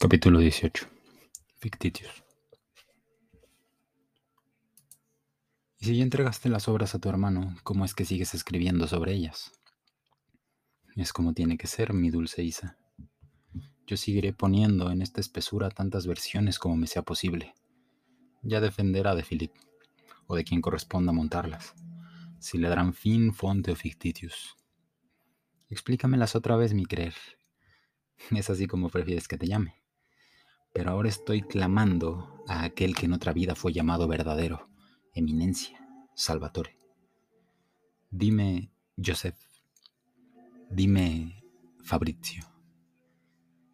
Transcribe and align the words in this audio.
Capítulo 0.00 0.38
18. 0.38 0.86
Fictitius. 1.56 2.22
Y 5.80 5.86
si 5.86 5.96
ya 5.96 6.04
entregaste 6.04 6.48
las 6.48 6.68
obras 6.68 6.94
a 6.94 7.00
tu 7.00 7.08
hermano, 7.08 7.56
¿cómo 7.64 7.84
es 7.84 7.94
que 7.94 8.04
sigues 8.04 8.32
escribiendo 8.32 8.86
sobre 8.86 9.14
ellas? 9.14 9.50
Es 10.94 11.12
como 11.12 11.34
tiene 11.34 11.58
que 11.58 11.66
ser, 11.66 11.94
mi 11.94 12.10
dulce 12.10 12.44
Isa. 12.44 12.78
Yo 13.88 13.96
seguiré 13.96 14.32
poniendo 14.32 14.92
en 14.92 15.02
esta 15.02 15.20
espesura 15.20 15.68
tantas 15.68 16.06
versiones 16.06 16.60
como 16.60 16.76
me 16.76 16.86
sea 16.86 17.02
posible. 17.02 17.54
Ya 18.42 18.60
defenderá 18.60 19.16
de 19.16 19.24
Philip, 19.24 19.52
o 20.28 20.36
de 20.36 20.44
quien 20.44 20.60
corresponda 20.60 21.10
montarlas, 21.10 21.74
si 22.38 22.56
le 22.58 22.68
darán 22.68 22.94
fin, 22.94 23.34
fonte 23.34 23.72
o 23.72 23.74
fictitius. 23.74 24.54
Explícamelas 25.68 26.36
otra 26.36 26.54
vez, 26.54 26.72
mi 26.72 26.86
creer. 26.86 27.16
Es 28.30 28.48
así 28.48 28.68
como 28.68 28.90
prefieres 28.90 29.26
que 29.26 29.36
te 29.36 29.48
llame 29.48 29.87
pero 30.78 30.92
ahora 30.92 31.08
estoy 31.08 31.42
clamando 31.42 32.44
a 32.46 32.62
aquel 32.62 32.94
que 32.94 33.06
en 33.06 33.12
otra 33.12 33.32
vida 33.32 33.56
fue 33.56 33.72
llamado 33.72 34.06
verdadero, 34.06 34.70
eminencia, 35.12 35.84
Salvatore. 36.14 36.78
Dime, 38.12 38.70
Joseph, 38.96 39.34
dime, 40.70 41.42
Fabrizio, 41.82 42.44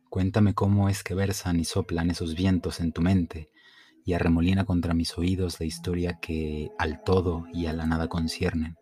cuéntame 0.09 0.55
cómo 0.55 0.89
es 0.89 1.05
que 1.05 1.13
versan 1.13 1.61
y 1.61 1.67
soplan 1.67 2.11
esos 2.11 2.35
vientos 2.35 2.81
en 2.81 2.93
tu 2.93 3.03
mente 3.03 3.51
y 4.07 4.15
arremolina 4.15 4.65
contra 4.65 4.95
mis 4.95 5.19
oídos 5.19 5.61
la 5.61 5.67
historia 5.67 6.21
que 6.23 6.71
al 6.79 7.05
todo 7.05 7.45
y 7.53 7.67
a 7.67 7.75
la 7.75 7.85
nada 7.85 8.09
conciernen. 8.09 8.77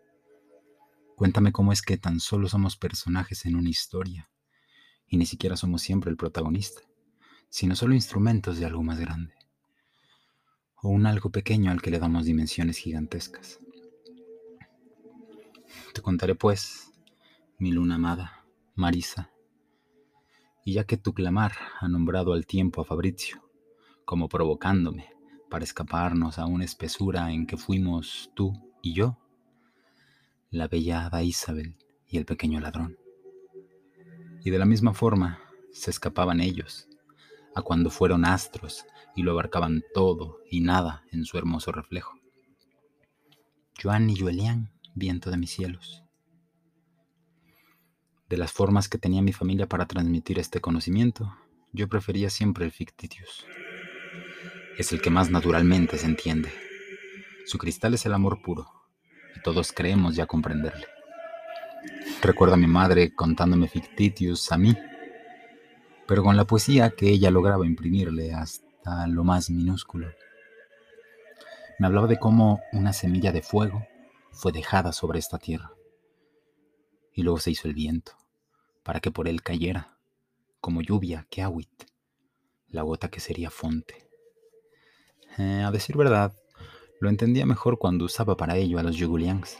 Cuéntame 1.17 1.51
cómo 1.51 1.73
es 1.73 1.81
que 1.81 1.97
tan 1.97 2.21
solo 2.21 2.47
somos 2.47 2.77
personajes 2.77 3.45
en 3.45 3.57
una 3.57 3.69
historia 3.69 4.29
y 5.07 5.17
ni 5.17 5.25
siquiera 5.25 5.57
somos 5.57 5.81
siempre 5.81 6.09
el 6.09 6.15
protagonista 6.15 6.83
sino 7.53 7.75
solo 7.75 7.93
instrumentos 7.93 8.57
de 8.57 8.65
algo 8.65 8.81
más 8.81 8.99
grande, 8.99 9.35
o 10.81 10.89
un 10.89 11.05
algo 11.05 11.29
pequeño 11.29 11.69
al 11.69 11.83
que 11.83 11.91
le 11.91 11.99
damos 11.99 12.25
dimensiones 12.25 12.79
gigantescas. 12.79 13.59
Te 15.93 16.01
contaré 16.01 16.33
pues, 16.33 16.91
mi 17.59 17.71
luna 17.71 17.93
amada, 17.93 18.43
Marisa, 18.73 19.29
y 20.65 20.73
ya 20.73 20.85
que 20.85 20.97
tu 20.97 21.13
clamar 21.13 21.51
ha 21.79 21.87
nombrado 21.87 22.33
al 22.33 22.47
tiempo 22.47 22.81
a 22.81 22.85
Fabrizio, 22.85 23.47
como 24.03 24.29
provocándome 24.29 25.13
para 25.47 25.63
escaparnos 25.63 26.39
a 26.39 26.47
una 26.47 26.65
espesura 26.65 27.31
en 27.31 27.45
que 27.45 27.57
fuimos 27.57 28.31
tú 28.33 28.73
y 28.81 28.95
yo, 28.95 29.19
la 30.49 30.67
bella 30.67 31.05
hada 31.05 31.21
Isabel 31.21 31.77
y 32.07 32.17
el 32.17 32.25
pequeño 32.25 32.59
ladrón. 32.59 32.97
Y 34.43 34.49
de 34.49 34.57
la 34.57 34.65
misma 34.65 34.95
forma 34.95 35.39
se 35.71 35.91
escapaban 35.91 36.41
ellos 36.41 36.87
a 37.55 37.61
cuando 37.61 37.89
fueron 37.89 38.25
astros 38.25 38.85
y 39.15 39.23
lo 39.23 39.31
abarcaban 39.31 39.83
todo 39.93 40.39
y 40.49 40.61
nada 40.61 41.03
en 41.11 41.25
su 41.25 41.37
hermoso 41.37 41.71
reflejo. 41.71 42.13
Joan 43.81 44.09
y 44.09 44.15
Julián, 44.15 44.71
viento 44.95 45.29
de 45.29 45.37
mis 45.37 45.51
cielos. 45.51 46.03
De 48.29 48.37
las 48.37 48.51
formas 48.51 48.89
que 48.89 48.97
tenía 48.97 49.21
mi 49.21 49.33
familia 49.33 49.67
para 49.67 49.85
transmitir 49.85 50.39
este 50.39 50.61
conocimiento, 50.61 51.35
yo 51.71 51.87
prefería 51.87 52.29
siempre 52.29 52.65
el 52.65 52.71
fictitius. 52.71 53.45
Es 54.77 54.91
el 54.91 55.01
que 55.01 55.09
más 55.09 55.29
naturalmente 55.29 55.97
se 55.97 56.05
entiende. 56.05 56.51
Su 57.45 57.57
cristal 57.57 57.93
es 57.93 58.05
el 58.05 58.13
amor 58.13 58.41
puro, 58.41 58.67
y 59.35 59.41
todos 59.41 59.71
creemos 59.71 60.15
ya 60.15 60.25
comprenderle. 60.25 60.87
Recuerdo 62.21 62.55
a 62.55 62.57
mi 62.57 62.67
madre 62.67 63.13
contándome 63.13 63.67
fictitius 63.67 64.51
a 64.51 64.57
mí 64.57 64.75
pero 66.13 66.21
con 66.21 66.37
la 66.37 66.45
poesía 66.45 66.91
que 66.91 67.09
ella 67.09 67.31
lograba 67.31 67.65
imprimirle 67.65 68.33
hasta 68.33 69.07
lo 69.07 69.23
más 69.23 69.49
minúsculo. 69.49 70.13
Me 71.79 71.87
hablaba 71.87 72.05
de 72.05 72.19
cómo 72.19 72.61
una 72.71 72.93
semilla 72.93 73.31
de 73.31 73.41
fuego 73.41 73.87
fue 74.31 74.51
dejada 74.51 74.91
sobre 74.91 75.17
esta 75.17 75.39
tierra, 75.39 75.71
y 77.15 77.23
luego 77.23 77.39
se 77.39 77.49
hizo 77.49 77.67
el 77.67 77.73
viento, 77.73 78.11
para 78.83 78.99
que 78.99 79.09
por 79.09 79.27
él 79.27 79.41
cayera, 79.41 79.97
como 80.61 80.83
lluvia 80.83 81.25
que 81.31 81.41
agüit, 81.41 81.85
la 82.67 82.83
gota 82.83 83.09
que 83.09 83.19
sería 83.19 83.49
fonte. 83.49 84.07
Eh, 85.39 85.63
a 85.65 85.71
decir 85.71 85.97
verdad, 85.97 86.31
lo 87.01 87.09
entendía 87.09 87.47
mejor 87.47 87.79
cuando 87.79 88.05
usaba 88.05 88.37
para 88.37 88.55
ello 88.55 88.77
a 88.77 88.83
los 88.83 88.97
Yugulians. 88.97 89.57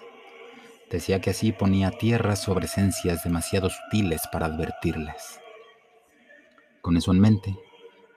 Decía 0.92 1.20
que 1.20 1.32
así 1.32 1.52
ponía 1.52 1.90
tierra 1.90 2.36
sobre 2.36 2.68
esencias 2.68 3.24
demasiado 3.24 3.72
sutiles 3.72 4.22
para 4.32 4.46
advertirles. 4.46 5.40
Con 6.84 6.98
eso 6.98 7.14
en 7.14 7.22
mente, 7.22 7.58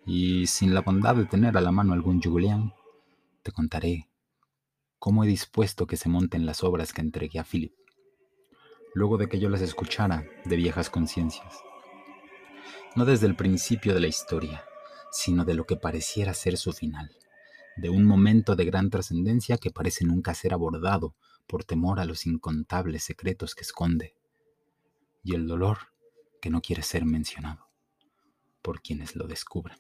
y 0.04 0.48
sin 0.48 0.74
la 0.74 0.80
bondad 0.80 1.14
de 1.14 1.24
tener 1.24 1.56
a 1.56 1.60
la 1.60 1.70
mano 1.70 1.92
algún 1.92 2.20
Julián, 2.20 2.74
te 3.44 3.52
contaré 3.52 4.10
cómo 4.98 5.22
he 5.22 5.28
dispuesto 5.28 5.86
que 5.86 5.96
se 5.96 6.08
monten 6.08 6.46
las 6.46 6.64
obras 6.64 6.92
que 6.92 7.00
entregué 7.00 7.38
a 7.38 7.44
Philip, 7.44 7.72
luego 8.92 9.18
de 9.18 9.28
que 9.28 9.38
yo 9.38 9.50
las 9.50 9.60
escuchara 9.60 10.26
de 10.44 10.56
viejas 10.56 10.90
conciencias. 10.90 11.62
No 12.96 13.04
desde 13.04 13.28
el 13.28 13.36
principio 13.36 13.94
de 13.94 14.00
la 14.00 14.08
historia, 14.08 14.64
sino 15.12 15.44
de 15.44 15.54
lo 15.54 15.64
que 15.64 15.76
pareciera 15.76 16.34
ser 16.34 16.56
su 16.56 16.72
final, 16.72 17.16
de 17.76 17.88
un 17.88 18.04
momento 18.04 18.56
de 18.56 18.64
gran 18.64 18.90
trascendencia 18.90 19.58
que 19.58 19.70
parece 19.70 20.04
nunca 20.04 20.34
ser 20.34 20.52
abordado 20.52 21.14
por 21.46 21.62
temor 21.62 22.00
a 22.00 22.04
los 22.04 22.26
incontables 22.26 23.04
secretos 23.04 23.54
que 23.54 23.62
esconde, 23.62 24.16
y 25.22 25.36
el 25.36 25.46
dolor 25.46 25.78
que 26.42 26.50
no 26.50 26.60
quiere 26.60 26.82
ser 26.82 27.04
mencionado 27.04 27.65
por 28.66 28.82
quienes 28.82 29.14
lo 29.14 29.28
descubran. 29.28 29.78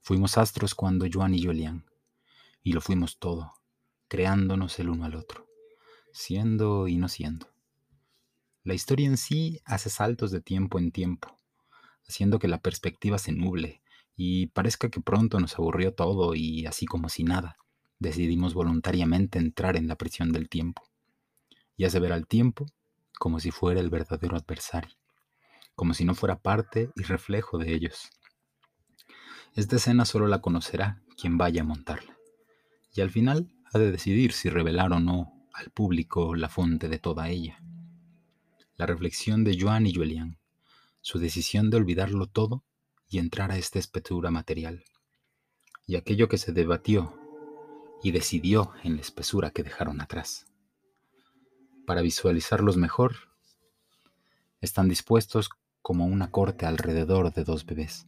Fuimos 0.00 0.38
astros 0.38 0.76
cuando 0.76 1.06
Joan 1.12 1.34
y 1.34 1.42
Julián, 1.42 1.86
y 2.62 2.72
lo 2.72 2.80
fuimos 2.80 3.18
todo, 3.18 3.52
creándonos 4.06 4.78
el 4.78 4.90
uno 4.90 5.06
al 5.06 5.16
otro, 5.16 5.48
siendo 6.12 6.86
y 6.86 6.98
no 6.98 7.08
siendo. 7.08 7.48
La 8.62 8.74
historia 8.74 9.08
en 9.08 9.16
sí 9.16 9.60
hace 9.64 9.90
saltos 9.90 10.30
de 10.30 10.40
tiempo 10.40 10.78
en 10.78 10.92
tiempo, 10.92 11.36
haciendo 12.08 12.38
que 12.38 12.46
la 12.46 12.62
perspectiva 12.62 13.18
se 13.18 13.32
nuble 13.32 13.82
y 14.14 14.46
parezca 14.46 14.88
que 14.88 15.00
pronto 15.00 15.40
nos 15.40 15.58
aburrió 15.58 15.92
todo 15.92 16.36
y 16.36 16.64
así 16.64 16.86
como 16.86 17.08
si 17.08 17.24
nada, 17.24 17.56
decidimos 17.98 18.54
voluntariamente 18.54 19.40
entrar 19.40 19.76
en 19.76 19.88
la 19.88 19.96
prisión 19.96 20.30
del 20.30 20.48
tiempo 20.48 20.84
y 21.76 21.86
hace 21.86 21.98
ver 21.98 22.12
al 22.12 22.28
tiempo 22.28 22.66
como 23.18 23.40
si 23.40 23.50
fuera 23.50 23.80
el 23.80 23.90
verdadero 23.90 24.36
adversario 24.36 24.96
como 25.78 25.94
si 25.94 26.04
no 26.04 26.16
fuera 26.16 26.40
parte 26.40 26.90
y 26.96 27.04
reflejo 27.04 27.56
de 27.56 27.72
ellos. 27.72 28.10
Esta 29.54 29.76
escena 29.76 30.04
solo 30.04 30.26
la 30.26 30.40
conocerá 30.40 31.00
quien 31.16 31.38
vaya 31.38 31.62
a 31.62 31.64
montarla, 31.64 32.18
y 32.92 33.00
al 33.00 33.10
final 33.10 33.54
ha 33.72 33.78
de 33.78 33.92
decidir 33.92 34.32
si 34.32 34.50
revelar 34.50 34.92
o 34.92 34.98
no 34.98 35.46
al 35.54 35.70
público 35.70 36.34
la 36.34 36.48
fuente 36.48 36.88
de 36.88 36.98
toda 36.98 37.28
ella. 37.28 37.62
La 38.74 38.86
reflexión 38.86 39.44
de 39.44 39.56
Joan 39.56 39.86
y 39.86 39.94
Julián, 39.94 40.40
su 41.00 41.20
decisión 41.20 41.70
de 41.70 41.76
olvidarlo 41.76 42.26
todo 42.26 42.64
y 43.08 43.20
entrar 43.20 43.52
a 43.52 43.56
esta 43.56 43.78
espesura 43.78 44.32
material, 44.32 44.82
y 45.86 45.94
aquello 45.94 46.28
que 46.28 46.38
se 46.38 46.52
debatió 46.52 47.16
y 48.02 48.10
decidió 48.10 48.72
en 48.82 48.96
la 48.96 49.02
espesura 49.02 49.52
que 49.52 49.62
dejaron 49.62 50.00
atrás. 50.00 50.46
Para 51.86 52.02
visualizarlos 52.02 52.76
mejor, 52.76 53.14
están 54.60 54.88
dispuestos 54.88 55.50
como 55.82 56.06
una 56.06 56.30
corte 56.30 56.66
alrededor 56.66 57.32
de 57.32 57.44
dos 57.44 57.64
bebés. 57.64 58.06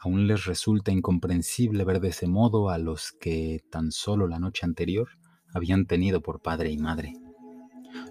Aún 0.00 0.26
les 0.26 0.44
resulta 0.44 0.92
incomprensible 0.92 1.84
ver 1.84 2.00
de 2.00 2.08
ese 2.08 2.28
modo 2.28 2.70
a 2.70 2.78
los 2.78 3.12
que 3.12 3.64
tan 3.70 3.90
solo 3.90 4.28
la 4.28 4.38
noche 4.38 4.64
anterior 4.64 5.08
habían 5.52 5.86
tenido 5.86 6.20
por 6.20 6.40
padre 6.40 6.70
y 6.70 6.78
madre, 6.78 7.14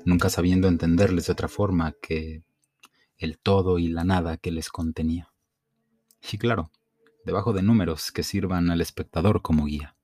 nunca 0.06 0.30
sabiendo 0.30 0.68
entenderles 0.68 1.28
de 1.28 1.34
otra 1.34 1.48
forma 1.48 1.94
que 2.02 2.44
el 3.18 3.40
todo 3.40 3.80
y 3.80 3.88
la 3.88 4.04
nada 4.04 4.38
que 4.38 4.52
les 4.52 4.70
contenía. 4.70 5.32
Y 6.32 6.38
claro, 6.38 6.72
debajo 7.26 7.54
de 7.54 7.62
números 7.62 8.12
que 8.12 8.24
sirvan 8.24 8.70
al 8.70 8.82
espectador 8.82 9.42
como 9.42 9.66
guía. 9.66 9.96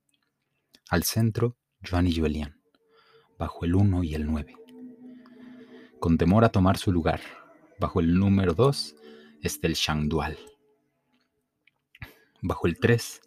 Al 0.90 1.04
centro, 1.04 1.58
Joan 1.88 2.08
y 2.08 2.16
Julián, 2.16 2.62
bajo 3.38 3.66
el 3.66 3.76
1 3.76 4.04
y 4.04 4.16
el 4.16 4.26
9. 4.26 4.56
Con 6.00 6.18
temor 6.18 6.44
a 6.44 6.50
tomar 6.50 6.78
su 6.78 6.92
lugar, 6.92 7.22
Bajo 7.84 8.00
el 8.00 8.18
número 8.18 8.54
2 8.54 8.96
está 9.42 9.68
el 9.68 9.74
Shangdual. 9.74 10.38
Bajo 12.42 12.66
el 12.66 12.80
3, 12.80 13.22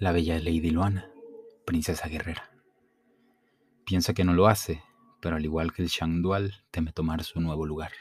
la 0.00 0.12
bella 0.12 0.38
Lady 0.38 0.68
Luana, 0.68 1.10
princesa 1.64 2.06
guerrera. 2.06 2.50
Piensa 3.86 4.12
que 4.12 4.22
no 4.22 4.34
lo 4.34 4.48
hace, 4.48 4.82
pero 5.22 5.36
al 5.36 5.44
igual 5.46 5.72
que 5.72 5.80
el 5.80 5.88
Shangdual, 5.88 6.62
teme 6.70 6.92
tomar 6.92 7.24
su 7.24 7.40
nuevo 7.40 7.64
lugar. 7.64 7.92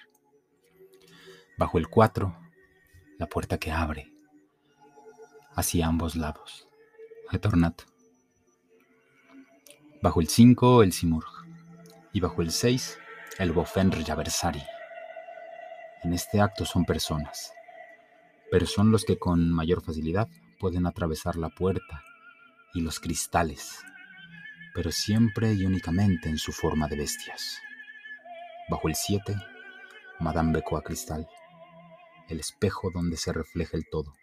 Bajo 1.58 1.78
el 1.78 1.88
4, 1.88 2.38
la 3.18 3.28
puerta 3.28 3.58
que 3.58 3.72
abre 3.72 4.12
hacia 5.56 5.88
ambos 5.88 6.18
lados. 6.18 6.68
Retornato. 7.32 7.86
Bajo 10.02 10.20
el 10.20 10.28
5, 10.28 10.84
el 10.84 10.92
Simurg. 10.92 11.32
Y 12.12 12.20
bajo 12.20 12.42
el 12.42 12.52
6, 12.52 13.00
el 13.38 13.54
Bofenr 13.54 14.04
Yaversari. 14.04 14.62
En 16.04 16.14
este 16.14 16.40
acto 16.40 16.66
son 16.66 16.86
personas, 16.86 17.52
pero 18.52 18.66
son 18.66 18.92
los 18.92 19.04
que 19.04 19.18
con 19.18 19.52
mayor 19.52 19.82
facilidad 19.82 20.30
pueden 20.60 20.86
atravesar 20.86 21.36
la 21.36 21.50
puerta 21.50 22.04
y 22.74 22.82
los 22.82 23.00
cristales, 23.00 23.84
pero 24.74 24.92
siempre 24.92 25.54
y 25.54 25.66
únicamente 25.66 26.30
en 26.30 26.38
su 26.38 26.54
forma 26.54 26.88
de 26.88 26.98
bestias. 26.98 27.60
Bajo 28.70 28.88
el 28.88 28.96
7, 28.96 29.36
Madame 30.20 30.54
becó 30.54 30.78
a 30.78 30.84
cristal, 30.84 31.28
el 32.30 32.40
espejo 32.40 32.92
donde 32.92 33.18
se 33.18 33.34
refleja 33.34 33.76
el 33.76 33.90
todo, 33.90 34.16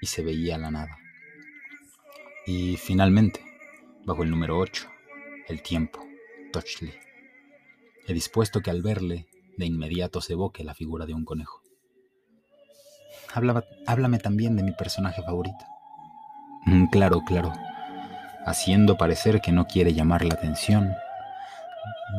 y 0.00 0.06
se 0.06 0.22
veía 0.22 0.56
la 0.56 0.70
nada. 0.70 0.96
Y 2.46 2.76
finalmente, 2.78 3.44
bajo 4.06 4.22
el 4.22 4.30
número 4.30 4.58
8, 4.58 4.88
el 5.48 5.60
tiempo, 5.60 6.06
Touchley. 6.52 6.94
He 8.06 8.14
dispuesto 8.14 8.62
que 8.62 8.70
al 8.70 8.80
verle, 8.80 9.26
de 9.58 9.66
inmediato 9.66 10.20
se 10.20 10.32
evoque 10.34 10.64
la 10.64 10.74
figura 10.74 11.04
de 11.04 11.14
un 11.14 11.24
conejo. 11.24 11.60
háblame 13.86 14.18
también 14.18 14.56
de 14.56 14.62
mi 14.62 14.72
personaje 14.72 15.22
favorito. 15.22 15.64
Mm, 16.64 16.86
claro, 16.86 17.22
claro. 17.26 17.52
Haciendo 18.46 18.96
parecer 18.96 19.40
que 19.40 19.52
no 19.52 19.66
quiere 19.66 19.92
llamar 19.92 20.24
la 20.24 20.34
atención, 20.34 20.94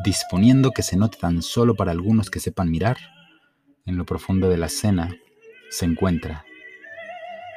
disponiendo 0.04 0.70
que 0.70 0.82
se 0.82 0.96
note 0.96 1.18
tan 1.18 1.42
solo 1.42 1.74
para 1.74 1.90
algunos 1.90 2.30
que 2.30 2.40
sepan 2.40 2.70
mirar, 2.70 2.98
en 3.86 3.96
lo 3.96 4.04
profundo 4.04 4.48
de 4.48 4.56
la 4.56 4.66
escena 4.66 5.16
se 5.70 5.86
encuentra, 5.86 6.44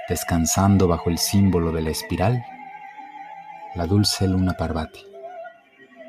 descansando 0.07 0.87
bajo 0.87 1.09
el 1.09 1.17
símbolo 1.17 1.71
de 1.71 1.81
la 1.81 1.89
espiral, 1.89 2.43
la 3.75 3.85
dulce 3.85 4.27
luna 4.27 4.53
Parvati, 4.53 5.01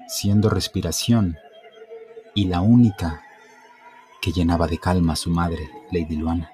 siendo 0.07 0.49
respiración 0.49 1.37
y 2.35 2.47
la 2.47 2.61
única 2.61 3.24
que 4.25 4.33
llenaba 4.33 4.67
de 4.67 4.79
calma 4.79 5.13
a 5.13 5.17
su 5.17 5.29
madre, 5.29 5.69
Lady 5.93 6.17
Luana. 6.17 6.51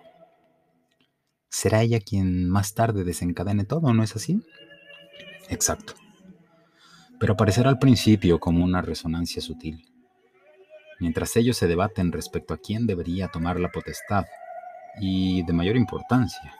Será 1.49 1.83
ella 1.83 2.01
quien 2.01 2.51
más 2.51 2.75
tarde 2.75 3.05
desencadene 3.05 3.63
todo, 3.65 3.95
¿no 3.95 4.03
es 4.03 4.17
así? 4.17 4.45
Exacto. 5.49 5.95
Pero 7.21 7.35
aparecerá 7.35 7.71
al 7.71 7.79
principio 7.79 8.41
como 8.41 8.65
una 8.65 8.83
resonancia 8.83 9.41
sutil. 9.41 9.87
Mientras 10.99 11.37
ellos 11.37 11.59
se 11.59 11.69
debaten 11.69 12.11
respecto 12.11 12.55
a 12.55 12.59
quién 12.59 12.89
debería 12.89 13.29
tomar 13.29 13.61
la 13.61 13.71
potestad, 13.71 14.25
y 15.01 15.45
de 15.45 15.53
mayor 15.53 15.77
importancia, 15.77 16.53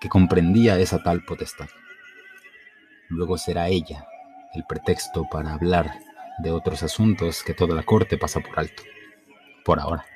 que 0.00 0.08
comprendía 0.08 0.78
esa 0.78 1.02
tal 1.02 1.22
potestad. 1.26 1.68
Luego 3.10 3.36
será 3.36 3.68
ella 3.68 4.06
el 4.54 4.64
pretexto 4.64 5.26
para 5.30 5.52
hablar 5.52 5.98
de 6.38 6.50
otros 6.50 6.82
asuntos 6.82 7.42
que 7.42 7.52
toda 7.52 7.74
la 7.74 7.82
corte 7.82 8.16
pasa 8.16 8.40
por 8.40 8.58
alto, 8.58 8.82
por 9.62 9.80
ahora. 9.80 10.06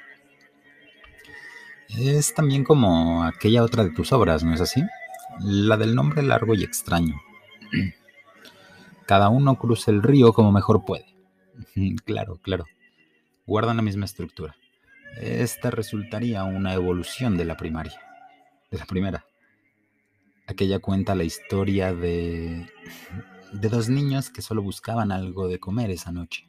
Es 1.99 2.35
también 2.35 2.65
como 2.65 3.25
aquella 3.25 3.63
otra 3.63 3.85
de 3.85 3.91
tus 3.91 4.13
obras, 4.13 4.45
¿no 4.45 4.55
es 4.55 4.61
así? 4.61 4.83
La 5.41 5.77
del 5.77 5.95
nombre 5.95 6.23
largo 6.23 6.55
y 6.55 6.63
extraño. 6.63 7.21
Cada 9.07 9.29
uno 9.29 9.57
cruza 9.57 9.91
el 9.91 10.03
río 10.03 10.33
como 10.33 10.53
mejor 10.53 10.85
puede. 10.85 11.07
Claro, 12.05 12.39
claro. 12.43 12.65
Guardan 13.47 13.77
la 13.77 13.83
misma 13.83 14.05
estructura. 14.05 14.57
Esta 15.21 15.71
resultaría 15.71 16.45
una 16.45 16.75
evolución 16.75 17.37
de 17.37 17.45
la 17.45 17.57
primaria. 17.57 18.01
De 18.71 18.79
la 18.79 18.87
primera. 18.87 19.25
Aquella 20.47 20.79
cuenta 20.79 21.15
la 21.15 21.25
historia 21.25 21.93
de 21.93 22.67
de 23.53 23.69
dos 23.69 23.89
niños 23.89 24.31
que 24.31 24.43
solo 24.43 24.63
buscaban 24.63 25.13
algo 25.13 25.49
de 25.49 25.59
comer 25.59 25.91
esa 25.91 26.13
noche. 26.13 26.49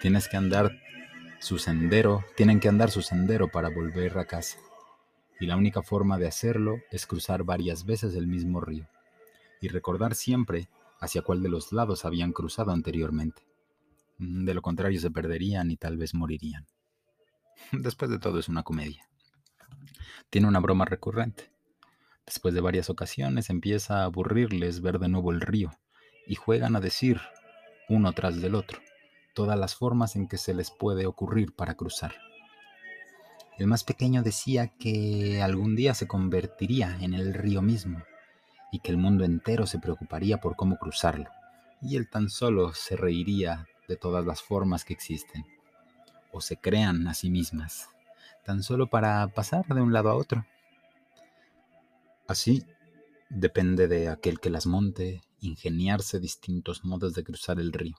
Tienes 0.00 0.28
que 0.28 0.36
andar 0.36 0.72
su 1.40 1.58
sendero, 1.58 2.24
tienen 2.36 2.60
que 2.60 2.68
andar 2.68 2.90
su 2.90 3.02
sendero 3.02 3.48
para 3.48 3.68
volver 3.68 4.18
a 4.18 4.24
casa. 4.24 4.58
Y 5.40 5.46
la 5.46 5.56
única 5.56 5.82
forma 5.82 6.18
de 6.18 6.26
hacerlo 6.26 6.76
es 6.90 7.06
cruzar 7.06 7.44
varias 7.44 7.84
veces 7.84 8.14
el 8.14 8.26
mismo 8.26 8.60
río 8.60 8.88
y 9.60 9.68
recordar 9.68 10.14
siempre 10.14 10.68
hacia 11.00 11.22
cuál 11.22 11.42
de 11.42 11.48
los 11.48 11.72
lados 11.72 12.04
habían 12.04 12.32
cruzado 12.32 12.70
anteriormente. 12.72 13.46
De 14.18 14.54
lo 14.54 14.62
contrario 14.62 15.00
se 15.00 15.10
perderían 15.10 15.70
y 15.70 15.76
tal 15.76 15.96
vez 15.96 16.14
morirían. 16.14 16.66
Después 17.72 18.10
de 18.10 18.18
todo 18.18 18.38
es 18.38 18.48
una 18.48 18.62
comedia. 18.62 19.08
Tiene 20.30 20.48
una 20.48 20.60
broma 20.60 20.84
recurrente. 20.84 21.50
Después 22.26 22.54
de 22.54 22.60
varias 22.60 22.88
ocasiones 22.88 23.50
empieza 23.50 24.00
a 24.00 24.04
aburrirles 24.04 24.80
ver 24.80 24.98
de 24.98 25.08
nuevo 25.08 25.30
el 25.30 25.40
río 25.40 25.72
y 26.26 26.36
juegan 26.36 26.74
a 26.74 26.80
decir, 26.80 27.20
uno 27.88 28.12
tras 28.12 28.40
del 28.40 28.54
otro, 28.54 28.80
todas 29.34 29.58
las 29.58 29.74
formas 29.74 30.16
en 30.16 30.28
que 30.28 30.38
se 30.38 30.54
les 30.54 30.70
puede 30.70 31.06
ocurrir 31.06 31.54
para 31.54 31.74
cruzar. 31.74 32.14
El 33.58 33.66
más 33.66 33.84
pequeño 33.84 34.22
decía 34.22 34.68
que 34.68 35.42
algún 35.42 35.76
día 35.76 35.94
se 35.94 36.08
convertiría 36.08 36.96
en 37.00 37.14
el 37.14 37.34
río 37.34 37.62
mismo 37.62 38.02
y 38.72 38.80
que 38.80 38.90
el 38.90 38.96
mundo 38.96 39.24
entero 39.24 39.66
se 39.66 39.78
preocuparía 39.78 40.40
por 40.40 40.56
cómo 40.56 40.76
cruzarlo, 40.78 41.30
y 41.80 41.96
él 41.96 42.08
tan 42.08 42.30
solo 42.30 42.72
se 42.74 42.96
reiría 42.96 43.68
de 43.86 43.96
todas 43.96 44.24
las 44.24 44.42
formas 44.42 44.84
que 44.84 44.92
existen, 44.92 45.44
o 46.32 46.40
se 46.40 46.56
crean 46.56 47.06
a 47.06 47.14
sí 47.14 47.30
mismas, 47.30 47.88
tan 48.44 48.64
solo 48.64 48.88
para 48.88 49.28
pasar 49.28 49.64
de 49.66 49.80
un 49.80 49.92
lado 49.92 50.10
a 50.10 50.14
otro. 50.14 50.44
Así, 52.26 52.64
depende 53.28 53.86
de 53.86 54.08
aquel 54.08 54.40
que 54.40 54.50
las 54.50 54.66
monte, 54.66 55.22
ingeniarse 55.40 56.18
distintos 56.18 56.84
modos 56.84 57.14
de 57.14 57.22
cruzar 57.22 57.60
el 57.60 57.72
río. 57.72 57.94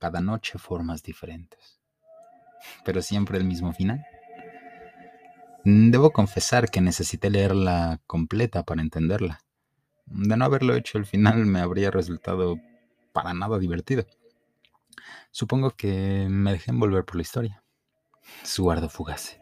Cada 0.00 0.22
noche 0.22 0.58
formas 0.58 1.02
diferentes. 1.02 1.78
Pero 2.86 3.02
siempre 3.02 3.36
el 3.36 3.44
mismo 3.44 3.74
final. 3.74 4.04
Debo 5.62 6.10
confesar 6.10 6.70
que 6.70 6.80
necesité 6.80 7.28
leerla 7.28 8.00
completa 8.06 8.62
para 8.62 8.80
entenderla. 8.80 9.44
De 10.06 10.38
no 10.38 10.46
haberlo 10.46 10.74
hecho, 10.74 10.96
el 10.96 11.04
final 11.04 11.44
me 11.44 11.60
habría 11.60 11.90
resultado 11.90 12.56
para 13.12 13.34
nada 13.34 13.58
divertido. 13.58 14.06
Supongo 15.30 15.72
que 15.72 16.26
me 16.30 16.52
dejé 16.52 16.70
envolver 16.70 17.04
por 17.04 17.16
la 17.16 17.22
historia. 17.22 17.62
Su 18.42 18.62
guardo 18.62 18.88
fugaz. 18.88 19.38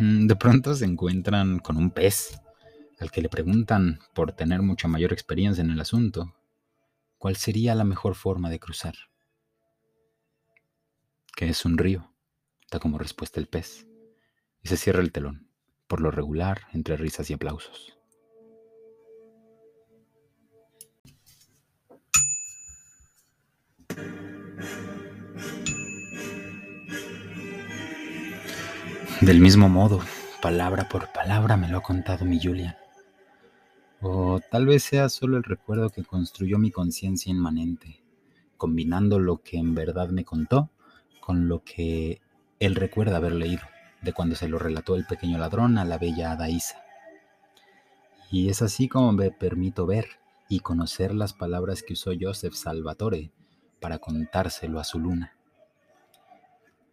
Mm, 0.00 0.26
de 0.26 0.34
pronto 0.34 0.74
se 0.74 0.84
encuentran 0.84 1.60
con 1.60 1.76
un 1.76 1.92
pez, 1.92 2.40
al 2.98 3.12
que 3.12 3.22
le 3.22 3.28
preguntan, 3.28 4.00
por 4.14 4.32
tener 4.32 4.62
mucha 4.62 4.88
mayor 4.88 5.12
experiencia 5.12 5.62
en 5.62 5.70
el 5.70 5.80
asunto, 5.80 6.34
cuál 7.26 7.34
sería 7.34 7.74
la 7.74 7.82
mejor 7.82 8.14
forma 8.14 8.50
de 8.50 8.60
cruzar. 8.60 8.94
Que 11.34 11.48
es 11.48 11.64
un 11.64 11.76
río, 11.76 12.14
da 12.70 12.78
como 12.78 12.98
respuesta 12.98 13.40
el 13.40 13.48
pez, 13.48 13.84
y 14.62 14.68
se 14.68 14.76
cierra 14.76 15.00
el 15.00 15.10
telón, 15.10 15.50
por 15.88 16.00
lo 16.00 16.12
regular, 16.12 16.68
entre 16.72 16.96
risas 16.96 17.28
y 17.30 17.34
aplausos. 17.34 17.98
Del 29.20 29.40
mismo 29.40 29.68
modo, 29.68 30.00
palabra 30.40 30.88
por 30.88 31.12
palabra 31.12 31.56
me 31.56 31.68
lo 31.68 31.78
ha 31.78 31.82
contado 31.82 32.24
mi 32.24 32.40
Julian. 32.40 32.76
O 34.00 34.40
tal 34.50 34.66
vez 34.66 34.84
sea 34.84 35.08
solo 35.08 35.36
el 35.36 35.42
recuerdo 35.42 35.90
que 35.90 36.04
construyó 36.04 36.58
mi 36.58 36.70
conciencia 36.70 37.30
inmanente, 37.30 38.02
combinando 38.56 39.18
lo 39.18 39.38
que 39.38 39.58
en 39.58 39.74
verdad 39.74 40.10
me 40.10 40.24
contó 40.24 40.70
con 41.20 41.48
lo 41.48 41.64
que 41.64 42.20
él 42.60 42.74
recuerda 42.74 43.16
haber 43.16 43.32
leído, 43.32 43.62
de 44.02 44.12
cuando 44.12 44.36
se 44.36 44.48
lo 44.48 44.58
relató 44.58 44.96
el 44.96 45.06
pequeño 45.06 45.38
ladrón 45.38 45.78
a 45.78 45.84
la 45.84 45.98
bella 45.98 46.32
Adaísa. 46.32 46.82
Y 48.30 48.48
es 48.48 48.62
así 48.62 48.88
como 48.88 49.12
me 49.12 49.30
permito 49.30 49.86
ver 49.86 50.06
y 50.48 50.60
conocer 50.60 51.14
las 51.14 51.32
palabras 51.32 51.82
que 51.82 51.94
usó 51.94 52.12
Joseph 52.18 52.54
Salvatore 52.54 53.30
para 53.80 53.98
contárselo 53.98 54.78
a 54.78 54.84
su 54.84 54.98
luna, 54.98 55.36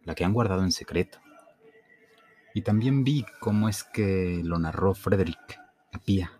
la 0.04 0.14
que 0.14 0.24
han 0.24 0.32
guardado 0.32 0.62
en 0.62 0.72
secreto 0.72 1.18
y 2.54 2.62
también 2.62 3.02
vi 3.02 3.26
cómo 3.40 3.68
es 3.68 3.82
que 3.82 4.40
lo 4.44 4.58
narró 4.60 4.94
Frederick 4.94 5.60
Apia. 5.92 6.30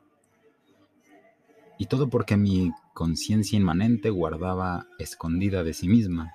Y 1.79 1.87
todo 1.87 2.09
porque 2.09 2.37
mi 2.37 2.73
conciencia 2.93 3.57
inmanente 3.57 4.11
guardaba 4.11 4.87
escondida 4.99 5.65
de 5.65 5.75
sí 5.75 5.89
misma 5.89 6.33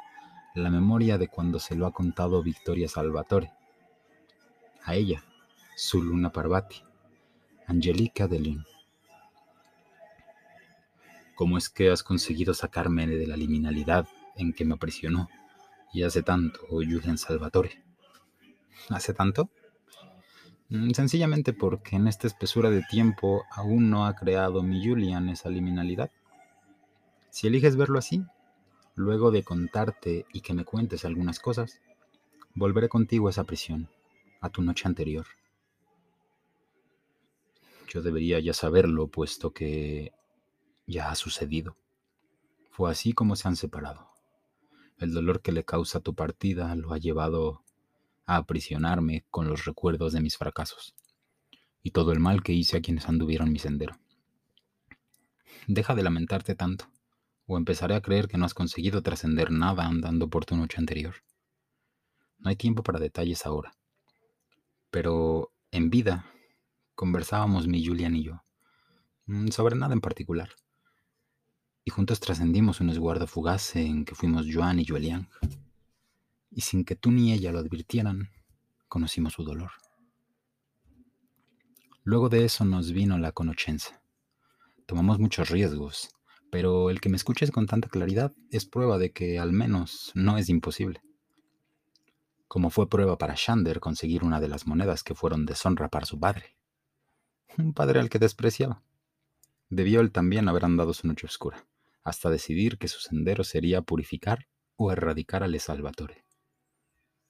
la 0.55 0.69
memoria 0.69 1.17
de 1.17 1.27
cuando 1.27 1.59
se 1.59 1.75
lo 1.75 1.85
ha 1.85 1.93
contado 1.93 2.43
Victoria 2.43 2.89
Salvatore. 2.89 3.51
A 4.83 4.95
ella, 4.95 5.23
su 5.75 6.01
luna 6.01 6.31
Parvati, 6.31 6.83
Angelica 7.67 8.27
de 8.27 8.39
León. 8.39 8.65
¿Cómo 11.35 11.57
es 11.57 11.69
que 11.69 11.89
has 11.89 12.03
conseguido 12.03 12.53
sacarme 12.53 13.07
de 13.07 13.25
la 13.25 13.37
liminalidad 13.37 14.07
en 14.35 14.51
que 14.51 14.65
me 14.65 14.73
aprisionó? 14.73 15.29
Y 15.93 16.03
hace 16.03 16.21
tanto, 16.21 16.59
Julian 16.69 17.17
Salvatore. 17.17 17.81
¿Hace 18.89 19.13
tanto? 19.13 19.49
Mm, 20.69 20.91
sencillamente 20.91 21.51
porque 21.53 21.95
en 21.95 22.07
esta 22.07 22.27
espesura 22.27 22.69
de 22.69 22.83
tiempo 22.83 23.43
aún 23.51 23.89
no 23.89 24.05
ha 24.05 24.15
creado 24.15 24.61
mi 24.61 24.85
Julian 24.85 25.29
esa 25.29 25.49
liminalidad. 25.49 26.11
Si 27.31 27.47
eliges 27.47 27.75
verlo 27.75 27.97
así, 27.99 28.23
luego 28.95 29.31
de 29.31 29.43
contarte 29.43 30.25
y 30.31 30.41
que 30.41 30.53
me 30.53 30.65
cuentes 30.65 31.05
algunas 31.05 31.39
cosas, 31.39 31.81
volveré 32.53 32.89
contigo 32.89 33.27
a 33.27 33.31
esa 33.31 33.45
prisión, 33.45 33.89
a 34.41 34.49
tu 34.49 34.61
noche 34.61 34.87
anterior, 34.87 35.25
Yo 37.91 38.03
debería 38.03 38.39
ya 38.39 38.53
saberlo, 38.53 39.07
puesto 39.07 39.51
que 39.51 40.13
ya 40.85 41.09
ha 41.09 41.15
sucedido. 41.15 41.75
Fue 42.69 42.91
así 42.91 43.13
como 43.13 43.35
se 43.35 43.47
han 43.47 43.55
separado. 43.55 44.11
El 44.99 45.11
dolor 45.11 45.41
que 45.41 45.51
le 45.51 45.63
causa 45.63 45.99
tu 45.99 46.13
partida 46.13 46.75
lo 46.75 46.93
ha 46.93 46.99
llevado 46.99 47.63
a 48.29 48.35
aprisionarme 48.35 49.25
con 49.31 49.49
los 49.49 49.65
recuerdos 49.65 50.13
de 50.13 50.21
mis 50.21 50.37
fracasos 50.37 50.93
y 51.81 51.89
todo 51.89 52.11
el 52.11 52.19
mal 52.19 52.43
que 52.43 52.53
hice 52.53 52.77
a 52.77 52.81
quienes 52.81 53.09
anduvieron 53.09 53.51
mi 53.51 53.57
sendero. 53.57 53.97
Deja 55.65 55.95
de 55.95 56.03
lamentarte 56.03 56.53
tanto, 56.53 56.91
o 57.47 57.57
empezaré 57.57 57.95
a 57.95 58.01
creer 58.01 58.27
que 58.27 58.37
no 58.37 58.45
has 58.45 58.53
conseguido 58.53 59.01
trascender 59.01 59.49
nada 59.49 59.87
andando 59.87 60.29
por 60.29 60.45
tu 60.45 60.55
noche 60.55 60.77
anterior. 60.77 61.15
No 62.37 62.51
hay 62.51 62.55
tiempo 62.55 62.83
para 62.83 62.99
detalles 62.99 63.47
ahora, 63.47 63.73
pero 64.91 65.51
en 65.71 65.89
vida 65.89 66.25
conversábamos 66.93 67.67
mi 67.67 67.83
Julian 67.83 68.15
y 68.15 68.25
yo, 68.25 68.43
mm, 69.25 69.47
sobre 69.47 69.75
nada 69.75 69.93
en 69.93 70.01
particular, 70.01 70.51
y 71.83 71.89
juntos 71.89 72.19
trascendimos 72.19 72.79
un 72.79 72.91
esguardo 72.91 73.25
fugaz 73.25 73.75
en 73.75 74.05
que 74.05 74.13
fuimos 74.13 74.45
Joan 74.51 74.79
y 74.79 74.85
Julian, 74.85 75.29
y 76.51 76.61
sin 76.61 76.85
que 76.85 76.95
tú 76.95 77.11
ni 77.11 77.33
ella 77.33 77.51
lo 77.51 77.59
advirtieran, 77.59 78.29
conocimos 78.87 79.33
su 79.33 79.43
dolor. 79.43 79.71
Luego 82.03 82.29
de 82.29 82.45
eso 82.45 82.65
nos 82.65 82.91
vino 82.91 83.17
la 83.17 83.31
conochenza. 83.31 84.01
Tomamos 84.85 85.19
muchos 85.19 85.49
riesgos, 85.49 86.09
pero 86.51 86.89
el 86.89 86.99
que 86.99 87.09
me 87.09 87.17
escuches 87.17 87.51
con 87.51 87.67
tanta 87.67 87.89
claridad 87.89 88.33
es 88.49 88.65
prueba 88.65 88.97
de 88.97 89.11
que 89.11 89.37
al 89.37 89.51
menos 89.51 90.11
no 90.15 90.37
es 90.37 90.49
imposible. 90.49 91.01
Como 92.47 92.71
fue 92.71 92.89
prueba 92.89 93.17
para 93.19 93.35
Shander 93.37 93.79
conseguir 93.79 94.23
una 94.23 94.39
de 94.39 94.47
las 94.47 94.65
monedas 94.65 95.03
que 95.03 95.13
fueron 95.13 95.45
deshonra 95.45 95.89
para 95.89 96.07
su 96.07 96.19
padre. 96.19 96.55
Un 97.57 97.73
padre 97.73 97.99
al 97.99 98.09
que 98.09 98.17
despreciaba. 98.17 98.81
Debió 99.69 100.01
él 100.01 100.11
también 100.11 100.49
haber 100.49 100.65
andado 100.65 100.93
su 100.93 101.05
noche 101.05 101.27
oscura, 101.27 101.67
hasta 102.03 102.31
decidir 102.31 102.79
que 102.79 102.87
su 102.87 102.99
sendero 102.99 103.43
sería 103.43 103.83
purificar 103.83 104.47
o 104.77 104.91
erradicar 104.91 105.43
al 105.43 105.59
Salvatore. 105.59 106.25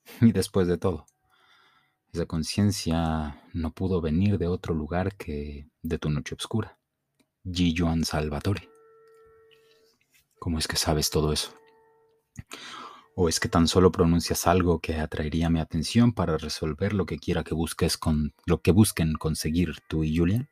Y 0.20 0.32
después 0.32 0.66
de 0.68 0.78
todo, 0.78 1.06
esa 2.12 2.26
conciencia 2.26 3.40
no 3.52 3.72
pudo 3.72 4.00
venir 4.00 4.38
de 4.38 4.48
otro 4.48 4.74
lugar 4.74 5.16
que 5.16 5.68
de 5.82 5.98
tu 5.98 6.10
noche 6.10 6.34
oscura. 6.34 6.78
G. 7.44 7.74
Joan 7.76 8.04
Salvatore. 8.04 8.68
¿Cómo 10.38 10.58
es 10.58 10.66
que 10.66 10.76
sabes 10.76 11.10
todo 11.10 11.32
eso? 11.32 11.54
¿O 13.14 13.28
es 13.28 13.40
que 13.40 13.48
tan 13.48 13.68
solo 13.68 13.92
pronuncias 13.92 14.46
algo 14.46 14.80
que 14.80 14.96
atraería 14.96 15.50
mi 15.50 15.60
atención 15.60 16.12
para 16.12 16.38
resolver 16.38 16.94
lo 16.94 17.06
que 17.06 17.18
quiera 17.18 17.44
que 17.44 17.54
busques 17.54 17.96
con 17.96 18.32
lo 18.46 18.60
que 18.60 18.72
busquen 18.72 19.14
conseguir 19.14 19.76
tú 19.88 20.04
y 20.04 20.16
Julian? 20.16 20.48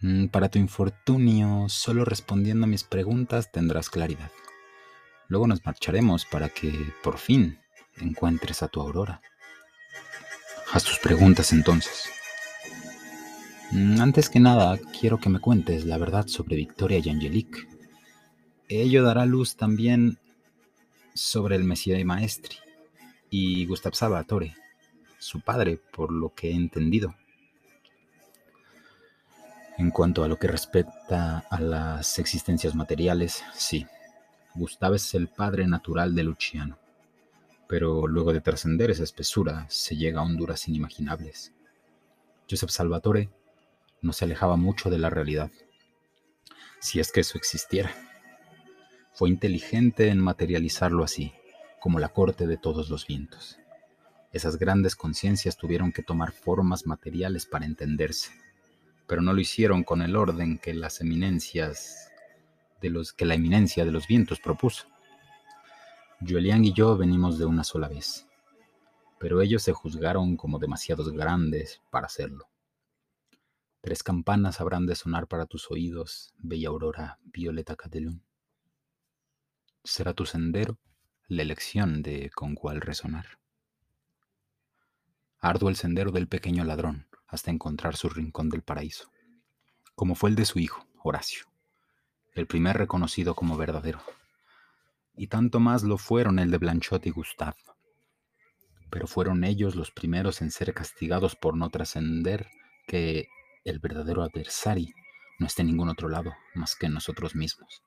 Mm, 0.00 0.26
para 0.26 0.48
tu 0.48 0.58
infortunio, 0.58 1.68
solo 1.68 2.04
respondiendo 2.04 2.64
a 2.64 2.68
mis 2.68 2.84
preguntas 2.84 3.52
tendrás 3.52 3.90
claridad. 3.90 4.30
Luego 5.30 5.46
nos 5.46 5.64
marcharemos 5.64 6.26
para 6.26 6.48
que, 6.48 6.92
por 7.04 7.16
fin, 7.16 7.56
encuentres 8.00 8.64
a 8.64 8.68
tu 8.68 8.80
aurora. 8.80 9.22
Haz 10.72 10.82
tus 10.82 10.98
preguntas 10.98 11.52
entonces. 11.52 12.10
Mm, 13.70 14.00
antes 14.00 14.28
que 14.28 14.40
nada, 14.40 14.76
quiero 14.98 15.18
que 15.18 15.28
me 15.28 15.38
cuentes 15.38 15.84
la 15.84 15.98
verdad 15.98 16.26
sobre 16.26 16.56
Victoria 16.56 16.98
y 16.98 17.08
Angelique. 17.08 17.68
Ello 18.68 19.04
dará 19.04 19.24
luz 19.24 19.54
también 19.54 20.18
sobre 21.14 21.54
el 21.54 21.62
Mesías 21.62 22.04
Maestri 22.04 22.56
y 23.30 23.66
Gustav 23.66 23.94
Salvatore, 23.94 24.56
su 25.20 25.42
padre, 25.42 25.78
por 25.92 26.10
lo 26.10 26.34
que 26.34 26.50
he 26.50 26.54
entendido. 26.54 27.14
En 29.78 29.92
cuanto 29.92 30.24
a 30.24 30.28
lo 30.28 30.40
que 30.40 30.48
respecta 30.48 31.44
a 31.48 31.60
las 31.60 32.18
existencias 32.18 32.74
materiales, 32.74 33.44
sí, 33.54 33.86
Gustav 34.54 34.94
es 34.94 35.14
el 35.14 35.28
padre 35.28 35.66
natural 35.66 36.14
de 36.14 36.24
Luciano 36.24 36.78
pero 37.70 38.08
luego 38.08 38.32
de 38.32 38.40
trascender 38.40 38.90
esa 38.90 39.04
espesura 39.04 39.64
se 39.68 39.96
llega 39.96 40.18
a 40.18 40.24
honduras 40.24 40.66
inimaginables. 40.66 41.52
Joseph 42.50 42.70
Salvatore 42.70 43.30
no 44.02 44.12
se 44.12 44.24
alejaba 44.24 44.56
mucho 44.56 44.90
de 44.90 44.98
la 44.98 45.08
realidad, 45.08 45.52
si 46.80 46.98
es 46.98 47.12
que 47.12 47.20
eso 47.20 47.38
existiera. 47.38 47.94
Fue 49.12 49.28
inteligente 49.28 50.08
en 50.08 50.18
materializarlo 50.18 51.04
así, 51.04 51.32
como 51.78 52.00
la 52.00 52.08
corte 52.08 52.48
de 52.48 52.56
todos 52.56 52.90
los 52.90 53.06
vientos. 53.06 53.56
Esas 54.32 54.58
grandes 54.58 54.96
conciencias 54.96 55.56
tuvieron 55.56 55.92
que 55.92 56.02
tomar 56.02 56.32
formas 56.32 56.88
materiales 56.88 57.46
para 57.46 57.66
entenderse, 57.66 58.32
pero 59.06 59.22
no 59.22 59.32
lo 59.32 59.40
hicieron 59.40 59.84
con 59.84 60.02
el 60.02 60.16
orden 60.16 60.58
que 60.58 60.74
las 60.74 61.00
eminencias 61.00 62.09
de 62.80 62.90
los 62.90 63.12
que 63.12 63.24
la 63.24 63.34
eminencia 63.34 63.84
de 63.84 63.92
los 63.92 64.06
vientos 64.06 64.40
propuso. 64.40 64.86
Julián 66.20 66.64
y 66.64 66.72
yo 66.72 66.96
venimos 66.96 67.38
de 67.38 67.46
una 67.46 67.64
sola 67.64 67.88
vez, 67.88 68.26
pero 69.18 69.40
ellos 69.40 69.62
se 69.62 69.72
juzgaron 69.72 70.36
como 70.36 70.58
demasiados 70.58 71.10
grandes 71.12 71.80
para 71.90 72.06
hacerlo. 72.06 72.48
Tres 73.80 74.02
campanas 74.02 74.60
habrán 74.60 74.86
de 74.86 74.94
sonar 74.94 75.26
para 75.26 75.46
tus 75.46 75.70
oídos, 75.70 76.34
bella 76.36 76.68
aurora 76.68 77.18
violeta 77.24 77.76
catelún. 77.76 78.22
Será 79.82 80.12
tu 80.12 80.26
sendero 80.26 80.78
la 81.26 81.42
elección 81.42 82.02
de 82.02 82.30
con 82.34 82.54
cuál 82.54 82.80
resonar. 82.80 83.38
Arduo 85.38 85.70
el 85.70 85.76
sendero 85.76 86.10
del 86.10 86.28
pequeño 86.28 86.64
ladrón 86.64 87.06
hasta 87.26 87.50
encontrar 87.50 87.96
su 87.96 88.10
rincón 88.10 88.50
del 88.50 88.62
paraíso, 88.62 89.10
como 89.94 90.14
fue 90.14 90.28
el 90.28 90.36
de 90.36 90.44
su 90.44 90.58
hijo, 90.58 90.86
Horacio, 91.02 91.49
el 92.34 92.46
primer 92.46 92.76
reconocido 92.76 93.34
como 93.34 93.56
verdadero 93.56 94.00
y 95.20 95.26
tanto 95.26 95.60
más 95.60 95.82
lo 95.82 95.98
fueron 95.98 96.38
el 96.38 96.50
de 96.50 96.56
Blanchot 96.56 97.04
y 97.06 97.10
Gustave. 97.10 97.58
Pero 98.90 99.06
fueron 99.06 99.44
ellos 99.44 99.76
los 99.76 99.90
primeros 99.90 100.40
en 100.40 100.50
ser 100.50 100.72
castigados 100.72 101.36
por 101.36 101.58
no 101.58 101.68
trascender 101.68 102.48
que 102.86 103.28
el 103.64 103.80
verdadero 103.80 104.22
adversario 104.22 104.94
no 105.38 105.46
esté 105.46 105.60
en 105.60 105.68
ningún 105.68 105.90
otro 105.90 106.08
lado 106.08 106.32
más 106.54 106.74
que 106.74 106.88
nosotros 106.88 107.34
mismos. 107.34 107.82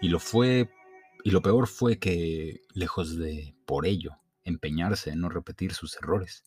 Y 0.00 0.10
lo 0.10 0.20
fue, 0.20 0.70
y 1.24 1.32
lo 1.32 1.42
peor 1.42 1.66
fue 1.66 1.98
que, 1.98 2.60
lejos 2.72 3.18
de, 3.18 3.56
por 3.66 3.84
ello, 3.84 4.12
empeñarse 4.44 5.10
en 5.10 5.20
no 5.20 5.28
repetir 5.28 5.74
sus 5.74 5.96
errores, 5.96 6.44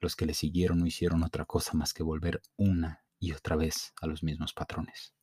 los 0.00 0.16
que 0.16 0.26
le 0.26 0.34
siguieron 0.34 0.80
no 0.80 0.86
hicieron 0.86 1.22
otra 1.22 1.44
cosa 1.44 1.72
más 1.74 1.94
que 1.94 2.02
volver 2.02 2.42
una 2.56 3.04
y 3.20 3.32
otra 3.32 3.54
vez 3.54 3.94
a 4.02 4.08
los 4.08 4.24
mismos 4.24 4.52
patrones 4.52 5.15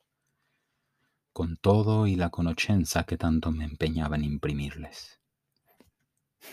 con 1.33 1.57
todo 1.57 2.05
y 2.05 2.15
la 2.15 2.29
conochenza 2.29 3.03
que 3.05 3.17
tanto 3.17 3.51
me 3.51 3.65
empeñaba 3.65 4.15
en 4.15 4.23
imprimirles. 4.23 5.19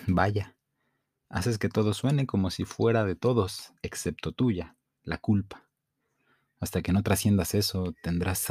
Vaya, 0.06 0.56
haces 1.28 1.58
que 1.58 1.68
todo 1.68 1.92
suene 1.92 2.26
como 2.26 2.50
si 2.50 2.64
fuera 2.64 3.04
de 3.04 3.14
todos, 3.14 3.72
excepto 3.82 4.32
tuya, 4.32 4.76
la 5.04 5.18
culpa. 5.18 5.68
Hasta 6.58 6.82
que 6.82 6.92
no 6.92 7.02
trasciendas 7.02 7.54
eso, 7.54 7.94
tendrás 8.02 8.46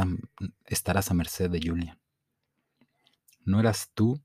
estarás 0.66 1.12
a 1.12 1.14
merced 1.14 1.50
de 1.50 1.62
Julian. 1.64 2.00
No 3.46 3.60
eras 3.60 3.92
tú, 3.94 4.22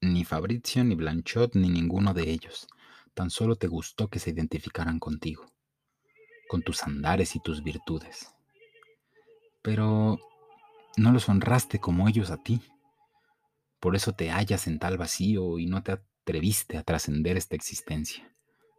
ni 0.00 0.24
Fabrizio, 0.24 0.84
ni 0.84 0.94
Blanchot, 0.94 1.54
ni 1.54 1.68
ninguno 1.68 2.14
de 2.14 2.30
ellos. 2.30 2.66
Tan 3.14 3.30
solo 3.30 3.56
te 3.56 3.66
gustó 3.66 4.08
que 4.08 4.18
se 4.18 4.30
identificaran 4.30 4.98
contigo, 4.98 5.50
con 6.48 6.62
tus 6.62 6.82
andares 6.82 7.34
y 7.34 7.40
tus 7.40 7.62
virtudes. 7.62 8.32
Pero 9.60 10.18
no 10.98 11.12
los 11.12 11.28
honraste 11.28 11.78
como 11.78 12.08
ellos 12.08 12.30
a 12.30 12.42
ti. 12.42 12.60
Por 13.80 13.94
eso 13.94 14.12
te 14.12 14.30
hallas 14.30 14.66
en 14.66 14.78
tal 14.78 14.98
vacío 14.98 15.58
y 15.58 15.66
no 15.66 15.82
te 15.82 15.92
atreviste 15.92 16.76
a 16.76 16.82
trascender 16.82 17.36
esta 17.36 17.54
existencia, 17.54 18.34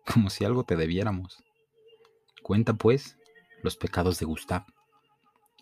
como 0.13 0.29
si 0.29 0.45
algo 0.45 0.63
te 0.63 0.75
debiéramos. 0.75 1.41
Cuenta, 2.43 2.73
pues, 2.73 3.17
los 3.63 3.77
pecados 3.77 4.19
de 4.19 4.25
Gustav, 4.25 4.65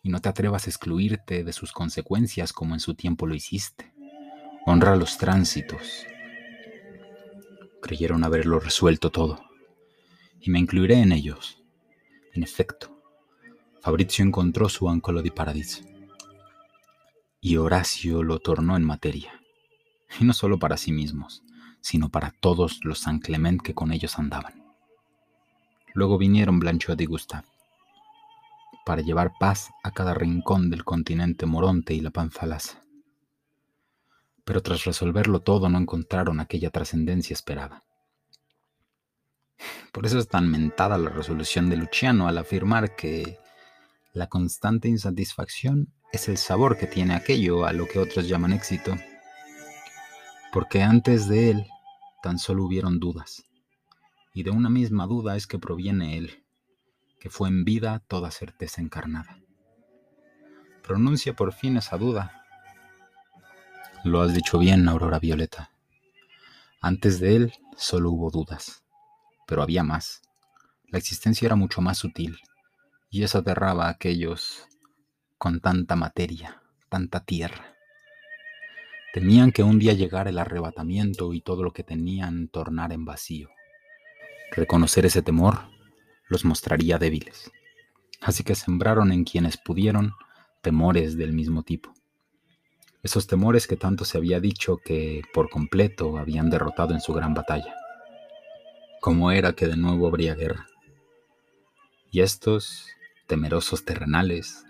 y 0.04 0.10
no 0.10 0.20
te 0.20 0.30
atrevas 0.30 0.66
a 0.66 0.70
excluirte 0.70 1.44
de 1.44 1.54
sus 1.54 1.72
consecuencias 1.72 2.54
como 2.54 2.74
en 2.74 2.80
su 2.80 2.96
tiempo 2.96 3.28
lo 3.28 3.36
hiciste. 3.36 3.94
Honra 4.66 4.96
los 4.96 5.18
tránsitos. 5.18 6.06
Creyeron 7.82 8.24
haberlo 8.24 8.60
resuelto 8.60 9.12
todo, 9.12 9.44
y 10.40 10.50
me 10.50 10.60
incluiré 10.60 11.02
en 11.02 11.12
ellos. 11.12 11.64
En 12.34 12.44
efecto, 12.44 13.02
Fabrizio 13.82 14.24
encontró 14.26 14.70
su 14.70 14.90
áncolo 14.90 15.22
de 15.22 15.32
paradiso 15.32 15.97
y 17.48 17.56
Horacio 17.56 18.24
lo 18.24 18.40
tornó 18.40 18.76
en 18.76 18.84
materia, 18.84 19.42
y 20.20 20.26
no 20.26 20.34
solo 20.34 20.60
para 20.60 20.76
sí 20.76 20.92
mismos, 20.92 21.44
sino 21.80 22.10
para 22.10 22.32
todos 22.32 22.82
los 22.84 23.00
San 23.00 23.20
Clement 23.20 23.62
que 23.62 23.74
con 23.74 23.94
ellos 23.94 24.20
andaban. 24.20 24.66
Luego 25.94 26.18
vinieron 26.18 26.60
Blanchot 26.60 27.00
y 27.00 27.06
Gustave, 27.06 27.48
para 28.86 29.02
llevar 29.02 29.32
paz 29.40 29.70
a 29.82 29.92
cada 29.92 30.14
rincón 30.14 30.70
del 30.70 30.84
continente 30.84 31.46
moronte 31.46 31.94
y 31.94 32.02
la 32.02 32.12
panfalaza. 32.12 32.82
Pero 34.44 34.62
tras 34.62 34.84
resolverlo 34.84 35.40
todo 35.40 35.70
no 35.70 35.78
encontraron 35.78 36.42
aquella 36.42 36.70
trascendencia 36.70 37.34
esperada. 37.34 37.86
Por 39.94 40.06
eso 40.06 40.20
es 40.20 40.28
tan 40.28 40.52
mentada 40.52 40.98
la 40.98 41.12
resolución 41.12 41.70
de 41.70 41.78
Luciano 41.78 42.28
al 42.28 42.40
afirmar 42.40 42.98
que 42.98 43.40
la 44.12 44.28
constante 44.28 44.90
insatisfacción 44.90 45.94
es 46.12 46.30
el 46.30 46.38
sabor 46.38 46.78
que 46.78 46.88
tiene 46.88 47.16
aquello 47.16 47.66
a 47.66 47.74
lo 47.74 47.88
que 47.88 48.00
otros 48.00 48.28
llaman 48.28 48.54
éxito. 48.54 48.96
Porque 50.52 50.82
antes 50.82 51.28
de 51.28 51.52
él 51.52 51.68
tan 52.24 52.40
solo 52.40 52.64
hubieron 52.64 53.00
dudas, 53.00 53.44
y 54.34 54.44
de 54.44 54.52
una 54.52 54.70
misma 54.70 55.06
duda 55.06 55.36
es 55.36 55.48
que 55.48 55.60
proviene 55.60 56.18
él, 56.18 56.44
que 57.20 57.30
fue 57.30 57.50
en 57.50 57.64
vida 57.64 58.04
toda 58.08 58.32
certeza 58.32 58.82
encarnada. 58.82 59.40
Pronuncia 60.84 61.36
por 61.36 61.54
fin 61.54 61.78
esa 61.78 61.98
duda. 61.98 62.44
Lo 64.04 64.22
has 64.22 64.34
dicho 64.34 64.58
bien, 64.58 64.88
Aurora 64.88 65.20
Violeta. 65.20 65.72
Antes 66.82 67.20
de 67.20 67.36
él 67.36 67.54
solo 67.76 68.12
hubo 68.12 68.32
dudas, 68.32 68.84
pero 69.48 69.62
había 69.62 69.84
más. 69.84 70.22
La 70.90 70.98
existencia 70.98 71.46
era 71.46 71.56
mucho 71.56 71.82
más 71.82 71.98
sutil, 71.98 72.40
y 73.10 73.24
eso 73.24 73.40
aterraba 73.40 73.88
a 73.88 73.90
aquellos 73.90 74.68
con 75.38 75.60
tanta 75.60 75.96
materia, 75.96 76.62
tanta 76.90 77.20
tierra. 77.24 77.76
Temían 79.14 79.52
que 79.52 79.64
un 79.64 79.80
día 79.80 79.94
llegara 79.94 80.30
el 80.30 80.40
arrebatamiento 80.40 81.34
y 81.34 81.42
todo 81.42 81.64
lo 81.64 81.72
que 81.72 81.84
tenían 81.84 82.48
tornar 82.50 82.92
en 82.92 83.06
vacío. 83.06 83.50
Reconocer 84.52 85.06
ese 85.06 85.22
temor 85.22 85.60
los 86.28 86.46
mostraría 86.46 86.98
débiles. 86.98 87.52
Así 88.22 88.44
que 88.44 88.56
sembraron 88.56 89.12
en 89.12 89.24
quienes 89.24 89.58
pudieron 89.58 90.14
temores 90.62 91.18
del 91.18 91.34
mismo 91.34 91.64
tipo. 91.64 91.94
Esos 93.04 93.28
temores 93.28 93.68
que 93.68 93.78
tanto 93.78 94.06
se 94.06 94.18
había 94.18 94.40
dicho 94.40 94.78
que 94.78 95.22
por 95.34 95.50
completo 95.50 96.18
habían 96.18 96.50
derrotado 96.50 96.94
en 96.94 97.00
su 97.00 97.14
gran 97.14 97.34
batalla. 97.34 97.76
¿Cómo 99.02 99.32
era 99.32 99.54
que 99.54 99.68
de 99.68 99.78
nuevo 99.78 100.08
habría 100.08 100.36
guerra? 100.36 100.68
Y 102.12 102.22
estos, 102.22 102.88
temerosos 103.28 103.86
terrenales, 103.86 104.67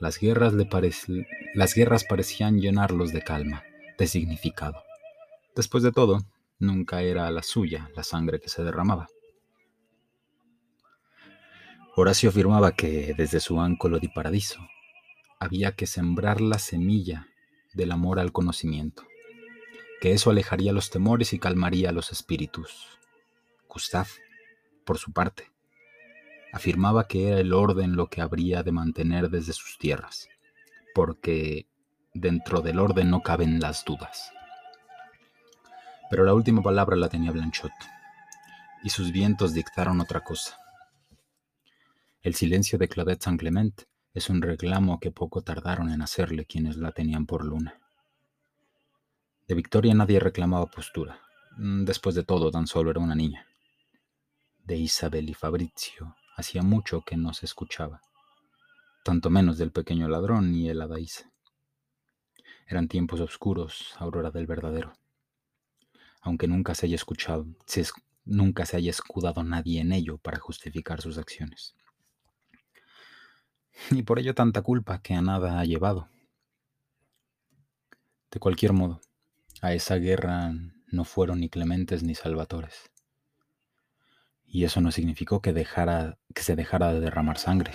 las 0.00 0.18
guerras, 0.18 0.54
le 0.54 0.68
las 1.54 1.74
guerras 1.74 2.04
parecían 2.04 2.58
llenarlos 2.58 3.12
de 3.12 3.22
calma, 3.22 3.62
de 3.98 4.06
significado. 4.06 4.82
Después 5.54 5.82
de 5.82 5.92
todo, 5.92 6.22
nunca 6.58 7.02
era 7.02 7.30
la 7.30 7.42
suya 7.42 7.90
la 7.94 8.02
sangre 8.02 8.40
que 8.40 8.48
se 8.48 8.64
derramaba. 8.64 9.08
Horacio 11.96 12.30
afirmaba 12.30 12.72
que 12.72 13.14
desde 13.14 13.40
su 13.40 13.60
ángulo 13.60 13.98
de 13.98 14.08
paradiso 14.08 14.66
había 15.38 15.72
que 15.72 15.86
sembrar 15.86 16.40
la 16.40 16.58
semilla 16.58 17.28
del 17.74 17.92
amor 17.92 18.20
al 18.20 18.32
conocimiento, 18.32 19.04
que 20.00 20.12
eso 20.12 20.30
alejaría 20.30 20.72
los 20.72 20.88
temores 20.88 21.34
y 21.34 21.38
calmaría 21.38 21.92
los 21.92 22.10
espíritus. 22.10 22.98
Gustav, 23.68 24.06
por 24.86 24.96
su 24.96 25.12
parte, 25.12 25.50
afirmaba 26.52 27.06
que 27.06 27.28
era 27.28 27.40
el 27.40 27.52
orden 27.52 27.96
lo 27.96 28.08
que 28.08 28.20
habría 28.20 28.62
de 28.62 28.72
mantener 28.72 29.30
desde 29.30 29.52
sus 29.52 29.78
tierras, 29.78 30.28
porque 30.94 31.66
dentro 32.12 32.60
del 32.60 32.78
orden 32.78 33.10
no 33.10 33.22
caben 33.22 33.60
las 33.60 33.84
dudas. 33.84 34.32
Pero 36.10 36.24
la 36.24 36.34
última 36.34 36.62
palabra 36.62 36.96
la 36.96 37.08
tenía 37.08 37.30
Blanchot, 37.30 37.72
y 38.82 38.90
sus 38.90 39.12
vientos 39.12 39.54
dictaron 39.54 40.00
otra 40.00 40.20
cosa. 40.20 40.56
El 42.22 42.34
silencio 42.34 42.78
de 42.78 42.88
Claudette 42.88 43.22
Saint 43.22 43.40
Clement 43.40 43.82
es 44.12 44.28
un 44.28 44.42
reclamo 44.42 44.98
que 44.98 45.12
poco 45.12 45.42
tardaron 45.42 45.90
en 45.90 46.02
hacerle 46.02 46.44
quienes 46.46 46.76
la 46.76 46.92
tenían 46.92 47.26
por 47.26 47.44
luna. 47.44 47.80
De 49.46 49.54
Victoria 49.54 49.94
nadie 49.94 50.20
reclamaba 50.20 50.66
postura. 50.66 51.20
Mm, 51.56 51.84
después 51.84 52.14
de 52.14 52.24
todo, 52.24 52.50
tan 52.50 52.66
solo 52.66 52.90
era 52.90 53.00
una 53.00 53.14
niña. 53.14 53.46
De 54.64 54.76
Isabel 54.76 55.30
y 55.30 55.34
Fabrizio 55.34 56.14
Hacía 56.36 56.62
mucho 56.62 57.02
que 57.02 57.16
no 57.16 57.34
se 57.34 57.46
escuchaba, 57.46 58.00
tanto 59.04 59.30
menos 59.30 59.58
del 59.58 59.72
pequeño 59.72 60.08
ladrón 60.08 60.54
y 60.54 60.68
el 60.68 60.80
Adaísa. 60.80 61.30
Eran 62.66 62.88
tiempos 62.88 63.20
oscuros, 63.20 63.94
aurora 63.98 64.30
del 64.30 64.46
verdadero. 64.46 64.92
Aunque 66.22 66.46
nunca 66.46 66.74
se 66.74 66.86
haya 66.86 66.94
escuchado, 66.94 67.46
nunca 68.24 68.64
se 68.64 68.76
haya 68.76 68.90
escudado 68.90 69.42
nadie 69.42 69.80
en 69.80 69.92
ello 69.92 70.18
para 70.18 70.38
justificar 70.38 71.00
sus 71.00 71.18
acciones. 71.18 71.74
Y 73.90 74.02
por 74.02 74.18
ello 74.18 74.34
tanta 74.34 74.62
culpa 74.62 75.00
que 75.02 75.14
a 75.14 75.22
nada 75.22 75.58
ha 75.58 75.64
llevado. 75.64 76.08
De 78.30 78.38
cualquier 78.38 78.72
modo, 78.72 79.00
a 79.62 79.72
esa 79.72 79.96
guerra 79.96 80.52
no 80.86 81.04
fueron 81.04 81.40
ni 81.40 81.48
clementes 81.48 82.02
ni 82.02 82.14
salvatores 82.14 82.90
y 84.52 84.64
eso 84.64 84.80
no 84.80 84.90
significó 84.90 85.40
que, 85.40 85.52
dejara, 85.52 86.18
que 86.34 86.42
se 86.42 86.56
dejara 86.56 86.92
de 86.92 87.00
derramar 87.00 87.38
sangre. 87.38 87.72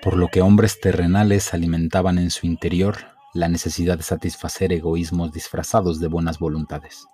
Por 0.00 0.16
lo 0.16 0.28
que 0.28 0.42
hombres 0.42 0.80
terrenales 0.80 1.52
alimentaban 1.52 2.18
en 2.18 2.30
su 2.30 2.46
interior 2.46 2.98
la 3.34 3.48
necesidad 3.48 3.96
de 3.96 4.04
satisfacer 4.04 4.72
egoísmos 4.72 5.32
disfrazados 5.32 5.98
de 5.98 6.06
buenas 6.06 6.38
voluntades, 6.38 7.06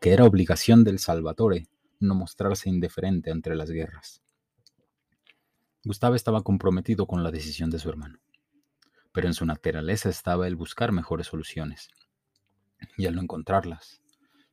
que 0.00 0.12
era 0.12 0.24
obligación 0.24 0.82
del 0.82 0.98
Salvatore 0.98 1.68
no 2.00 2.14
mostrarse 2.14 2.68
indiferente 2.68 3.30
entre 3.30 3.54
las 3.54 3.70
guerras. 3.70 4.20
Gustavo 5.84 6.16
estaba 6.16 6.42
comprometido 6.42 7.06
con 7.06 7.22
la 7.22 7.30
decisión 7.30 7.70
de 7.70 7.78
su 7.78 7.88
hermano, 7.88 8.18
pero 9.12 9.28
en 9.28 9.34
su 9.34 9.46
naturaleza 9.46 10.08
estaba 10.08 10.48
el 10.48 10.56
buscar 10.56 10.90
mejores 10.90 11.28
soluciones, 11.28 11.88
y 12.96 13.06
al 13.06 13.14
no 13.14 13.22
encontrarlas, 13.22 14.00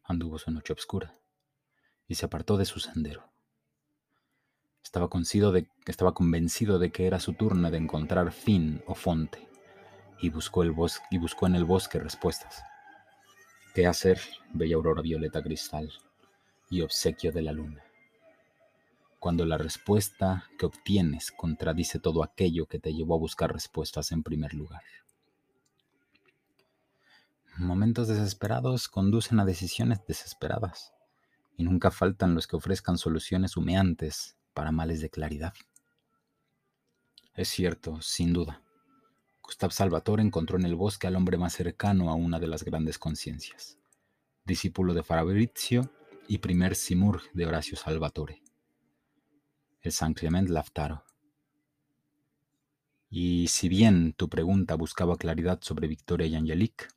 anduvo 0.04 0.38
su 0.38 0.52
noche 0.52 0.73
oscura 0.73 1.13
y 2.08 2.15
se 2.15 2.26
apartó 2.26 2.58
de 2.58 2.65
su 2.65 2.80
sendero. 2.80 3.30
Estaba, 4.84 5.10
estaba 5.86 6.13
convencido 6.13 6.80
de 6.80 6.91
que 6.91 7.08
era 7.08 7.20
su 7.20 7.34
turno 7.34 7.70
de 7.70 7.78
encontrar 7.78 8.32
fin 8.32 8.82
o 8.88 8.96
fonte, 8.96 9.48
y 10.20 10.30
buscó, 10.30 10.63
el 10.63 10.74
y 11.12 11.17
buscó 11.17 11.48
en 11.48 11.56
el 11.56 11.65
bosque 11.65 12.00
respuestas. 12.00 12.63
¿Qué 13.76 13.86
hacer, 13.86 14.20
bella 14.54 14.76
aurora 14.76 15.02
violeta 15.02 15.43
cristal 15.43 15.91
y 16.70 16.82
obsequio 16.82 17.32
de 17.32 17.41
la 17.41 17.52
luna? 17.52 17.84
Cuando 19.20 19.46
la 19.46 19.58
respuesta 19.58 20.46
que 20.58 20.65
obtienes 20.65 21.32
contradice 21.32 22.00
todo 22.00 22.24
aquello 22.24 22.65
que 22.67 22.80
te 22.80 22.93
llevó 22.93 23.15
a 23.15 23.20
buscar 23.20 23.52
respuestas 23.52 24.12
en 24.12 24.24
primer 24.24 24.54
lugar. 24.54 24.84
Momentos 27.58 28.08
desesperados 28.08 28.88
conducen 28.88 29.39
a 29.39 29.46
decisiones 29.46 30.06
desesperadas 30.08 30.93
y 31.58 31.63
nunca 31.63 31.91
faltan 31.91 32.36
los 32.36 32.48
que 32.48 32.56
ofrezcan 32.56 32.98
soluciones 32.98 33.58
humeantes 33.58 34.38
para 34.54 34.72
males 34.72 35.02
de 35.02 35.10
claridad. 35.10 35.54
Es 37.34 37.50
cierto, 37.50 38.02
sin 38.02 38.32
duda. 38.32 38.63
Gustav 39.41 39.72
Salvatore 39.72 40.22
encontró 40.22 40.58
en 40.58 40.65
el 40.65 40.76
bosque 40.76 41.08
al 41.08 41.15
hombre 41.15 41.38
más 41.38 41.54
cercano 41.54 42.10
a 42.10 42.15
una 42.15 42.39
de 42.39 42.48
las 42.48 42.63
grandes 42.63 43.00
conciencias, 43.00 43.78
discípulo 44.46 44.93
de 44.93 45.04
Fabrizio 45.04 45.91
y 46.28 46.39
primer 46.39 46.76
simurg 46.76 47.22
de 47.34 47.46
Horacio 47.46 47.78
Salvatore, 47.78 48.43
el 49.82 49.91
San 49.91 50.13
Clement 50.13 50.50
Laftaro. 50.50 51.06
Y 53.10 53.48
si 53.48 53.70
bien 53.70 54.13
tu 54.13 54.28
pregunta 54.28 54.76
buscaba 54.76 55.15
claridad 55.15 55.60
sobre 55.62 55.88
Victoria 55.88 56.28
y 56.28 56.36
Angelique, 56.36 56.88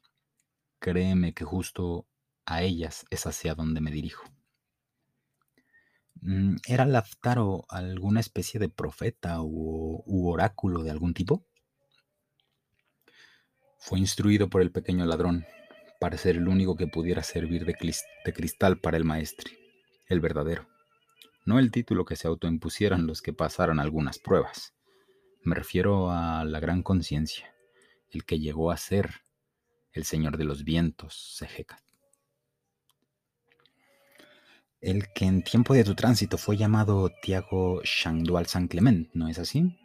créeme 0.80 1.32
que 1.34 1.44
justo 1.44 2.06
a 2.46 2.62
ellas 2.62 3.06
es 3.10 3.26
hacia 3.26 3.54
donde 3.54 3.80
me 3.80 3.92
dirijo. 3.92 4.24
Mm, 6.22 6.56
¿Era 6.66 6.84
Laftaro 6.84 7.64
alguna 7.70 8.20
especie 8.20 8.60
de 8.60 8.68
profeta 8.68 9.40
u, 9.40 10.28
oráculo 10.30 10.82
de 10.82 10.90
algún 10.90 11.14
tipo? 11.14 11.46
Fue 13.78 13.98
instruido 13.98 14.50
por 14.50 14.60
el 14.60 14.70
pequeño 14.70 15.06
ladrón 15.06 15.46
para 15.98 16.18
ser 16.18 16.36
el 16.36 16.48
único 16.48 16.76
que 16.76 16.86
pudiera 16.86 17.22
servir 17.22 17.64
de, 17.64 17.74
de 18.24 18.32
cristal 18.32 18.78
para 18.78 18.98
el 18.98 19.04
maestre, 19.04 19.52
el 20.08 20.20
verdadero, 20.20 20.68
no 21.46 21.58
el 21.58 21.70
título 21.70 22.04
que 22.04 22.16
se 22.16 22.28
autoimpusieran 22.28 23.06
los 23.06 23.22
que 23.22 23.32
pasaran 23.32 23.80
algunas 23.80 24.18
pruebas. 24.18 24.74
Me 25.42 25.54
refiero 25.54 26.10
a 26.10 26.44
la 26.44 26.60
gran 26.60 26.82
conciencia, 26.82 27.54
el 28.10 28.24
que 28.24 28.38
llegó 28.38 28.70
a 28.70 28.76
ser 28.76 29.22
el 29.92 30.04
señor 30.04 30.36
de 30.36 30.44
los 30.44 30.64
vientos, 30.64 31.36
Sejecat 31.36 31.89
el 34.80 35.12
que 35.12 35.26
en 35.26 35.42
tiempo 35.42 35.74
de 35.74 35.84
tu 35.84 35.94
tránsito 35.94 36.38
fue 36.38 36.56
llamado 36.56 37.10
Tiago 37.22 37.82
Shangdual 37.84 38.46
San 38.46 38.66
Clement, 38.66 39.10
¿no 39.12 39.28
es 39.28 39.38
así? 39.38 39.76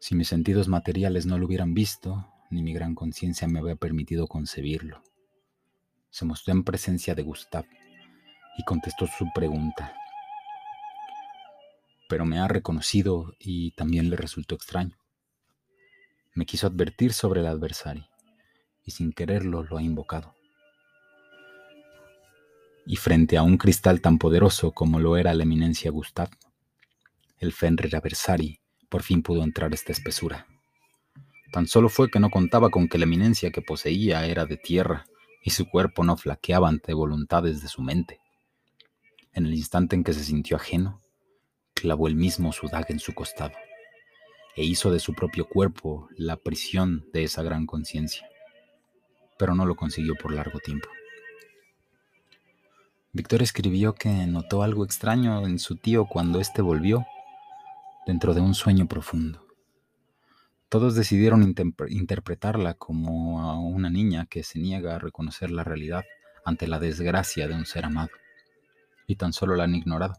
Si 0.00 0.14
mis 0.14 0.28
sentidos 0.28 0.68
materiales 0.68 1.26
no 1.26 1.38
lo 1.38 1.46
hubieran 1.46 1.74
visto, 1.74 2.32
ni 2.50 2.62
mi 2.62 2.72
gran 2.72 2.94
conciencia 2.94 3.46
me 3.48 3.58
había 3.58 3.76
permitido 3.76 4.26
concebirlo. 4.26 5.02
Se 6.10 6.24
mostró 6.24 6.52
en 6.52 6.64
presencia 6.64 7.14
de 7.14 7.22
Gustav 7.22 7.66
y 8.56 8.64
contestó 8.64 9.06
su 9.06 9.26
pregunta. 9.34 9.94
Pero 12.08 12.24
me 12.24 12.38
ha 12.38 12.48
reconocido 12.48 13.34
y 13.38 13.72
también 13.72 14.08
le 14.08 14.16
resultó 14.16 14.54
extraño. 14.54 14.96
Me 16.34 16.46
quiso 16.46 16.66
advertir 16.66 17.12
sobre 17.12 17.40
el 17.40 17.46
adversario 17.46 18.08
y 18.84 18.92
sin 18.92 19.12
quererlo 19.12 19.64
lo 19.64 19.76
ha 19.76 19.82
invocado. 19.82 20.35
Y 22.86 22.96
frente 22.96 23.36
a 23.36 23.42
un 23.42 23.58
cristal 23.58 24.00
tan 24.00 24.18
poderoso 24.18 24.72
como 24.72 25.00
lo 25.00 25.16
era 25.16 25.34
la 25.34 25.42
eminencia 25.42 25.90
Gustav, 25.90 26.30
el 27.38 27.52
Fenrir 27.52 27.96
Aversari 27.96 28.60
por 28.88 29.02
fin 29.02 29.22
pudo 29.22 29.42
entrar 29.42 29.74
esta 29.74 29.92
espesura. 29.92 30.46
Tan 31.52 31.66
solo 31.66 31.88
fue 31.88 32.10
que 32.10 32.20
no 32.20 32.30
contaba 32.30 32.70
con 32.70 32.88
que 32.88 32.98
la 32.98 33.04
eminencia 33.04 33.50
que 33.50 33.62
poseía 33.62 34.26
era 34.26 34.46
de 34.46 34.56
tierra 34.56 35.06
y 35.42 35.50
su 35.50 35.68
cuerpo 35.68 36.04
no 36.04 36.16
flaqueaba 36.16 36.68
ante 36.68 36.94
voluntades 36.94 37.62
de 37.62 37.68
su 37.68 37.82
mente. 37.82 38.20
En 39.32 39.46
el 39.46 39.54
instante 39.54 39.96
en 39.96 40.04
que 40.04 40.12
se 40.12 40.24
sintió 40.24 40.56
ajeno, 40.56 41.02
clavó 41.74 42.08
el 42.08 42.14
mismo 42.14 42.52
su 42.52 42.68
daga 42.68 42.86
en 42.88 43.00
su 43.00 43.14
costado 43.14 43.52
e 44.56 44.64
hizo 44.64 44.90
de 44.90 45.00
su 45.00 45.12
propio 45.12 45.46
cuerpo 45.46 46.08
la 46.16 46.36
prisión 46.36 47.06
de 47.12 47.24
esa 47.24 47.42
gran 47.42 47.66
conciencia. 47.66 48.26
Pero 49.38 49.54
no 49.54 49.66
lo 49.66 49.76
consiguió 49.76 50.14
por 50.14 50.32
largo 50.32 50.58
tiempo. 50.60 50.88
Víctor 53.16 53.40
escribió 53.40 53.94
que 53.94 54.10
notó 54.26 54.62
algo 54.62 54.84
extraño 54.84 55.46
en 55.46 55.58
su 55.58 55.76
tío 55.76 56.04
cuando 56.04 56.38
éste 56.38 56.60
volvió 56.60 57.06
dentro 58.06 58.34
de 58.34 58.42
un 58.42 58.54
sueño 58.54 58.86
profundo. 58.88 59.46
Todos 60.68 60.94
decidieron 60.94 61.42
interpretarla 61.88 62.74
como 62.74 63.40
a 63.40 63.58
una 63.58 63.88
niña 63.88 64.26
que 64.26 64.42
se 64.42 64.58
niega 64.58 64.96
a 64.96 64.98
reconocer 64.98 65.50
la 65.50 65.64
realidad 65.64 66.04
ante 66.44 66.66
la 66.68 66.78
desgracia 66.78 67.48
de 67.48 67.54
un 67.54 67.64
ser 67.64 67.86
amado, 67.86 68.10
y 69.06 69.16
tan 69.16 69.32
solo 69.32 69.56
la 69.56 69.64
han 69.64 69.74
ignorado. 69.74 70.16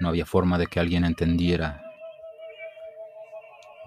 No 0.00 0.08
había 0.08 0.26
forma 0.26 0.58
de 0.58 0.66
que 0.66 0.80
alguien 0.80 1.04
entendiera. 1.04 1.80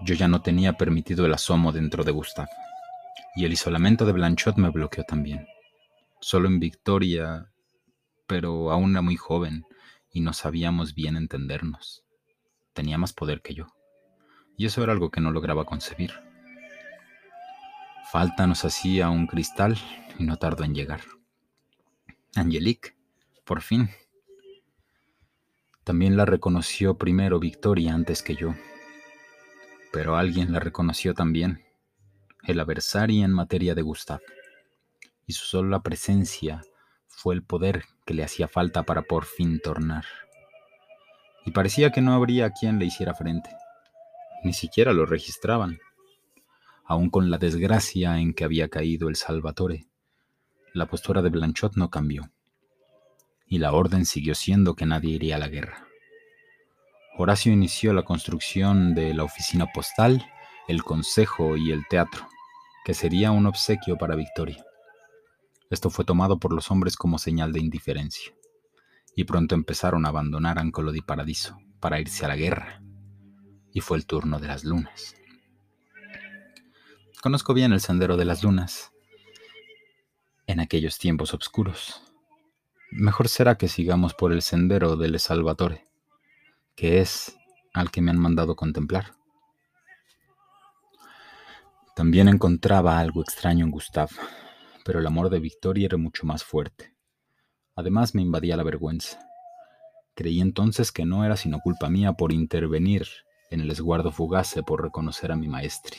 Yo 0.02 0.14
ya 0.14 0.28
no 0.28 0.40
tenía 0.40 0.78
permitido 0.78 1.26
el 1.26 1.34
asomo 1.34 1.72
dentro 1.72 2.04
de 2.04 2.12
Gustav, 2.12 2.48
y 3.36 3.44
el 3.44 3.52
isolamiento 3.52 4.06
de 4.06 4.12
Blanchot 4.12 4.56
me 4.56 4.70
bloqueó 4.70 5.04
también. 5.04 5.46
Solo 6.22 6.46
en 6.46 6.60
Victoria, 6.60 7.50
pero 8.28 8.70
aún 8.70 8.92
era 8.92 9.02
muy 9.02 9.16
joven, 9.16 9.66
y 10.08 10.20
no 10.20 10.32
sabíamos 10.32 10.94
bien 10.94 11.16
entendernos. 11.16 12.04
Tenía 12.74 12.96
más 12.96 13.12
poder 13.12 13.42
que 13.42 13.54
yo, 13.54 13.66
y 14.56 14.66
eso 14.66 14.84
era 14.84 14.92
algo 14.92 15.10
que 15.10 15.20
no 15.20 15.32
lograba 15.32 15.64
concebir. 15.64 16.12
Falta 18.12 18.46
nos 18.46 18.64
hacía 18.64 19.10
un 19.10 19.26
cristal 19.26 19.76
y 20.16 20.22
no 20.22 20.36
tardó 20.36 20.62
en 20.62 20.76
llegar. 20.76 21.00
Angelique, 22.36 22.94
por 23.44 23.60
fin. 23.60 23.90
También 25.82 26.16
la 26.16 26.24
reconoció 26.24 26.98
primero 26.98 27.40
Victoria 27.40 27.94
antes 27.94 28.22
que 28.22 28.36
yo, 28.36 28.54
pero 29.92 30.16
alguien 30.16 30.52
la 30.52 30.60
reconoció 30.60 31.14
también, 31.14 31.64
el 32.44 32.60
adversario 32.60 33.24
en 33.24 33.32
materia 33.32 33.74
de 33.74 33.82
Gustav, 33.82 34.20
su 35.32 35.46
sola 35.46 35.80
presencia 35.82 36.62
fue 37.08 37.34
el 37.34 37.42
poder 37.42 37.84
que 38.04 38.14
le 38.14 38.24
hacía 38.24 38.48
falta 38.48 38.82
para 38.82 39.02
por 39.02 39.24
fin 39.24 39.60
tornar. 39.60 40.04
Y 41.44 41.50
parecía 41.50 41.90
que 41.90 42.00
no 42.00 42.14
habría 42.14 42.50
quien 42.50 42.78
le 42.78 42.86
hiciera 42.86 43.14
frente. 43.14 43.50
Ni 44.44 44.52
siquiera 44.52 44.92
lo 44.92 45.06
registraban. 45.06 45.78
Aun 46.84 47.10
con 47.10 47.30
la 47.30 47.38
desgracia 47.38 48.18
en 48.18 48.34
que 48.34 48.44
había 48.44 48.68
caído 48.68 49.08
el 49.08 49.16
Salvatore, 49.16 49.86
la 50.74 50.86
postura 50.86 51.22
de 51.22 51.30
Blanchot 51.30 51.76
no 51.76 51.90
cambió. 51.90 52.30
Y 53.46 53.58
la 53.58 53.72
orden 53.72 54.06
siguió 54.06 54.34
siendo 54.34 54.74
que 54.74 54.86
nadie 54.86 55.10
iría 55.10 55.36
a 55.36 55.38
la 55.38 55.48
guerra. 55.48 55.86
Horacio 57.18 57.52
inició 57.52 57.92
la 57.92 58.04
construcción 58.04 58.94
de 58.94 59.12
la 59.12 59.24
oficina 59.24 59.66
postal, 59.66 60.24
el 60.66 60.82
consejo 60.82 61.56
y 61.56 61.70
el 61.70 61.86
teatro, 61.88 62.26
que 62.84 62.94
sería 62.94 63.30
un 63.30 63.46
obsequio 63.46 63.98
para 63.98 64.16
Victoria. 64.16 64.64
Esto 65.72 65.88
fue 65.88 66.04
tomado 66.04 66.38
por 66.38 66.52
los 66.52 66.70
hombres 66.70 66.98
como 66.98 67.16
señal 67.16 67.50
de 67.54 67.60
indiferencia, 67.60 68.34
y 69.16 69.24
pronto 69.24 69.54
empezaron 69.54 70.04
a 70.04 70.10
abandonar 70.10 70.58
Ancolodi 70.58 71.00
Paradiso 71.00 71.56
para 71.80 71.98
irse 71.98 72.26
a 72.26 72.28
la 72.28 72.36
guerra, 72.36 72.82
y 73.72 73.80
fue 73.80 73.96
el 73.96 74.04
turno 74.04 74.38
de 74.38 74.48
las 74.48 74.64
lunas. 74.64 75.14
Conozco 77.22 77.54
bien 77.54 77.72
el 77.72 77.80
sendero 77.80 78.18
de 78.18 78.26
las 78.26 78.42
lunas 78.42 78.92
en 80.46 80.60
aquellos 80.60 80.98
tiempos 80.98 81.32
oscuros. 81.32 82.02
Mejor 82.90 83.30
será 83.30 83.56
que 83.56 83.68
sigamos 83.68 84.12
por 84.12 84.34
el 84.34 84.42
sendero 84.42 84.96
del 84.96 85.18
Salvatore, 85.18 85.86
que 86.76 87.00
es 87.00 87.34
al 87.72 87.90
que 87.90 88.02
me 88.02 88.10
han 88.10 88.18
mandado 88.18 88.56
contemplar. 88.56 89.14
También 91.96 92.28
encontraba 92.28 92.98
algo 92.98 93.22
extraño 93.22 93.64
en 93.64 93.70
Gustav, 93.70 94.10
pero 94.84 95.00
el 95.00 95.06
amor 95.06 95.30
de 95.30 95.40
Victoria 95.40 95.86
era 95.86 95.96
mucho 95.96 96.26
más 96.26 96.44
fuerte. 96.44 96.94
Además 97.74 98.14
me 98.14 98.22
invadía 98.22 98.56
la 98.56 98.62
vergüenza. 98.62 99.18
Creí 100.14 100.40
entonces 100.40 100.92
que 100.92 101.06
no 101.06 101.24
era 101.24 101.36
sino 101.36 101.60
culpa 101.60 101.88
mía 101.88 102.12
por 102.12 102.32
intervenir 102.32 103.06
en 103.50 103.60
el 103.60 103.70
esguardo 103.70 104.12
fugace 104.12 104.62
por 104.62 104.82
reconocer 104.82 105.32
a 105.32 105.36
mi 105.36 105.48
maestri, 105.48 105.98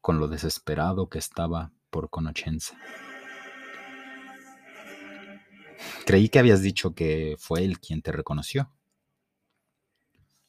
con 0.00 0.18
lo 0.18 0.28
desesperado 0.28 1.08
que 1.08 1.18
estaba 1.18 1.72
por 1.90 2.10
Conochenza. 2.10 2.76
Creí 6.06 6.28
que 6.28 6.38
habías 6.38 6.62
dicho 6.62 6.94
que 6.94 7.36
fue 7.38 7.64
él 7.64 7.78
quien 7.78 8.02
te 8.02 8.12
reconoció. 8.12 8.72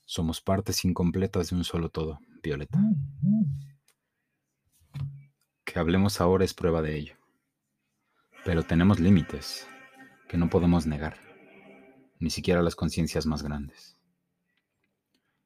Somos 0.06 0.41
partes 0.41 0.84
incompletas 0.86 1.49
de 1.49 1.56
un 1.56 1.63
solo 1.63 1.89
todo, 1.89 2.19
Violeta. 2.41 2.79
Que 5.63 5.79
hablemos 5.79 6.21
ahora 6.21 6.45
es 6.45 6.53
prueba 6.53 6.82
de 6.82 6.97
ello. 6.97 7.22
Pero 8.45 8.63
tenemos 8.63 8.99
límites 8.99 9.67
que 10.27 10.38
no 10.38 10.49
podemos 10.49 10.86
negar, 10.86 11.17
ni 12.19 12.29
siquiera 12.29 12.62
las 12.62 12.75
conciencias 12.75 13.25
más 13.25 13.41
grandes. 13.41 13.97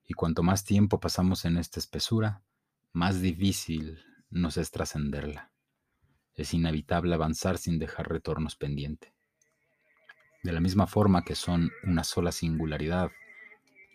Y 0.06 0.14
cuanto 0.14 0.42
más 0.42 0.64
tiempo 0.64 1.00
pasamos 1.00 1.46
en 1.46 1.58
esta 1.58 1.80
espesura, 1.80 2.42
más 2.94 3.22
difícil 3.22 4.00
nos 4.30 4.58
es 4.58 4.72
trascenderla. 4.72 5.52
Es 6.34 6.54
inevitable 6.54 7.14
avanzar 7.14 7.58
sin 7.58 7.78
dejar 7.78 8.10
retornos 8.10 8.56
pendiente. 8.56 9.14
De 10.44 10.52
la 10.52 10.60
misma 10.60 10.88
forma 10.88 11.24
que 11.24 11.36
son 11.36 11.72
una 11.84 12.04
sola 12.04 12.32
singularidad, 12.32 13.12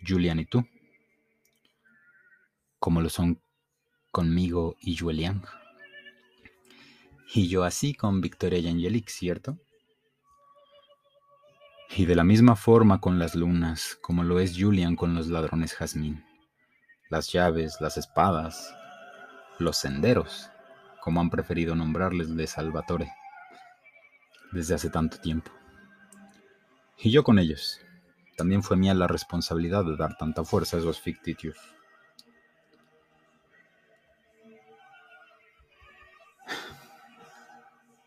Julian 0.07 0.39
y 0.39 0.45
tú, 0.45 0.65
como 2.79 3.01
lo 3.01 3.09
son 3.09 3.41
conmigo 4.11 4.75
y 4.79 4.95
Julian. 4.95 5.41
Y 7.31 7.47
yo 7.47 7.63
así 7.63 7.93
con 7.93 8.21
Victoria 8.21 8.59
y 8.59 8.67
Angelique, 8.67 9.11
¿cierto? 9.11 9.57
Y 11.95 12.05
de 12.05 12.15
la 12.15 12.23
misma 12.23 12.55
forma 12.55 12.99
con 12.99 13.19
las 13.19 13.35
lunas, 13.35 13.97
como 14.01 14.23
lo 14.23 14.39
es 14.39 14.57
Julian 14.57 14.95
con 14.95 15.13
los 15.13 15.27
ladrones 15.27 15.73
jazmín. 15.75 16.25
Las 17.09 17.31
llaves, 17.31 17.77
las 17.81 17.97
espadas, 17.97 18.73
los 19.59 19.77
senderos, 19.77 20.49
como 21.01 21.21
han 21.21 21.29
preferido 21.29 21.75
nombrarles 21.75 22.35
de 22.35 22.47
Salvatore, 22.47 23.11
desde 24.51 24.75
hace 24.75 24.89
tanto 24.89 25.19
tiempo. 25.19 25.51
Y 26.97 27.11
yo 27.11 27.23
con 27.23 27.37
ellos. 27.39 27.79
También 28.37 28.63
fue 28.63 28.77
mía 28.77 28.93
la 28.93 29.07
responsabilidad 29.07 29.85
de 29.85 29.95
dar 29.95 30.17
tanta 30.17 30.43
fuerza 30.43 30.77
a 30.77 30.79
esos 30.79 30.99
fictitios. 30.99 31.57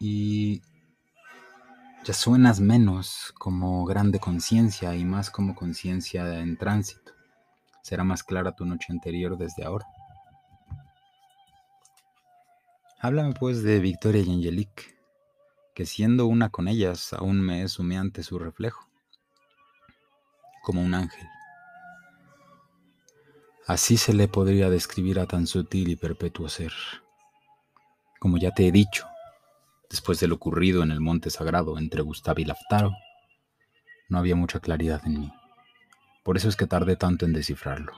Y 0.07 0.63
ya 2.05 2.15
suenas 2.15 2.61
menos 2.61 3.35
como 3.37 3.85
grande 3.85 4.21
conciencia 4.21 4.95
y 4.95 5.05
más 5.05 5.31
como 5.31 5.57
conciencia 5.57 6.39
en 6.39 6.57
tránsito. 6.57 7.13
Será 7.83 8.05
más 8.05 8.23
clara 8.23 8.55
tu 8.55 8.65
noche 8.65 8.87
anterior 8.91 9.37
desde 9.37 9.65
ahora. 9.65 9.87
Háblame 13.01 13.35
pues 13.35 13.65
de 13.65 13.81
Victoria 13.81 14.23
y 14.23 14.31
Angelique, 14.31 14.97
que 15.75 15.87
siendo 15.87 16.27
una 16.27 16.51
con 16.51 16.69
ellas 16.69 17.13
aún 17.13 17.41
me 17.41 17.63
es 17.63 17.79
humeante 17.79 18.23
su 18.23 18.39
reflejo, 18.39 18.89
como 20.63 20.83
un 20.83 20.95
ángel. 20.95 21.27
Así 23.67 23.97
se 23.97 24.15
le 24.15 24.29
podría 24.29 24.71
describir 24.71 25.19
a 25.19 25.27
tan 25.27 25.49
sutil 25.49 25.89
y 25.89 25.97
perpetuo 25.97 26.49
ser. 26.49 26.73
Como 28.21 28.39
ya 28.39 28.53
te 28.53 28.69
he 28.69 28.73
dicho, 28.73 29.07
Después 29.91 30.21
de 30.21 30.29
lo 30.29 30.35
ocurrido 30.37 30.83
en 30.83 30.91
el 30.91 31.01
monte 31.01 31.31
sagrado 31.31 31.79
entre 31.79 32.03
Gustav 32.03 32.39
y 32.39 32.45
Laftaro, 32.45 32.93
no 34.09 34.19
había 34.19 34.37
mucha 34.37 34.61
claridad 34.61 35.03
en 35.07 35.21
mí. 35.21 35.33
Por 36.25 36.37
eso 36.37 36.49
es 36.49 36.57
que 36.57 36.67
tardé 36.67 36.97
tanto 36.97 37.25
en 37.25 37.33
descifrarlo. 37.33 37.93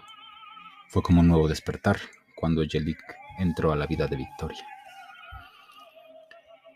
Fue 0.89 1.03
como 1.03 1.21
un 1.21 1.29
nuevo 1.29 1.49
despertar 1.49 1.99
cuando 2.37 2.65
Jelik 2.67 2.99
entró 3.39 3.73
a 3.73 3.77
la 3.77 3.87
vida 3.87 4.07
de 4.07 4.17
Victoria. 4.17 4.65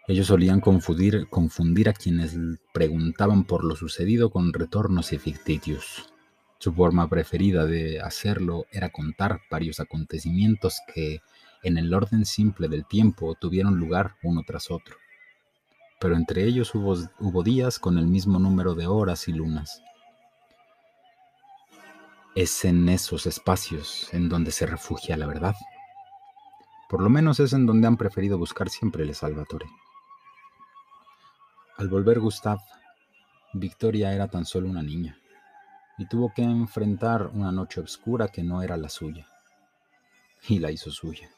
Ellos 0.09 0.27
solían 0.27 0.61
confundir, 0.61 1.29
confundir 1.29 1.89
a 1.89 1.93
quienes 1.93 2.37
preguntaban 2.73 3.45
por 3.45 3.65
lo 3.65 3.77
sucedido 3.77 4.31
con 4.31 4.53
retornos 4.53 5.13
y 5.13 5.19
ficticios. 5.19 6.13
Su 6.59 6.73
forma 6.73 7.09
preferida 7.09 7.67
de 7.67 8.01
hacerlo 8.01 8.67
era 8.73 8.91
contar 8.91 9.41
varios 9.51 9.79
acontecimientos 9.81 10.81
que, 10.93 11.21
en 11.63 11.79
el 11.79 11.93
orden 11.93 12.25
simple 12.25 12.69
del 12.69 12.87
tiempo, 12.87 13.35
tuvieron 13.35 13.79
lugar 13.79 14.17
uno 14.23 14.43
tras 14.47 14.71
otro 14.71 14.97
pero 16.03 16.17
entre 16.17 16.45
ellos 16.45 16.75
hubo, 16.75 17.43
días 17.45 17.79
con 17.79 17.97
el 17.97 18.09
mismo 18.09 18.41
número 18.41 18.75
de 18.75 18.89
horas 18.89 19.29
y 19.29 19.33
lunas. 19.33 19.81
Es 22.35 22.65
en 22.65 22.89
esos 22.89 23.25
espacios 23.27 24.13
en 24.13 24.29
donde 24.29 24.51
se 24.51 24.67
refugia 24.67 25.17
la 25.17 25.27
verdad. 25.27 25.55
Por 26.89 27.03
lo 27.03 27.09
menos 27.09 27.39
es 27.39 27.53
en 27.53 27.67
donde 27.67 27.87
han 27.87 27.97
preferido 27.97 28.37
buscar 28.37 28.69
siempre 28.69 29.05
el 29.05 29.15
Salvatore. 29.15 29.67
Al 31.77 31.89
volver 31.89 32.19
Gustav, 32.19 32.59
Victoria 33.53 34.13
era 34.13 34.27
tan 34.27 34.45
solo 34.45 34.69
una 34.69 34.83
niña 34.83 35.17
y 35.99 36.07
tuvo 36.07 36.33
que 36.35 36.43
enfrentar 36.43 37.29
una 37.33 37.53
noche 37.53 37.81
oscura 37.81 38.27
que 38.27 38.43
no 38.43 38.61
era 38.61 38.77
la 38.77 38.89
suya. 38.89 39.29
Y 40.49 40.59
la 40.59 40.73
hizo 40.73 40.91
suya. 40.91 41.31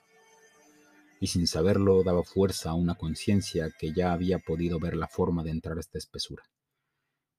Y 1.20 1.28
sin 1.28 1.46
saberlo 1.46 2.02
daba 2.02 2.22
fuerza 2.22 2.70
a 2.70 2.74
una 2.74 2.96
conciencia 2.96 3.70
que 3.78 3.92
ya 3.92 4.12
había 4.12 4.38
podido 4.38 4.78
ver 4.78 4.96
la 4.96 5.08
forma 5.08 5.42
de 5.42 5.50
entrar 5.50 5.76
a 5.76 5.80
esta 5.80 5.98
espesura. 5.98 6.42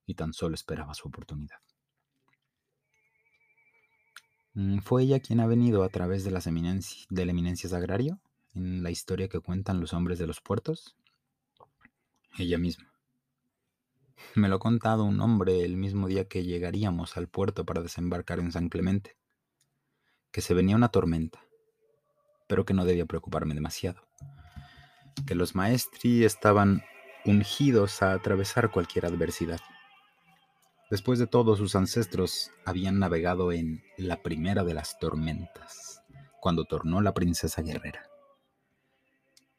Y 0.06 0.16
tan 0.16 0.34
solo 0.34 0.56
esperaba 0.56 0.94
su 0.94 1.08
oportunidad. 1.08 1.58
Mm, 4.56 4.80
¿Fue 4.80 5.04
ella 5.04 5.20
quien 5.20 5.42
ha 5.42 5.48
venido 5.48 5.84
a 5.84 5.90
través 5.90 6.24
de 6.24 6.32
las 6.32 6.48
eminencias, 6.48 7.06
del 7.10 7.30
eminencia 7.30 7.70
sagrario 7.70 8.20
en 8.54 8.84
la 8.84 8.90
historia 8.90 9.28
que 9.28 9.42
cuentan 9.42 9.82
los 9.82 9.94
hombres 9.94 10.18
de 10.18 10.28
los 10.28 10.40
puertos? 10.40 10.96
Ella 12.38 12.58
misma. 12.58 12.92
Me 14.34 14.48
lo 14.48 14.56
ha 14.56 14.60
contado 14.60 15.04
un 15.04 15.20
hombre 15.20 15.66
el 15.66 15.76
mismo 15.76 16.08
día 16.08 16.28
que 16.28 16.44
llegaríamos 16.44 17.18
al 17.18 17.28
puerto 17.28 17.66
para 17.66 17.82
desembarcar 17.82 18.40
en 18.40 18.52
San 18.52 18.70
Clemente, 18.70 19.18
que 20.32 20.42
se 20.42 20.54
venía 20.54 20.76
una 20.76 20.90
tormenta, 20.90 21.40
pero 22.48 22.66
que 22.66 22.74
no 22.74 22.86
debía 22.86 23.06
preocuparme 23.06 23.56
demasiado, 23.56 24.02
que 25.26 25.36
los 25.36 25.56
maestri 25.56 26.26
estaban 26.26 26.84
ungidos 27.26 28.02
a 28.02 28.14
atravesar 28.14 28.72
cualquier 28.72 29.06
adversidad 29.06 29.60
Después 30.90 31.18
de 31.18 31.26
todo, 31.26 31.56
sus 31.56 31.76
ancestros 31.76 32.52
habían 32.64 33.00
navegado 33.00 33.52
en 33.52 33.84
la 33.98 34.22
primera 34.22 34.64
de 34.64 34.76
las 34.76 35.00
tormentas, 35.00 36.04
cuando 36.40 36.66
tornó 36.66 37.02
la 37.02 37.14
princesa 37.14 37.62
guerrera. 37.62 38.08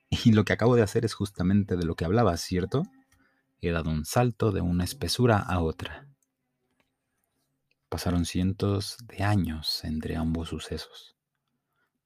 Y 0.24 0.32
lo 0.32 0.44
que 0.44 0.52
acabo 0.52 0.76
de 0.76 0.82
hacer 0.82 1.04
es 1.04 1.14
justamente 1.14 1.76
de 1.76 1.84
lo 1.84 1.96
que 1.96 2.04
hablaba, 2.04 2.36
¿cierto? 2.36 2.84
He 3.60 3.72
dado 3.72 3.90
un 3.90 4.04
salto 4.04 4.52
de 4.52 4.60
una 4.60 4.84
espesura 4.84 5.38
a 5.38 5.60
otra. 5.60 6.06
Pasaron 7.88 8.24
cientos 8.24 8.96
de 9.02 9.24
años 9.24 9.82
entre 9.84 10.14
ambos 10.14 10.50
sucesos, 10.50 11.15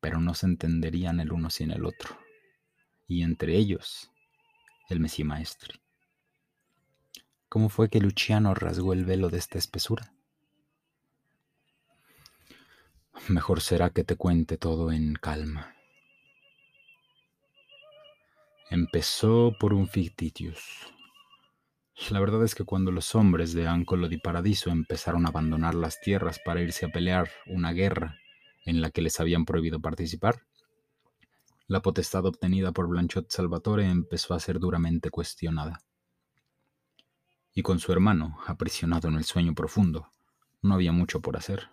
pero 0.00 0.20
no 0.20 0.34
se 0.34 0.46
entenderían 0.46 1.20
el 1.20 1.32
uno 1.32 1.50
sin 1.50 1.70
el 1.70 1.84
otro, 1.84 2.18
y 3.06 3.22
entre 3.22 3.56
ellos 3.56 4.10
el 4.88 5.00
Messi 5.00 5.24
Maestri. 5.24 5.80
¿Cómo 7.48 7.68
fue 7.68 7.88
que 7.88 8.00
Luciano 8.00 8.54
rasgó 8.54 8.92
el 8.92 9.04
velo 9.04 9.28
de 9.28 9.38
esta 9.38 9.58
espesura? 9.58 10.12
Mejor 13.28 13.60
será 13.60 13.90
que 13.90 14.04
te 14.04 14.16
cuente 14.16 14.56
todo 14.56 14.92
en 14.92 15.14
calma. 15.14 15.74
Empezó 18.70 19.52
por 19.58 19.74
un 19.74 19.88
fictitius. 19.88 20.60
La 22.08 22.20
verdad 22.20 22.44
es 22.44 22.54
que 22.54 22.64
cuando 22.64 22.92
los 22.92 23.14
hombres 23.14 23.52
de 23.52 23.66
Ancolo 23.66 24.08
di 24.08 24.16
Paradiso 24.16 24.70
empezaron 24.70 25.26
a 25.26 25.28
abandonar 25.28 25.74
las 25.74 26.00
tierras 26.00 26.38
para 26.44 26.62
irse 26.62 26.86
a 26.86 26.88
pelear 26.88 27.28
una 27.46 27.72
guerra 27.72 28.16
en 28.64 28.80
la 28.80 28.90
que 28.90 29.02
les 29.02 29.20
habían 29.20 29.44
prohibido 29.44 29.80
participar, 29.80 30.46
la 31.66 31.82
potestad 31.82 32.26
obtenida 32.26 32.72
por 32.72 32.88
Blanchot 32.88 33.30
Salvatore 33.30 33.86
empezó 33.86 34.34
a 34.34 34.40
ser 34.40 34.58
duramente 34.58 35.10
cuestionada 35.10 35.82
y 37.52 37.62
con 37.62 37.78
su 37.78 37.92
hermano, 37.92 38.38
aprisionado 38.46 39.08
en 39.08 39.14
el 39.14 39.24
sueño 39.24 39.54
profundo, 39.54 40.08
no 40.62 40.74
había 40.74 40.92
mucho 40.92 41.20
por 41.20 41.36
hacer. 41.36 41.68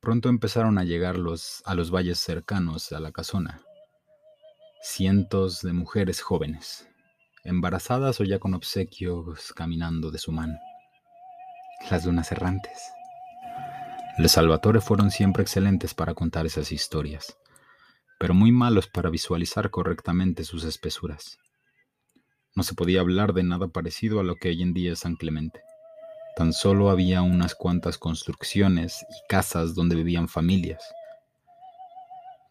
Pronto 0.00 0.28
empezaron 0.28 0.78
a 0.78 0.84
llegar 0.84 1.18
los, 1.18 1.62
a 1.66 1.74
los 1.74 1.90
valles 1.90 2.18
cercanos 2.18 2.92
a 2.92 3.00
la 3.00 3.12
casona 3.12 3.62
cientos 4.82 5.60
de 5.60 5.74
mujeres 5.74 6.22
jóvenes, 6.22 6.88
embarazadas 7.44 8.18
o 8.20 8.24
ya 8.24 8.38
con 8.38 8.54
obsequios 8.54 9.52
caminando 9.52 10.10
de 10.10 10.18
su 10.18 10.32
mano. 10.32 10.58
Las 11.90 12.06
lunas 12.06 12.32
errantes. 12.32 12.90
Los 14.20 14.32
Salvatore 14.32 14.82
fueron 14.82 15.10
siempre 15.10 15.42
excelentes 15.42 15.94
para 15.94 16.12
contar 16.12 16.44
esas 16.44 16.72
historias, 16.72 17.38
pero 18.18 18.34
muy 18.34 18.52
malos 18.52 18.86
para 18.86 19.08
visualizar 19.08 19.70
correctamente 19.70 20.44
sus 20.44 20.64
espesuras. 20.64 21.38
No 22.54 22.62
se 22.62 22.74
podía 22.74 23.00
hablar 23.00 23.32
de 23.32 23.44
nada 23.44 23.68
parecido 23.68 24.20
a 24.20 24.22
lo 24.22 24.36
que 24.36 24.50
hoy 24.50 24.60
en 24.60 24.74
día 24.74 24.92
es 24.92 24.98
San 24.98 25.16
Clemente. 25.16 25.62
Tan 26.36 26.52
solo 26.52 26.90
había 26.90 27.22
unas 27.22 27.54
cuantas 27.54 27.96
construcciones 27.96 29.06
y 29.08 29.26
casas 29.26 29.74
donde 29.74 29.96
vivían 29.96 30.28
familias, 30.28 30.84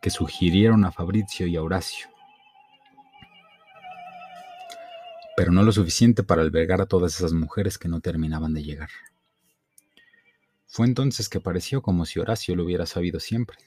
que 0.02 0.10
sugirieron 0.10 0.86
a 0.86 0.92
Fabrizio 0.92 1.46
y 1.46 1.56
a 1.56 1.62
Horacio, 1.62 2.08
pero 5.38 5.52
no 5.52 5.62
lo 5.62 5.72
suficiente 5.72 6.24
para 6.24 6.42
albergar 6.42 6.82
a 6.82 6.88
todas 6.88 7.16
esas 7.16 7.34
mujeres 7.34 7.78
que 7.78 7.90
no 7.90 8.00
terminaban 8.00 8.56
de 8.56 8.64
llegar. 8.64 8.90
Fue 10.72 10.86
entonces 10.86 11.30
que 11.30 11.42
pareció 11.42 11.82
como 11.82 12.06
si 12.06 12.20
Horacio 12.20 12.56
lo 12.56 12.64
hubiera 12.64 12.86
sabido 12.86 13.20
siempre. 13.20 13.58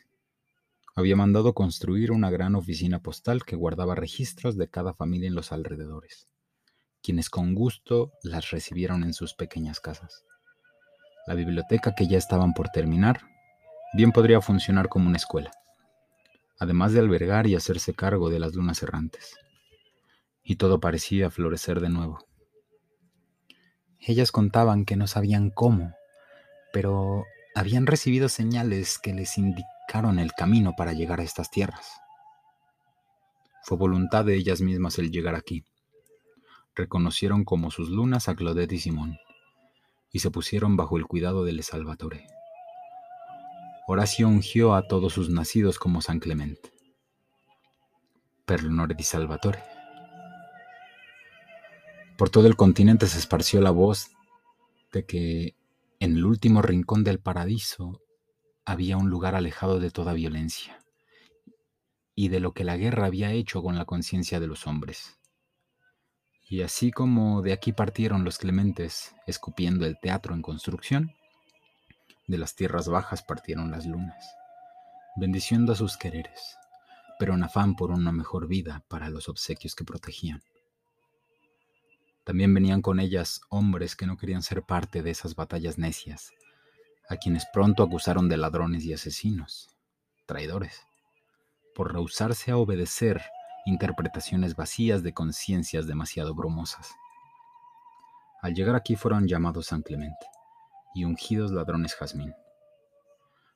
Había 0.94 1.16
mandado 1.16 1.52
construir 1.52 2.12
una 2.12 2.30
gran 2.30 2.54
oficina 2.54 3.00
postal 3.00 3.44
que 3.44 3.56
guardaba 3.56 3.96
registros 3.96 4.56
de 4.56 4.68
cada 4.68 4.94
familia 4.94 5.26
en 5.26 5.34
los 5.34 5.50
alrededores, 5.50 6.28
quienes 7.02 7.28
con 7.28 7.56
gusto 7.56 8.12
las 8.22 8.52
recibieron 8.52 9.02
en 9.02 9.14
sus 9.14 9.34
pequeñas 9.34 9.80
casas. 9.80 10.24
La 11.26 11.34
biblioteca 11.34 11.92
que 11.96 12.06
ya 12.06 12.18
estaban 12.18 12.54
por 12.54 12.68
terminar 12.68 13.20
bien 13.94 14.12
podría 14.12 14.40
funcionar 14.40 14.88
como 14.88 15.08
una 15.08 15.16
escuela, 15.16 15.50
además 16.60 16.92
de 16.92 17.00
albergar 17.00 17.48
y 17.48 17.56
hacerse 17.56 17.94
cargo 17.94 18.30
de 18.30 18.38
las 18.38 18.54
lunas 18.54 18.80
errantes. 18.80 19.34
Y 20.44 20.54
todo 20.54 20.78
parecía 20.78 21.30
florecer 21.30 21.80
de 21.80 21.88
nuevo. 21.88 22.24
Ellas 23.98 24.30
contaban 24.30 24.84
que 24.84 24.94
no 24.94 25.08
sabían 25.08 25.50
cómo, 25.50 25.94
pero 26.72 27.26
habían 27.54 27.86
recibido 27.86 28.28
señales 28.28 28.98
que 28.98 29.12
les 29.12 29.36
indicaban 29.38 30.18
el 30.18 30.32
camino 30.32 30.74
para 30.76 30.92
llegar 30.92 31.20
a 31.20 31.24
estas 31.24 31.50
tierras. 31.50 32.00
Fue 33.62 33.76
voluntad 33.76 34.24
de 34.24 34.34
ellas 34.34 34.60
mismas 34.60 34.98
el 34.98 35.10
llegar 35.10 35.34
aquí. 35.34 35.64
Reconocieron 36.74 37.44
como 37.44 37.70
sus 37.70 37.90
lunas 37.90 38.28
a 38.28 38.34
Claudette 38.34 38.72
y 38.72 38.78
Simón, 38.78 39.18
y 40.10 40.20
se 40.20 40.30
pusieron 40.30 40.76
bajo 40.76 40.96
el 40.96 41.06
cuidado 41.06 41.44
del 41.44 41.62
Salvatore. 41.62 42.26
Horacio 43.86 44.28
ungió 44.28 44.74
a 44.74 44.88
todos 44.88 45.12
sus 45.12 45.28
nacidos 45.28 45.78
como 45.78 46.00
San 46.00 46.18
Clemente. 46.18 46.72
Per 48.44 48.62
l'onore 48.62 48.94
di 48.94 49.04
Salvatore. 49.04 49.62
Por 52.16 52.30
todo 52.30 52.46
el 52.46 52.56
continente 52.56 53.06
se 53.06 53.18
esparció 53.18 53.60
la 53.60 53.70
voz 53.70 54.10
de 54.92 55.04
que 55.04 55.56
en 56.02 56.16
el 56.16 56.24
último 56.24 56.62
rincón 56.62 57.04
del 57.04 57.20
paraíso 57.20 58.00
había 58.64 58.96
un 58.96 59.08
lugar 59.08 59.36
alejado 59.36 59.78
de 59.78 59.92
toda 59.92 60.14
violencia 60.14 60.80
y 62.16 62.26
de 62.26 62.40
lo 62.40 62.54
que 62.54 62.64
la 62.64 62.76
guerra 62.76 63.06
había 63.06 63.30
hecho 63.30 63.62
con 63.62 63.76
la 63.76 63.84
conciencia 63.84 64.40
de 64.40 64.48
los 64.48 64.66
hombres. 64.66 65.20
Y 66.50 66.62
así 66.62 66.90
como 66.90 67.40
de 67.40 67.52
aquí 67.52 67.72
partieron 67.72 68.24
los 68.24 68.38
clementes, 68.38 69.14
escupiendo 69.28 69.86
el 69.86 69.96
teatro 70.02 70.34
en 70.34 70.42
construcción, 70.42 71.12
de 72.26 72.36
las 72.36 72.56
tierras 72.56 72.88
bajas 72.88 73.22
partieron 73.22 73.70
las 73.70 73.86
lunas, 73.86 74.26
bendiciendo 75.14 75.70
a 75.72 75.76
sus 75.76 75.96
quereres, 75.96 76.56
pero 77.20 77.34
en 77.34 77.44
afán 77.44 77.76
por 77.76 77.92
una 77.92 78.10
mejor 78.10 78.48
vida 78.48 78.82
para 78.88 79.08
los 79.08 79.28
obsequios 79.28 79.76
que 79.76 79.84
protegían. 79.84 80.42
También 82.24 82.54
venían 82.54 82.82
con 82.82 83.00
ellas 83.00 83.40
hombres 83.48 83.96
que 83.96 84.06
no 84.06 84.16
querían 84.16 84.42
ser 84.42 84.62
parte 84.62 85.02
de 85.02 85.10
esas 85.10 85.34
batallas 85.34 85.76
necias, 85.76 86.30
a 87.08 87.16
quienes 87.16 87.44
pronto 87.52 87.82
acusaron 87.82 88.28
de 88.28 88.36
ladrones 88.36 88.84
y 88.84 88.92
asesinos, 88.92 89.68
traidores, 90.26 90.82
por 91.74 91.92
rehusarse 91.92 92.52
a 92.52 92.56
obedecer 92.56 93.22
interpretaciones 93.66 94.54
vacías 94.54 95.02
de 95.02 95.12
conciencias 95.12 95.86
demasiado 95.86 96.34
brumosas. 96.34 96.94
Al 98.40 98.54
llegar 98.54 98.76
aquí 98.76 98.94
fueron 98.94 99.26
llamados 99.26 99.66
San 99.66 99.82
Clemente 99.82 100.26
y 100.94 101.04
ungidos 101.04 101.50
ladrones 101.50 101.94
jazmín, 101.94 102.34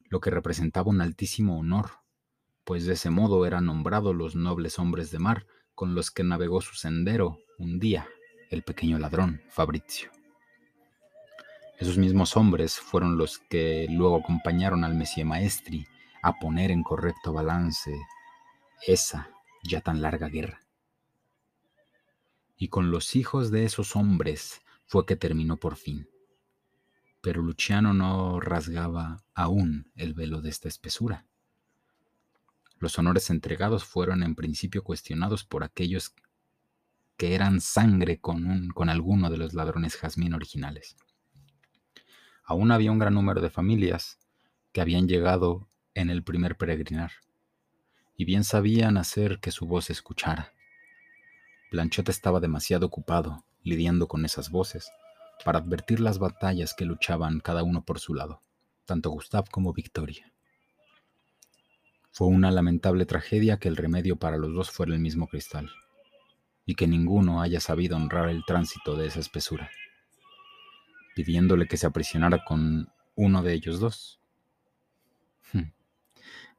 lo 0.08 0.20
que 0.20 0.30
representaba 0.30 0.90
un 0.90 1.00
altísimo 1.00 1.58
honor, 1.58 1.90
pues 2.64 2.84
de 2.84 2.94
ese 2.94 3.10
modo 3.10 3.46
eran 3.46 3.66
nombrados 3.66 4.14
los 4.14 4.34
nobles 4.34 4.78
hombres 4.80 5.12
de 5.12 5.20
mar 5.20 5.46
con 5.74 5.94
los 5.94 6.10
que 6.10 6.24
navegó 6.24 6.60
su 6.60 6.74
sendero 6.74 7.38
un 7.58 7.78
día 7.78 8.08
el 8.50 8.62
pequeño 8.62 8.98
ladrón 8.98 9.42
Fabrizio. 9.48 10.10
Esos 11.78 11.98
mismos 11.98 12.36
hombres 12.36 12.78
fueron 12.78 13.18
los 13.18 13.38
que 13.38 13.86
luego 13.90 14.16
acompañaron 14.16 14.84
al 14.84 14.94
Messie 14.94 15.24
Maestri 15.24 15.86
a 16.22 16.38
poner 16.38 16.70
en 16.70 16.82
correcto 16.82 17.32
balance 17.32 17.94
esa 18.86 19.30
ya 19.62 19.80
tan 19.80 20.00
larga 20.00 20.28
guerra. 20.28 20.60
Y 22.56 22.68
con 22.68 22.90
los 22.90 23.14
hijos 23.16 23.50
de 23.50 23.64
esos 23.64 23.94
hombres 23.96 24.62
fue 24.86 25.04
que 25.04 25.16
terminó 25.16 25.58
por 25.58 25.76
fin. 25.76 26.08
Pero 27.20 27.42
Luciano 27.42 27.92
no 27.92 28.40
rasgaba 28.40 29.24
aún 29.34 29.90
el 29.96 30.14
velo 30.14 30.40
de 30.40 30.48
esta 30.48 30.68
espesura. 30.68 31.26
Los 32.78 32.98
honores 32.98 33.30
entregados 33.30 33.84
fueron 33.84 34.22
en 34.22 34.34
principio 34.34 34.82
cuestionados 34.82 35.44
por 35.44 35.64
aquellos 35.64 36.14
que 37.16 37.34
eran 37.34 37.60
sangre 37.60 38.20
con, 38.20 38.68
con 38.68 38.88
alguno 38.88 39.30
de 39.30 39.38
los 39.38 39.54
ladrones 39.54 39.96
jazmín 39.96 40.34
originales. 40.34 40.96
Aún 42.44 42.70
había 42.70 42.92
un 42.92 42.98
gran 42.98 43.14
número 43.14 43.40
de 43.40 43.50
familias 43.50 44.18
que 44.72 44.80
habían 44.80 45.08
llegado 45.08 45.68
en 45.94 46.10
el 46.10 46.22
primer 46.22 46.56
peregrinar, 46.56 47.10
y 48.16 48.24
bien 48.24 48.44
sabían 48.44 48.96
hacer 48.98 49.40
que 49.40 49.50
su 49.50 49.66
voz 49.66 49.86
se 49.86 49.92
escuchara. 49.92 50.52
Blanchot 51.72 52.08
estaba 52.08 52.40
demasiado 52.40 52.86
ocupado 52.86 53.44
lidiando 53.62 54.06
con 54.06 54.24
esas 54.24 54.50
voces 54.50 54.90
para 55.44 55.58
advertir 55.58 56.00
las 56.00 56.18
batallas 56.18 56.74
que 56.74 56.84
luchaban 56.84 57.40
cada 57.40 57.62
uno 57.62 57.84
por 57.84 57.98
su 57.98 58.14
lado, 58.14 58.42
tanto 58.84 59.10
Gustav 59.10 59.50
como 59.50 59.72
Victoria. 59.72 60.32
Fue 62.12 62.28
una 62.28 62.50
lamentable 62.50 63.04
tragedia 63.04 63.58
que 63.58 63.68
el 63.68 63.76
remedio 63.76 64.16
para 64.16 64.38
los 64.38 64.54
dos 64.54 64.70
fuera 64.70 64.94
el 64.94 65.00
mismo 65.00 65.26
cristal, 65.26 65.70
y 66.66 66.74
que 66.74 66.88
ninguno 66.88 67.40
haya 67.40 67.60
sabido 67.60 67.96
honrar 67.96 68.28
el 68.28 68.44
tránsito 68.44 68.96
de 68.96 69.06
esa 69.06 69.20
espesura, 69.20 69.70
pidiéndole 71.14 71.68
que 71.68 71.76
se 71.76 71.86
aprisionara 71.86 72.44
con 72.44 72.92
uno 73.14 73.42
de 73.42 73.54
ellos 73.54 73.78
dos. 73.78 74.20
Hmm. 75.52 75.70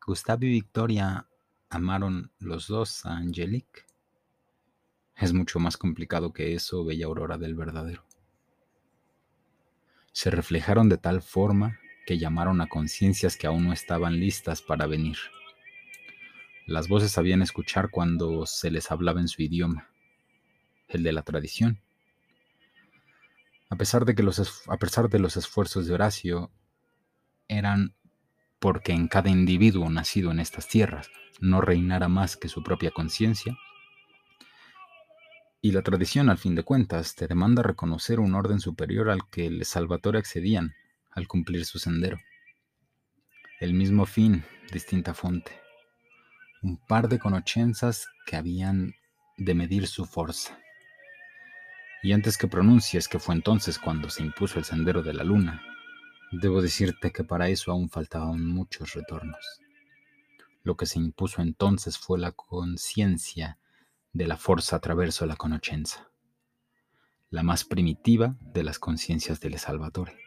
Gustav 0.06 0.42
y 0.44 0.50
Victoria 0.50 1.28
amaron 1.70 2.32
los 2.40 2.68
dos 2.68 3.06
a 3.06 3.18
Angelique. 3.18 3.86
Es 5.18 5.34
mucho 5.34 5.60
más 5.60 5.76
complicado 5.76 6.32
que 6.32 6.54
eso, 6.56 6.86
bella 6.86 7.08
aurora 7.08 7.38
del 7.38 7.56
verdadero. 7.56 8.06
Se 10.14 10.32
reflejaron 10.32 10.88
de 10.90 10.98
tal 10.98 11.22
forma 11.22 11.80
que 12.06 12.18
llamaron 12.18 12.62
a 12.62 12.68
conciencias 12.68 13.36
que 13.36 13.48
aún 13.48 13.66
no 13.66 13.74
estaban 13.74 14.20
listas 14.20 14.62
para 14.62 14.88
venir. 14.88 15.18
Las 16.66 16.88
voces 16.88 17.12
sabían 17.12 17.42
escuchar 17.42 17.90
cuando 17.92 18.46
se 18.46 18.72
les 18.72 18.90
hablaba 18.92 19.20
en 19.20 19.28
su 19.28 19.42
idioma, 19.42 19.90
el 20.88 21.04
de 21.04 21.12
la 21.12 21.24
tradición. 21.24 21.82
A 23.70 23.76
pesar 23.76 24.06
de 24.06 24.16
que 24.16 24.24
los, 24.24 24.64
a 24.68 24.78
pesar 24.78 25.10
de 25.10 25.20
los 25.20 25.36
esfuerzos 25.38 25.88
de 25.88 25.94
Horacio, 25.94 26.52
eran 27.48 27.94
porque 28.60 28.94
en 28.94 29.08
cada 29.08 29.30
individuo 29.30 29.90
nacido 29.90 30.32
en 30.32 30.40
estas 30.40 30.68
tierras 30.68 31.10
no 31.40 31.62
reinara 31.62 32.08
más 32.08 32.38
que 32.38 32.50
su 32.50 32.64
propia 32.64 32.92
conciencia. 32.92 33.58
Y 35.62 35.72
la 35.72 35.82
tradición, 35.82 36.30
al 36.30 36.38
fin 36.38 36.56
de 36.56 36.64
cuentas, 36.64 37.16
te 37.16 37.28
demanda 37.28 37.62
reconocer 37.62 38.20
un 38.20 38.36
orden 38.36 38.60
superior 38.60 39.10
al 39.10 39.30
que 39.30 39.48
el 39.48 39.66
Salvatore 39.66 40.20
accedían 40.20 40.74
al 41.12 41.28
cumplir 41.28 41.66
su 41.66 41.80
sendero. 41.80 42.18
El 43.60 43.74
mismo 43.74 44.06
fin, 44.06 44.46
distinta 44.72 45.14
fonte. 45.14 45.52
Un 46.62 46.78
par 46.78 47.10
de 47.10 47.20
conochenzas 47.20 48.08
que 48.26 48.36
habían 48.36 48.94
de 49.38 49.56
medir 49.56 49.88
su 49.88 50.06
fuerza. 50.06 50.58
Y 52.04 52.14
antes 52.14 52.38
que 52.38 52.48
pronuncies 52.48 53.08
que 53.08 53.20
fue 53.20 53.36
entonces 53.36 53.80
cuando 53.80 54.10
se 54.10 54.24
impuso 54.24 54.60
el 54.60 54.66
sendero 54.66 55.02
de 55.02 55.14
la 55.14 55.24
luna, 55.24 55.62
Debo 56.32 56.62
decirte 56.62 57.12
que 57.12 57.24
para 57.24 57.48
eso 57.48 57.72
aún 57.72 57.90
faltaban 57.90 58.46
muchos 58.46 58.94
retornos. 58.94 59.62
Lo 60.62 60.76
que 60.76 60.86
se 60.86 61.00
impuso 61.00 61.42
entonces 61.42 61.98
fue 61.98 62.20
la 62.20 62.34
conciencia 62.34 63.58
de 64.12 64.28
la 64.28 64.36
fuerza 64.36 64.76
attraverso 64.76 65.26
la 65.26 65.38
conoscenza, 65.38 66.12
la 67.30 67.44
más 67.44 67.64
primitiva 67.64 68.36
de 68.42 68.64
las 68.64 68.78
conciencias 68.78 69.40
del 69.40 69.58
Salvatore. 69.58 70.18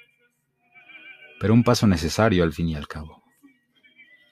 Pero 1.38 1.52
un 1.52 1.64
paso 1.64 1.86
necesario 1.86 2.44
al 2.44 2.54
fin 2.54 2.68
y 2.68 2.76
al 2.76 2.88
cabo. 2.88 3.22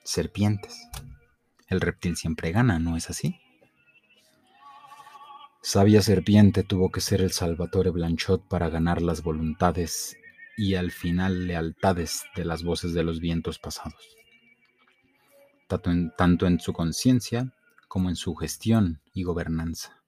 Serpientes. 0.03 0.75
El 1.67 1.81
reptil 1.81 2.15
siempre 2.17 2.51
gana, 2.51 2.79
¿no 2.79 2.97
es 2.97 3.11
así? 3.11 3.39
Sabia 5.61 6.01
serpiente 6.01 6.63
tuvo 6.63 6.89
que 6.89 7.01
ser 7.01 7.21
el 7.21 7.33
Salvatore 7.33 7.89
Blanchot 7.89 8.47
para 8.47 8.69
ganar 8.69 9.01
las 9.01 9.21
voluntades 9.21 10.15
y 10.55 10.75
al 10.75 10.89
final 10.89 11.47
lealtades 11.47 12.23
de 12.33 12.45
las 12.45 12.63
voces 12.63 12.93
de 12.93 13.03
los 13.03 13.19
vientos 13.19 13.59
pasados, 13.59 14.15
tanto 15.67 16.47
en, 16.47 16.59
su 16.61 16.71
conciencia 16.71 17.53
como 17.89 18.07
en 18.07 18.15
su 18.15 18.35
gestión 18.35 19.01
y 19.13 19.23
gobernanza. 19.23 20.01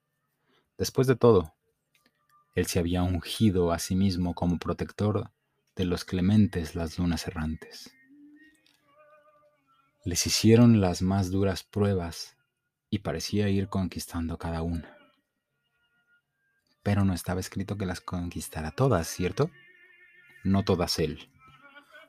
Después 0.78 1.06
de 1.06 1.18
todo, 1.18 1.54
él 2.56 2.66
se 2.68 2.80
había 2.80 3.04
ungido 3.04 3.74
a 3.74 3.80
sí 3.80 3.94
mismo 3.94 4.34
como 4.34 4.58
protector 4.58 5.32
de 5.76 5.84
los 5.84 6.06
clementes 6.06 6.76
las 6.76 6.98
lunas 6.98 7.28
errantes. 7.28 7.94
Les 10.06 10.26
hicieron 10.26 10.80
las 10.80 11.02
más 11.02 11.30
duras 11.30 11.64
pruebas 11.64 12.38
y 12.90 13.00
parecía 13.00 13.50
ir 13.50 13.68
conquistando 13.68 14.38
cada 14.38 14.62
una. 14.62 15.01
Pero 16.84 17.06
no 17.06 17.13
estaba 17.13 17.39
escrito 17.39 17.78
que 17.78 17.86
las 17.86 18.02
conquistara 18.02 18.72
todas, 18.72 19.08
¿cierto? 19.08 19.50
no 20.44 20.63
todas 20.63 21.00
él. 21.00 21.30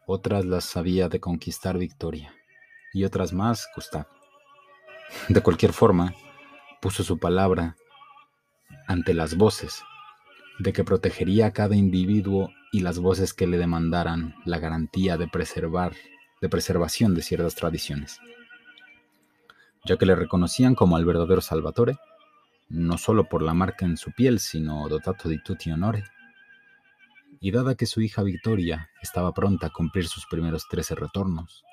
Otras 0.06 0.44
las 0.44 0.76
había 0.76 1.08
de 1.08 1.20
conquistar 1.20 1.78
Victoria, 1.78 2.34
y 2.92 3.04
otras 3.04 3.32
más 3.32 3.68
Gustav. 3.74 4.06
De 5.28 5.40
cualquier 5.42 5.72
forma, 5.72 6.14
puso 6.80 7.04
su 7.04 7.18
palabra 7.18 7.76
ante 8.86 9.14
las 9.14 9.36
voces 9.36 9.82
de 10.58 10.72
que 10.72 10.84
protegería 10.84 11.46
a 11.46 11.52
cada 11.52 11.76
individuo 11.76 12.50
y 12.72 12.80
las 12.80 12.98
voces 12.98 13.34
que 13.34 13.46
le 13.46 13.58
demandaran 13.58 14.34
la 14.44 14.58
garantía 14.58 15.16
de 15.16 15.28
preservar, 15.28 15.92
de 16.40 16.48
preservación 16.48 17.14
de 17.14 17.22
ciertas 17.22 17.54
tradiciones, 17.54 18.18
ya 19.84 19.96
que 19.96 20.06
le 20.06 20.14
reconocían 20.14 20.74
como 20.74 20.96
al 20.96 21.04
verdadero 21.04 21.40
Salvatore, 21.40 21.96
no 22.72 22.98
solo 22.98 23.28
por 23.28 23.42
la 23.42 23.54
marca 23.54 23.84
en 23.84 23.96
su 23.96 24.12
piel, 24.12 24.40
sino 24.40 24.88
dotato 24.88 25.28
di 25.28 25.42
tutti 25.42 25.70
honore 25.70 26.04
y 27.44 27.50
dada 27.50 27.74
que 27.74 27.86
su 27.86 28.00
hija 28.00 28.22
Victoria 28.22 28.88
estaba 29.02 29.34
pronta 29.34 29.66
a 29.66 29.70
cumplir 29.70 30.06
sus 30.06 30.26
primeros 30.26 30.68
trece 30.68 30.94
retornos, 30.94 31.64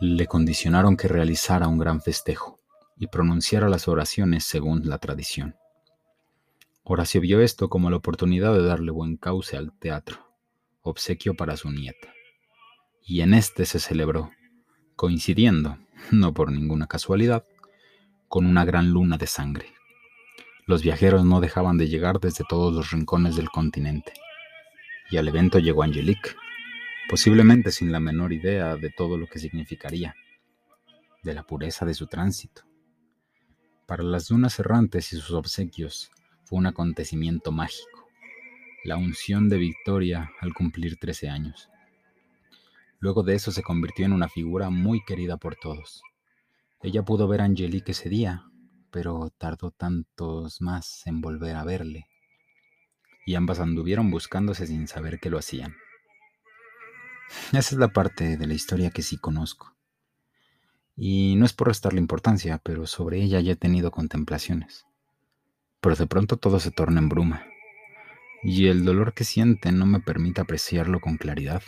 le 0.00 0.26
condicionaron 0.26 0.96
que 0.96 1.06
realizara 1.06 1.68
un 1.68 1.76
gran 1.76 2.00
festejo 2.00 2.58
y 2.96 3.08
pronunciara 3.08 3.68
las 3.68 3.88
oraciones 3.88 4.44
según 4.44 4.88
la 4.88 4.96
tradición. 4.96 5.54
Horacio 6.82 7.20
vio 7.20 7.42
esto 7.42 7.68
como 7.68 7.90
la 7.90 7.98
oportunidad 7.98 8.54
de 8.54 8.64
darle 8.64 8.90
buen 8.90 9.18
cauce 9.18 9.58
al 9.58 9.70
teatro, 9.78 10.32
obsequio 10.80 11.34
para 11.34 11.58
su 11.58 11.70
nieta. 11.70 12.08
Y 13.04 13.20
en 13.20 13.34
este 13.34 13.66
se 13.66 13.80
celebró, 13.80 14.30
coincidiendo, 14.96 15.76
no 16.10 16.32
por 16.32 16.50
ninguna 16.50 16.86
casualidad, 16.86 17.44
con 18.30 18.46
una 18.46 18.64
gran 18.64 18.92
luna 18.92 19.18
de 19.18 19.26
sangre. 19.26 19.74
Los 20.64 20.84
viajeros 20.84 21.24
no 21.24 21.40
dejaban 21.40 21.78
de 21.78 21.88
llegar 21.88 22.20
desde 22.20 22.44
todos 22.48 22.72
los 22.72 22.92
rincones 22.92 23.34
del 23.34 23.50
continente. 23.50 24.12
Y 25.10 25.16
al 25.16 25.26
evento 25.26 25.58
llegó 25.58 25.82
Angelique, 25.82 26.30
posiblemente 27.08 27.72
sin 27.72 27.90
la 27.90 27.98
menor 27.98 28.32
idea 28.32 28.76
de 28.76 28.90
todo 28.96 29.18
lo 29.18 29.26
que 29.26 29.40
significaría, 29.40 30.14
de 31.24 31.34
la 31.34 31.42
pureza 31.42 31.84
de 31.84 31.92
su 31.92 32.06
tránsito. 32.06 32.62
Para 33.88 34.04
las 34.04 34.28
dunas 34.28 34.60
errantes 34.60 35.12
y 35.12 35.16
sus 35.16 35.32
obsequios 35.32 36.12
fue 36.44 36.60
un 36.60 36.66
acontecimiento 36.66 37.50
mágico, 37.50 38.06
la 38.84 38.96
unción 38.96 39.48
de 39.48 39.58
Victoria 39.58 40.30
al 40.40 40.54
cumplir 40.54 40.98
13 41.00 41.28
años. 41.28 41.68
Luego 43.00 43.24
de 43.24 43.34
eso 43.34 43.50
se 43.50 43.64
convirtió 43.64 44.06
en 44.06 44.12
una 44.12 44.28
figura 44.28 44.70
muy 44.70 45.02
querida 45.04 45.36
por 45.36 45.56
todos. 45.56 46.04
Ella 46.82 47.02
pudo 47.02 47.28
ver 47.28 47.42
a 47.42 47.44
Angelique 47.44 47.92
ese 47.92 48.08
día, 48.08 48.44
pero 48.90 49.30
tardó 49.36 49.70
tantos 49.70 50.62
más 50.62 51.06
en 51.06 51.20
volver 51.20 51.56
a 51.56 51.64
verle, 51.64 52.06
y 53.26 53.34
ambas 53.34 53.60
anduvieron 53.60 54.10
buscándose 54.10 54.66
sin 54.66 54.88
saber 54.88 55.20
que 55.20 55.28
lo 55.28 55.38
hacían. 55.38 55.76
Esa 57.52 57.58
es 57.58 57.72
la 57.72 57.88
parte 57.88 58.38
de 58.38 58.46
la 58.46 58.54
historia 58.54 58.90
que 58.90 59.02
sí 59.02 59.18
conozco. 59.18 59.76
Y 60.96 61.34
no 61.36 61.44
es 61.44 61.52
por 61.52 61.68
restarle 61.68 62.00
importancia, 62.00 62.58
pero 62.58 62.86
sobre 62.86 63.22
ella 63.22 63.40
ya 63.40 63.52
he 63.52 63.56
tenido 63.56 63.90
contemplaciones. 63.90 64.86
Pero 65.80 65.96
de 65.96 66.06
pronto 66.06 66.38
todo 66.38 66.60
se 66.60 66.70
torna 66.70 66.98
en 67.00 67.10
bruma, 67.10 67.46
y 68.42 68.68
el 68.68 68.86
dolor 68.86 69.12
que 69.12 69.24
siente 69.24 69.70
no 69.70 69.84
me 69.84 70.00
permite 70.00 70.40
apreciarlo 70.40 71.00
con 71.00 71.18
claridad. 71.18 71.62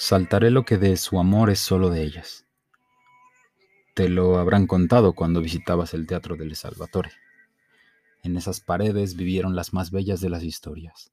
Saltaré 0.00 0.52
lo 0.52 0.64
que 0.64 0.78
de 0.78 0.96
su 0.96 1.18
amor 1.18 1.50
es 1.50 1.58
solo 1.58 1.90
de 1.90 2.04
ellas. 2.04 2.46
Te 3.96 4.08
lo 4.08 4.38
habrán 4.38 4.68
contado 4.68 5.12
cuando 5.12 5.40
visitabas 5.40 5.92
el 5.92 6.06
Teatro 6.06 6.36
del 6.36 6.54
Salvatore. 6.54 7.10
En 8.22 8.36
esas 8.36 8.60
paredes 8.60 9.16
vivieron 9.16 9.56
las 9.56 9.72
más 9.72 9.90
bellas 9.90 10.20
de 10.20 10.30
las 10.30 10.44
historias, 10.44 11.10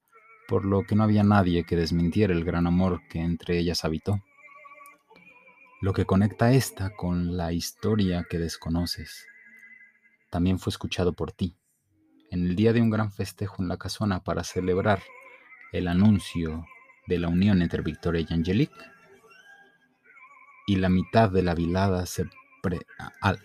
por 0.48 0.66
lo 0.66 0.84
que 0.84 0.94
no 0.94 1.02
había 1.02 1.24
nadie 1.24 1.64
que 1.64 1.76
desmintiera 1.76 2.32
el 2.32 2.46
gran 2.46 2.68
amor 2.68 3.02
que 3.10 3.22
entre 3.22 3.58
ellas 3.58 3.84
habitó. 3.86 4.22
Lo 5.82 5.92
que 5.94 6.06
conecta 6.06 6.54
esta 6.54 6.92
con 6.92 7.36
la 7.36 7.54
historia 7.54 8.28
que 8.30 8.38
desconoces 8.38 9.26
también 10.30 10.60
fue 10.60 10.70
escuchado 10.70 11.14
por 11.14 11.32
ti, 11.32 11.58
en 12.30 12.46
el 12.46 12.56
día 12.56 12.72
de 12.72 12.82
un 12.82 12.92
gran 12.92 13.12
festejo 13.12 13.64
en 13.64 13.68
la 13.68 13.78
casona 13.78 14.24
para 14.24 14.44
celebrar 14.44 15.02
el 15.72 15.88
anuncio 15.88 16.68
de 17.08 17.20
la 17.20 17.28
unión 17.28 17.62
entre 17.62 17.82
Victoria 17.82 18.26
y 18.28 18.34
Angelique. 18.34 18.74
Y 20.68 20.78
la 20.78 20.90
mitad 20.90 21.30
de 21.30 21.44
la 21.44 21.54
velada 21.54 22.06
se 22.06 22.26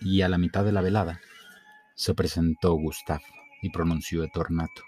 y 0.01 0.21
a 0.21 0.29
la 0.29 0.37
mitad 0.37 0.65
de 0.65 0.71
la 0.71 0.81
velada 0.81 1.21
se 1.95 2.15
presentó 2.15 2.73
Gustav 2.73 3.21
y 3.61 3.69
pronunció 3.69 4.23
Etornato. 4.23 4.81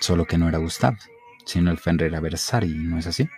Solo 0.00 0.24
que 0.24 0.38
no 0.38 0.48
era 0.48 0.58
Gustav, 0.58 0.94
sino 1.44 1.70
el 1.70 1.78
Fenrir 1.78 2.18
Versari, 2.20 2.72
¿no 2.72 2.98
es 2.98 3.06
así? 3.06 3.28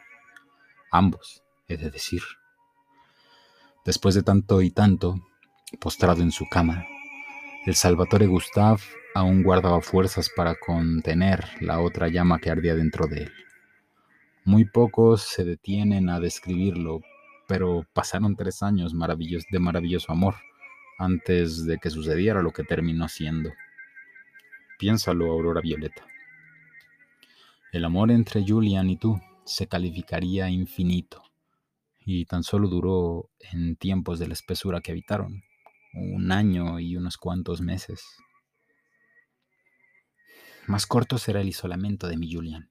Ambos, 0.90 1.42
he 1.68 1.76
de 1.76 1.90
decir. 1.90 2.22
Después 3.84 4.14
de 4.14 4.22
tanto 4.22 4.60
y 4.60 4.70
tanto, 4.70 5.18
postrado 5.80 6.22
en 6.22 6.32
su 6.32 6.46
cama, 6.48 6.84
el 7.64 7.74
Salvatore 7.74 8.26
Gustav 8.26 8.80
aún 9.14 9.42
guardaba 9.42 9.80
fuerzas 9.80 10.30
para 10.34 10.54
contener 10.54 11.46
la 11.60 11.80
otra 11.80 12.08
llama 12.08 12.38
que 12.38 12.50
ardía 12.50 12.74
dentro 12.74 13.06
de 13.06 13.24
él. 13.24 13.32
Muy 14.44 14.64
pocos 14.64 15.22
se 15.22 15.44
detienen 15.44 16.08
a 16.08 16.20
describirlo, 16.20 17.00
pero 17.46 17.86
pasaron 17.92 18.36
tres 18.36 18.62
años 18.62 18.92
de 18.92 19.58
maravilloso 19.58 20.12
amor 20.12 20.36
antes 20.98 21.64
de 21.64 21.78
que 21.78 21.90
sucediera 21.90 22.42
lo 22.42 22.52
que 22.52 22.64
terminó 22.64 23.08
siendo. 23.08 23.50
Piénsalo, 24.78 25.30
Aurora 25.30 25.60
Violeta. 25.60 26.06
El 27.72 27.84
amor 27.84 28.10
entre 28.10 28.44
Julian 28.46 28.88
y 28.90 28.96
tú 28.96 29.20
se 29.44 29.66
calificaría 29.66 30.48
infinito, 30.48 31.22
y 32.00 32.24
tan 32.24 32.42
solo 32.42 32.68
duró 32.68 33.30
en 33.52 33.76
tiempos 33.76 34.18
de 34.18 34.26
la 34.26 34.34
espesura 34.34 34.80
que 34.80 34.92
habitaron, 34.92 35.42
un 35.94 36.32
año 36.32 36.80
y 36.80 36.96
unos 36.96 37.16
cuantos 37.16 37.60
meses. 37.60 38.02
Más 40.66 40.86
corto 40.86 41.18
será 41.18 41.40
el 41.40 41.48
isolamiento 41.48 42.08
de 42.08 42.16
mi 42.16 42.32
Julian, 42.32 42.70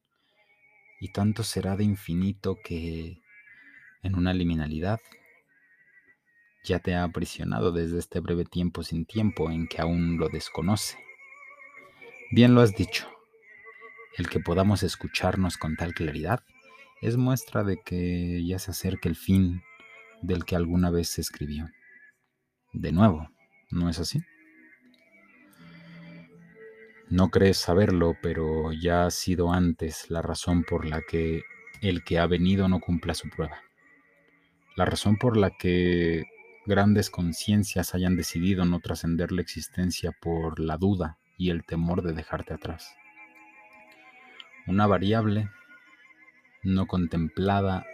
y 1.00 1.12
tanto 1.12 1.44
será 1.44 1.76
de 1.76 1.84
infinito 1.84 2.58
que 2.64 3.22
en 4.04 4.16
una 4.16 4.34
liminalidad 4.34 5.00
ya 6.64 6.80
te 6.80 6.96
ha 6.96 7.04
aprisionado 7.04 7.72
desde 7.72 8.00
este 8.00 8.20
breve 8.20 8.46
tiempo 8.46 8.84
sin 8.84 9.06
tiempo 9.06 9.52
en 9.52 9.68
que 9.68 9.82
aún 9.82 10.18
lo 10.18 10.30
desconoce. 10.30 10.98
Bien 12.32 12.54
lo 12.54 12.62
has 12.62 12.76
dicho, 12.76 13.08
el 14.18 14.30
que 14.30 14.40
podamos 14.40 14.84
escucharnos 14.84 15.58
con 15.58 15.76
tal 15.76 15.94
claridad 15.94 16.44
es 17.02 17.16
muestra 17.16 17.64
de 17.64 17.82
que 17.84 18.44
ya 18.46 18.60
se 18.60 18.72
acerca 18.72 19.08
el 19.08 19.16
fin 19.16 19.62
del 20.22 20.44
que 20.44 20.56
alguna 20.56 20.90
vez 20.90 21.10
se 21.10 21.22
escribió. 21.22 21.70
De 22.74 22.92
nuevo, 22.92 23.30
¿no 23.70 23.90
es 23.90 24.00
así? 24.00 24.20
No 27.10 27.30
crees 27.30 27.58
saberlo, 27.58 28.18
pero 28.22 28.74
ya 28.74 29.06
ha 29.06 29.12
sido 29.12 29.54
antes 29.54 30.10
la 30.10 30.22
razón 30.22 30.64
por 30.64 30.86
la 30.86 31.02
que 31.02 31.44
el 31.82 32.04
que 32.04 32.20
ha 32.20 32.28
venido 32.28 32.68
no 32.68 32.82
cumpla 32.82 33.14
su 33.14 33.30
prueba. 33.30 33.62
La 34.76 34.84
razón 34.84 35.16
por 35.18 35.38
la 35.38 35.52
que 35.52 36.26
grandes 36.66 37.10
conciencias 37.10 37.96
hayan 37.96 38.18
decidido 38.18 38.66
no 38.66 38.82
trascender 38.82 39.32
la 39.32 39.42
existencia 39.42 40.12
por 40.12 40.60
la 40.60 40.78
duda 40.78 41.18
y 41.38 41.50
el 41.50 41.64
temor 41.64 42.02
de 42.02 42.12
dejarte 42.12 42.54
atrás. 42.54 42.94
Una 44.68 44.86
variable 44.86 45.50
no 46.62 46.88
contemplada 46.88 47.86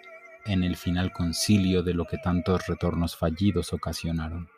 en 0.45 0.63
el 0.63 0.75
final 0.75 1.13
concilio 1.13 1.83
de 1.83 1.93
lo 1.93 2.05
que 2.05 2.17
tantos 2.17 2.65
retornos 2.65 3.15
fallidos 3.15 3.73
ocasionaron. 3.73 4.49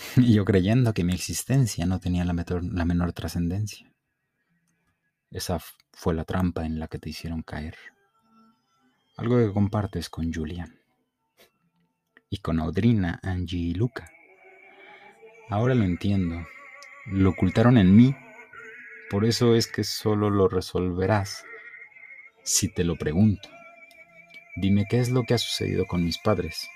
Y 0.16 0.34
yo 0.34 0.44
creyendo 0.44 0.92
que 0.94 1.04
mi 1.04 1.14
existencia 1.14 1.86
no 1.86 2.00
tenía 2.00 2.24
la, 2.24 2.34
la 2.34 2.84
menor 2.84 3.12
trascendencia. 3.12 3.92
Esa 5.30 5.60
fue 5.92 6.14
la 6.14 6.24
trampa 6.24 6.64
en 6.64 6.78
la 6.78 6.88
que 6.88 6.98
te 6.98 7.10
hicieron 7.10 7.42
caer 7.42 7.76
algo 9.20 9.36
que 9.36 9.52
compartes 9.52 10.08
con 10.08 10.32
Julian 10.32 10.80
y 12.30 12.38
con 12.38 12.58
Audrina, 12.58 13.20
Angie 13.22 13.58
y 13.58 13.74
Luca. 13.74 14.10
Ahora 15.50 15.74
lo 15.74 15.84
entiendo. 15.84 16.46
Lo 17.04 17.30
ocultaron 17.30 17.76
en 17.76 17.94
mí. 17.94 18.16
Por 19.10 19.26
eso 19.26 19.54
es 19.54 19.66
que 19.66 19.84
solo 19.84 20.30
lo 20.30 20.48
resolverás 20.48 21.44
si 22.44 22.72
te 22.72 22.82
lo 22.82 22.96
pregunto. 22.96 23.50
Dime 24.56 24.86
qué 24.88 25.00
es 25.00 25.10
lo 25.10 25.24
que 25.24 25.34
ha 25.34 25.38
sucedido 25.38 25.84
con 25.86 26.02
mis 26.02 26.16
padres. 26.16 26.70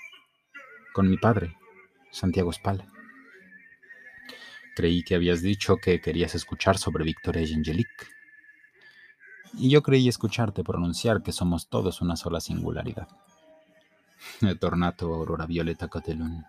Con 0.93 1.09
mi 1.09 1.17
padre, 1.17 1.55
Santiago 2.11 2.53
Spala. 2.53 2.94
Creí 4.75 5.03
que 5.03 5.15
habías 5.15 5.41
dicho 5.41 5.77
que 5.77 6.01
querías 6.01 6.35
escuchar 6.35 6.77
sobre 6.77 7.05
Victoria 7.05 7.43
y 7.43 7.53
Angelique 7.53 8.15
y 9.57 9.69
yo 9.69 9.81
creí 9.81 10.07
escucharte 10.07 10.63
pronunciar 10.63 11.23
que 11.23 11.31
somos 11.31 11.67
todos 11.69 12.01
una 12.01 12.15
sola 12.15 12.41
singularidad. 12.41 13.07
Tornato 14.59 15.13
Aurora 15.13 15.45
Violeta 15.45 15.87
Catelun. 15.87 16.45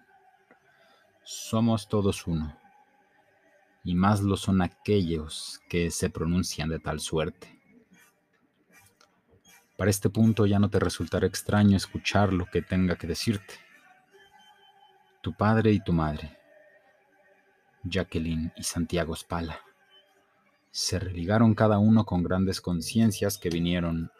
Somos 1.23 1.89
todos 1.89 2.27
uno, 2.27 2.57
y 3.85 3.95
más 3.95 4.21
lo 4.21 4.37
son 4.37 4.63
aquellos 4.63 5.61
que 5.69 5.91
se 5.91 6.11
pronuncian 6.11 6.69
de 6.69 6.79
tal 6.79 7.01
suerte. 7.01 7.61
Para 9.77 9.91
este 9.91 10.09
punto 10.09 10.47
ya 10.47 10.59
no 10.59 10.71
te 10.71 10.79
resultará 10.79 11.27
extraño 11.27 11.77
escuchar 11.77 12.33
lo 12.33 12.47
que 12.47 12.63
tenga 12.63 12.97
que 12.97 13.07
decirte. 13.07 13.55
Tu 15.21 15.33
padre 15.33 15.73
y 15.73 15.81
tu 15.81 15.93
madre, 15.93 16.39
Jacqueline 17.89 18.53
y 18.57 18.63
Santiago 18.65 19.15
Spala 19.15 19.61
se 20.71 20.99
religaron 20.99 21.55
cada 21.55 21.79
uno 21.79 22.05
con 22.05 22.23
grandes 22.23 22.61
conciencias 22.61 23.39
que 23.39 23.49
vinieron, 23.49 24.11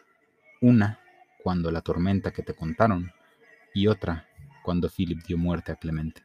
una 0.59 0.99
cuando 1.43 1.69
la 1.69 1.81
tormenta 1.81 2.31
que 2.31 2.41
te 2.41 2.55
contaron 2.55 3.11
y 3.73 3.87
otra 3.87 4.27
cuando 4.63 4.89
Philip 4.89 5.23
dio 5.23 5.37
muerte 5.37 5.71
a 5.71 5.75
Clemente. 5.75 6.23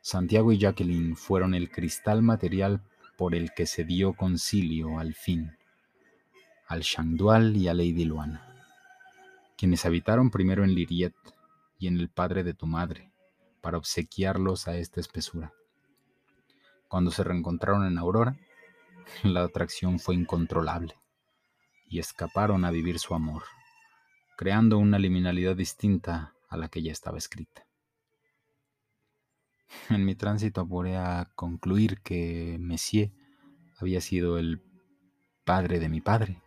Santiago 0.00 0.52
y 0.52 0.58
Jacqueline 0.58 1.16
fueron 1.16 1.54
el 1.54 1.70
cristal 1.70 2.22
material 2.22 2.80
por 3.16 3.34
el 3.34 3.52
que 3.52 3.66
se 3.66 3.84
dio 3.84 4.14
concilio 4.14 4.98
al 4.98 5.14
fin, 5.14 5.56
al 6.66 6.80
Shangdual 6.80 7.56
y 7.56 7.68
a 7.68 7.74
Lady 7.74 8.04
Luana, 8.04 8.64
quienes 9.56 9.84
habitaron 9.84 10.30
primero 10.30 10.64
en 10.64 10.74
Liriet 10.74 11.14
y 11.78 11.88
en 11.88 11.98
el 11.98 12.08
padre 12.08 12.42
de 12.42 12.54
tu 12.54 12.66
madre, 12.66 13.12
para 13.60 13.78
obsequiarlos 13.78 14.66
a 14.66 14.76
esta 14.76 15.00
espesura. 15.00 15.52
Cuando 16.92 17.10
se 17.10 17.24
reencontraron 17.24 17.86
en 17.86 17.96
Aurora, 17.96 18.36
la 19.22 19.44
atracción 19.44 19.98
fue 19.98 20.14
incontrolable 20.14 20.94
y 21.88 22.00
escaparon 22.00 22.66
a 22.66 22.70
vivir 22.70 22.98
su 22.98 23.14
amor, 23.14 23.44
creando 24.36 24.76
una 24.76 24.98
liminalidad 24.98 25.56
distinta 25.56 26.34
a 26.50 26.58
la 26.58 26.68
que 26.68 26.82
ya 26.82 26.92
estaba 26.92 27.16
escrita. 27.16 27.66
En 29.88 30.04
mi 30.04 30.14
tránsito 30.14 30.60
apuré 30.60 30.98
a 30.98 31.30
concluir 31.34 32.02
que 32.02 32.58
Messier 32.60 33.10
había 33.78 34.02
sido 34.02 34.36
el 34.36 34.60
padre 35.46 35.80
de 35.80 35.88
mi 35.88 36.02
padre. 36.02 36.42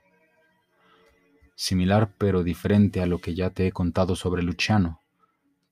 Similar 1.55 2.13
pero 2.19 2.43
diferente 2.43 3.01
a 3.01 3.07
lo 3.07 3.17
que 3.17 3.33
ya 3.33 3.49
te 3.49 3.65
he 3.65 3.71
contado 3.71 4.15
sobre 4.15 4.43
Luciano, 4.43 5.01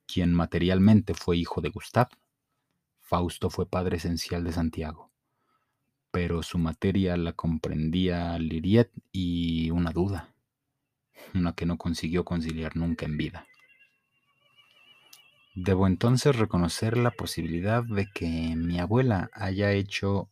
quien 0.08 0.34
materialmente 0.34 1.14
fue 1.14 1.38
hijo 1.38 1.62
de 1.62 1.70
Gustav, 1.70 2.08
Fausto 3.14 3.50
fue 3.50 3.70
padre 3.70 3.98
esencial 3.98 4.44
de 4.44 4.52
Santiago 4.52 5.14
pero 6.14 6.44
su 6.44 6.60
materia 6.60 7.18
la 7.18 7.34
comprendía 7.34 8.38
Liriet 8.38 8.92
y 9.12 9.72
una 9.72 9.92
duda, 9.92 10.36
una 11.34 11.54
que 11.54 11.66
no 11.66 11.80
consiguió 11.80 12.24
conciliar 12.24 12.76
nunca 12.76 13.08
en 13.08 13.18
vida. 13.18 13.48
Debo 15.56 15.88
entonces 15.88 16.36
reconocer 16.36 16.98
la 16.98 17.10
posibilidad 17.10 17.84
de 17.84 18.06
que 18.14 18.56
mi 18.56 18.80
abuela 18.80 19.32
haya 19.34 19.72
hecho 19.72 20.30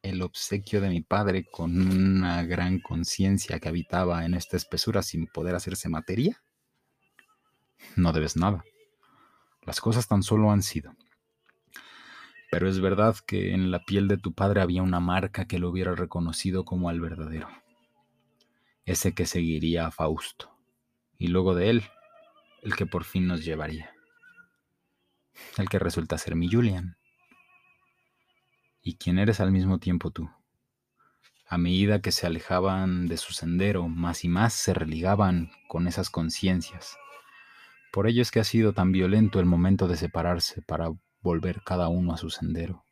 el 0.00 0.22
obsequio 0.22 0.80
de 0.80 0.88
mi 0.88 1.02
padre 1.02 1.44
con 1.44 1.78
una 1.78 2.42
gran 2.44 2.80
conciencia 2.80 3.60
que 3.60 3.68
habitaba 3.68 4.24
en 4.24 4.32
esta 4.32 4.56
espesura 4.56 5.02
sin 5.02 5.26
poder 5.26 5.54
hacerse 5.54 5.90
materia? 5.90 6.42
No 7.96 8.14
debes 8.14 8.34
nada. 8.34 8.64
Las 9.66 9.82
cosas 9.82 10.08
tan 10.08 10.22
solo 10.22 10.50
han 10.50 10.62
sido. 10.62 10.94
Pero 12.50 12.68
es 12.68 12.80
verdad 12.80 13.16
que 13.26 13.52
en 13.52 13.70
la 13.70 13.84
piel 13.84 14.08
de 14.08 14.16
tu 14.16 14.32
padre 14.32 14.60
había 14.60 14.82
una 14.82 15.00
marca 15.00 15.46
que 15.46 15.58
lo 15.58 15.68
hubiera 15.70 15.94
reconocido 15.94 16.64
como 16.64 16.88
al 16.88 17.00
verdadero. 17.00 17.48
Ese 18.84 19.14
que 19.14 19.26
seguiría 19.26 19.86
a 19.86 19.90
Fausto. 19.90 20.50
Y 21.18 21.28
luego 21.28 21.54
de 21.54 21.70
él, 21.70 21.84
el 22.62 22.74
que 22.74 22.86
por 22.86 23.04
fin 23.04 23.26
nos 23.26 23.44
llevaría. 23.44 23.92
El 25.56 25.68
que 25.68 25.78
resulta 25.78 26.18
ser 26.18 26.34
mi 26.36 26.50
Julian. 26.50 26.96
y 28.82 28.94
quien 28.96 29.18
eres 29.18 29.40
al 29.40 29.52
mismo 29.52 29.78
tiempo 29.78 30.10
tú. 30.10 30.30
A 31.46 31.58
medida 31.58 32.00
que 32.00 32.12
se 32.12 32.26
alejaban 32.26 33.06
de 33.06 33.16
su 33.18 33.32
sendero, 33.34 33.88
más 33.88 34.24
y 34.24 34.28
más 34.28 34.54
se 34.54 34.72
religaban 34.74 35.50
con 35.68 35.86
esas 35.86 36.10
conciencias. 36.10 36.96
Por 37.92 38.06
ello 38.06 38.22
es 38.22 38.30
que 38.30 38.40
ha 38.40 38.44
sido 38.44 38.72
tan 38.72 38.92
violento 38.92 39.40
el 39.40 39.46
momento 39.46 39.88
de 39.88 39.96
separarse 39.96 40.62
para 40.62 40.90
volver 41.22 41.62
cada 41.64 41.88
uno 41.88 42.12
a 42.12 42.16
su 42.16 42.30
sendero. 42.30 42.84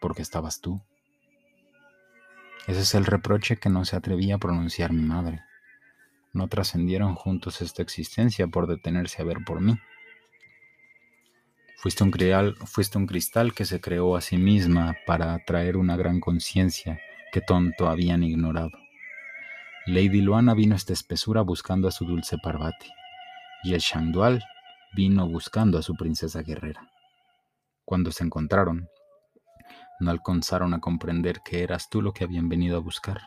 Porque 0.00 0.22
estabas 0.22 0.60
tú. 0.60 0.82
Ese 2.66 2.80
es 2.80 2.94
el 2.94 3.04
reproche 3.04 3.56
que 3.56 3.68
no 3.68 3.84
se 3.84 3.96
atrevía 3.96 4.36
a 4.36 4.38
pronunciar 4.38 4.92
mi 4.92 5.02
madre. 5.02 5.42
No 6.32 6.48
trascendieron 6.48 7.14
juntos 7.14 7.60
esta 7.62 7.82
existencia 7.82 8.46
por 8.46 8.66
detenerse 8.66 9.22
a 9.22 9.24
ver 9.24 9.38
por 9.44 9.60
mí. 9.60 9.78
Fuiste 11.76 12.02
un, 12.02 12.12
fuiste 12.66 12.96
un 12.96 13.06
cristal 13.06 13.52
que 13.52 13.66
se 13.66 13.80
creó 13.80 14.16
a 14.16 14.22
sí 14.22 14.38
misma 14.38 14.96
para 15.06 15.34
atraer 15.34 15.76
una 15.76 15.96
gran 15.96 16.20
conciencia 16.20 16.98
que 17.30 17.42
tonto 17.42 17.88
habían 17.88 18.22
ignorado. 18.22 18.72
Lady 19.86 20.22
Luana 20.22 20.54
vino 20.54 20.74
a 20.74 20.76
esta 20.76 20.94
espesura 20.94 21.42
buscando 21.42 21.86
a 21.86 21.90
su 21.90 22.06
dulce 22.06 22.38
Parvati, 22.38 22.88
y 23.64 23.74
el 23.74 23.80
Shangdual 23.80 24.42
vino 24.94 25.28
buscando 25.28 25.76
a 25.78 25.82
su 25.82 25.94
princesa 25.94 26.42
guerrera. 26.42 26.88
Cuando 27.84 28.12
se 28.12 28.24
encontraron, 28.24 28.88
no 30.00 30.10
alcanzaron 30.10 30.74
a 30.74 30.80
comprender 30.80 31.40
que 31.44 31.62
eras 31.62 31.88
tú 31.88 32.02
lo 32.02 32.12
que 32.12 32.24
habían 32.24 32.48
venido 32.48 32.76
a 32.76 32.80
buscar, 32.80 33.22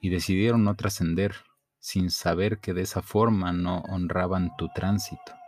y 0.00 0.10
decidieron 0.10 0.64
no 0.64 0.76
trascender 0.76 1.34
sin 1.78 2.10
saber 2.10 2.58
que 2.58 2.74
de 2.74 2.82
esa 2.82 3.02
forma 3.02 3.52
no 3.52 3.80
honraban 3.88 4.50
tu 4.56 4.68
tránsito 4.68 5.38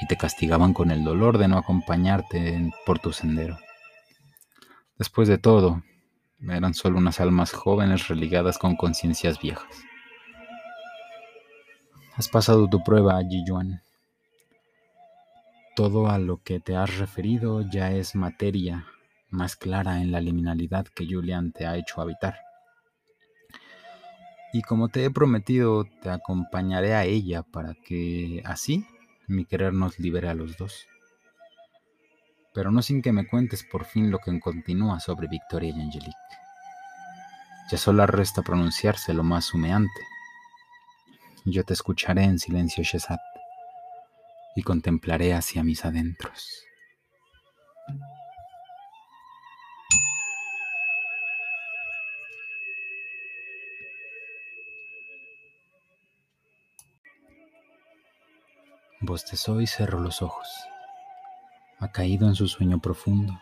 y 0.00 0.06
te 0.06 0.16
castigaban 0.16 0.72
con 0.72 0.90
el 0.90 1.04
dolor 1.04 1.38
de 1.38 1.48
no 1.48 1.58
acompañarte 1.58 2.70
por 2.86 2.98
tu 2.98 3.12
sendero. 3.12 3.58
Después 4.98 5.28
de 5.28 5.38
todo, 5.38 5.82
eran 6.40 6.74
solo 6.74 6.98
unas 6.98 7.20
almas 7.20 7.52
jóvenes 7.52 8.08
religadas 8.08 8.58
con 8.58 8.76
conciencias 8.76 9.40
viejas. 9.40 9.84
Has 12.14 12.28
pasado 12.28 12.68
tu 12.68 12.82
prueba, 12.82 13.20
Yuan. 13.46 13.82
Todo 15.74 16.08
a 16.08 16.18
lo 16.18 16.42
que 16.42 16.60
te 16.60 16.76
has 16.76 16.98
referido 16.98 17.62
ya 17.62 17.92
es 17.92 18.14
materia 18.14 18.86
más 19.30 19.56
clara 19.56 20.02
en 20.02 20.12
la 20.12 20.20
liminalidad 20.20 20.86
que 20.86 21.06
Julian 21.06 21.52
te 21.52 21.66
ha 21.66 21.76
hecho 21.76 22.02
habitar. 22.02 22.36
Y 24.52 24.60
como 24.60 24.88
te 24.88 25.04
he 25.06 25.10
prometido, 25.10 25.86
te 26.02 26.10
acompañaré 26.10 26.94
a 26.94 27.04
ella 27.04 27.42
para 27.42 27.74
que 27.74 28.42
así 28.44 28.86
mi 29.26 29.46
querer 29.46 29.72
nos 29.72 29.98
libere 29.98 30.28
a 30.28 30.34
los 30.34 30.58
dos. 30.58 30.86
Pero 32.52 32.70
no 32.70 32.82
sin 32.82 33.00
que 33.00 33.12
me 33.12 33.26
cuentes 33.26 33.64
por 33.64 33.86
fin 33.86 34.10
lo 34.10 34.18
que 34.18 34.38
continúa 34.40 35.00
sobre 35.00 35.26
Victoria 35.26 35.72
y 35.74 35.80
Angelique. 35.80 36.12
Ya 37.70 37.78
solo 37.78 38.06
resta 38.06 38.42
pronunciarse 38.42 39.14
lo 39.14 39.22
más 39.22 39.54
humeante. 39.54 40.00
Yo 41.46 41.64
te 41.64 41.72
escucharé 41.72 42.24
en 42.24 42.38
silencio, 42.38 42.84
Shesat, 42.84 43.20
y 44.54 44.62
contemplaré 44.62 45.34
hacia 45.34 45.62
mis 45.64 45.84
adentros. 45.84 46.64
Bostezó 59.04 59.60
y 59.60 59.66
cerró 59.66 59.98
los 59.98 60.22
ojos. 60.22 60.48
Ha 61.80 61.90
caído 61.90 62.28
en 62.28 62.36
su 62.36 62.46
sueño 62.46 62.78
profundo. 62.80 63.40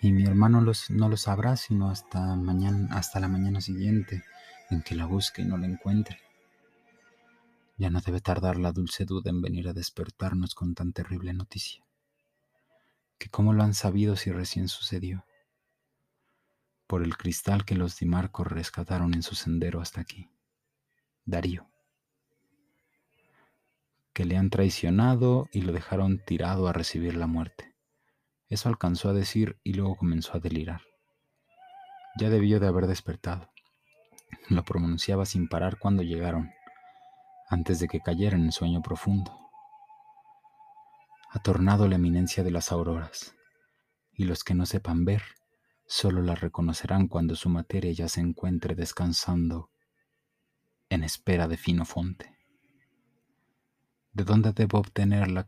Y 0.00 0.12
mi 0.12 0.24
hermano 0.24 0.60
no 0.60 1.08
lo 1.08 1.16
sabrá 1.16 1.56
sino 1.56 1.90
hasta 1.90 2.36
mañana, 2.36 2.96
hasta 2.96 3.18
la 3.18 3.26
mañana 3.26 3.60
siguiente, 3.60 4.22
en 4.70 4.82
que 4.82 4.94
la 4.94 5.06
busque 5.06 5.42
y 5.42 5.46
no 5.46 5.58
la 5.58 5.66
encuentre. 5.66 6.25
Ya 7.76 7.90
no 7.90 8.00
debe 8.00 8.20
tardar 8.20 8.58
la 8.58 8.72
dulce 8.72 9.04
duda 9.04 9.30
en 9.30 9.42
venir 9.42 9.68
a 9.68 9.72
despertarnos 9.72 10.54
con 10.54 10.74
tan 10.74 10.92
terrible 10.92 11.32
noticia. 11.32 11.84
Que 13.18 13.28
cómo 13.28 13.52
lo 13.52 13.62
han 13.62 13.74
sabido 13.74 14.16
si 14.16 14.32
recién 14.32 14.68
sucedió. 14.68 15.24
Por 16.86 17.02
el 17.02 17.16
cristal 17.16 17.64
que 17.64 17.74
los 17.74 17.98
Dimarcos 17.98 18.46
rescataron 18.46 19.14
en 19.14 19.22
su 19.22 19.34
sendero 19.34 19.80
hasta 19.80 20.00
aquí. 20.00 20.30
Darío 21.24 21.68
que 24.16 24.24
le 24.24 24.38
han 24.38 24.48
traicionado 24.48 25.46
y 25.52 25.60
lo 25.60 25.74
dejaron 25.74 26.24
tirado 26.24 26.68
a 26.68 26.72
recibir 26.72 27.16
la 27.16 27.26
muerte. 27.26 27.74
Eso 28.48 28.70
alcanzó 28.70 29.10
a 29.10 29.12
decir 29.12 29.58
y 29.62 29.74
luego 29.74 29.94
comenzó 29.94 30.34
a 30.34 30.40
delirar. 30.40 30.80
Ya 32.18 32.30
debió 32.30 32.58
de 32.58 32.66
haber 32.66 32.86
despertado. 32.86 33.50
Lo 34.48 34.64
pronunciaba 34.64 35.26
sin 35.26 35.48
parar 35.48 35.78
cuando 35.78 36.02
llegaron, 36.02 36.50
antes 37.48 37.78
de 37.78 37.88
que 37.88 38.00
cayera 38.00 38.36
en 38.36 38.44
el 38.44 38.52
sueño 38.52 38.82
profundo. 38.82 39.50
Ha 41.30 41.38
tornado 41.40 41.86
la 41.88 41.96
eminencia 41.96 42.42
de 42.42 42.50
las 42.50 42.72
auroras, 42.72 43.34
y 44.12 44.24
los 44.24 44.42
que 44.42 44.54
no 44.54 44.66
sepan 44.66 45.04
ver, 45.04 45.22
solo 45.86 46.22
la 46.22 46.34
reconocerán 46.34 47.08
cuando 47.08 47.36
su 47.36 47.48
materia 47.48 47.92
ya 47.92 48.08
se 48.08 48.20
encuentre 48.20 48.74
descansando 48.74 49.70
en 50.88 51.04
espera 51.04 51.46
de 51.48 51.56
fino 51.56 51.84
fonte. 51.84 52.36
¿De 54.12 54.24
dónde 54.24 54.52
debo 54.52 54.78
obtener 54.78 55.28
la, 55.30 55.46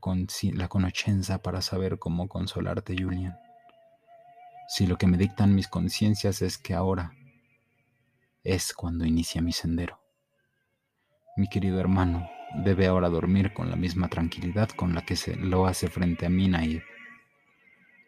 la 0.52 0.68
conochenza 0.68 1.42
para 1.42 1.62
saber 1.62 1.98
cómo 1.98 2.28
consolarte, 2.28 2.94
Julian? 3.00 3.38
Si 4.68 4.86
lo 4.86 4.98
que 4.98 5.06
me 5.06 5.16
dictan 5.16 5.54
mis 5.54 5.68
conciencias 5.68 6.42
es 6.42 6.58
que 6.58 6.74
ahora 6.74 7.12
es 8.44 8.74
cuando 8.74 9.06
inicia 9.06 9.40
mi 9.40 9.52
sendero. 9.52 10.07
Mi 11.38 11.46
querido 11.46 11.78
hermano 11.78 12.28
debe 12.52 12.88
ahora 12.88 13.08
dormir 13.08 13.54
con 13.54 13.70
la 13.70 13.76
misma 13.76 14.08
tranquilidad 14.08 14.70
con 14.70 14.92
la 14.92 15.04
que 15.04 15.14
se 15.14 15.36
lo 15.36 15.66
hace 15.66 15.86
frente 15.88 16.26
a 16.26 16.28
mí, 16.28 16.48
Naid, 16.48 16.80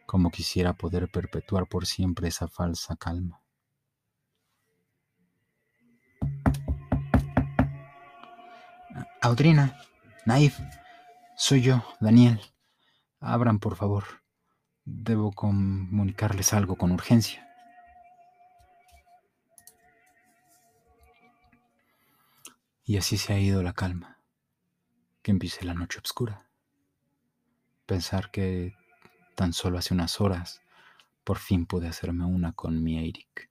como 0.04 0.32
quisiera 0.32 0.72
poder 0.72 1.08
perpetuar 1.08 1.68
por 1.68 1.86
siempre 1.86 2.26
esa 2.26 2.48
falsa 2.48 2.96
calma. 2.96 3.40
Audrina, 9.22 9.78
Naif, 10.26 10.58
soy 11.36 11.62
yo, 11.62 11.84
Daniel. 12.00 12.40
Abran, 13.20 13.60
por 13.60 13.76
favor. 13.76 14.06
Debo 14.84 15.30
comunicarles 15.30 16.52
algo 16.52 16.74
con 16.74 16.90
urgencia. 16.90 17.49
Y 22.90 22.96
así 22.96 23.18
se 23.18 23.32
ha 23.32 23.38
ido 23.38 23.62
la 23.62 23.72
calma, 23.72 24.18
que 25.22 25.30
empiece 25.30 25.64
la 25.64 25.74
noche 25.74 26.00
oscura. 26.02 26.50
Pensar 27.86 28.32
que 28.32 28.74
tan 29.36 29.52
solo 29.52 29.78
hace 29.78 29.94
unas 29.94 30.20
horas 30.20 30.60
por 31.22 31.38
fin 31.38 31.66
pude 31.66 31.86
hacerme 31.86 32.24
una 32.24 32.52
con 32.52 32.82
mi 32.82 32.98
Eric. 32.98 33.48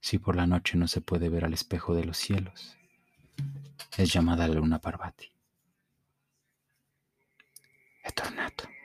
Si 0.00 0.18
por 0.18 0.34
la 0.34 0.48
noche 0.48 0.76
no 0.76 0.88
se 0.88 1.00
puede 1.00 1.28
ver 1.28 1.44
al 1.44 1.54
espejo 1.54 1.94
de 1.94 2.02
los 2.02 2.16
cielos, 2.16 2.76
es 3.96 4.12
llamada 4.12 4.48
la 4.48 4.54
luna 4.54 4.80
Parvati. 4.80 5.32
È 8.02 8.10
tornato. 8.12 8.79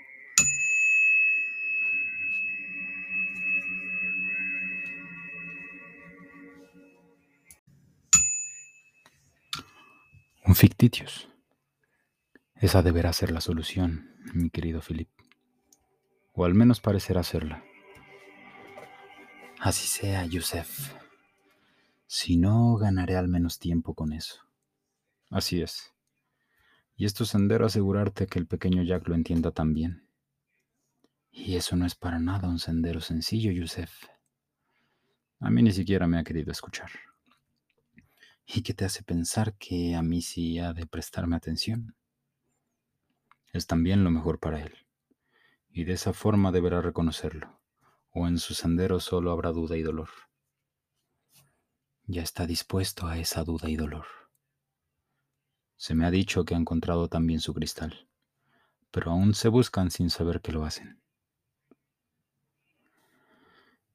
Un 10.55 10.59
fictitius. 10.59 11.27
Esa 12.55 12.81
deberá 12.81 13.11
ser 13.11 13.29
la 13.29 13.41
solución, 13.41 14.15
mi 14.33 14.49
querido 14.49 14.79
Philip. 14.79 15.09
O 16.31 16.45
al 16.45 16.53
menos 16.53 16.79
parecerá 16.79 17.23
serla. 17.23 17.61
Así 19.59 19.85
sea, 19.85 20.25
Yusef. 20.25 20.93
Si 22.07 22.37
no, 22.37 22.77
ganaré 22.77 23.17
al 23.17 23.27
menos 23.27 23.59
tiempo 23.59 23.95
con 23.95 24.13
eso. 24.13 24.47
Así 25.29 25.61
es. 25.61 25.93
Y 26.95 27.03
es 27.03 27.13
tu 27.13 27.25
sendero 27.25 27.65
asegurarte 27.65 28.25
que 28.25 28.39
el 28.39 28.47
pequeño 28.47 28.81
Jack 28.81 29.09
lo 29.09 29.15
entienda 29.15 29.51
también. 29.51 30.07
Y 31.31 31.57
eso 31.57 31.75
no 31.75 31.85
es 31.85 31.95
para 31.95 32.17
nada 32.17 32.47
un 32.47 32.59
sendero 32.59 33.01
sencillo, 33.01 33.51
Yusef. 33.51 34.05
A 35.41 35.49
mí 35.49 35.61
ni 35.61 35.73
siquiera 35.73 36.07
me 36.07 36.17
ha 36.17 36.23
querido 36.23 36.53
escuchar. 36.53 36.91
¿Y 38.45 38.61
qué 38.61 38.73
te 38.73 38.85
hace 38.85 39.03
pensar 39.03 39.55
que 39.57 39.95
a 39.95 40.01
mí 40.01 40.21
sí 40.21 40.59
ha 40.59 40.73
de 40.73 40.85
prestarme 40.85 41.35
atención? 41.35 41.95
Es 43.51 43.67
también 43.67 44.03
lo 44.03 44.11
mejor 44.11 44.39
para 44.39 44.61
él. 44.61 44.73
Y 45.69 45.83
de 45.83 45.93
esa 45.93 46.13
forma 46.13 46.51
deberá 46.51 46.81
reconocerlo, 46.81 47.59
o 48.11 48.27
en 48.27 48.37
su 48.37 48.53
sendero 48.53 48.99
solo 48.99 49.31
habrá 49.31 49.51
duda 49.51 49.77
y 49.77 49.81
dolor. 49.81 50.09
Ya 52.05 52.21
está 52.21 52.45
dispuesto 52.45 53.07
a 53.07 53.17
esa 53.17 53.43
duda 53.43 53.67
y 53.69 53.75
dolor. 53.75 54.05
Se 55.75 55.95
me 55.95 56.05
ha 56.05 56.11
dicho 56.11 56.45
que 56.45 56.53
ha 56.53 56.57
encontrado 56.57 57.09
también 57.09 57.39
su 57.39 57.53
cristal, 57.53 58.07
pero 58.91 59.11
aún 59.11 59.33
se 59.33 59.49
buscan 59.49 59.89
sin 59.91 60.09
saber 60.09 60.39
que 60.41 60.51
lo 60.51 60.65
hacen. 60.65 61.01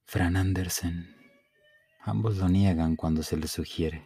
Fran 0.03 0.35
Andersen. 0.35 1.15
Ambos 2.01 2.37
lo 2.37 2.49
niegan 2.49 2.95
cuando 2.95 3.23
se 3.23 3.37
les 3.37 3.51
sugiere, 3.51 4.05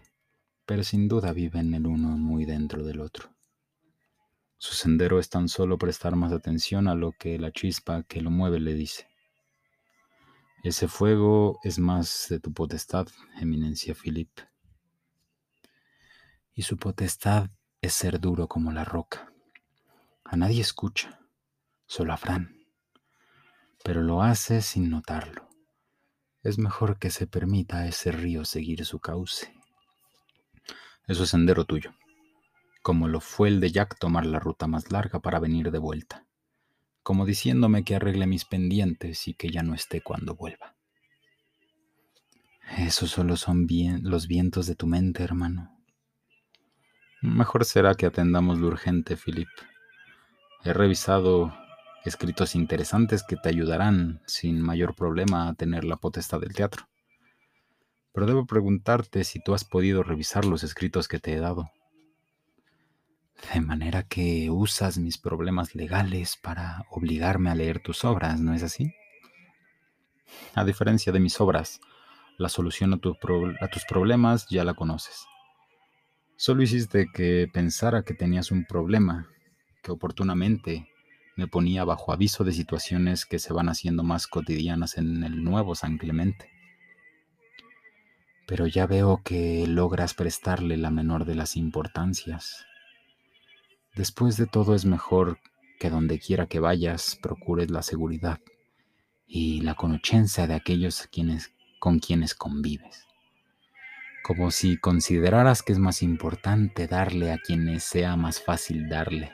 pero 0.65 0.83
sin 0.83 1.07
duda 1.07 1.31
viven 1.31 1.73
el 1.73 1.87
uno 1.87 2.09
muy 2.09 2.45
dentro 2.45 2.83
del 2.83 3.01
otro. 3.01 3.35
Su 4.57 4.73
sendero 4.73 5.19
es 5.19 5.29
tan 5.29 5.47
solo 5.47 5.77
prestar 5.77 6.15
más 6.15 6.31
atención 6.31 6.87
a 6.87 6.95
lo 6.95 7.11
que 7.11 7.37
la 7.37 7.51
chispa 7.51 8.03
que 8.03 8.21
lo 8.21 8.31
mueve 8.31 8.59
le 8.59 8.73
dice. 8.73 9.07
Ese 10.63 10.87
fuego 10.87 11.59
es 11.63 11.77
más 11.77 12.27
de 12.29 12.39
tu 12.39 12.51
potestad, 12.51 13.07
eminencia 13.39 13.93
Philip. 13.93 14.31
Y 16.55 16.63
su 16.63 16.77
potestad 16.77 17.51
es 17.81 17.93
ser 17.93 18.19
duro 18.19 18.47
como 18.47 18.71
la 18.71 18.83
roca. 18.83 19.31
A 20.23 20.35
nadie 20.35 20.61
escucha, 20.61 21.19
solo 21.85 22.13
a 22.13 22.17
Fran. 22.17 22.55
Pero 23.83 24.01
lo 24.01 24.23
hace 24.23 24.63
sin 24.63 24.89
notarlo. 24.89 25.47
Es 26.41 26.57
mejor 26.57 26.97
que 26.97 27.11
se 27.11 27.27
permita 27.27 27.77
a 27.77 27.87
ese 27.87 28.11
río 28.11 28.45
seguir 28.45 28.85
su 28.85 28.99
cauce. 28.99 29.54
Eso 31.07 31.23
es 31.23 31.29
sendero 31.29 31.65
tuyo 31.65 31.91
como 32.85 33.07
lo 33.07 33.19
fue 33.19 33.47
el 33.47 33.61
de 33.61 33.71
Jack 33.71 33.97
tomar 33.97 34.27
la 34.27 34.37
ruta 34.37 34.67
más 34.67 34.91
larga 34.91 35.19
para 35.19 35.39
venir 35.39 35.71
de 35.71 35.79
vuelta, 35.79 36.27
como 37.01 37.25
diciéndome 37.25 37.83
que 37.83 37.95
arregle 37.95 38.27
mis 38.27 38.45
pendientes 38.45 39.27
y 39.27 39.33
que 39.33 39.49
ya 39.49 39.63
no 39.63 39.73
esté 39.73 40.01
cuando 40.01 40.35
vuelva. 40.35 40.75
Esos 42.77 43.09
solo 43.09 43.37
son 43.37 43.65
los 44.03 44.27
vientos 44.27 44.67
de 44.67 44.75
tu 44.75 44.85
mente, 44.85 45.23
hermano. 45.23 45.75
Mejor 47.23 47.65
será 47.65 47.95
que 47.95 48.05
atendamos 48.05 48.59
lo 48.59 48.67
urgente, 48.67 49.17
Philip. 49.17 49.49
He 50.63 50.71
revisado 50.71 51.57
escritos 52.03 52.53
interesantes 52.53 53.23
que 53.27 53.35
te 53.35 53.49
ayudarán 53.49 54.21
sin 54.27 54.61
mayor 54.61 54.93
problema 54.93 55.47
a 55.47 55.55
tener 55.55 55.85
la 55.85 55.95
potestad 55.95 56.39
del 56.39 56.53
teatro. 56.53 56.87
Pero 58.15 58.25
debo 58.25 58.45
preguntarte 58.45 59.25
si 59.25 59.41
tú 59.41 59.53
has 59.53 59.65
podido 59.65 60.01
revisar 60.01 60.45
los 60.45 60.63
escritos 60.63 61.09
que 61.09 61.19
te 61.19 61.33
he 61.33 61.39
dado. 61.39 61.69
De 63.53 63.59
manera 63.59 64.03
que 64.03 64.49
usas 64.49 64.97
mis 64.97 65.17
problemas 65.17 65.75
legales 65.75 66.37
para 66.41 66.85
obligarme 66.89 67.49
a 67.49 67.55
leer 67.55 67.83
tus 67.83 68.05
obras, 68.05 68.39
¿no 68.39 68.53
es 68.53 68.63
así? 68.63 68.93
A 70.53 70.63
diferencia 70.63 71.11
de 71.11 71.19
mis 71.19 71.41
obras, 71.41 71.81
la 72.37 72.47
solución 72.47 72.93
a, 72.93 72.97
tus 72.97 73.85
problemas 73.85 74.47
ya 74.49 74.63
la 74.63 74.75
conoces. 74.75 75.25
Solo 76.37 76.63
hiciste 76.63 77.07
que 77.13 77.49
pensara 77.51 78.03
que 78.03 78.13
tenías 78.13 78.49
un 78.49 78.65
problema, 78.65 79.27
que 79.83 79.91
oportunamente 79.91 80.87
me 81.35 81.47
ponía 81.47 81.83
bajo 81.83 82.13
aviso 82.13 82.45
de 82.45 82.53
situaciones 82.53 83.25
que 83.25 83.39
se 83.39 83.51
van 83.51 83.67
haciendo 83.67 84.03
más 84.03 84.27
cotidianas 84.27 84.97
en 84.97 85.23
el 85.25 85.43
nuevo 85.43 85.75
San 85.75 85.97
Clemente. 85.97 86.54
Pero 88.45 88.67
ya 88.67 88.85
veo 88.85 89.21
que 89.23 89.65
logras 89.67 90.13
prestarle 90.13 90.77
la 90.77 90.91
menor 90.91 91.25
de 91.25 91.35
las 91.35 91.55
importancias 91.55 92.65
Después 93.95 94.35
de 94.35 94.45
todo 94.45 94.75
es 94.75 94.83
mejor 94.83 95.39
que 95.79 95.89
donde 95.89 96.19
quiera 96.19 96.47
que 96.47 96.59
vayas 96.59 97.17
procures 97.21 97.71
la 97.71 97.81
seguridad 97.81 98.41
y 99.25 99.61
la 99.61 99.75
conocencia 99.75 100.47
de 100.47 100.53
aquellos 100.53 101.07
quienes, 101.07 101.53
con 101.79 101.99
quienes 101.99 102.35
convives. 102.35 103.05
Como 104.21 104.51
si 104.51 104.77
consideraras 104.77 105.63
que 105.63 105.71
es 105.71 105.79
más 105.79 106.01
importante 106.01 106.87
darle 106.87 107.31
a 107.31 107.37
quienes 107.37 107.85
sea 107.85 108.17
más 108.17 108.41
fácil 108.41 108.89
darle 108.89 109.31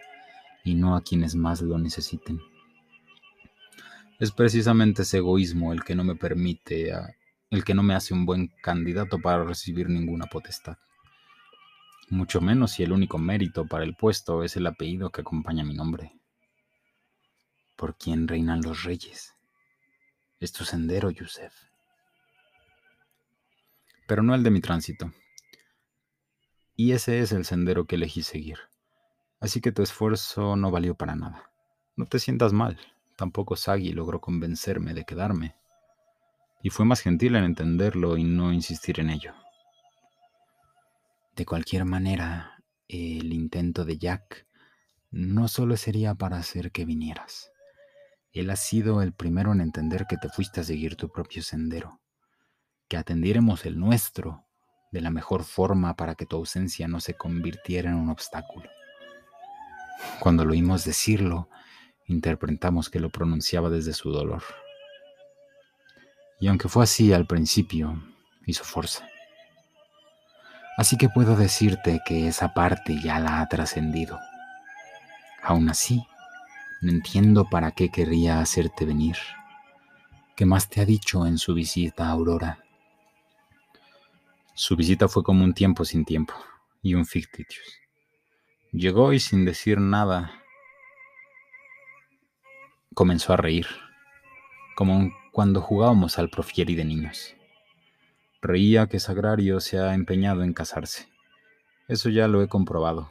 y 0.64 0.76
no 0.76 0.96
a 0.96 1.02
quienes 1.02 1.34
más 1.34 1.62
lo 1.62 1.80
necesiten. 1.80 2.40
Es 4.20 4.32
precisamente 4.32 5.02
ese 5.02 5.18
egoísmo 5.18 5.74
el 5.74 5.84
que 5.84 5.96
no 5.96 6.04
me 6.04 6.16
permite, 6.16 6.94
el 7.52 7.64
que 7.64 7.76
no 7.76 7.84
me 7.84 7.94
hace 7.94 8.14
un 8.14 8.26
buen 8.26 8.48
candidato 8.64 9.20
para 9.20 9.44
recibir 9.44 9.90
ninguna 9.90 10.26
potestad 10.26 10.78
mucho 12.12 12.42
menos 12.42 12.72
si 12.72 12.84
el 12.84 12.92
único 12.92 13.18
mérito 13.18 13.66
para 13.66 13.86
el 13.86 13.96
puesto 13.96 14.44
es 14.44 14.58
el 14.58 14.68
apellido 14.68 15.12
que 15.12 15.22
acompaña 15.22 15.64
mi 15.64 15.74
nombre. 15.74 16.14
¿Por 17.78 17.98
quién 17.98 18.28
reinan 18.28 18.62
los 18.62 18.84
reyes? 18.84 19.34
Es 20.40 20.52
tu 20.52 20.66
sendero, 20.66 21.10
Yusef. 21.10 21.54
Pero 24.08 24.24
no 24.24 24.36
el 24.36 24.44
de 24.44 24.52
mi 24.52 24.60
tránsito. 24.60 25.14
Y 26.76 26.92
ese 26.92 27.22
es 27.22 27.32
el 27.32 27.46
sendero 27.46 27.86
que 27.86 27.96
elegí 27.96 28.24
seguir. 28.24 28.58
Así 29.40 29.62
que 29.62 29.72
tu 29.72 29.82
esfuerzo 29.82 30.58
no 30.58 30.70
valió 30.70 30.96
para 30.96 31.16
nada. 31.16 31.50
No 31.96 32.06
te 32.06 32.20
sientas 32.20 32.52
mal. 32.52 32.78
Tampoco 33.16 33.56
Sagi 33.56 33.94
logró 33.94 34.20
convencerme 34.20 34.94
de 34.94 35.06
quedarme. 35.06 35.56
Y 36.64 36.70
fue 36.70 36.86
más 36.86 37.02
gentil 37.02 37.36
en 37.36 37.44
entenderlo 37.44 38.18
y 38.18 38.24
no 38.24 38.54
insistir 38.54 39.00
en 39.00 39.10
ello. 39.10 39.34
De 41.36 41.46
cualquier 41.46 41.86
manera, 41.86 42.64
el 42.88 43.34
intento 43.34 43.86
de 43.86 43.98
Jack 43.98 44.48
no 45.10 45.48
solo 45.48 45.78
sería 45.78 46.14
para 46.16 46.38
hacer 46.38 46.72
que 46.72 46.86
vinieras. 46.86 47.52
Él 48.32 48.50
ha 48.50 48.56
sido 48.56 49.02
el 49.02 49.14
primero 49.14 49.52
en 49.52 49.62
entender 49.62 50.06
que 50.08 50.18
te 50.18 50.30
fuiste 50.30 50.62
a 50.62 50.64
seguir 50.64 50.96
tu 50.96 51.10
propio 51.10 51.44
sendero, 51.44 52.02
que 52.88 52.98
atendiéramos 52.98 53.66
el 53.66 53.80
nuestro 53.80 54.46
de 54.92 55.02
la 55.02 55.10
mejor 55.10 55.44
forma 55.44 55.96
para 55.96 56.16
que 56.16 56.26
tu 56.26 56.38
ausencia 56.38 56.88
no 56.88 57.00
se 57.00 57.16
convirtiera 57.16 57.90
en 57.90 57.96
un 57.96 58.10
obstáculo. 58.10 58.70
Cuando 60.20 60.46
lo 60.46 60.52
oímos 60.52 60.86
decirlo, 60.86 61.50
interpretamos 62.06 62.90
que 62.90 63.00
lo 63.00 63.10
pronunciaba 63.10 63.70
desde 63.70 63.94
su 63.94 64.12
dolor. 64.12 64.44
Y 66.42 66.48
aunque 66.48 66.68
fue 66.68 66.84
así 66.84 67.14
al 67.14 67.28
principio, 67.28 68.02
hizo 68.48 68.64
fuerza. 68.64 69.08
Así 70.76 70.98
que 70.98 71.08
puedo 71.08 71.36
decirte 71.36 72.02
que 72.04 72.28
esa 72.28 72.56
parte 72.56 73.00
ya 73.00 73.20
la 73.20 73.42
ha 73.42 73.48
trascendido. 73.48 74.20
Aún 75.44 75.70
así, 75.70 76.04
no 76.82 76.92
entiendo 76.92 77.48
para 77.48 77.72
qué 77.72 77.90
querría 77.90 78.42
hacerte 78.42 78.86
venir. 78.86 79.18
¿Qué 80.36 80.48
más 80.48 80.68
te 80.68 80.82
ha 80.82 80.86
dicho 80.86 81.28
en 81.28 81.38
su 81.38 81.54
visita 81.54 82.08
a 82.08 82.12
Aurora? 82.14 82.58
Su 84.56 84.76
visita 84.76 85.08
fue 85.08 85.22
como 85.22 85.44
un 85.44 85.54
tiempo 85.54 85.86
sin 85.86 86.06
tiempo 86.06 86.34
y 86.82 86.96
un 86.96 87.06
fictitious. 87.06 87.80
Llegó 88.72 89.14
y 89.14 89.20
sin 89.20 89.46
decir 89.46 89.80
nada 89.80 90.32
comenzó 92.96 93.34
a 93.34 93.38
reír, 93.38 93.68
como 94.76 95.12
cuando 95.32 95.62
jugábamos 95.62 96.20
al 96.20 96.30
profieri 96.30 96.76
de 96.76 96.84
niños. 96.84 97.36
Reía 98.42 98.88
que 98.88 99.00
Sagrario 99.00 99.62
se 99.62 99.80
ha 99.80 99.94
empeñado 99.94 100.44
en 100.44 100.54
casarse. 100.54 101.08
Eso 101.88 102.10
ya 102.10 102.28
lo 102.28 102.42
he 102.42 102.48
comprobado, 102.48 103.10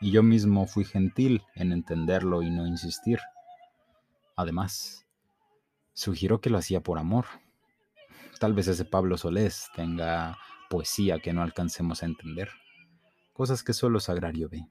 y 0.00 0.12
yo 0.12 0.22
mismo 0.22 0.66
fui 0.66 0.84
gentil 0.84 1.42
en 1.54 1.72
entenderlo 1.72 2.42
y 2.42 2.50
no 2.50 2.66
insistir. 2.66 3.18
Además, 4.36 5.06
sugirió 5.92 6.40
que 6.40 6.50
lo 6.50 6.58
hacía 6.58 6.80
por 6.82 6.98
amor. 6.98 7.26
Tal 8.38 8.52
vez 8.52 8.68
ese 8.68 8.84
Pablo 8.84 9.16
Solés 9.16 9.68
tenga 9.74 10.38
poesía 10.68 11.18
que 11.18 11.32
no 11.32 11.42
alcancemos 11.42 12.02
a 12.02 12.06
entender, 12.06 12.50
cosas 13.32 13.62
que 13.62 13.72
solo 13.72 13.98
Sagrario 13.98 14.48
ve. 14.48 14.68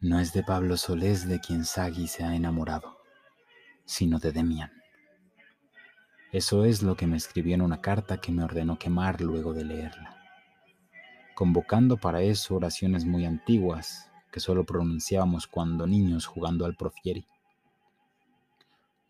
No 0.00 0.20
es 0.20 0.32
de 0.32 0.44
Pablo 0.44 0.76
Solés 0.76 1.26
de 1.26 1.40
quien 1.40 1.64
Sagi 1.64 2.06
se 2.06 2.22
ha 2.22 2.36
enamorado, 2.36 2.97
sino 3.88 4.18
de 4.18 4.32
Demian. 4.32 4.70
Eso 6.30 6.66
es 6.66 6.82
lo 6.82 6.94
que 6.94 7.06
me 7.06 7.16
escribió 7.16 7.54
en 7.54 7.62
una 7.62 7.80
carta 7.80 8.20
que 8.20 8.30
me 8.30 8.44
ordenó 8.44 8.78
quemar 8.78 9.22
luego 9.22 9.54
de 9.54 9.64
leerla, 9.64 10.14
convocando 11.34 11.96
para 11.96 12.20
eso 12.20 12.54
oraciones 12.54 13.06
muy 13.06 13.24
antiguas 13.24 14.10
que 14.30 14.40
solo 14.40 14.64
pronunciábamos 14.64 15.46
cuando 15.46 15.86
niños 15.86 16.26
jugando 16.26 16.66
al 16.66 16.76
profieri. 16.76 17.26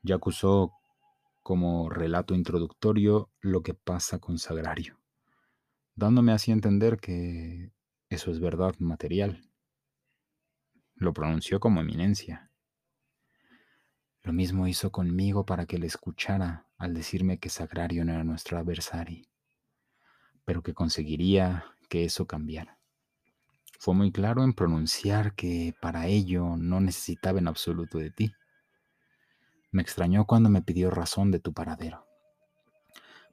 Ya 0.05 0.15
acusó 0.15 0.73
como 1.43 1.91
relato 1.91 2.37
introductorio 2.37 3.31
lo 3.41 3.65
que 3.65 3.75
pasa 3.75 4.21
con 4.21 4.39
Sagrario, 4.39 4.97
dándome 5.97 6.31
así 6.31 6.53
a 6.53 6.55
entender 6.55 6.99
que 7.01 7.73
eso 8.11 8.31
es 8.31 8.39
verdad 8.39 8.77
material. 8.79 9.43
Lo 10.95 11.13
pronunció 11.13 11.59
como 11.59 11.81
eminencia, 11.81 12.48
lo 14.29 14.35
mismo 14.35 14.67
hizo 14.67 14.93
conmigo 14.93 15.47
para 15.47 15.65
que 15.65 15.79
le 15.79 15.87
escuchara 15.87 16.67
al 16.77 16.93
decirme 16.93 17.39
que 17.39 17.49
Sagrario 17.49 18.05
no 18.05 18.13
era 18.13 18.25
nuestro 18.25 18.59
adversario, 18.59 19.25
pero 20.45 20.63
que 20.63 20.75
conseguiría 20.75 21.65
que 21.89 22.05
eso 22.05 22.27
cambiara. 22.27 22.79
Fue 23.79 23.95
muy 23.95 24.13
claro 24.13 24.45
en 24.45 24.53
pronunciar 24.53 25.35
que 25.35 25.75
para 25.81 26.09
ello 26.09 26.57
no 26.59 26.79
necesitaba 26.79 27.39
en 27.39 27.49
absoluto 27.49 27.97
de 27.97 28.11
ti. 28.11 28.35
Me 29.71 29.81
extrañó 29.81 30.27
cuando 30.27 30.51
me 30.51 30.61
pidió 30.61 30.91
razón 30.91 31.31
de 31.31 31.41
tu 31.41 31.55
paradero. 31.55 32.07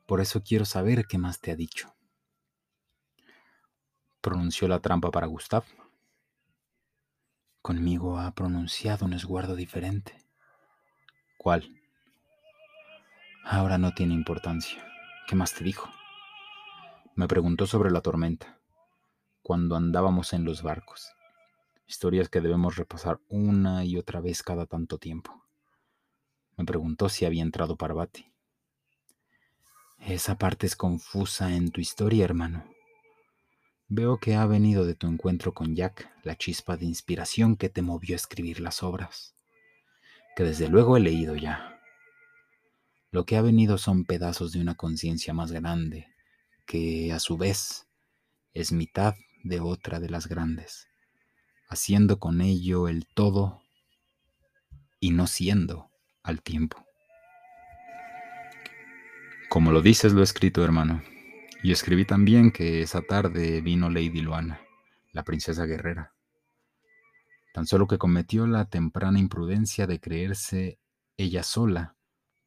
Por 0.05 0.21
eso 0.21 0.43
quiero 0.43 0.63
saber 0.63 1.07
qué 1.07 1.17
más 1.17 1.41
te 1.41 1.51
ha 1.51 1.57
dicho. 1.57 1.93
Pronunció 4.21 4.69
la 4.69 4.79
trampa 4.79 5.11
para 5.11 5.27
Gustav. 5.27 5.65
Conmigo 7.61 8.17
ha 8.17 8.33
pronunciado 8.33 9.05
un 9.05 9.11
esguardo 9.11 9.57
diferente. 9.57 10.24
¿Cuál? 11.45 11.79
Ahora 13.43 13.77
no 13.77 13.93
tiene 13.93 14.15
importancia. 14.15 14.83
¿Qué 15.27 15.35
más 15.35 15.53
te 15.53 15.63
dijo? 15.63 15.87
Me 17.13 17.27
preguntó 17.27 17.67
sobre 17.67 17.91
la 17.91 18.01
tormenta, 18.01 18.59
cuando 19.43 19.75
andábamos 19.75 20.33
en 20.33 20.43
los 20.43 20.63
barcos. 20.63 21.11
Historias 21.85 22.29
que 22.29 22.41
debemos 22.41 22.77
repasar 22.77 23.19
una 23.29 23.85
y 23.85 23.95
otra 23.95 24.21
vez 24.21 24.41
cada 24.41 24.65
tanto 24.65 24.97
tiempo. 24.97 25.45
Me 26.57 26.65
preguntó 26.65 27.09
si 27.09 27.25
había 27.25 27.43
entrado 27.43 27.77
Parvati. 27.77 28.33
Esa 29.99 30.39
parte 30.39 30.65
es 30.65 30.75
confusa 30.75 31.53
en 31.55 31.69
tu 31.69 31.79
historia, 31.79 32.25
hermano. 32.25 32.65
Veo 33.87 34.17
que 34.17 34.33
ha 34.33 34.47
venido 34.47 34.83
de 34.83 34.95
tu 34.95 35.05
encuentro 35.05 35.53
con 35.53 35.75
Jack 35.75 36.11
la 36.23 36.35
chispa 36.35 36.75
de 36.75 36.85
inspiración 36.85 37.55
que 37.55 37.69
te 37.69 37.83
movió 37.83 38.15
a 38.15 38.17
escribir 38.17 38.61
las 38.61 38.81
obras, 38.81 39.34
que 40.35 40.43
desde 40.43 40.67
luego 40.67 40.97
he 40.97 40.99
leído 40.99 41.35
ya. 41.35 41.79
Lo 43.11 43.25
que 43.25 43.37
ha 43.37 43.41
venido 43.41 43.77
son 43.77 44.03
pedazos 44.03 44.51
de 44.51 44.59
una 44.59 44.75
conciencia 44.75 45.33
más 45.33 45.51
grande, 45.51 46.07
que 46.65 47.13
a 47.13 47.19
su 47.19 47.37
vez 47.37 47.87
es 48.53 48.71
mitad 48.71 49.15
de 49.43 49.59
otra 49.59 49.99
de 49.99 50.09
las 50.09 50.27
grandes, 50.27 50.87
haciendo 51.69 52.19
con 52.19 52.41
ello 52.41 52.87
el 52.87 53.05
todo 53.05 53.61
y 54.99 55.11
no 55.11 55.27
siendo 55.27 55.91
al 56.23 56.41
tiempo. 56.41 56.85
Como 59.49 59.71
lo 59.71 59.81
dices, 59.81 60.11
lo 60.11 60.21
he 60.21 60.23
escrito, 60.23 60.63
hermano. 60.63 61.01
Y 61.63 61.71
escribí 61.71 62.03
también 62.03 62.51
que 62.51 62.81
esa 62.81 63.01
tarde 63.01 63.61
vino 63.61 63.89
Lady 63.89 64.21
Luana, 64.21 64.59
la 65.13 65.23
princesa 65.23 65.65
guerrera. 65.65 66.14
Tan 67.55 67.65
solo 67.65 67.87
que 67.87 67.97
cometió 67.97 68.47
la 68.47 68.65
temprana 68.65 69.17
imprudencia 69.17 69.87
de 69.87 70.01
creerse 70.01 70.77
ella 71.15 71.41
sola 71.41 71.95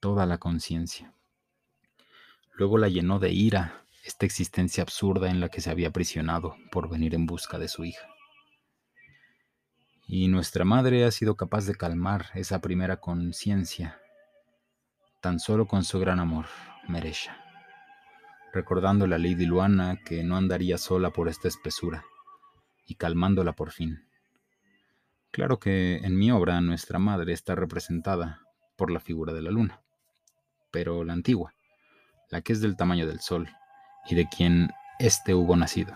toda 0.00 0.26
la 0.26 0.36
conciencia. 0.36 1.14
Luego 2.52 2.76
la 2.76 2.90
llenó 2.90 3.18
de 3.18 3.32
ira 3.32 3.86
esta 4.04 4.26
existencia 4.26 4.82
absurda 4.82 5.30
en 5.30 5.40
la 5.40 5.48
que 5.48 5.62
se 5.62 5.70
había 5.70 5.88
aprisionado 5.88 6.56
por 6.70 6.90
venir 6.90 7.14
en 7.14 7.24
busca 7.24 7.58
de 7.58 7.68
su 7.68 7.86
hija. 7.86 8.06
Y 10.06 10.28
nuestra 10.28 10.66
madre 10.66 11.06
ha 11.06 11.10
sido 11.10 11.38
capaz 11.38 11.64
de 11.64 11.74
calmar 11.74 12.26
esa 12.34 12.60
primera 12.60 13.00
conciencia 13.00 13.98
tan 15.22 15.40
solo 15.40 15.66
con 15.66 15.84
su 15.84 15.98
gran 15.98 16.20
amor, 16.20 16.44
Meresha, 16.86 17.34
recordando 18.52 19.06
a 19.06 19.08
Lady 19.08 19.46
Luana 19.46 20.00
que 20.04 20.22
no 20.22 20.36
andaría 20.36 20.76
sola 20.76 21.14
por 21.14 21.30
esta 21.30 21.48
espesura 21.48 22.04
y 22.84 22.96
calmándola 22.96 23.54
por 23.54 23.70
fin. 23.70 24.07
Claro 25.30 25.58
que 25.58 25.96
en 25.98 26.16
mi 26.16 26.30
obra 26.30 26.60
nuestra 26.60 26.98
madre 26.98 27.32
está 27.32 27.54
representada 27.54 28.40
por 28.76 28.90
la 28.90 29.00
figura 29.00 29.32
de 29.34 29.42
la 29.42 29.50
luna, 29.50 29.82
pero 30.70 31.04
la 31.04 31.12
antigua, 31.12 31.52
la 32.30 32.40
que 32.40 32.52
es 32.52 32.60
del 32.60 32.76
tamaño 32.76 33.06
del 33.06 33.20
sol 33.20 33.48
y 34.08 34.14
de 34.14 34.28
quien 34.28 34.70
éste 34.98 35.34
hubo 35.34 35.54
nacido. 35.56 35.94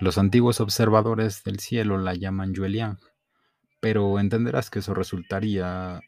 Los 0.00 0.16
antiguos 0.16 0.60
observadores 0.60 1.42
del 1.42 1.58
cielo 1.58 1.98
la 1.98 2.14
llaman 2.14 2.54
Yueliang, 2.54 2.98
pero 3.80 4.20
entenderás 4.20 4.70
que 4.70 4.78
eso 4.78 4.94
resultaría, 4.94 6.00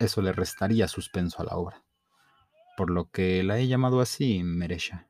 eso 0.00 0.20
le 0.20 0.32
restaría 0.32 0.88
suspenso 0.88 1.40
a 1.40 1.44
la 1.44 1.56
obra, 1.56 1.84
por 2.76 2.90
lo 2.90 3.08
que 3.10 3.44
la 3.44 3.58
he 3.58 3.68
llamado 3.68 4.00
así 4.00 4.42
Meresha. 4.42 5.08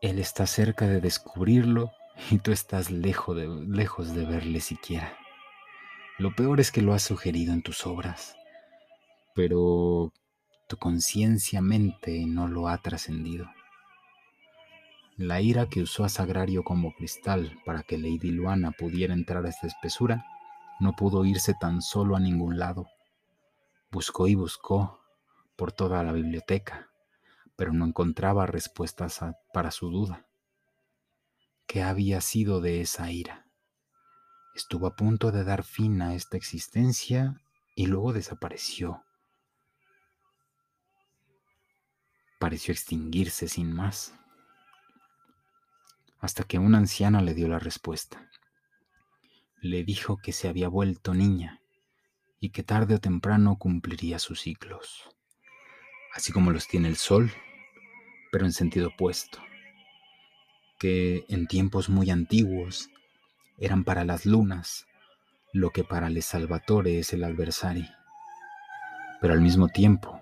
Él 0.00 0.18
está 0.18 0.46
cerca 0.46 0.86
de 0.86 1.00
descubrirlo 1.00 1.92
y 2.30 2.38
tú 2.38 2.52
estás 2.52 2.90
lejos 2.90 3.36
de, 3.36 3.48
lejos 3.48 4.14
de 4.14 4.24
verle 4.24 4.60
siquiera. 4.60 5.16
Lo 6.18 6.34
peor 6.34 6.60
es 6.60 6.72
que 6.72 6.82
lo 6.82 6.92
has 6.92 7.02
sugerido 7.02 7.52
en 7.52 7.62
tus 7.62 7.86
obras, 7.86 8.36
pero 9.34 10.12
tu 10.68 10.76
conciencia 10.76 11.62
mente 11.62 12.26
no 12.26 12.48
lo 12.48 12.68
ha 12.68 12.78
trascendido. 12.78 13.48
La 15.16 15.40
ira 15.40 15.68
que 15.68 15.82
usó 15.82 16.04
a 16.04 16.08
Sagrario 16.08 16.62
como 16.62 16.94
cristal 16.94 17.58
para 17.64 17.82
que 17.82 17.98
Lady 17.98 18.30
Luana 18.30 18.70
pudiera 18.72 19.14
entrar 19.14 19.44
a 19.44 19.48
esta 19.48 19.66
espesura 19.66 20.24
no 20.80 20.92
pudo 20.94 21.24
irse 21.24 21.54
tan 21.54 21.82
solo 21.82 22.14
a 22.14 22.20
ningún 22.20 22.58
lado. 22.58 22.86
Buscó 23.90 24.28
y 24.28 24.36
buscó 24.36 25.00
por 25.56 25.72
toda 25.72 26.04
la 26.04 26.12
biblioteca, 26.12 26.88
pero 27.56 27.72
no 27.72 27.84
encontraba 27.84 28.46
respuestas 28.46 29.20
para 29.52 29.72
su 29.72 29.90
duda. 29.90 30.27
¿Qué 31.68 31.82
había 31.82 32.20
sido 32.22 32.60
de 32.60 32.80
esa 32.80 33.12
ira? 33.12 33.46
Estuvo 34.54 34.86
a 34.86 34.96
punto 34.96 35.30
de 35.30 35.44
dar 35.44 35.62
fin 35.62 36.00
a 36.00 36.14
esta 36.14 36.36
existencia 36.36 37.42
y 37.76 37.86
luego 37.86 38.12
desapareció. 38.12 39.04
Pareció 42.40 42.72
extinguirse 42.72 43.48
sin 43.48 43.72
más 43.72 44.18
hasta 46.20 46.44
que 46.44 46.58
una 46.58 46.78
anciana 46.78 47.22
le 47.22 47.34
dio 47.34 47.48
la 47.48 47.58
respuesta. 47.58 48.28
Le 49.60 49.84
dijo 49.84 50.16
que 50.16 50.32
se 50.32 50.48
había 50.48 50.68
vuelto 50.68 51.14
niña 51.14 51.60
y 52.40 52.50
que 52.50 52.62
tarde 52.62 52.94
o 52.94 52.98
temprano 52.98 53.56
cumpliría 53.56 54.18
sus 54.18 54.40
ciclos, 54.40 55.08
así 56.14 56.32
como 56.32 56.50
los 56.50 56.66
tiene 56.66 56.88
el 56.88 56.96
sol, 56.96 57.30
pero 58.32 58.46
en 58.46 58.52
sentido 58.52 58.88
opuesto, 58.88 59.40
que 60.78 61.24
en 61.28 61.46
tiempos 61.46 61.88
muy 61.88 62.10
antiguos 62.10 62.88
eran 63.58 63.84
para 63.84 64.04
las 64.04 64.26
lunas 64.26 64.86
lo 65.52 65.70
que 65.70 65.82
para 65.82 66.06
el 66.06 66.22
Salvatore 66.22 66.98
es 66.98 67.12
el 67.12 67.24
adversario, 67.24 67.88
pero 69.20 69.34
al 69.34 69.40
mismo 69.40 69.68
tiempo 69.68 70.20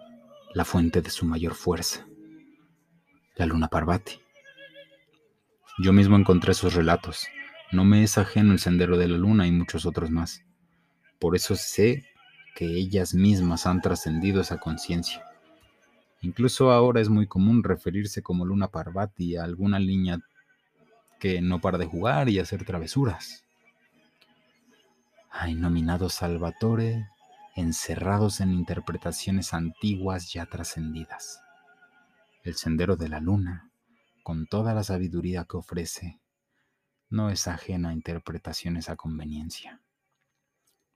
la 0.54 0.64
fuente 0.64 1.02
de 1.02 1.10
su 1.10 1.26
mayor 1.26 1.54
fuerza, 1.54 2.06
la 3.34 3.44
luna 3.44 3.68
Parvati. 3.68 4.18
Yo 5.78 5.92
mismo 5.92 6.16
encontré 6.16 6.52
esos 6.52 6.72
relatos. 6.72 7.26
No 7.70 7.84
me 7.84 8.02
es 8.02 8.16
ajeno 8.16 8.52
el 8.52 8.58
sendero 8.58 8.96
de 8.96 9.08
la 9.08 9.18
luna 9.18 9.46
y 9.46 9.52
muchos 9.52 9.84
otros 9.84 10.10
más. 10.10 10.42
Por 11.18 11.36
eso 11.36 11.54
sé 11.56 12.04
que 12.54 12.64
ellas 12.64 13.12
mismas 13.12 13.66
han 13.66 13.82
trascendido 13.82 14.40
esa 14.40 14.58
conciencia. 14.58 15.22
Incluso 16.22 16.70
ahora 16.70 17.02
es 17.02 17.10
muy 17.10 17.26
común 17.26 17.62
referirse 17.62 18.22
como 18.22 18.46
Luna 18.46 18.68
Parvati 18.68 19.36
a 19.36 19.44
alguna 19.44 19.78
niña 19.78 20.20
que 21.18 21.40
no 21.40 21.60
para 21.60 21.78
de 21.78 21.86
jugar 21.86 22.28
y 22.28 22.38
hacer 22.38 22.64
travesuras. 22.64 23.44
Hay 25.30 25.54
nominados 25.54 26.14
Salvatore 26.14 27.08
encerrados 27.56 28.40
en 28.40 28.52
interpretaciones 28.52 29.54
antiguas 29.54 30.30
ya 30.32 30.44
trascendidas. 30.44 31.40
El 32.44 32.54
sendero 32.54 32.96
de 32.96 33.08
la 33.08 33.18
luna, 33.18 33.70
con 34.22 34.46
toda 34.46 34.74
la 34.74 34.84
sabiduría 34.84 35.44
que 35.44 35.56
ofrece, 35.56 36.20
no 37.08 37.30
es 37.30 37.48
ajena 37.48 37.90
a 37.90 37.92
interpretaciones 37.94 38.90
a 38.90 38.96
conveniencia. 38.96 39.80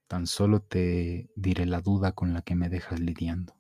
Tan 0.07 0.27
solo 0.27 0.61
te 0.61 1.31
diré 1.35 1.65
la 1.65 1.81
duda 1.81 2.13
con 2.13 2.35
la 2.35 2.43
que 2.43 2.55
me 2.55 2.69
dejas 2.69 3.01
lidiando. 3.01 3.60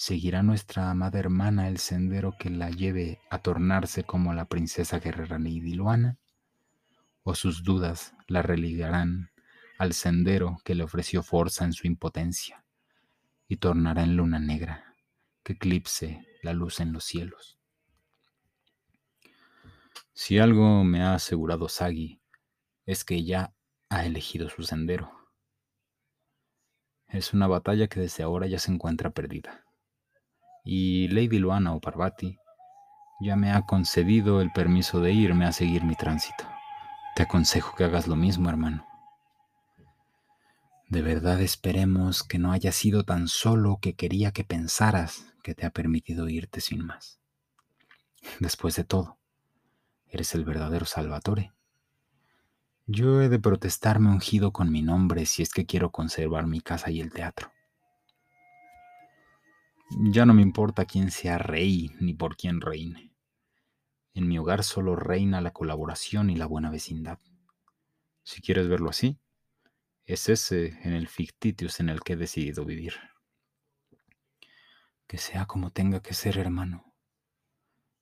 ¿Seguirá 0.00 0.42
nuestra 0.42 0.90
amada 0.90 1.18
hermana 1.18 1.68
el 1.68 1.76
sendero 1.76 2.34
que 2.38 2.48
la 2.48 2.70
lleve 2.70 3.20
a 3.28 3.36
tornarse 3.36 4.02
como 4.02 4.32
la 4.32 4.46
princesa 4.46 4.98
guerrera 4.98 5.38
Lady 5.38 5.74
Luana? 5.74 6.16
¿O 7.22 7.34
sus 7.34 7.64
dudas 7.64 8.14
la 8.26 8.40
religarán 8.40 9.30
al 9.76 9.92
sendero 9.92 10.56
que 10.64 10.74
le 10.74 10.84
ofreció 10.84 11.22
fuerza 11.22 11.66
en 11.66 11.74
su 11.74 11.86
impotencia 11.86 12.64
y 13.46 13.58
tornará 13.58 14.02
en 14.02 14.16
luna 14.16 14.38
negra 14.38 14.96
que 15.42 15.52
eclipse 15.52 16.26
la 16.42 16.54
luz 16.54 16.80
en 16.80 16.94
los 16.94 17.04
cielos? 17.04 17.58
Si 20.14 20.38
algo 20.38 20.82
me 20.82 21.02
ha 21.02 21.12
asegurado 21.12 21.68
Sagi, 21.68 22.22
es 22.86 23.04
que 23.04 23.22
ya 23.22 23.52
ha 23.90 24.06
elegido 24.06 24.48
su 24.48 24.62
sendero. 24.62 25.12
Es 27.06 27.34
una 27.34 27.46
batalla 27.48 27.86
que 27.86 28.00
desde 28.00 28.22
ahora 28.22 28.46
ya 28.46 28.58
se 28.58 28.72
encuentra 28.72 29.10
perdida. 29.10 29.66
Y 30.64 31.08
Lady 31.08 31.38
Luana 31.38 31.74
o 31.74 31.80
Parvati 31.80 32.38
ya 33.20 33.36
me 33.36 33.52
ha 33.52 33.62
concedido 33.62 34.40
el 34.40 34.50
permiso 34.50 35.00
de 35.00 35.12
irme 35.12 35.44
a 35.44 35.52
seguir 35.52 35.84
mi 35.84 35.94
tránsito. 35.94 36.44
Te 37.14 37.22
aconsejo 37.22 37.76
que 37.76 37.84
hagas 37.84 38.06
lo 38.06 38.16
mismo, 38.16 38.48
hermano. 38.48 38.86
De 40.88 41.02
verdad 41.02 41.40
esperemos 41.40 42.24
que 42.24 42.38
no 42.38 42.50
haya 42.50 42.72
sido 42.72 43.04
tan 43.04 43.28
solo 43.28 43.78
que 43.80 43.94
quería 43.94 44.32
que 44.32 44.42
pensaras 44.42 45.26
que 45.42 45.54
te 45.54 45.66
ha 45.66 45.70
permitido 45.70 46.28
irte 46.28 46.60
sin 46.60 46.84
más. 46.84 47.20
Después 48.38 48.74
de 48.76 48.84
todo, 48.84 49.18
eres 50.08 50.34
el 50.34 50.44
verdadero 50.44 50.86
Salvatore. 50.86 51.52
Yo 52.86 53.20
he 53.22 53.28
de 53.28 53.38
protestarme 53.38 54.08
ungido 54.08 54.50
con 54.52 54.72
mi 54.72 54.82
nombre 54.82 55.26
si 55.26 55.42
es 55.42 55.52
que 55.52 55.66
quiero 55.66 55.90
conservar 55.92 56.46
mi 56.46 56.60
casa 56.60 56.90
y 56.90 57.00
el 57.00 57.12
teatro. 57.12 57.52
Ya 59.98 60.24
no 60.24 60.34
me 60.34 60.42
importa 60.42 60.84
quién 60.84 61.10
sea 61.10 61.38
rey 61.38 61.90
ni 62.00 62.14
por 62.14 62.36
quién 62.36 62.60
reine. 62.60 63.12
En 64.14 64.28
mi 64.28 64.38
hogar 64.38 64.62
solo 64.62 64.94
reina 64.94 65.40
la 65.40 65.52
colaboración 65.52 66.30
y 66.30 66.36
la 66.36 66.46
buena 66.46 66.70
vecindad. 66.70 67.18
Si 68.22 68.40
quieres 68.40 68.68
verlo 68.68 68.90
así, 68.90 69.18
Es 70.06 70.28
ese 70.28 70.78
en 70.82 70.92
el 70.92 71.06
fictitius 71.06 71.78
en 71.78 71.88
el 71.88 72.00
que 72.00 72.14
he 72.14 72.16
decidido 72.16 72.64
vivir. 72.64 72.94
Que 75.06 75.18
sea 75.18 75.46
como 75.46 75.70
tenga 75.70 76.00
que 76.02 76.14
ser, 76.14 76.38
hermano. 76.38 76.94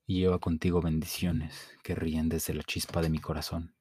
Y 0.06 0.20
lleva 0.20 0.38
contigo 0.38 0.80
bendiciones 0.80 1.70
que 1.82 1.94
ríen 1.94 2.30
desde 2.30 2.54
la 2.54 2.62
chispa 2.62 3.02
de 3.02 3.10
mi 3.10 3.18
corazón. 3.18 3.74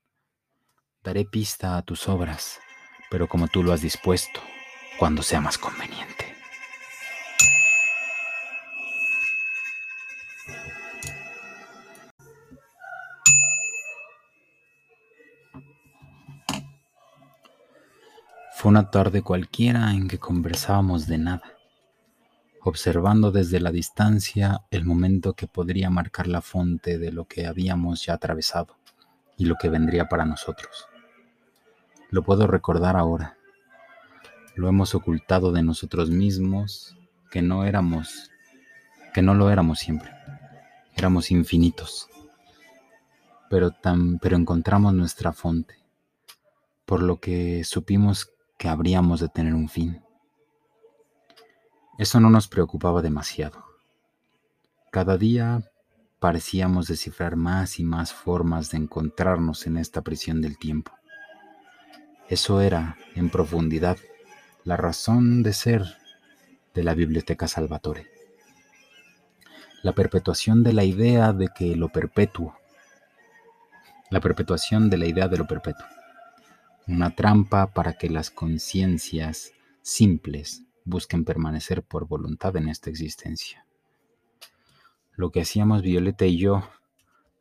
Daré 1.03 1.23
pista 1.23 1.77
a 1.77 1.83
tus 1.83 2.09
obras, 2.09 2.59
pero 3.09 3.29
como 3.29 3.47
tú 3.47 3.63
lo 3.63 3.71
has 3.71 3.81
dispuesto, 3.81 4.41
cuando 4.99 5.23
sea 5.23 5.39
más 5.39 5.57
conveniente. 5.57 6.36
Fue 18.57 18.69
una 18.69 18.89
tarde 18.89 19.21
cualquiera 19.21 19.91
en 19.91 20.07
que 20.07 20.17
conversábamos 20.17 21.05
de 21.05 21.19
nada, 21.19 21.53
observando 22.63 23.31
desde 23.31 23.59
la 23.59 23.69
distancia 23.69 24.61
el 24.71 24.83
momento 24.83 25.33
que 25.33 25.45
podría 25.45 25.91
marcar 25.91 26.25
la 26.25 26.41
fuente 26.41 26.97
de 26.97 27.11
lo 27.11 27.25
que 27.25 27.45
habíamos 27.45 28.03
ya 28.03 28.15
atravesado 28.15 28.75
y 29.37 29.45
lo 29.45 29.57
que 29.57 29.69
vendría 29.69 30.09
para 30.09 30.25
nosotros. 30.25 30.87
Lo 32.09 32.23
puedo 32.23 32.47
recordar 32.47 32.97
ahora. 32.97 33.37
Lo 34.55 34.67
hemos 34.67 34.95
ocultado 34.95 35.51
de 35.51 35.61
nosotros 35.61 36.09
mismos, 36.09 36.97
que 37.29 37.43
no 37.43 37.63
éramos, 37.63 38.31
que 39.13 39.21
no 39.21 39.35
lo 39.35 39.51
éramos 39.51 39.77
siempre. 39.77 40.09
Éramos 40.95 41.29
infinitos. 41.29 42.09
Pero, 43.51 43.69
tan, 43.69 44.17
pero 44.17 44.35
encontramos 44.35 44.95
nuestra 44.95 45.31
fuente, 45.31 45.75
por 46.87 47.03
lo 47.03 47.19
que 47.19 47.63
supimos 47.63 48.31
que 48.57 48.67
habríamos 48.67 49.19
de 49.19 49.29
tener 49.29 49.53
un 49.53 49.69
fin. 49.69 50.01
Eso 51.97 52.19
no 52.19 52.29
nos 52.29 52.47
preocupaba 52.47 53.01
demasiado. 53.01 53.63
Cada 54.91 55.17
día 55.17 55.61
parecíamos 56.19 56.87
descifrar 56.87 57.35
más 57.35 57.79
y 57.79 57.83
más 57.83 58.13
formas 58.13 58.71
de 58.71 58.77
encontrarnos 58.77 59.67
en 59.67 59.77
esta 59.77 60.01
prisión 60.01 60.41
del 60.41 60.57
tiempo. 60.57 60.91
Eso 62.29 62.61
era, 62.61 62.97
en 63.15 63.29
profundidad, 63.29 63.97
la 64.63 64.75
razón 64.75 65.43
de 65.43 65.53
ser 65.53 65.83
de 66.73 66.83
la 66.83 66.93
Biblioteca 66.93 67.47
Salvatore. 67.47 68.07
La 69.83 69.93
perpetuación 69.93 70.63
de 70.63 70.73
la 70.73 70.83
idea 70.83 71.31
de 71.31 71.49
que 71.55 71.75
lo 71.75 71.89
perpetuo, 71.89 72.57
la 74.09 74.19
perpetuación 74.19 74.89
de 74.89 74.97
la 74.97 75.05
idea 75.05 75.27
de 75.27 75.37
lo 75.37 75.47
perpetuo 75.47 75.85
una 76.88 77.15
trampa 77.15 77.73
para 77.73 77.93
que 77.93 78.09
las 78.09 78.31
conciencias 78.31 79.51
simples 79.81 80.63
busquen 80.85 81.25
permanecer 81.25 81.83
por 81.83 82.07
voluntad 82.07 82.55
en 82.55 82.69
esta 82.69 82.89
existencia. 82.89 83.65
Lo 85.13 85.31
que 85.31 85.41
hacíamos 85.41 85.81
Violeta 85.81 86.25
y 86.25 86.38
yo, 86.38 86.69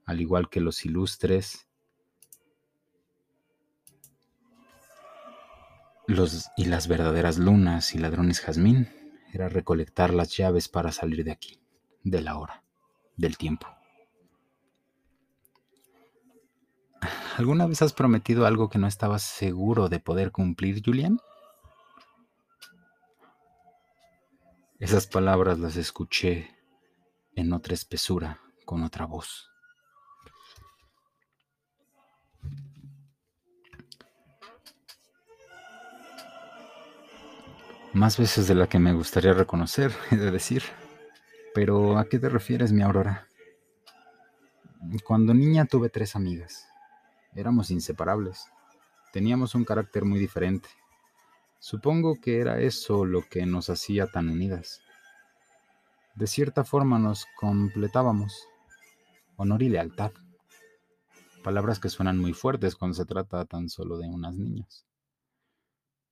al 0.04 0.20
igual 0.20 0.48
que 0.48 0.60
los 0.60 0.84
ilustres, 0.84 1.68
los 6.08 6.50
y 6.56 6.64
las 6.64 6.88
verdaderas 6.88 7.38
lunas 7.38 7.94
y 7.94 7.98
ladrones 7.98 8.40
jazmín, 8.40 8.88
era 9.32 9.48
recolectar 9.48 10.12
las 10.12 10.36
llaves 10.36 10.68
para 10.68 10.90
salir 10.90 11.22
de 11.22 11.32
aquí, 11.32 11.60
de 12.02 12.20
la 12.20 12.38
hora, 12.38 12.64
del 13.16 13.36
tiempo. 13.36 13.75
¿Alguna 17.36 17.66
vez 17.66 17.82
has 17.82 17.92
prometido 17.92 18.46
algo 18.46 18.70
que 18.70 18.78
no 18.78 18.86
estabas 18.86 19.22
seguro 19.22 19.88
de 19.88 20.00
poder 20.00 20.32
cumplir, 20.32 20.82
Julián? 20.84 21.18
Esas 24.78 25.06
palabras 25.06 25.58
las 25.58 25.76
escuché 25.76 26.54
en 27.34 27.52
otra 27.52 27.74
espesura, 27.74 28.40
con 28.64 28.82
otra 28.82 29.06
voz. 29.06 29.50
Más 37.92 38.18
veces 38.18 38.46
de 38.46 38.54
la 38.54 38.68
que 38.68 38.78
me 38.78 38.92
gustaría 38.92 39.32
reconocer, 39.32 39.90
he 40.10 40.16
de 40.16 40.30
decir. 40.30 40.62
Pero 41.54 41.96
¿a 41.96 42.06
qué 42.06 42.18
te 42.18 42.28
refieres, 42.28 42.70
mi 42.70 42.82
Aurora? 42.82 43.26
Cuando 45.04 45.32
niña 45.32 45.64
tuve 45.64 45.88
tres 45.88 46.14
amigas. 46.14 46.66
Éramos 47.36 47.70
inseparables. 47.70 48.46
Teníamos 49.12 49.54
un 49.54 49.66
carácter 49.66 50.06
muy 50.06 50.18
diferente. 50.18 50.70
Supongo 51.58 52.18
que 52.18 52.40
era 52.40 52.60
eso 52.60 53.04
lo 53.04 53.28
que 53.28 53.44
nos 53.44 53.68
hacía 53.68 54.06
tan 54.06 54.30
unidas. 54.30 54.80
De 56.14 56.26
cierta 56.26 56.64
forma 56.64 56.98
nos 56.98 57.26
completábamos. 57.38 58.48
Honor 59.36 59.62
y 59.62 59.68
lealtad. 59.68 60.12
Palabras 61.44 61.78
que 61.78 61.90
suenan 61.90 62.18
muy 62.18 62.32
fuertes 62.32 62.74
cuando 62.74 62.94
se 62.94 63.04
trata 63.04 63.44
tan 63.44 63.68
solo 63.68 63.98
de 63.98 64.08
unas 64.08 64.34
niñas. 64.34 64.86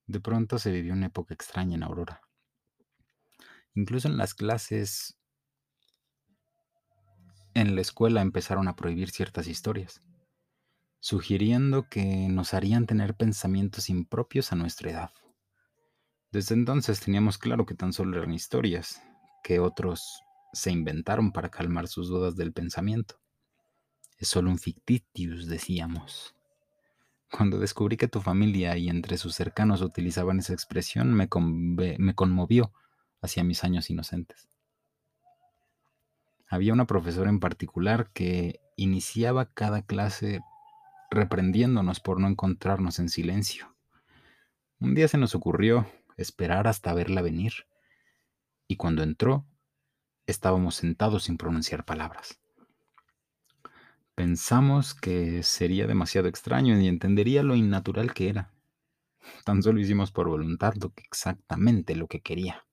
De 0.05 0.19
pronto 0.19 0.59
se 0.59 0.71
vivió 0.71 0.93
una 0.93 1.07
época 1.07 1.33
extraña 1.33 1.73
en 1.73 1.81
Aurora. 1.81 2.21
Incluso 3.73 4.07
en 4.07 4.17
las 4.17 4.35
clases, 4.35 5.17
en 7.55 7.73
la 7.73 7.81
escuela 7.81 8.21
empezaron 8.21 8.67
a 8.67 8.75
prohibir 8.75 9.09
ciertas 9.09 9.47
historias 9.47 10.03
sugiriendo 11.05 11.87
que 11.87 12.03
nos 12.29 12.55
harían 12.55 12.87
tener 12.87 13.13
pensamientos 13.13 13.91
impropios 13.91 14.51
a 14.51 14.55
nuestra 14.55 14.89
edad. 14.89 15.11
Desde 16.31 16.55
entonces 16.55 16.99
teníamos 16.99 17.37
claro 17.37 17.67
que 17.67 17.75
tan 17.75 17.93
solo 17.93 18.17
eran 18.17 18.33
historias, 18.33 19.03
que 19.43 19.59
otros 19.59 20.23
se 20.51 20.71
inventaron 20.71 21.31
para 21.31 21.51
calmar 21.51 21.87
sus 21.87 22.09
dudas 22.09 22.35
del 22.35 22.53
pensamiento. 22.53 23.19
Es 24.17 24.29
solo 24.29 24.49
un 24.49 24.57
fictitius, 24.57 25.45
decíamos. 25.45 26.33
Cuando 27.29 27.59
descubrí 27.59 27.97
que 27.97 28.07
tu 28.07 28.19
familia 28.19 28.75
y 28.75 28.89
entre 28.89 29.19
sus 29.19 29.35
cercanos 29.35 29.83
utilizaban 29.83 30.39
esa 30.39 30.53
expresión, 30.53 31.13
me, 31.13 31.29
me 31.99 32.15
conmovió 32.15 32.73
hacia 33.21 33.43
mis 33.43 33.63
años 33.63 33.91
inocentes. 33.91 34.49
Había 36.47 36.73
una 36.73 36.87
profesora 36.87 37.29
en 37.29 37.39
particular 37.39 38.09
que 38.11 38.59
iniciaba 38.75 39.53
cada 39.53 39.83
clase 39.83 40.41
reprendiéndonos 41.11 41.99
por 41.99 42.19
no 42.19 42.27
encontrarnos 42.27 42.99
en 42.99 43.09
silencio. 43.09 43.75
Un 44.79 44.95
día 44.95 45.07
se 45.07 45.17
nos 45.17 45.35
ocurrió 45.35 45.87
esperar 46.17 46.67
hasta 46.67 46.93
verla 46.93 47.21
venir, 47.21 47.67
y 48.67 48.77
cuando 48.77 49.03
entró, 49.03 49.45
estábamos 50.27 50.75
sentados 50.75 51.23
sin 51.23 51.37
pronunciar 51.37 51.85
palabras. 51.85 52.39
Pensamos 54.15 54.93
que 54.93 55.43
sería 55.43 55.87
demasiado 55.87 56.27
extraño 56.27 56.79
y 56.79 56.87
entendería 56.87 57.43
lo 57.43 57.55
innatural 57.55 58.13
que 58.13 58.29
era. 58.29 58.53
Tan 59.43 59.61
solo 59.61 59.79
hicimos 59.79 60.11
por 60.11 60.29
voluntad 60.29 60.73
lo 60.75 60.93
que 60.93 61.03
exactamente 61.03 61.95
lo 61.95 62.07
que 62.07 62.21
quería. 62.21 62.65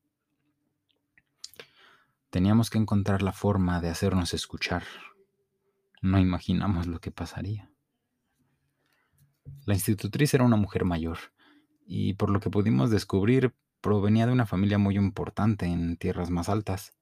Teníamos 2.30 2.70
que 2.70 2.78
encontrar 2.78 3.22
la 3.22 3.32
forma 3.32 3.80
de 3.80 3.90
hacernos 3.90 4.32
escuchar. 4.34 4.84
No 6.00 6.18
imaginamos 6.18 6.86
lo 6.86 7.00
que 7.00 7.10
pasaría. 7.10 7.71
La 9.64 9.74
institutriz 9.74 10.34
era 10.34 10.44
una 10.44 10.56
mujer 10.56 10.84
mayor 10.84 11.18
y 11.86 12.14
por 12.14 12.30
lo 12.30 12.40
que 12.40 12.50
pudimos 12.50 12.90
descubrir 12.90 13.54
provenía 13.80 14.26
de 14.26 14.32
una 14.32 14.46
familia 14.46 14.78
muy 14.78 14.96
importante 14.96 15.66
en 15.66 15.96
tierras 15.96 16.30
más 16.30 16.48
altas. 16.48 16.94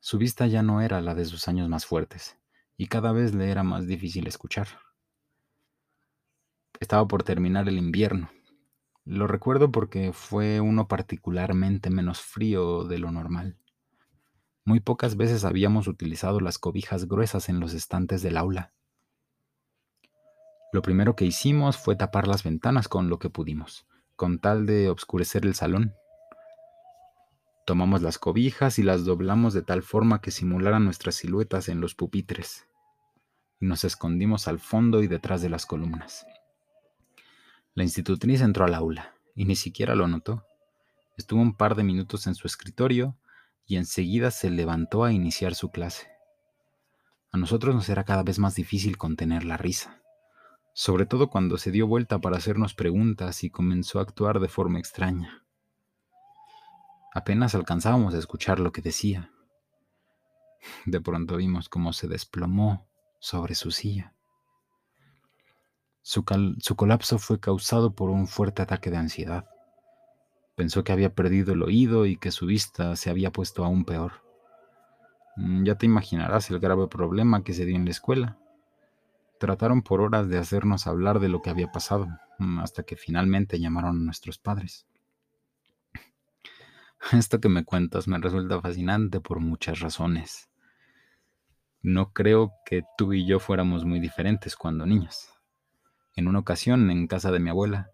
Su 0.00 0.18
vista 0.18 0.46
ya 0.46 0.62
no 0.62 0.80
era 0.80 1.00
la 1.00 1.14
de 1.14 1.24
sus 1.24 1.48
años 1.48 1.68
más 1.68 1.86
fuertes 1.86 2.38
y 2.76 2.86
cada 2.86 3.12
vez 3.12 3.34
le 3.34 3.50
era 3.50 3.62
más 3.62 3.86
difícil 3.86 4.26
escuchar. 4.26 4.68
Estaba 6.80 7.06
por 7.08 7.22
terminar 7.22 7.68
el 7.68 7.78
invierno. 7.78 8.30
Lo 9.04 9.26
recuerdo 9.26 9.70
porque 9.70 10.12
fue 10.12 10.60
uno 10.60 10.88
particularmente 10.88 11.90
menos 11.90 12.20
frío 12.20 12.84
de 12.84 12.98
lo 12.98 13.10
normal. 13.12 13.56
Muy 14.64 14.80
pocas 14.80 15.16
veces 15.16 15.44
habíamos 15.44 15.86
utilizado 15.86 16.40
las 16.40 16.58
cobijas 16.58 17.06
gruesas 17.06 17.48
en 17.48 17.60
los 17.60 17.72
estantes 17.72 18.20
del 18.20 18.36
aula. 18.36 18.72
Lo 20.76 20.82
primero 20.82 21.16
que 21.16 21.24
hicimos 21.24 21.78
fue 21.78 21.96
tapar 21.96 22.28
las 22.28 22.42
ventanas 22.42 22.86
con 22.86 23.08
lo 23.08 23.18
que 23.18 23.30
pudimos, 23.30 23.86
con 24.14 24.38
tal 24.38 24.66
de 24.66 24.90
obscurecer 24.90 25.46
el 25.46 25.54
salón. 25.54 25.94
Tomamos 27.64 28.02
las 28.02 28.18
cobijas 28.18 28.78
y 28.78 28.82
las 28.82 29.06
doblamos 29.06 29.54
de 29.54 29.62
tal 29.62 29.82
forma 29.82 30.20
que 30.20 30.30
simularan 30.30 30.84
nuestras 30.84 31.14
siluetas 31.14 31.70
en 31.70 31.80
los 31.80 31.94
pupitres, 31.94 32.68
nos 33.58 33.84
escondimos 33.84 34.48
al 34.48 34.58
fondo 34.58 35.02
y 35.02 35.06
detrás 35.06 35.40
de 35.40 35.48
las 35.48 35.64
columnas. 35.64 36.26
La 37.72 37.82
institutriz 37.82 38.42
entró 38.42 38.66
al 38.66 38.74
aula, 38.74 39.14
y 39.34 39.46
ni 39.46 39.56
siquiera 39.56 39.94
lo 39.94 40.08
notó. 40.08 40.44
Estuvo 41.16 41.40
un 41.40 41.56
par 41.56 41.74
de 41.74 41.84
minutos 41.84 42.26
en 42.26 42.34
su 42.34 42.46
escritorio 42.46 43.16
y 43.64 43.76
enseguida 43.76 44.30
se 44.30 44.50
levantó 44.50 45.04
a 45.04 45.12
iniciar 45.14 45.54
su 45.54 45.70
clase. 45.70 46.06
A 47.32 47.38
nosotros 47.38 47.74
nos 47.74 47.88
era 47.88 48.04
cada 48.04 48.22
vez 48.22 48.38
más 48.38 48.56
difícil 48.56 48.98
contener 48.98 49.42
la 49.42 49.56
risa. 49.56 50.02
Sobre 50.78 51.06
todo 51.06 51.30
cuando 51.30 51.56
se 51.56 51.70
dio 51.70 51.86
vuelta 51.86 52.18
para 52.18 52.36
hacernos 52.36 52.74
preguntas 52.74 53.44
y 53.44 53.48
comenzó 53.48 53.98
a 53.98 54.02
actuar 54.02 54.40
de 54.40 54.48
forma 54.48 54.78
extraña. 54.78 55.42
Apenas 57.14 57.54
alcanzábamos 57.54 58.12
a 58.12 58.18
escuchar 58.18 58.60
lo 58.60 58.72
que 58.72 58.82
decía. 58.82 59.30
De 60.84 61.00
pronto 61.00 61.38
vimos 61.38 61.70
cómo 61.70 61.94
se 61.94 62.08
desplomó 62.08 62.86
sobre 63.20 63.54
su 63.54 63.70
silla. 63.70 64.12
Su, 66.02 66.26
colapso 66.26 67.18
fue 67.18 67.40
causado 67.40 67.94
por 67.94 68.10
un 68.10 68.26
fuerte 68.26 68.60
ataque 68.60 68.90
de 68.90 68.98
ansiedad. 68.98 69.46
Pensó 70.56 70.84
que 70.84 70.92
había 70.92 71.14
perdido 71.14 71.54
el 71.54 71.62
oído 71.62 72.04
y 72.04 72.18
que 72.18 72.30
su 72.30 72.44
vista 72.44 72.96
se 72.96 73.08
había 73.08 73.32
puesto 73.32 73.64
aún 73.64 73.86
peor. 73.86 74.12
Mm, 75.36 75.64
ya 75.64 75.76
te 75.76 75.86
imaginarás 75.86 76.50
el 76.50 76.60
grave 76.60 76.86
problema 76.88 77.44
que 77.44 77.54
se 77.54 77.64
dio 77.64 77.76
en 77.76 77.86
la 77.86 77.92
escuela. 77.92 78.38
Trataron 79.38 79.82
por 79.82 80.00
horas 80.00 80.28
de 80.28 80.38
hacernos 80.38 80.86
hablar 80.86 81.20
de 81.20 81.28
lo 81.28 81.42
que 81.42 81.50
había 81.50 81.70
pasado, 81.70 82.08
mm, 82.38 82.60
hasta 82.60 82.84
que 82.84 82.96
finalmente 82.96 83.60
llamaron 83.60 83.96
a 83.96 84.04
nuestros 84.04 84.38
padres. 84.38 84.86
Esto 87.12 87.40
que 87.40 87.48
me 87.48 87.64
cuentas 87.64 88.08
me 88.08 88.18
resulta 88.18 88.60
fascinante 88.60 89.20
por 89.20 89.40
muchas 89.40 89.80
razones. 89.80 90.48
No 91.82 92.12
creo 92.12 92.52
que 92.64 92.82
tú 92.96 93.12
y 93.12 93.26
yo 93.26 93.38
fuéramos 93.38 93.84
muy 93.84 94.00
diferentes 94.00 94.56
cuando 94.56 94.86
niños. 94.86 95.28
En 96.16 96.28
una 96.28 96.38
ocasión, 96.38 96.90
en 96.90 97.06
casa 97.06 97.30
de 97.30 97.38
mi 97.38 97.50
abuela, 97.50 97.90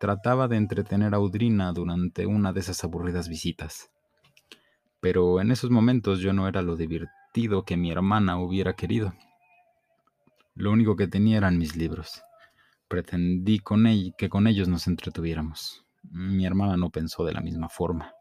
trataba 0.00 0.48
de 0.48 0.56
entretener 0.56 1.12
a 1.12 1.18
Audrina 1.18 1.72
durante 1.72 2.24
una 2.24 2.52
de 2.52 2.60
esas 2.60 2.82
aburridas 2.82 3.28
visitas. 3.28 3.90
Pero 5.00 5.40
en 5.40 5.50
esos 5.50 5.70
momentos 5.70 6.20
yo 6.20 6.32
no 6.32 6.48
era 6.48 6.62
lo 6.62 6.76
divertido 6.76 7.64
que 7.64 7.76
mi 7.76 7.90
hermana 7.90 8.40
hubiera 8.40 8.74
querido. 8.74 9.12
Lo 10.58 10.72
único 10.72 10.96
que 10.96 11.06
tenía 11.06 11.36
eran 11.36 11.56
mis 11.56 11.76
libros. 11.76 12.20
Pretendí 12.88 13.60
con 13.60 13.84
que 14.18 14.28
con 14.28 14.48
ellos 14.48 14.66
nos 14.66 14.88
entretuviéramos. 14.88 15.86
Mi 16.02 16.46
hermana 16.46 16.76
no 16.76 16.90
pensó 16.90 17.24
de 17.24 17.32
la 17.32 17.40
misma 17.40 17.68
forma. 17.68 18.12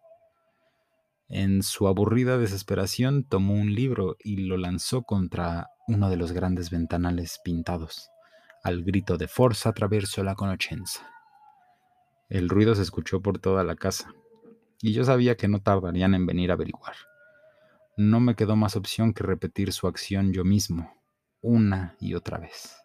En 1.30 1.64
su 1.64 1.88
aburrida 1.88 2.38
desesperación 2.38 3.24
tomó 3.24 3.56
un 3.56 3.74
libro 3.74 4.18
y 4.20 4.38
lo 4.46 4.58
lanzó 4.58 5.02
contra 5.02 5.72
uno 5.88 6.12
de 6.12 6.18
los 6.18 6.32
grandes 6.32 6.70
ventanales 6.70 7.40
pintados, 7.44 8.12
al 8.64 8.84
grito 8.84 9.18
de 9.18 9.28
Forza 9.28 9.70
attraverso 9.70 10.24
la 10.24 10.36
conoscenza. 10.36 11.10
El 12.30 12.50
ruido 12.50 12.76
se 12.76 12.84
escuchó 12.84 13.20
por 13.20 13.40
toda 13.40 13.64
la 13.64 13.76
casa, 13.76 14.14
y 14.80 14.94
yo 14.94 15.04
sabía 15.04 15.38
que 15.38 15.48
no 15.48 15.64
tardarían 15.64 16.14
en 16.14 16.28
venir 16.28 16.52
a 16.52 16.54
averiguar. 16.54 16.94
No 17.98 18.20
me 18.20 18.36
quedó 18.36 18.56
más 18.56 18.76
opción 18.76 19.12
que 19.12 19.24
repetir 19.24 19.74
su 19.74 19.88
acción 19.88 20.34
yo 20.34 20.44
mismo, 20.44 20.97
una 21.48 21.96
y 22.02 22.14
otra 22.14 22.38
vez, 22.38 22.76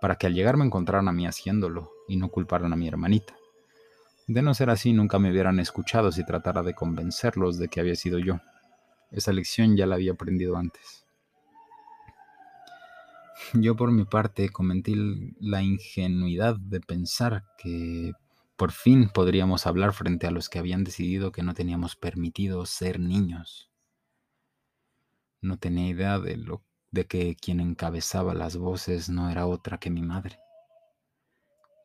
para 0.00 0.16
que 0.16 0.26
al 0.26 0.34
llegar 0.34 0.56
me 0.56 0.64
encontraran 0.64 1.06
a 1.08 1.12
mí 1.12 1.26
haciéndolo 1.26 1.92
y 2.08 2.16
no 2.16 2.30
culparan 2.30 2.72
a 2.72 2.76
mi 2.76 2.88
hermanita. 2.88 3.34
De 4.26 4.40
no 4.40 4.54
ser 4.54 4.70
así, 4.70 4.92
nunca 4.94 5.18
me 5.18 5.30
hubieran 5.30 5.60
escuchado 5.60 6.10
si 6.10 6.24
tratara 6.24 6.62
de 6.62 6.74
convencerlos 6.74 7.58
de 7.58 7.68
que 7.68 7.80
había 7.80 7.94
sido 7.96 8.18
yo. 8.18 8.40
Esa 9.10 9.32
lección 9.32 9.76
ya 9.76 9.86
la 9.86 9.96
había 9.96 10.12
aprendido 10.12 10.56
antes. 10.56 11.04
Yo 13.52 13.76
por 13.76 13.90
mi 13.90 14.04
parte 14.04 14.48
cometí 14.48 14.94
la 15.38 15.62
ingenuidad 15.62 16.56
de 16.56 16.80
pensar 16.80 17.44
que 17.58 18.12
por 18.56 18.72
fin 18.72 19.10
podríamos 19.12 19.66
hablar 19.66 19.92
frente 19.92 20.26
a 20.26 20.30
los 20.30 20.48
que 20.48 20.58
habían 20.58 20.84
decidido 20.84 21.32
que 21.32 21.42
no 21.42 21.52
teníamos 21.52 21.96
permitido 21.96 22.64
ser 22.66 22.98
niños. 22.98 23.70
No 25.42 25.58
tenía 25.58 25.88
idea 25.88 26.18
de 26.18 26.36
lo 26.36 26.62
de 26.90 27.06
que 27.06 27.36
quien 27.36 27.60
encabezaba 27.60 28.34
las 28.34 28.56
voces 28.56 29.08
no 29.08 29.30
era 29.30 29.46
otra 29.46 29.78
que 29.78 29.90
mi 29.90 30.02
madre. 30.02 30.38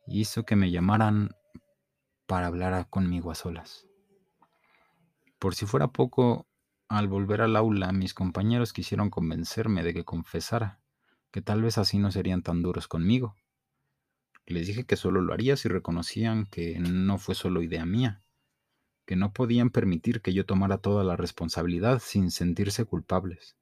Hizo 0.06 0.44
que 0.44 0.56
me 0.56 0.70
llamaran 0.70 1.30
para 2.26 2.48
hablar 2.48 2.88
conmigo 2.90 3.30
a 3.30 3.34
solas. 3.34 3.86
Por 5.38 5.54
si 5.54 5.66
fuera 5.66 5.88
poco, 5.88 6.46
al 6.88 7.08
volver 7.08 7.40
al 7.40 7.56
aula, 7.56 7.92
mis 7.92 8.14
compañeros 8.14 8.72
quisieron 8.72 9.10
convencerme 9.10 9.82
de 9.82 9.94
que 9.94 10.04
confesara, 10.04 10.80
que 11.30 11.42
tal 11.42 11.62
vez 11.62 11.78
así 11.78 11.98
no 11.98 12.10
serían 12.10 12.42
tan 12.42 12.62
duros 12.62 12.88
conmigo. 12.88 13.36
Les 14.46 14.66
dije 14.66 14.84
que 14.84 14.96
solo 14.96 15.20
lo 15.20 15.32
haría 15.32 15.56
si 15.56 15.68
reconocían 15.68 16.46
que 16.46 16.78
no 16.78 17.18
fue 17.18 17.34
solo 17.34 17.62
idea 17.62 17.84
mía, 17.84 18.22
que 19.04 19.16
no 19.16 19.32
podían 19.32 19.70
permitir 19.70 20.20
que 20.20 20.32
yo 20.32 20.46
tomara 20.46 20.78
toda 20.78 21.04
la 21.04 21.16
responsabilidad 21.16 22.00
sin 22.00 22.30
sentirse 22.30 22.84
culpables 22.84 23.56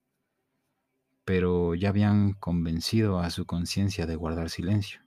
pero 1.24 1.74
ya 1.74 1.88
habían 1.88 2.34
convencido 2.34 3.18
a 3.18 3.30
su 3.30 3.46
conciencia 3.46 4.06
de 4.06 4.16
guardar 4.16 4.50
silencio. 4.50 5.00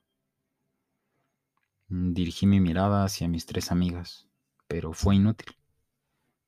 Dirigí 1.89 2.47
mi 2.47 2.59
mirada 2.59 3.05
hacia 3.05 3.27
mis 3.27 3.45
tres 3.45 3.71
amigas, 3.71 4.27
pero 4.67 4.93
fue 4.93 5.15
inútil. 5.15 5.55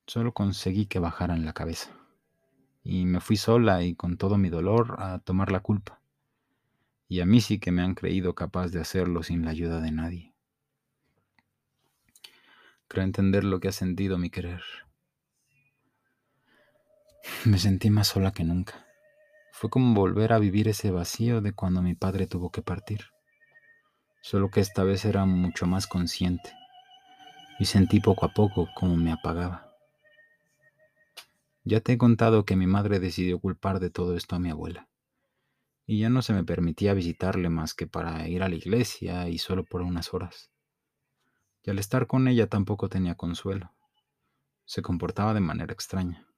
Solo 0.05 0.33
conseguí 0.33 0.87
que 0.87 0.99
bajaran 0.99 1.45
la 1.45 1.53
cabeza. 1.53 1.95
Y 2.83 3.05
me 3.05 3.21
fui 3.21 3.37
sola 3.37 3.83
y 3.83 3.95
con 3.95 4.17
todo 4.17 4.37
mi 4.37 4.49
dolor 4.49 4.95
a 4.99 5.19
tomar 5.19 5.51
la 5.51 5.59
culpa. 5.59 6.01
Y 7.07 7.21
a 7.21 7.25
mí 7.25 7.41
sí 7.41 7.59
que 7.59 7.71
me 7.71 7.83
han 7.83 7.95
creído 7.95 8.35
capaz 8.35 8.69
de 8.69 8.81
hacerlo 8.81 9.23
sin 9.23 9.45
la 9.45 9.51
ayuda 9.51 9.81
de 9.81 9.91
nadie. 9.91 10.33
Creo 12.87 13.03
entender 13.03 13.43
lo 13.43 13.59
que 13.59 13.67
ha 13.67 13.71
sentido 13.71 14.17
mi 14.17 14.31
querer. 14.31 14.63
Me 17.45 17.59
sentí 17.59 17.91
más 17.91 18.07
sola 18.07 18.31
que 18.31 18.43
nunca. 18.43 18.88
Fue 19.59 19.69
como 19.69 19.93
volver 19.93 20.31
a 20.31 20.39
vivir 20.39 20.69
ese 20.69 20.89
vacío 20.89 21.41
de 21.41 21.51
cuando 21.51 21.81
mi 21.81 21.93
padre 21.93 22.27
tuvo 22.27 22.49
que 22.49 22.61
partir. 22.61 23.01
Solo 24.21 24.49
que 24.51 24.61
esta 24.61 24.85
vez 24.85 25.03
era 25.03 25.25
mucho 25.25 25.65
más 25.65 25.85
consciente 25.85 26.53
y 27.59 27.65
sentí 27.65 27.99
poco 27.99 28.25
a 28.25 28.33
poco 28.33 28.69
cómo 28.73 28.95
me 28.95 29.11
apagaba. 29.11 29.69
Ya 31.65 31.81
te 31.81 31.91
he 31.91 31.97
contado 31.97 32.45
que 32.45 32.55
mi 32.55 32.67
madre 32.67 33.01
decidió 33.01 33.37
culpar 33.41 33.81
de 33.81 33.89
todo 33.89 34.15
esto 34.15 34.37
a 34.37 34.39
mi 34.39 34.49
abuela, 34.49 34.87
y 35.85 35.99
ya 35.99 36.09
no 36.09 36.21
se 36.21 36.31
me 36.31 36.45
permitía 36.45 36.93
visitarle 36.93 37.49
más 37.49 37.73
que 37.73 37.85
para 37.85 38.29
ir 38.29 38.43
a 38.43 38.47
la 38.47 38.55
iglesia 38.55 39.27
y 39.27 39.39
solo 39.39 39.65
por 39.65 39.81
unas 39.81 40.13
horas. 40.13 40.51
Y 41.63 41.69
al 41.69 41.79
estar 41.79 42.07
con 42.07 42.29
ella 42.29 42.47
tampoco 42.47 42.87
tenía 42.87 43.15
consuelo. 43.15 43.73
Se 44.63 44.81
comportaba 44.81 45.33
de 45.33 45.41
manera 45.41 45.73
extraña. 45.73 46.28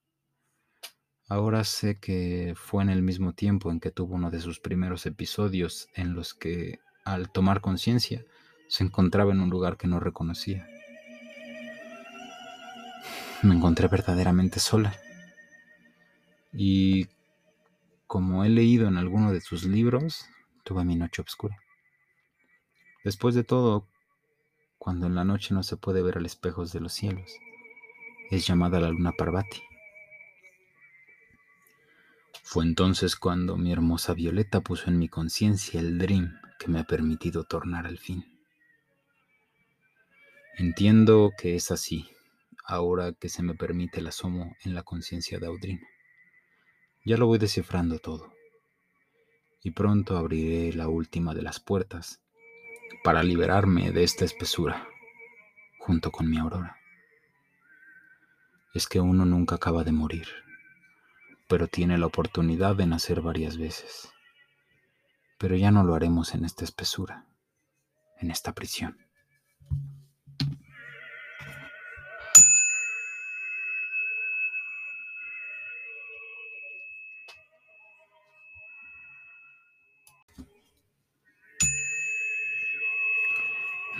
Ahora 1.31 1.63
sé 1.63 1.97
que 1.97 2.55
fue 2.57 2.83
en 2.83 2.89
el 2.89 3.01
mismo 3.01 3.31
tiempo 3.31 3.71
en 3.71 3.79
que 3.79 3.89
tuvo 3.89 4.15
uno 4.15 4.31
de 4.31 4.41
sus 4.41 4.59
primeros 4.59 5.05
episodios 5.05 5.87
en 5.95 6.13
los 6.13 6.33
que, 6.33 6.81
al 7.05 7.31
tomar 7.31 7.61
conciencia, 7.61 8.25
se 8.67 8.83
encontraba 8.83 9.31
en 9.31 9.39
un 9.39 9.49
lugar 9.49 9.77
que 9.77 9.87
no 9.87 10.01
reconocía. 10.01 10.67
Me 13.43 13.55
encontré 13.55 13.87
verdaderamente 13.87 14.59
sola. 14.59 14.93
Y 16.51 17.07
como 18.07 18.43
he 18.43 18.49
leído 18.49 18.89
en 18.89 18.97
alguno 18.97 19.31
de 19.31 19.39
sus 19.39 19.63
libros, 19.63 20.25
tuve 20.65 20.83
mi 20.83 20.97
noche 20.97 21.21
oscura. 21.21 21.55
Después 23.05 23.35
de 23.35 23.45
todo, 23.45 23.87
cuando 24.77 25.07
en 25.07 25.15
la 25.15 25.23
noche 25.23 25.53
no 25.53 25.63
se 25.63 25.77
puede 25.77 26.03
ver 26.03 26.17
al 26.17 26.25
espejos 26.25 26.73
de 26.73 26.81
los 26.81 26.91
cielos, 26.91 27.31
es 28.31 28.45
llamada 28.45 28.81
la 28.81 28.89
luna 28.89 29.13
Parvati. 29.17 29.70
Fue 32.43 32.65
entonces 32.65 33.15
cuando 33.15 33.55
mi 33.55 33.71
hermosa 33.71 34.13
Violeta 34.13 34.61
puso 34.61 34.89
en 34.89 34.97
mi 34.97 35.07
conciencia 35.07 35.79
el 35.79 35.97
dream 35.97 36.39
que 36.59 36.67
me 36.67 36.79
ha 36.79 36.83
permitido 36.83 37.43
tornar 37.43 37.85
al 37.87 37.97
fin. 37.97 38.25
Entiendo 40.57 41.31
que 41.37 41.55
es 41.55 41.71
así, 41.71 42.09
ahora 42.65 43.13
que 43.13 43.29
se 43.29 43.41
me 43.41 43.55
permite 43.55 43.99
el 43.99 44.07
asomo 44.07 44.55
en 44.65 44.73
la 44.73 44.83
conciencia 44.83 45.39
de 45.39 45.47
Audrina. 45.47 45.87
Ya 47.05 47.15
lo 47.17 47.27
voy 47.27 47.37
descifrando 47.37 47.99
todo. 47.99 48.33
Y 49.63 49.71
pronto 49.71 50.17
abriré 50.17 50.73
la 50.73 50.87
última 50.87 51.33
de 51.33 51.43
las 51.43 51.59
puertas 51.59 52.21
para 53.03 53.23
liberarme 53.23 53.91
de 53.91 54.03
esta 54.03 54.25
espesura, 54.25 54.87
junto 55.79 56.11
con 56.11 56.29
mi 56.29 56.37
aurora. 56.37 56.75
Es 58.73 58.87
que 58.87 58.99
uno 58.99 59.25
nunca 59.25 59.55
acaba 59.55 59.83
de 59.83 59.91
morir 59.91 60.27
pero 61.51 61.67
tiene 61.67 61.97
la 61.97 62.05
oportunidad 62.05 62.77
de 62.77 62.87
nacer 62.87 63.19
varias 63.19 63.57
veces. 63.57 64.07
Pero 65.37 65.57
ya 65.57 65.69
no 65.69 65.83
lo 65.83 65.95
haremos 65.95 66.33
en 66.33 66.45
esta 66.45 66.63
espesura, 66.63 67.25
en 68.21 68.31
esta 68.31 68.53
prisión. 68.53 68.97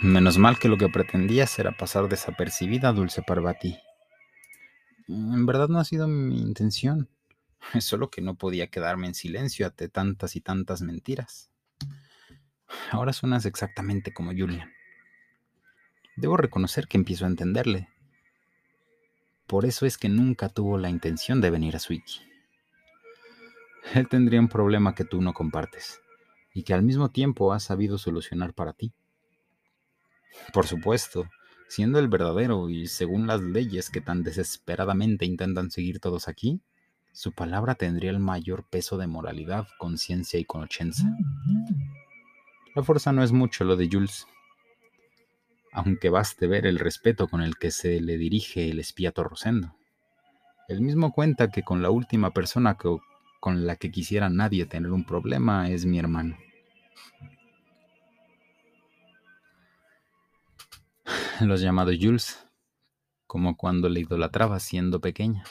Menos 0.00 0.38
mal 0.38 0.58
que 0.58 0.68
lo 0.68 0.78
que 0.78 0.88
pretendías 0.88 1.58
era 1.58 1.76
pasar 1.76 2.08
desapercibida, 2.08 2.94
Dulce 2.94 3.20
Parvati. 3.20 3.76
En 5.06 5.44
verdad 5.44 5.68
no 5.68 5.78
ha 5.78 5.84
sido 5.84 6.08
mi 6.08 6.40
intención. 6.40 7.10
Solo 7.80 8.10
que 8.10 8.20
no 8.22 8.36
podía 8.36 8.68
quedarme 8.68 9.06
en 9.06 9.14
silencio 9.14 9.66
ante 9.66 9.88
tantas 9.88 10.36
y 10.36 10.40
tantas 10.40 10.82
mentiras. 10.82 11.50
Ahora 12.90 13.12
suenas 13.12 13.44
exactamente 13.44 14.12
como 14.12 14.32
Julian. 14.32 14.72
Debo 16.16 16.36
reconocer 16.36 16.88
que 16.88 16.96
empiezo 16.96 17.24
a 17.24 17.28
entenderle. 17.28 17.88
Por 19.46 19.64
eso 19.64 19.86
es 19.86 19.98
que 19.98 20.08
nunca 20.08 20.48
tuvo 20.48 20.78
la 20.78 20.88
intención 20.88 21.40
de 21.40 21.50
venir 21.50 21.76
a 21.76 21.78
Swiki. 21.78 22.20
Él 23.94 24.08
tendría 24.08 24.40
un 24.40 24.48
problema 24.48 24.94
que 24.94 25.04
tú 25.04 25.20
no 25.20 25.34
compartes 25.34 26.00
y 26.54 26.62
que 26.62 26.74
al 26.74 26.82
mismo 26.82 27.10
tiempo 27.10 27.52
has 27.52 27.64
sabido 27.64 27.98
solucionar 27.98 28.54
para 28.54 28.72
ti. 28.72 28.92
Por 30.52 30.66
supuesto, 30.66 31.28
siendo 31.68 31.98
el 31.98 32.08
verdadero 32.08 32.70
y 32.70 32.86
según 32.86 33.26
las 33.26 33.40
leyes 33.40 33.90
que 33.90 34.00
tan 34.00 34.22
desesperadamente 34.22 35.24
intentan 35.24 35.70
seguir 35.70 36.00
todos 36.00 36.28
aquí, 36.28 36.60
su 37.12 37.32
palabra 37.32 37.74
tendría 37.74 38.10
el 38.10 38.18
mayor 38.18 38.64
peso 38.64 38.96
de 38.96 39.06
moralidad, 39.06 39.68
conciencia 39.78 40.40
y 40.40 40.44
conochenza. 40.44 41.04
La 42.74 42.82
fuerza 42.82 43.12
no 43.12 43.22
es 43.22 43.32
mucho 43.32 43.64
lo 43.64 43.76
de 43.76 43.88
Jules, 43.92 44.26
aunque 45.72 46.08
baste 46.08 46.46
ver 46.46 46.66
el 46.66 46.78
respeto 46.78 47.28
con 47.28 47.42
el 47.42 47.56
que 47.56 47.70
se 47.70 48.00
le 48.00 48.16
dirige 48.16 48.70
el 48.70 48.78
espía 48.78 49.12
Torrosendo. 49.12 49.76
Él 50.68 50.80
mismo 50.80 51.12
cuenta 51.12 51.50
que 51.50 51.62
con 51.62 51.82
la 51.82 51.90
última 51.90 52.32
persona 52.32 52.78
que, 52.78 52.96
con 53.40 53.66
la 53.66 53.76
que 53.76 53.90
quisiera 53.90 54.30
nadie 54.30 54.64
tener 54.64 54.90
un 54.90 55.04
problema 55.04 55.68
es 55.68 55.84
mi 55.84 55.98
hermano. 55.98 56.38
Los 61.40 61.60
llamados 61.60 61.96
Jules, 62.00 62.46
como 63.26 63.56
cuando 63.56 63.88
le 63.88 64.00
idolatraba 64.00 64.60
siendo 64.60 65.00
pequeña. 65.00 65.44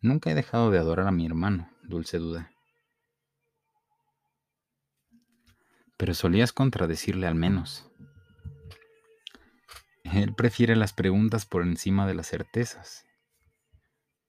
Nunca 0.00 0.30
he 0.30 0.34
dejado 0.34 0.70
de 0.70 0.78
adorar 0.78 1.08
a 1.08 1.12
mi 1.12 1.26
hermano, 1.26 1.70
dulce 1.82 2.18
duda. 2.18 2.52
Pero 5.96 6.14
solías 6.14 6.52
contradecirle 6.52 7.26
al 7.26 7.34
menos. 7.34 7.90
Él 10.04 10.34
prefiere 10.34 10.76
las 10.76 10.92
preguntas 10.92 11.46
por 11.46 11.62
encima 11.62 12.06
de 12.06 12.14
las 12.14 12.28
certezas. 12.28 13.04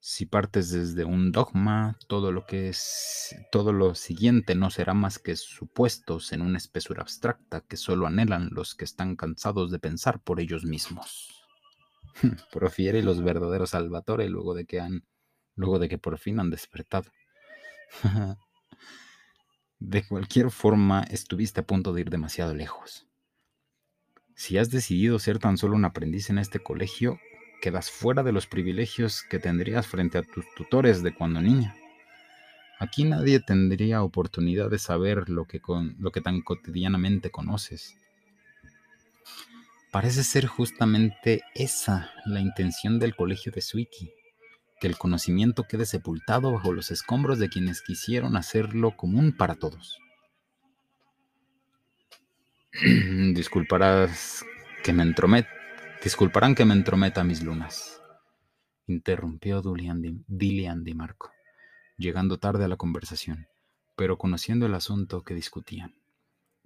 Si 0.01 0.26
partes 0.26 0.72
desde 0.72 1.05
un 1.05 1.32
dogma, 1.32 1.97
todo 2.07 2.32
lo 2.32 2.45
que 2.45 2.70
es 2.70 3.36
todo 3.51 3.72
lo 3.72 3.95
siguiente 3.95 4.55
no 4.55 4.72
será 4.72 4.93
más 4.93 5.20
que 5.20 5.36
supuestos 5.36 6.32
en 6.32 6.41
una 6.41 6.57
espesura 6.57 7.01
abstracta 7.01 7.61
que 7.61 7.78
solo 7.78 8.07
anhelan 8.07 8.49
los 8.51 8.76
que 8.76 8.86
están 8.86 9.15
cansados 9.15 9.72
de 9.72 9.80
pensar 9.80 10.22
por 10.22 10.39
ellos 10.39 10.65
mismos. 10.65 11.30
Profiere 12.51 13.03
los 13.03 13.22
verdaderos 13.22 13.72
Salvatore 13.72 14.30
luego 14.30 14.55
de 14.55 14.65
que 14.65 14.80
han 14.80 15.03
luego 15.60 15.78
de 15.78 15.89
que 15.89 15.97
por 15.97 16.18
fin 16.18 16.39
han 16.39 16.49
despertado. 16.49 17.12
de 19.80 20.07
cualquier 20.07 20.51
forma, 20.51 21.03
estuviste 21.03 21.60
a 21.60 21.68
punto 21.68 21.93
de 21.93 22.01
ir 22.01 22.10
demasiado 22.10 22.55
lejos. 22.55 23.07
Si 24.36 24.57
has 24.57 24.70
decidido 24.70 25.20
ser 25.20 25.38
tan 25.38 25.57
solo 25.57 25.76
un 25.76 25.84
aprendiz 25.84 26.30
en 26.30 26.38
este 26.38 26.60
colegio, 26.60 27.20
quedas 27.62 27.91
fuera 27.91 28.24
de 28.24 28.32
los 28.32 28.47
privilegios 28.47 29.22
que 29.30 29.38
tendrías 29.38 29.86
frente 29.86 30.18
a 30.18 30.24
tus 30.24 30.45
tutores 30.55 31.03
de 31.03 31.14
cuando 31.14 31.41
niña. 31.41 31.76
Aquí 32.80 33.03
nadie 33.03 33.41
tendría 33.41 34.01
oportunidad 34.01 34.70
de 34.70 34.80
saber 34.80 35.28
lo 35.28 35.43
que, 35.43 35.60
con, 35.60 35.97
lo 35.99 36.14
que 36.14 36.22
tan 36.22 36.41
cotidianamente 36.41 37.32
conoces. 37.32 37.97
Parece 39.91 40.24
ser 40.24 40.45
justamente 40.45 41.41
esa 41.53 42.12
la 42.26 42.39
intención 42.39 42.97
del 42.97 43.18
colegio 43.18 43.51
de 43.51 43.60
Suiki 43.60 44.14
que 44.80 44.88
el 44.88 44.97
conocimiento 44.97 45.65
quede 45.67 45.86
sepultado 45.86 46.51
bajo 46.51 46.73
los 46.73 46.91
escombros 46.91 47.39
de 47.39 47.49
quienes 47.49 47.82
quisieron 47.82 48.36
hacerlo 48.38 48.95
común 48.95 49.36
para 49.36 49.55
todos. 49.55 49.99
Disculparás 53.34 54.45
que 54.84 54.93
me 54.93 55.03
entromet, 55.03 55.47
disculparán 56.03 56.55
que 56.55 56.65
me 56.65 56.73
entrometa 56.73 57.23
mis 57.23 57.43
lunas, 57.43 58.01
interrumpió 58.88 59.61
Dilian 59.61 60.84
Di 60.84 60.93
Marco, 60.93 61.32
llegando 61.97 62.39
tarde 62.39 62.65
a 62.65 62.67
la 62.69 62.77
conversación, 62.77 63.47
pero 63.97 64.17
conociendo 64.17 64.65
el 64.65 64.75
asunto 64.75 65.23
que 65.23 65.34
discutían. 65.34 65.95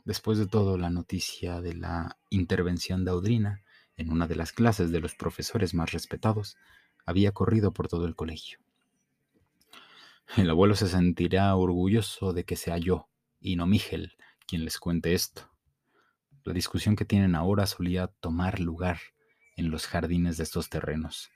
Después 0.05 0.37
de 0.37 0.47
todo, 0.47 0.77
la 0.77 0.89
noticia 0.89 1.61
de 1.61 1.73
la 1.73 2.17
intervención 2.29 3.05
de 3.05 3.11
Audrina 3.11 3.63
en 3.95 4.11
una 4.11 4.27
de 4.27 4.35
las 4.35 4.51
clases 4.51 4.91
de 4.91 4.99
los 4.99 5.15
profesores 5.15 5.73
más 5.73 5.91
respetados 5.91 6.57
había 7.05 7.31
corrido 7.31 7.71
por 7.73 7.87
todo 7.87 8.05
el 8.05 8.15
colegio. 8.15 8.59
El 10.37 10.49
abuelo 10.49 10.75
se 10.75 10.87
sentirá 10.87 11.55
orgulloso 11.55 12.33
de 12.33 12.43
que 12.43 12.55
sea 12.55 12.77
yo, 12.77 13.07
y 13.39 13.55
no 13.55 13.67
Miguel, 13.67 14.13
quien 14.47 14.65
les 14.65 14.79
cuente 14.79 15.13
esto. 15.13 15.49
La 16.43 16.53
discusión 16.53 16.95
que 16.95 17.05
tienen 17.05 17.35
ahora 17.35 17.67
solía 17.67 18.07
tomar 18.07 18.59
lugar 18.59 18.99
en 19.55 19.69
los 19.69 19.87
jardines 19.87 20.37
de 20.37 20.43
estos 20.43 20.69
terrenos, 20.69 21.29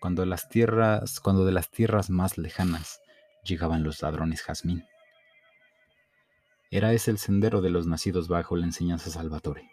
cuando, 0.00 0.24
las 0.24 0.48
tierras, 0.48 1.20
cuando 1.20 1.44
de 1.44 1.52
las 1.52 1.70
tierras 1.70 2.10
más 2.10 2.38
lejanas 2.38 3.00
llegaban 3.44 3.82
los 3.82 4.02
ladrones 4.02 4.42
jazmín. 4.42 4.84
Era 6.70 6.92
ese 6.92 7.10
el 7.10 7.18
sendero 7.18 7.60
de 7.60 7.70
los 7.70 7.86
nacidos 7.86 8.28
bajo 8.28 8.56
la 8.56 8.66
enseñanza 8.66 9.10
Salvatore. 9.10 9.70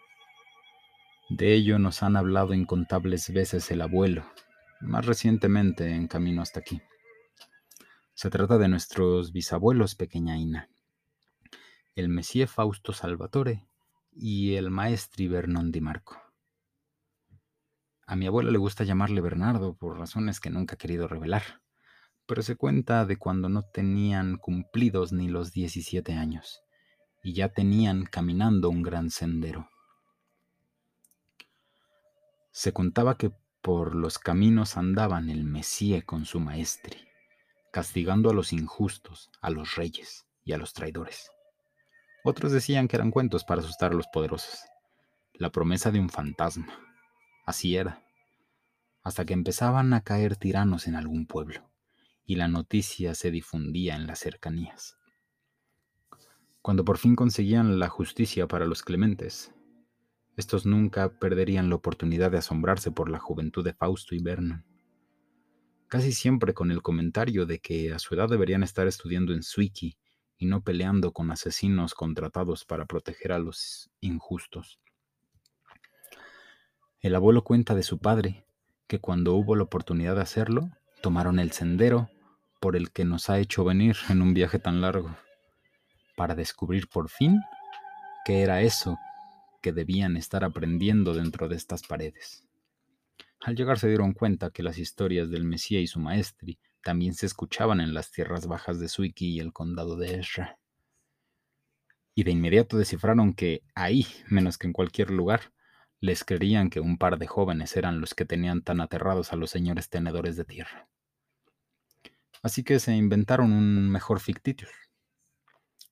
De 1.30 1.54
ello 1.54 1.78
nos 1.78 2.02
han 2.02 2.16
hablado 2.16 2.52
incontables 2.52 3.32
veces 3.32 3.70
el 3.70 3.80
abuelo, 3.80 4.24
más 4.82 5.06
recientemente 5.06 5.90
en 5.90 6.08
camino 6.08 6.42
hasta 6.42 6.60
aquí. 6.60 6.82
Se 8.14 8.30
trata 8.30 8.58
de 8.58 8.68
nuestros 8.68 9.32
bisabuelos 9.32 9.94
Pequeña 9.94 10.36
Ina, 10.36 10.68
el 11.94 12.08
Messie 12.08 12.46
Fausto 12.46 12.92
Salvatore 12.92 13.66
y 14.12 14.54
el 14.54 14.70
Maestri 14.70 15.28
Vernon 15.28 15.72
Di 15.72 15.80
Marco. 15.80 16.20
A 18.06 18.16
mi 18.16 18.26
abuelo 18.26 18.50
le 18.50 18.58
gusta 18.58 18.84
llamarle 18.84 19.20
Bernardo 19.20 19.74
por 19.74 19.98
razones 19.98 20.40
que 20.40 20.50
nunca 20.50 20.74
ha 20.74 20.78
querido 20.78 21.08
revelar, 21.08 21.62
pero 22.26 22.42
se 22.42 22.56
cuenta 22.56 23.06
de 23.06 23.16
cuando 23.16 23.48
no 23.48 23.62
tenían 23.62 24.36
cumplidos 24.36 25.12
ni 25.12 25.28
los 25.28 25.52
17 25.52 26.12
años 26.12 26.62
y 27.22 27.34
ya 27.34 27.50
tenían 27.50 28.04
caminando 28.04 28.68
un 28.68 28.82
gran 28.82 29.10
sendero. 29.10 29.68
Se 32.50 32.72
contaba 32.72 33.16
que 33.16 33.32
por 33.62 33.94
los 33.94 34.18
caminos 34.18 34.76
andaban 34.76 35.30
el 35.30 35.44
Mesías 35.44 36.02
con 36.04 36.24
su 36.24 36.40
maestre, 36.40 37.08
castigando 37.72 38.28
a 38.28 38.34
los 38.34 38.52
injustos, 38.52 39.30
a 39.40 39.50
los 39.50 39.76
reyes 39.76 40.26
y 40.44 40.52
a 40.52 40.58
los 40.58 40.72
traidores. 40.72 41.30
Otros 42.24 42.50
decían 42.50 42.88
que 42.88 42.96
eran 42.96 43.12
cuentos 43.12 43.44
para 43.44 43.60
asustar 43.60 43.92
a 43.92 43.94
los 43.94 44.08
poderosos. 44.08 44.64
La 45.34 45.50
promesa 45.50 45.90
de 45.92 46.00
un 46.00 46.08
fantasma. 46.08 46.76
Así 47.46 47.76
era. 47.76 48.04
Hasta 49.04 49.24
que 49.24 49.32
empezaban 49.32 49.94
a 49.94 50.02
caer 50.02 50.36
tiranos 50.36 50.86
en 50.88 50.96
algún 50.96 51.26
pueblo, 51.26 51.70
y 52.24 52.36
la 52.36 52.48
noticia 52.48 53.14
se 53.14 53.30
difundía 53.30 53.94
en 53.94 54.06
las 54.06 54.18
cercanías. 54.18 54.98
Cuando 56.62 56.84
por 56.84 56.98
fin 56.98 57.16
conseguían 57.16 57.78
la 57.78 57.88
justicia 57.88 58.46
para 58.46 58.66
los 58.66 58.82
clementes, 58.82 59.52
estos 60.36 60.64
nunca 60.64 61.10
perderían 61.18 61.68
la 61.68 61.76
oportunidad 61.76 62.30
de 62.30 62.38
asombrarse 62.38 62.90
por 62.90 63.10
la 63.10 63.18
juventud 63.18 63.64
de 63.64 63.74
Fausto 63.74 64.14
y 64.14 64.22
Vernon. 64.22 64.64
Casi 65.88 66.12
siempre 66.12 66.54
con 66.54 66.70
el 66.70 66.80
comentario 66.80 67.44
de 67.44 67.58
que 67.58 67.92
a 67.92 67.98
su 67.98 68.14
edad 68.14 68.28
deberían 68.28 68.62
estar 68.62 68.86
estudiando 68.86 69.34
en 69.34 69.42
Suiki 69.42 69.98
y 70.38 70.46
no 70.46 70.62
peleando 70.62 71.12
con 71.12 71.30
asesinos 71.30 71.94
contratados 71.94 72.64
para 72.64 72.86
proteger 72.86 73.32
a 73.32 73.38
los 73.38 73.90
injustos. 74.00 74.80
El 77.00 77.14
abuelo 77.14 77.44
cuenta 77.44 77.74
de 77.74 77.82
su 77.82 77.98
padre 77.98 78.46
que 78.86 79.00
cuando 79.00 79.34
hubo 79.34 79.54
la 79.54 79.64
oportunidad 79.64 80.14
de 80.14 80.22
hacerlo, 80.22 80.70
tomaron 81.02 81.38
el 81.38 81.52
sendero 81.52 82.08
por 82.60 82.76
el 82.76 82.90
que 82.90 83.04
nos 83.04 83.28
ha 83.28 83.38
hecho 83.38 83.64
venir 83.64 83.96
en 84.08 84.22
un 84.22 84.34
viaje 84.34 84.58
tan 84.58 84.80
largo, 84.80 85.14
para 86.16 86.34
descubrir 86.34 86.88
por 86.88 87.10
fin 87.10 87.40
qué 88.24 88.42
era 88.42 88.62
eso 88.62 88.96
que 89.62 89.72
debían 89.72 90.18
estar 90.18 90.44
aprendiendo 90.44 91.14
dentro 91.14 91.48
de 91.48 91.56
estas 91.56 91.82
paredes. 91.84 92.44
Al 93.40 93.56
llegar 93.56 93.78
se 93.78 93.88
dieron 93.88 94.12
cuenta 94.12 94.50
que 94.50 94.62
las 94.62 94.78
historias 94.78 95.30
del 95.30 95.44
Mesías 95.44 95.82
y 95.82 95.86
su 95.86 95.98
maestri 95.98 96.58
también 96.82 97.14
se 97.14 97.26
escuchaban 97.26 97.80
en 97.80 97.94
las 97.94 98.10
tierras 98.10 98.46
bajas 98.46 98.78
de 98.78 98.88
Suiki 98.88 99.30
y 99.30 99.40
el 99.40 99.52
condado 99.52 99.96
de 99.96 100.18
Esra. 100.18 100.58
Y 102.14 102.24
de 102.24 102.32
inmediato 102.32 102.76
descifraron 102.76 103.32
que 103.32 103.62
ahí, 103.74 104.06
menos 104.28 104.58
que 104.58 104.66
en 104.66 104.72
cualquier 104.72 105.10
lugar, 105.10 105.52
les 105.98 106.24
creían 106.24 106.68
que 106.68 106.80
un 106.80 106.98
par 106.98 107.18
de 107.18 107.26
jóvenes 107.26 107.76
eran 107.76 108.00
los 108.00 108.14
que 108.14 108.24
tenían 108.24 108.62
tan 108.62 108.80
aterrados 108.80 109.32
a 109.32 109.36
los 109.36 109.50
señores 109.50 109.88
tenedores 109.88 110.36
de 110.36 110.44
tierra. 110.44 110.88
Así 112.42 112.64
que 112.64 112.80
se 112.80 112.94
inventaron 112.94 113.52
un 113.52 113.88
mejor 113.88 114.18
fictitius. 114.18 114.70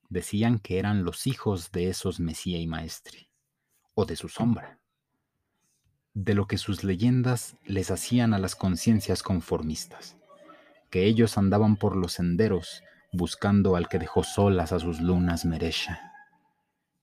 Decían 0.08 0.58
que 0.58 0.78
eran 0.80 1.04
los 1.04 1.28
hijos 1.28 1.70
de 1.70 1.88
esos 1.88 2.18
Mesía 2.18 2.58
y 2.58 2.66
Maestri 2.66 3.29
o 4.00 4.06
de 4.06 4.16
su 4.16 4.28
sombra, 4.28 4.78
de 6.14 6.32
lo 6.34 6.46
que 6.46 6.56
sus 6.56 6.84
leyendas 6.84 7.56
les 7.64 7.90
hacían 7.90 8.32
a 8.32 8.38
las 8.38 8.56
conciencias 8.56 9.22
conformistas, 9.22 10.16
que 10.88 11.04
ellos 11.04 11.36
andaban 11.36 11.76
por 11.76 11.96
los 11.96 12.14
senderos 12.14 12.82
buscando 13.12 13.76
al 13.76 13.88
que 13.88 13.98
dejó 13.98 14.24
solas 14.24 14.72
a 14.72 14.78
sus 14.78 15.00
lunas 15.00 15.44
Meresha, 15.44 16.12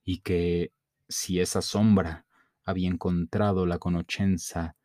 y 0.03 0.19
que 0.19 0.71
si 1.07 1.39
esa 1.39 1.61
sombra 1.61 2.25
había 2.65 2.89
encontrado 2.89 3.65
la 3.67 3.77
conochenza 3.77 4.75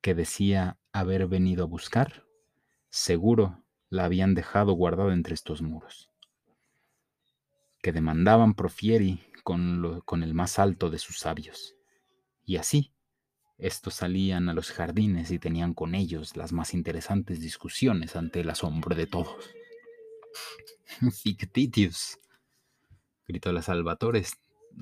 que 0.00 0.14
decía 0.14 0.78
haber 0.92 1.26
venido 1.26 1.64
a 1.64 1.66
buscar, 1.66 2.24
seguro 2.88 3.62
la 3.90 4.06
habían 4.06 4.34
dejado 4.34 4.72
guardada 4.72 5.12
entre 5.12 5.34
estos 5.34 5.60
muros, 5.60 6.10
que 7.82 7.92
demandaban 7.92 8.54
profieri 8.54 9.20
con, 9.42 10.22
el 10.22 10.34
más 10.34 10.58
alto 10.58 10.90
de 10.90 10.98
sus 10.98 11.18
sabios. 11.18 11.74
Y 12.44 12.56
así, 12.56 12.92
estos 13.58 13.94
salían 13.94 14.48
a 14.48 14.54
los 14.54 14.70
jardines 14.72 15.30
y 15.30 15.38
tenían 15.38 15.74
con 15.74 15.94
ellos 15.94 16.36
las 16.36 16.52
más 16.52 16.74
interesantes 16.74 17.40
discusiones 17.40 18.16
ante 18.16 18.40
el 18.40 18.50
asombro 18.50 18.96
de 18.96 19.06
todos. 19.06 19.50
Fictitius, 21.22 22.18
gritó 23.26 23.52
la 23.52 23.62
Salvatore, 23.62 24.24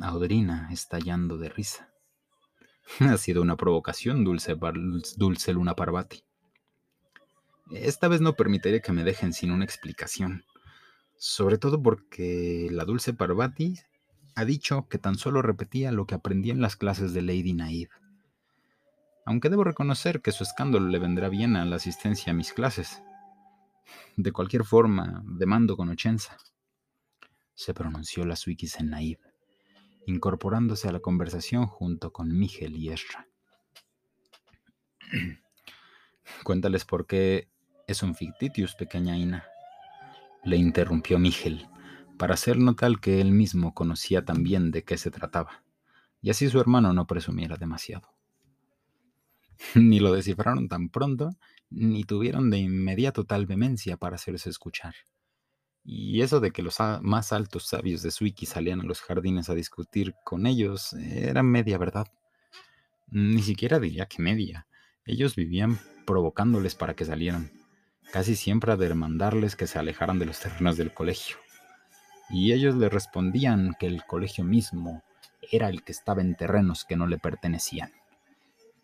Audrina, 0.01 0.69
estallando 0.73 1.37
de 1.39 1.49
risa. 1.49 1.91
Ha 3.01 3.17
sido 3.19 3.43
una 3.43 3.57
provocación, 3.57 4.25
dulce, 4.25 4.57
dulce 5.17 5.53
Luna 5.53 5.77
Parvati. 5.77 6.25
Esta 7.71 8.09
vez 8.09 8.21
no 8.21 8.35
permitiré 8.35 8.83
que 8.83 8.91
me 8.91 9.05
dejen 9.05 9.33
sin 9.33 9.53
una 9.53 9.65
explicación. 9.65 10.45
Sobre 11.17 11.59
todo 11.59 11.81
porque 11.81 12.69
la 12.71 12.85
dulce 12.85 13.13
Parvati 13.13 13.79
ha 14.35 14.45
dicho 14.45 14.89
que 14.89 14.99
tan 14.99 15.17
solo 15.17 15.43
repetía 15.43 15.93
lo 15.93 16.07
que 16.07 16.15
aprendí 16.15 16.51
en 16.51 16.61
las 16.61 16.77
clases 16.77 17.13
de 17.13 17.23
Lady 17.23 17.53
Naive. 17.53 17.91
Aunque 19.27 19.49
debo 19.49 19.65
reconocer 19.65 20.23
que 20.23 20.33
su 20.33 20.45
escándalo 20.45 20.89
le 20.89 20.99
vendrá 20.99 21.29
bien 21.29 21.57
a 21.57 21.65
la 21.65 21.77
asistencia 21.77 22.33
a 22.33 22.35
mis 22.35 22.53
clases. 22.53 23.03
De 24.17 24.33
cualquier 24.33 24.65
forma, 24.65 25.23
demando 25.25 25.77
con 25.77 25.89
ochenza. 25.89 26.37
Se 27.55 27.75
pronunció 27.75 28.25
la 28.25 28.37
Suikis 28.37 28.81
en 28.81 28.91
Naive 28.91 29.31
incorporándose 30.07 30.89
a 30.89 30.93
la 30.93 31.01
conversación 31.01 31.67
junto 31.67 32.13
con 32.13 32.37
Miguel 32.37 32.77
y 32.77 32.91
Esra. 32.91 33.27
Cuéntales 36.45 36.85
por 36.85 37.07
qué 37.07 37.49
es 37.87 38.03
un 38.03 38.15
fictitius, 38.15 38.75
pequeña 38.75 39.17
Ina. 39.17 39.45
Le 40.45 40.57
interrumpió 40.57 41.19
Miguel, 41.19 41.69
para 42.21 42.35
hacer 42.35 42.59
notar 42.59 43.01
que 43.01 43.23
él 43.23 43.33
mismo 43.33 43.73
conocía 43.73 44.27
también 44.27 44.73
de 44.73 44.85
qué 44.85 44.99
se 44.99 45.11
trataba, 45.11 45.65
y 46.21 46.29
así 46.29 46.51
su 46.51 46.61
hermano 46.61 46.93
no 46.93 47.07
presumiera 47.07 47.57
demasiado. 47.57 48.11
ni 49.75 50.01
lo 50.01 50.13
descifraron 50.13 50.69
tan 50.69 50.91
pronto, 50.91 51.31
ni 51.71 52.05
tuvieron 52.05 52.51
de 52.51 52.59
inmediato 52.59 53.25
tal 53.25 53.47
vehemencia 53.47 53.97
para 53.97 54.17
hacerse 54.17 54.51
escuchar. 54.51 54.95
Y 55.83 56.21
eso 56.21 56.41
de 56.41 56.51
que 56.51 56.63
los 56.63 56.77
más 57.01 57.33
altos 57.33 57.67
sabios 57.67 58.03
de 58.03 58.11
Suiki 58.11 58.45
salían 58.45 58.83
a 58.83 58.85
los 58.85 59.01
jardines 59.01 59.49
a 59.49 59.55
discutir 59.55 60.15
con 60.23 60.47
ellos 60.47 60.93
era 60.93 61.43
media 61.43 61.79
verdad. 61.79 62.09
Ni 63.09 63.41
siquiera 63.41 63.81
diría 63.81 64.05
que 64.05 64.21
media. 64.21 64.67
Ellos 65.07 65.37
vivían 65.37 65.79
provocándoles 66.05 66.75
para 66.75 66.95
que 66.95 67.07
salieran, 67.07 67.51
casi 68.13 68.37
siempre 68.37 68.73
a 68.73 68.77
demandarles 68.77 69.57
que 69.57 69.67
se 69.67 69.79
alejaran 69.79 70.19
de 70.19 70.27
los 70.27 70.39
terrenos 70.39 70.77
del 70.77 70.93
colegio. 70.93 71.39
Y 72.31 72.53
ellos 72.53 72.77
le 72.77 72.89
respondían 72.89 73.75
que 73.79 73.87
el 73.87 74.05
colegio 74.05 74.45
mismo 74.45 75.03
era 75.51 75.69
el 75.69 75.83
que 75.83 75.93
estaba 75.93 76.21
en 76.21 76.37
terrenos 76.37 76.85
que 76.85 76.97
no 76.97 77.07
le 77.07 77.19
pertenecían, 77.19 77.93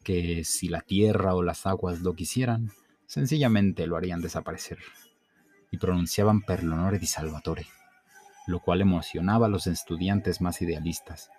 que 0.02 0.44
si 0.44 0.68
la 0.68 0.80
tierra 0.80 1.34
o 1.34 1.42
las 1.42 1.66
aguas 1.66 2.00
lo 2.00 2.14
quisieran, 2.14 2.72
sencillamente 3.06 3.86
lo 3.86 3.96
harían 3.96 4.20
desaparecer 4.20 4.78
y 5.70 5.78
pronunciaban 5.78 6.42
per 6.42 6.64
l'onore 6.64 6.98
di 6.98 7.06
Salvatore, 7.06 7.66
lo 8.46 8.60
cual 8.60 8.80
emocionaba 8.80 9.46
a 9.46 9.48
los 9.48 9.66
estudiantes 9.66 10.40
más 10.40 10.62
idealistas. 10.62 11.30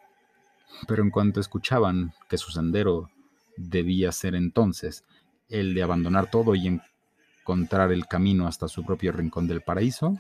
Pero 0.87 1.03
en 1.03 1.09
cuanto 1.09 1.39
escuchaban 1.39 2.13
que 2.29 2.37
su 2.37 2.51
sendero 2.51 3.09
debía 3.55 4.11
ser 4.11 4.35
entonces 4.35 5.03
el 5.49 5.73
de 5.73 5.83
abandonar 5.83 6.29
todo 6.29 6.55
y 6.55 6.67
encontrar 6.67 7.91
el 7.91 8.05
camino 8.07 8.47
hasta 8.47 8.67
su 8.67 8.85
propio 8.85 9.11
rincón 9.11 9.47
del 9.47 9.61
paraíso, 9.61 10.19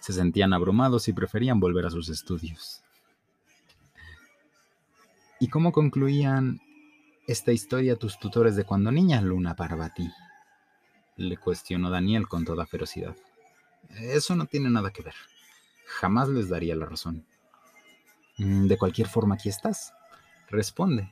se 0.00 0.12
sentían 0.12 0.52
abrumados 0.52 1.08
y 1.08 1.12
preferían 1.12 1.60
volver 1.60 1.86
a 1.86 1.90
sus 1.90 2.08
estudios. 2.08 2.82
¿Y 5.40 5.48
cómo 5.48 5.72
concluían 5.72 6.60
esta 7.26 7.52
historia 7.52 7.96
tus 7.96 8.18
tutores 8.18 8.56
de 8.56 8.64
cuando 8.64 8.90
niña, 8.90 9.20
Luna 9.20 9.54
Parvati? 9.54 10.10
le 11.18 11.36
cuestionó 11.36 11.90
Daniel 11.90 12.28
con 12.28 12.44
toda 12.44 12.64
ferocidad. 12.64 13.16
Eso 13.90 14.36
no 14.36 14.46
tiene 14.46 14.70
nada 14.70 14.92
que 14.92 15.02
ver. 15.02 15.14
Jamás 15.84 16.28
les 16.28 16.48
daría 16.48 16.76
la 16.76 16.86
razón. 16.86 17.26
Mm, 18.38 18.66
de 18.66 18.78
cualquier 18.78 19.08
forma, 19.08 19.34
aquí 19.34 19.48
estás. 19.48 19.92
Responde. 20.48 21.10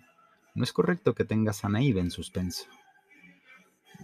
No 0.54 0.64
es 0.64 0.72
correcto 0.72 1.14
que 1.14 1.24
tengas 1.24 1.64
a 1.64 1.68
Naive 1.68 2.00
en 2.00 2.10
suspenso. 2.10 2.64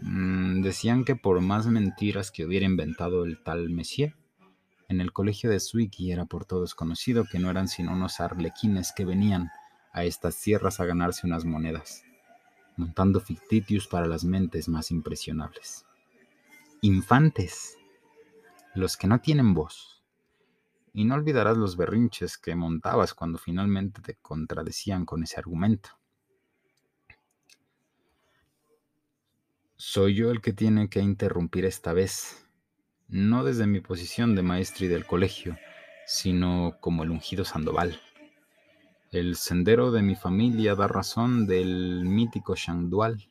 Mm, 0.03 0.63
decían 0.63 1.05
que 1.05 1.15
por 1.15 1.41
más 1.41 1.67
mentiras 1.67 2.31
que 2.31 2.45
hubiera 2.45 2.67
inventado 2.67 3.25
el 3.25 3.43
tal 3.43 3.71
Messier, 3.71 4.15
en 4.93 5.01
el 5.01 5.13
colegio 5.13 5.51
de 5.51 5.59
Suiki 5.59 6.13
era 6.13 6.25
por 6.25 6.45
todos 6.45 6.75
conocido 6.75 7.25
que 7.25 7.41
no 7.41 7.51
eran 7.51 7.67
sino 7.67 7.93
unos 7.93 8.21
arlequines 8.21 8.93
que 8.97 9.05
venían 9.05 9.51
a 9.93 10.05
estas 10.05 10.41
tierras 10.41 10.79
a 10.79 10.85
ganarse 10.85 11.27
unas 11.27 11.45
monedas, 11.45 12.05
montando 12.77 13.21
fictitius 13.21 13.89
para 13.89 14.07
las 14.07 14.25
mentes 14.25 14.69
más 14.69 14.91
impresionables 14.91 15.85
infantes, 16.85 17.79
los 18.75 18.97
que 18.97 19.07
no 19.07 19.21
tienen 19.21 19.55
voz. 19.55 20.03
Y 20.93 21.05
no 21.05 21.15
olvidarás 21.15 21.57
los 21.57 21.77
berrinches 21.77 22.37
que 22.37 22.57
montabas 22.57 23.15
cuando 23.15 23.39
finalmente 23.39 24.03
te 24.03 24.17
contradecían 24.17 25.07
con 25.07 25.23
ese 25.23 25.39
argumento. 25.39 25.91
Soy 29.77 30.17
yo 30.17 30.33
el 30.33 30.41
que 30.41 30.53
tiene 30.53 30.89
que 30.89 31.01
interrumpir 31.01 31.65
esta 31.67 31.93
vez, 31.93 32.42
no 33.13 33.45
desde 33.45 33.67
mi 33.67 33.81
posición 33.81 34.35
de 34.35 34.41
maestro 34.41 34.87
y 34.87 34.89
del 34.89 35.05
colegio, 35.05 35.59
sino 36.07 36.79
como 36.81 37.03
el 37.03 37.11
ungido 37.11 37.45
Sandoval. 37.45 38.01
El 39.11 39.37
sendero 39.37 39.93
de 39.93 40.01
mi 40.01 40.17
familia 40.17 40.75
da 40.75 40.89
razón 40.89 41.47
del 41.47 42.07
mítico 42.07 42.55
Dual, 42.67 43.31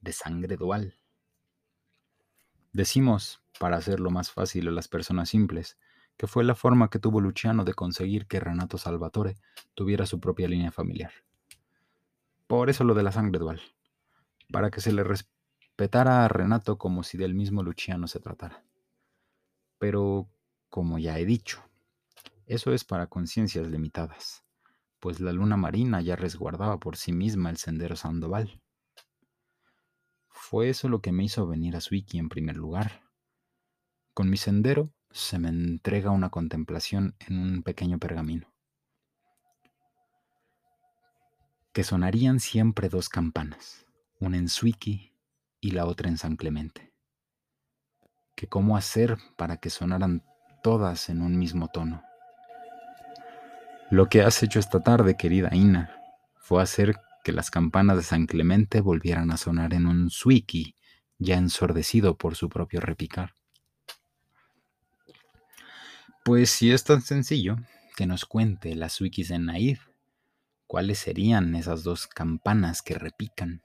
de 0.00 0.12
sangre 0.12 0.56
dual. 0.56 0.94
Decimos, 2.72 3.42
para 3.60 3.76
hacerlo 3.76 4.10
más 4.10 4.30
fácil 4.30 4.68
a 4.68 4.70
las 4.70 4.88
personas 4.88 5.28
simples, 5.28 5.76
que 6.16 6.26
fue 6.26 6.42
la 6.42 6.54
forma 6.54 6.88
que 6.88 6.98
tuvo 6.98 7.20
Luciano 7.20 7.64
de 7.64 7.74
conseguir 7.74 8.26
que 8.26 8.40
Renato 8.40 8.78
Salvatore 8.78 9.36
tuviera 9.74 10.06
su 10.06 10.20
propia 10.20 10.48
línea 10.48 10.72
familiar. 10.72 11.12
Por 12.46 12.70
eso 12.70 12.82
lo 12.82 12.94
de 12.94 13.02
la 13.02 13.12
sangre 13.12 13.40
dual, 13.40 13.60
para 14.50 14.70
que 14.70 14.80
se 14.80 14.92
le 14.92 15.04
respetara 15.04 16.24
a 16.24 16.28
Renato 16.28 16.78
como 16.78 17.02
si 17.02 17.18
del 17.18 17.34
mismo 17.34 17.62
Luciano 17.62 18.08
se 18.08 18.20
tratara. 18.20 18.65
Pero, 19.78 20.28
como 20.68 20.98
ya 20.98 21.18
he 21.18 21.24
dicho, 21.24 21.62
eso 22.46 22.72
es 22.72 22.84
para 22.84 23.08
conciencias 23.08 23.66
limitadas, 23.68 24.44
pues 25.00 25.20
la 25.20 25.32
luna 25.32 25.56
marina 25.56 26.00
ya 26.00 26.16
resguardaba 26.16 26.78
por 26.78 26.96
sí 26.96 27.12
misma 27.12 27.50
el 27.50 27.56
sendero 27.56 27.96
Sandoval. 27.96 28.62
Fue 30.28 30.68
eso 30.68 30.88
lo 30.88 31.00
que 31.00 31.12
me 31.12 31.24
hizo 31.24 31.46
venir 31.46 31.74
a 31.76 31.80
Suiki 31.80 32.18
en 32.18 32.28
primer 32.28 32.56
lugar. 32.56 33.02
Con 34.14 34.30
mi 34.30 34.36
sendero 34.36 34.94
se 35.10 35.38
me 35.38 35.48
entrega 35.48 36.10
una 36.10 36.30
contemplación 36.30 37.16
en 37.18 37.38
un 37.38 37.62
pequeño 37.62 37.98
pergamino. 37.98 38.54
Que 41.72 41.82
sonarían 41.84 42.38
siempre 42.38 42.88
dos 42.88 43.08
campanas, 43.08 43.86
una 44.20 44.36
en 44.36 44.48
Suiki 44.48 45.12
y 45.60 45.72
la 45.72 45.86
otra 45.86 46.08
en 46.08 46.16
San 46.16 46.36
Clemente. 46.36 46.95
Que 48.36 48.46
cómo 48.46 48.76
hacer 48.76 49.18
para 49.36 49.56
que 49.56 49.70
sonaran 49.70 50.22
todas 50.62 51.08
en 51.08 51.22
un 51.22 51.38
mismo 51.38 51.68
tono. 51.68 52.02
Lo 53.90 54.08
que 54.08 54.22
has 54.22 54.42
hecho 54.42 54.58
esta 54.58 54.80
tarde, 54.80 55.16
querida 55.16 55.50
Ina, 55.52 55.96
fue 56.36 56.62
hacer 56.62 56.96
que 57.24 57.32
las 57.32 57.50
campanas 57.50 57.96
de 57.96 58.02
San 58.04 58.26
Clemente 58.26 58.80
volvieran 58.80 59.32
a 59.32 59.36
sonar 59.36 59.74
en 59.74 59.86
un 59.86 60.10
suiki, 60.10 60.76
ya 61.18 61.36
ensordecido 61.36 62.16
por 62.16 62.36
su 62.36 62.48
propio 62.48 62.80
repicar. 62.80 63.34
Pues 66.24 66.50
si 66.50 66.72
es 66.72 66.84
tan 66.84 67.02
sencillo, 67.02 67.56
que 67.96 68.06
nos 68.06 68.24
cuente 68.26 68.74
las 68.74 68.92
suikis 68.92 69.30
en 69.30 69.46
Naif, 69.46 69.88
cuáles 70.66 70.98
serían 70.98 71.54
esas 71.54 71.82
dos 71.82 72.06
campanas 72.06 72.82
que 72.82 72.94
repican. 72.94 73.62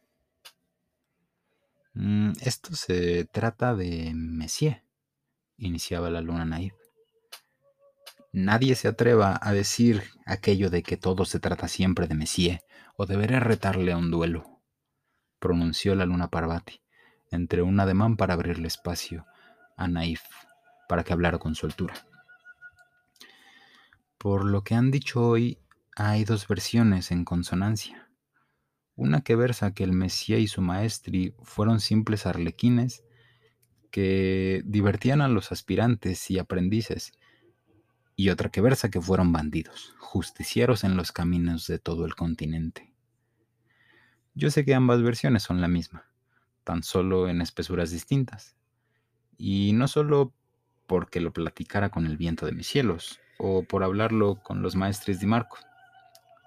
Mm, 1.94 2.32
esto 2.42 2.76
se 2.76 3.26
trata 3.26 3.76
de 3.76 4.14
Messier, 4.16 4.84
iniciaba 5.58 6.10
la 6.10 6.22
luna 6.22 6.46
Naif. 6.46 6.74
Nadie 8.32 8.76
se 8.76 8.88
atreva 8.88 9.38
a 9.42 9.52
decir 9.52 10.04
aquello 10.26 10.70
de 10.70 10.84
que 10.84 10.96
todo 10.96 11.26
se 11.26 11.40
trata 11.40 11.68
siempre 11.68 12.08
de 12.08 12.16
Messier, 12.16 12.62
o 12.96 13.06
deberé 13.06 13.40
retarle 13.40 13.92
a 13.92 13.98
un 13.98 14.10
duelo, 14.10 14.62
pronunció 15.40 15.96
la 15.96 16.06
luna 16.06 16.30
Parvati, 16.30 16.82
entre 17.30 17.62
un 17.62 17.80
ademán 17.80 18.16
para 18.16 18.36
abrirle 18.36 18.68
espacio 18.68 19.26
a 19.76 19.88
Naif, 19.88 20.22
para 20.88 21.04
que 21.04 21.12
hablara 21.12 21.40
con 21.40 21.56
soltura. 21.56 21.96
Por 24.18 24.46
lo 24.46 24.64
que 24.64 24.76
han 24.76 24.92
dicho 24.92 25.26
hoy, 25.26 25.58
hay 25.98 26.24
dos 26.24 26.48
versiones 26.48 27.12
en 27.12 27.26
consonancia. 27.26 28.11
Una 29.02 29.22
que 29.22 29.36
versa 29.36 29.74
que 29.74 29.84
el 29.84 29.94
Mesía 29.94 30.38
y 30.38 30.48
su 30.48 30.62
maestri 30.62 31.34
fueron 31.42 31.80
simples 31.80 32.28
arlequines 32.28 33.04
que 33.90 34.62
divertían 34.64 35.22
a 35.22 35.28
los 35.28 35.52
aspirantes 35.52 36.30
y 36.30 36.38
aprendices, 36.38 37.12
y 38.16 38.30
otra 38.30 38.50
que 38.52 38.62
versa 38.62 38.92
que 38.92 39.02
fueron 39.02 39.32
bandidos, 39.32 39.96
justicieros 39.98 40.84
en 40.84 40.98
los 40.98 41.12
caminos 41.12 41.66
de 41.66 41.80
todo 41.80 42.06
el 42.06 42.14
continente. 42.14 42.94
Yo 44.36 44.52
sé 44.52 44.66
que 44.66 44.76
ambas 44.76 45.02
versiones 45.02 45.42
son 45.42 45.62
la 45.62 45.68
misma, 45.68 46.06
tan 46.64 46.84
solo 46.84 47.28
en 47.28 47.42
espesuras 47.42 47.90
distintas, 47.90 48.56
y 49.36 49.74
no 49.74 49.88
solo 49.88 50.32
porque 50.86 51.22
lo 51.22 51.34
platicara 51.34 51.90
con 51.90 52.06
el 52.06 52.18
viento 52.18 52.46
de 52.46 52.52
mis 52.52 52.68
cielos, 52.68 53.20
o 53.40 53.64
por 53.64 53.84
hablarlo 53.84 54.44
con 54.44 54.62
los 54.62 54.76
maestres 54.76 55.20
de 55.20 55.26
Marco. 55.26 55.58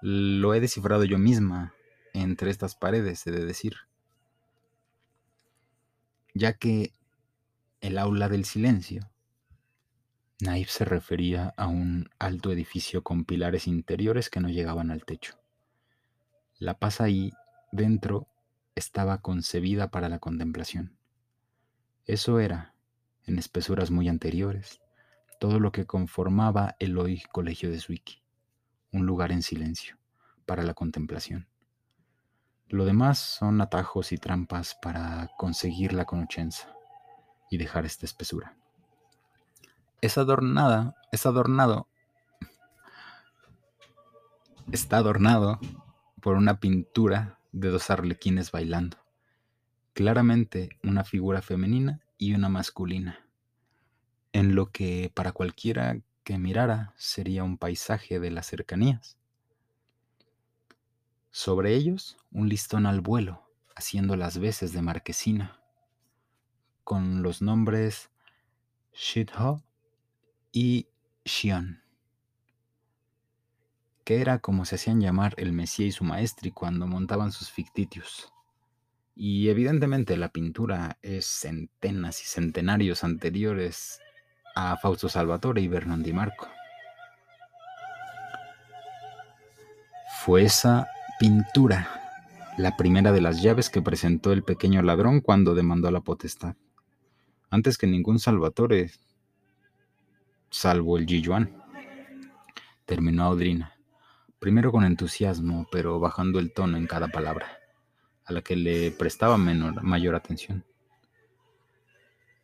Lo 0.01 0.53
he 0.53 0.61
descifrado 0.61 1.03
yo 1.03 1.17
misma 1.17 1.74
entre 2.21 2.49
estas 2.49 2.75
paredes, 2.75 3.25
he 3.27 3.31
de 3.31 3.45
decir. 3.45 3.75
Ya 6.33 6.53
que 6.53 6.93
el 7.81 7.97
aula 7.97 8.29
del 8.29 8.45
silencio, 8.45 9.09
Naif 10.41 10.69
se 10.69 10.85
refería 10.85 11.53
a 11.55 11.67
un 11.67 12.09
alto 12.19 12.51
edificio 12.51 13.03
con 13.03 13.25
pilares 13.25 13.67
interiores 13.67 14.29
que 14.29 14.39
no 14.39 14.49
llegaban 14.49 14.91
al 14.91 15.05
techo. 15.05 15.35
La 16.57 16.77
paz 16.77 16.99
ahí 17.01 17.31
dentro 17.71 18.27
estaba 18.75 19.21
concebida 19.21 19.91
para 19.91 20.09
la 20.09 20.19
contemplación. 20.19 20.97
Eso 22.05 22.39
era, 22.39 22.75
en 23.25 23.39
espesuras 23.39 23.91
muy 23.91 24.09
anteriores, 24.09 24.81
todo 25.39 25.59
lo 25.59 25.71
que 25.71 25.85
conformaba 25.85 26.75
el 26.79 26.97
hoy 26.97 27.23
colegio 27.31 27.71
de 27.71 27.79
Suiki, 27.79 28.21
un 28.91 29.05
lugar 29.05 29.31
en 29.31 29.41
silencio, 29.41 29.97
para 30.45 30.63
la 30.63 30.73
contemplación. 30.73 31.47
Lo 32.69 32.85
demás 32.85 33.19
son 33.19 33.61
atajos 33.61 34.11
y 34.11 34.17
trampas 34.17 34.75
para 34.81 35.29
conseguir 35.37 35.93
la 35.93 36.05
conochenza 36.05 36.75
y 37.49 37.57
dejar 37.57 37.85
esta 37.85 38.05
espesura. 38.05 38.57
Es 40.01 40.17
adornada, 40.17 40.95
es 41.11 41.25
adornado, 41.25 41.87
está 44.71 44.97
adornado 44.97 45.59
por 46.21 46.35
una 46.35 46.59
pintura 46.59 47.39
de 47.51 47.69
dos 47.69 47.89
arlequines 47.89 48.51
bailando, 48.51 48.97
claramente 49.93 50.77
una 50.83 51.03
figura 51.03 51.41
femenina 51.41 52.01
y 52.17 52.33
una 52.33 52.49
masculina 52.49 53.25
en 54.35 54.53
lo 54.53 54.69
que 54.69 55.09
para 55.13 55.31
cualquiera 55.31 55.97
que 56.25 56.37
mirara 56.37 56.93
sería 56.97 57.45
un 57.45 57.57
paisaje 57.57 58.19
de 58.19 58.31
las 58.31 58.47
cercanías. 58.47 59.17
Sobre 61.37 61.75
ellos, 61.75 62.15
un 62.31 62.47
listón 62.47 62.85
al 62.85 63.01
vuelo, 63.01 63.45
haciendo 63.75 64.15
las 64.15 64.37
veces 64.37 64.71
de 64.71 64.81
marquesina, 64.81 65.59
con 66.85 67.23
los 67.23 67.41
nombres 67.41 68.09
Shidho 68.93 69.61
y 70.53 70.87
Xion, 71.25 71.83
que 74.05 74.21
era 74.21 74.39
como 74.39 74.63
se 74.63 74.75
hacían 74.75 75.01
llamar 75.01 75.33
el 75.35 75.51
Mesía 75.51 75.85
y 75.85 75.91
su 75.91 76.05
maestri 76.05 76.51
cuando 76.51 76.87
montaban 76.87 77.33
sus 77.33 77.51
fictitios. 77.51 78.31
Y 79.13 79.49
evidentemente 79.49 80.15
la 80.15 80.29
pintura 80.29 80.99
es 81.01 81.25
centenas 81.25 82.21
y 82.21 82.27
centenarios 82.27 83.03
anteriores 83.03 83.99
a 84.55 84.77
Fausto 84.77 85.09
Salvatore 85.09 85.61
y 85.61 85.67
Bernard 85.67 85.99
Di 85.99 86.13
Marco. 86.13 86.47
Fue 90.23 90.43
esa 90.43 90.87
pintura 91.19 92.01
la 92.57 92.75
primera 92.75 93.11
de 93.11 93.21
las 93.21 93.41
llaves 93.41 93.69
que 93.69 93.81
presentó 93.81 94.31
el 94.31 94.43
pequeño 94.43 94.81
ladrón 94.81 95.21
cuando 95.21 95.55
demandó 95.55 95.91
la 95.91 96.01
potestad. 96.01 96.55
Antes 97.49 97.77
que 97.77 97.87
ningún 97.87 98.19
Salvatore, 98.19 98.91
salvo 100.49 100.97
el 100.97 101.05
Gilluan, 101.05 101.55
terminó 102.85 103.23
Audrina, 103.23 103.73
primero 104.39 104.71
con 104.71 104.83
entusiasmo, 104.85 105.67
pero 105.71 105.99
bajando 105.99 106.39
el 106.39 106.53
tono 106.53 106.77
en 106.77 106.87
cada 106.87 107.07
palabra, 107.07 107.47
a 108.25 108.33
la 108.33 108.41
que 108.41 108.55
le 108.55 108.91
prestaba 108.91 109.37
menor, 109.37 109.83
mayor 109.83 110.15
atención. 110.15 110.65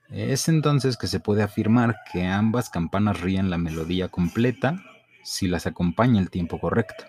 Es 0.10 0.50
entonces 0.50 0.98
que 0.98 1.08
se 1.08 1.22
puede 1.22 1.44
afirmar 1.44 1.96
que 2.12 2.26
ambas 2.26 2.70
campanas 2.70 3.22
ríen 3.22 3.50
la 3.50 3.58
melodía 3.58 4.10
completa 4.10 4.84
si 5.24 5.48
las 5.48 5.68
acompaña 5.68 6.20
el 6.20 6.30
tiempo 6.30 6.60
correcto, 6.60 7.06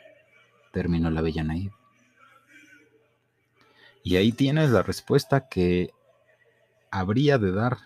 terminó 0.73 1.11
la 1.11 1.21
bella 1.21 1.45
Naid. 1.45 1.71
Y 4.03 4.17
ahí 4.17 4.33
tienes 4.33 4.71
la 4.71 4.83
respuesta 4.83 5.49
que 5.49 5.91
habría 6.91 7.39
de 7.39 7.53
dar 7.53 7.79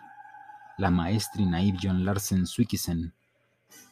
la 0.78 0.90
maestri 0.90 1.44
Naive 1.44 1.78
John 1.82 2.04
Larsen 2.04 2.46
Swikisen, 2.46 3.12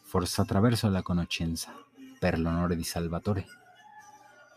forza 0.05 0.43
attraverso 0.43 0.89
la 0.91 1.03
conoscenza, 1.03 1.75
per 2.21 2.39
l'onore 2.39 2.77
di 2.77 2.85
Salvatore. 2.85 3.47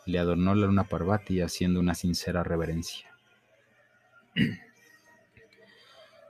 Le 0.06 0.20
adornó 0.20 0.56
la 0.56 0.68
luna 0.68 0.86
Parvati 0.86 1.42
haciendo 1.42 1.80
una 1.80 1.94
sincera 1.94 2.44
reverencia. 2.44 3.10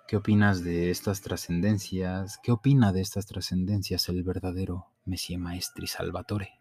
¿Qué 0.08 0.16
opinas 0.16 0.64
de 0.64 0.90
estas 0.90 1.22
trascendencias? 1.22 2.40
¿Qué 2.42 2.52
opina 2.52 2.92
de 2.94 3.02
estas 3.02 3.26
trascendencias 3.26 4.08
el 4.10 4.24
verdadero 4.24 4.88
Messie 5.06 5.38
Maestri 5.38 5.86
Salvatore? 5.86 6.57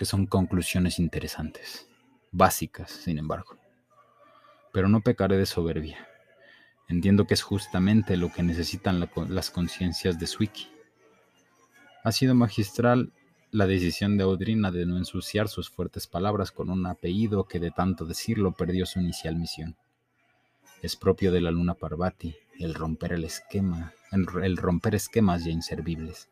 Que 0.00 0.06
son 0.06 0.24
conclusiones 0.24 0.98
interesantes, 0.98 1.86
básicas, 2.32 2.90
sin 2.90 3.18
embargo. 3.18 3.58
Pero 4.72 4.88
no 4.88 5.02
pecaré 5.02 5.36
de 5.36 5.44
soberbia. 5.44 6.08
Entiendo 6.88 7.26
que 7.26 7.34
es 7.34 7.42
justamente 7.42 8.16
lo 8.16 8.32
que 8.32 8.42
necesitan 8.42 9.06
las 9.28 9.50
conciencias 9.50 10.18
de 10.18 10.26
Swiki. 10.26 10.68
Ha 12.02 12.12
sido 12.12 12.34
magistral 12.34 13.12
la 13.50 13.66
decisión 13.66 14.16
de 14.16 14.24
Audrina 14.24 14.70
de 14.70 14.86
no 14.86 14.96
ensuciar 14.96 15.48
sus 15.48 15.68
fuertes 15.68 16.06
palabras 16.06 16.50
con 16.50 16.70
un 16.70 16.86
apellido 16.86 17.44
que 17.44 17.60
de 17.60 17.70
tanto 17.70 18.06
decirlo 18.06 18.52
perdió 18.52 18.86
su 18.86 19.00
inicial 19.00 19.36
misión. 19.36 19.76
Es 20.80 20.96
propio 20.96 21.30
de 21.30 21.42
la 21.42 21.50
luna 21.50 21.74
Parvati 21.74 22.34
el 22.58 22.72
romper 22.72 23.12
el 23.12 23.24
esquema, 23.24 23.92
el 24.12 24.56
romper 24.56 24.94
esquemas 24.94 25.44
ya 25.44 25.50
inservibles. 25.50 26.30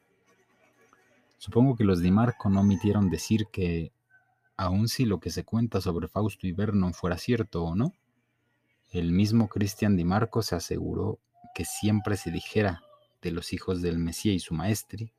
Supongo 1.38 1.76
que 1.76 1.84
los 1.84 2.00
Di 2.00 2.10
Marco 2.10 2.50
no 2.50 2.60
omitieron 2.60 3.08
decir 3.10 3.46
que, 3.52 3.92
aun 4.56 4.88
si 4.88 5.04
lo 5.04 5.20
que 5.20 5.30
se 5.30 5.44
cuenta 5.44 5.80
sobre 5.80 6.08
Fausto 6.08 6.46
y 6.48 6.52
Vernon 6.52 6.92
fuera 6.94 7.16
cierto 7.16 7.62
o 7.62 7.76
no, 7.76 7.94
el 8.90 9.12
mismo 9.12 9.48
Cristian 9.48 9.96
Di 9.96 10.04
Marco 10.04 10.42
se 10.42 10.56
aseguró 10.56 11.20
que 11.54 11.64
siempre 11.64 12.16
se 12.16 12.32
dijera 12.32 12.82
de 13.22 13.30
los 13.30 13.52
hijos 13.52 13.82
del 13.82 13.98
Mesías 13.98 14.34
y 14.34 14.40
su 14.40 14.54
maestri 14.54 15.12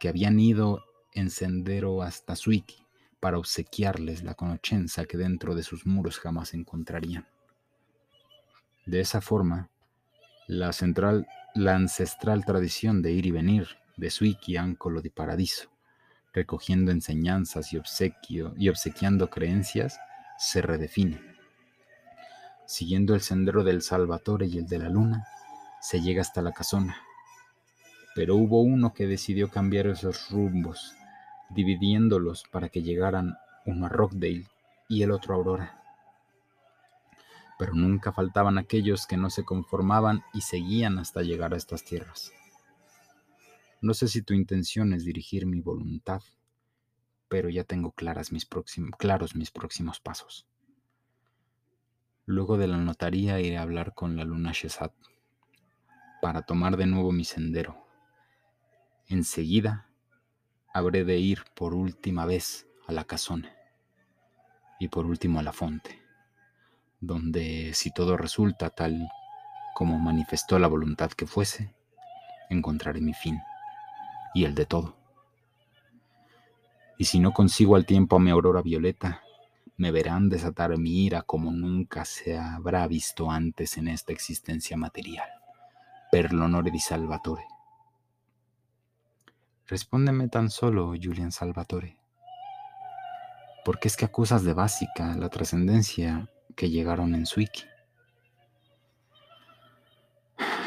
que 0.00 0.08
habían 0.08 0.40
ido 0.40 0.82
en 1.14 1.30
sendero 1.30 2.02
hasta 2.02 2.34
Suiki 2.34 2.84
para 3.20 3.38
obsequiarles 3.38 4.24
la 4.24 4.34
conochenza 4.34 5.04
que 5.04 5.16
dentro 5.16 5.54
de 5.54 5.62
sus 5.62 5.86
muros 5.86 6.18
jamás 6.18 6.54
encontrarían. 6.54 7.28
De 8.84 8.98
esa 8.98 9.20
forma, 9.20 9.70
la, 10.48 10.72
central, 10.72 11.28
la 11.54 11.76
ancestral 11.76 12.44
tradición 12.44 13.00
de 13.00 13.12
ir 13.12 13.26
y 13.26 13.30
venir 13.30 13.81
de 13.96 14.10
Suiki 14.10 14.56
Áncolo 14.56 15.02
de 15.02 15.10
Paradiso, 15.10 15.68
recogiendo 16.32 16.90
enseñanzas 16.90 17.72
y, 17.72 17.78
obsequio, 17.78 18.54
y 18.56 18.68
obsequiando 18.68 19.30
creencias, 19.30 19.98
se 20.38 20.62
redefine. 20.62 21.20
Siguiendo 22.66 23.14
el 23.14 23.20
sendero 23.20 23.64
del 23.64 23.82
Salvatore 23.82 24.46
y 24.46 24.58
el 24.58 24.66
de 24.66 24.78
la 24.78 24.88
Luna, 24.88 25.26
se 25.80 26.00
llega 26.00 26.22
hasta 26.22 26.42
la 26.42 26.52
casona. 26.52 26.96
Pero 28.14 28.36
hubo 28.36 28.62
uno 28.62 28.92
que 28.92 29.06
decidió 29.06 29.48
cambiar 29.48 29.86
esos 29.86 30.30
rumbos, 30.30 30.94
dividiéndolos 31.50 32.44
para 32.50 32.68
que 32.68 32.82
llegaran 32.82 33.36
uno 33.66 33.86
a 33.86 33.88
Rockdale 33.88 34.46
y 34.88 35.02
el 35.02 35.10
otro 35.10 35.34
a 35.34 35.36
Aurora 35.36 35.82
pero 37.62 37.74
nunca 37.74 38.10
faltaban 38.10 38.58
aquellos 38.58 39.06
que 39.06 39.16
no 39.16 39.30
se 39.30 39.44
conformaban 39.44 40.24
y 40.34 40.40
seguían 40.40 40.98
hasta 40.98 41.22
llegar 41.22 41.54
a 41.54 41.56
estas 41.56 41.84
tierras. 41.84 42.32
No 43.82 43.94
sé 43.94 44.06
si 44.06 44.22
tu 44.22 44.32
intención 44.32 44.92
es 44.92 45.04
dirigir 45.04 45.44
mi 45.44 45.60
voluntad, 45.60 46.22
pero 47.26 47.48
ya 47.48 47.64
tengo 47.64 47.90
claras 47.90 48.30
mis 48.30 48.46
claros 48.96 49.34
mis 49.34 49.50
próximos 49.50 49.98
pasos. 49.98 50.46
Luego 52.24 52.58
de 52.58 52.68
la 52.68 52.76
notaría 52.76 53.40
iré 53.40 53.58
a 53.58 53.62
hablar 53.62 53.92
con 53.92 54.16
la 54.16 54.22
luna 54.22 54.52
Shesat 54.52 54.92
para 56.20 56.42
tomar 56.42 56.76
de 56.76 56.86
nuevo 56.86 57.10
mi 57.10 57.24
sendero. 57.24 57.84
Enseguida 59.08 59.88
habré 60.72 61.04
de 61.04 61.18
ir 61.18 61.42
por 61.56 61.74
última 61.74 62.24
vez 62.24 62.68
a 62.86 62.92
la 62.92 63.02
casona 63.02 63.52
y 64.78 64.86
por 64.86 65.06
último 65.06 65.40
a 65.40 65.42
la 65.42 65.52
fonte 65.52 66.00
donde 67.00 67.74
si 67.74 67.92
todo 67.92 68.16
resulta 68.16 68.70
tal 68.70 69.08
como 69.74 69.98
manifestó 69.98 70.60
la 70.60 70.68
voluntad 70.68 71.10
que 71.10 71.26
fuese, 71.26 71.74
encontraré 72.48 73.00
mi 73.00 73.12
fin 73.12 73.40
y 74.34 74.44
el 74.44 74.54
de 74.54 74.66
todo. 74.66 74.96
Y 76.98 77.04
si 77.04 77.18
no 77.18 77.32
consigo 77.32 77.76
al 77.76 77.86
tiempo 77.86 78.16
a 78.16 78.20
mi 78.20 78.30
aurora 78.30 78.62
violeta, 78.62 79.22
me 79.76 79.90
verán 79.90 80.28
desatar 80.28 80.76
mi 80.78 81.04
ira 81.04 81.22
como 81.22 81.50
nunca 81.50 82.04
se 82.04 82.38
habrá 82.38 82.86
visto 82.86 83.30
antes 83.30 83.76
en 83.76 83.88
esta 83.88 84.12
existencia 84.12 84.76
material. 84.76 85.28
Per 86.10 86.32
l'onore 86.32 86.70
di 86.70 86.78
Salvatore. 86.78 87.46
Respóndeme 89.66 90.28
tan 90.28 90.50
solo, 90.50 90.94
Julian 91.00 91.32
Salvatore. 91.32 91.98
¿Por 93.64 93.78
qué 93.78 93.88
es 93.88 93.96
que 93.96 94.04
acusas 94.04 94.44
de 94.44 94.52
básica 94.52 95.16
la 95.16 95.28
trascendencia 95.30 96.28
que 96.54 96.68
llegaron 96.68 97.14
en 97.14 97.26
Swiki? 97.26 97.64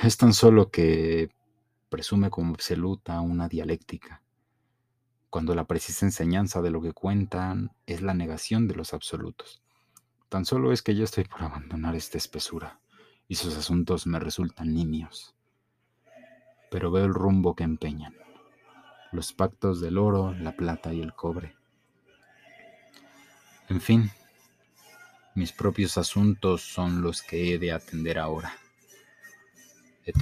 Es 0.03 0.17
tan 0.17 0.33
solo 0.33 0.71
que 0.71 1.29
presume 1.90 2.30
como 2.30 2.53
absoluta 2.53 3.20
una 3.22 3.48
dialéctica, 3.48 4.22
cuando 5.30 5.56
la 5.56 5.66
precisa 5.66 6.06
enseñanza 6.06 6.62
de 6.62 6.72
lo 6.72 6.82
que 6.82 6.94
cuentan 6.94 7.72
es 7.86 8.02
la 8.02 8.14
negación 8.14 8.68
de 8.68 8.76
los 8.76 8.94
absolutos. 8.94 9.62
Tan 10.30 10.45
solo 10.45 10.72
es 10.72 10.82
que 10.82 10.95
yo 10.95 11.03
estoy 11.03 11.26
por 11.26 11.44
abandonar 11.44 11.95
esta 11.95 12.18
espesura 12.18 12.80
y 13.28 13.36
sus 13.36 13.56
asuntos 13.57 14.07
me 14.07 14.20
resultan 14.20 14.74
nimios. 14.74 15.36
Pero 16.72 16.91
veo 16.91 17.06
el 17.06 17.14
rumbo 17.14 17.56
que 17.56 17.64
empeñan, 17.64 18.16
los 19.12 19.34
pactos 19.34 19.82
del 19.82 19.98
oro, 19.98 20.34
la 20.34 20.56
plata 20.56 20.94
y 20.94 21.02
el 21.02 21.14
cobre. 21.14 21.56
En 23.70 23.82
fin, 23.82 24.12
mis 25.34 25.52
propios 25.52 25.98
asuntos 25.98 26.62
son 26.62 27.02
los 27.02 27.22
que 27.22 27.53
he 27.53 27.57
de 27.57 27.72
atender 27.72 28.20
ahora. 28.20 28.53
He 30.06 30.14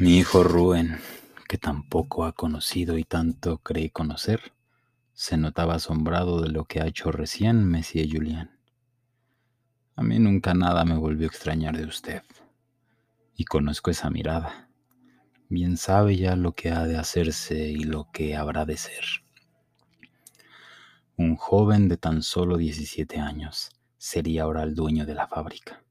Mi 0.00 0.18
hijo 0.18 0.42
Rubén, 0.42 0.98
que 1.48 1.56
tampoco 1.56 2.24
ha 2.24 2.32
conocido 2.32 2.98
y 2.98 3.04
tanto 3.04 3.58
cree 3.58 3.90
conocer, 3.90 4.52
se 5.12 5.36
notaba 5.36 5.76
asombrado 5.76 6.40
de 6.40 6.48
lo 6.48 6.64
que 6.64 6.80
ha 6.80 6.86
hecho 6.86 7.12
recién 7.12 7.64
Messie 7.64 8.10
Julián. 8.10 8.58
A 9.94 10.02
mí 10.02 10.18
nunca 10.18 10.52
nada 10.52 10.84
me 10.84 10.96
volvió 10.96 11.28
a 11.28 11.30
extrañar 11.30 11.76
de 11.76 11.84
usted, 11.84 12.22
y 13.36 13.44
conozco 13.44 13.92
esa 13.92 14.10
mirada. 14.10 14.68
Bien 15.48 15.76
sabe 15.76 16.16
ya 16.16 16.34
lo 16.34 16.56
que 16.56 16.72
ha 16.72 16.86
de 16.86 16.96
hacerse 16.96 17.68
y 17.68 17.84
lo 17.84 18.10
que 18.10 18.34
habrá 18.34 18.64
de 18.64 18.76
ser. 18.76 19.04
Un 21.16 21.36
joven 21.36 21.86
de 21.88 21.98
tan 21.98 22.22
solo 22.22 22.56
17 22.56 23.20
años 23.20 23.70
sería 23.96 24.42
ahora 24.42 24.64
el 24.64 24.74
dueño 24.74 25.06
de 25.06 25.14
la 25.14 25.28
fábrica. 25.28 25.83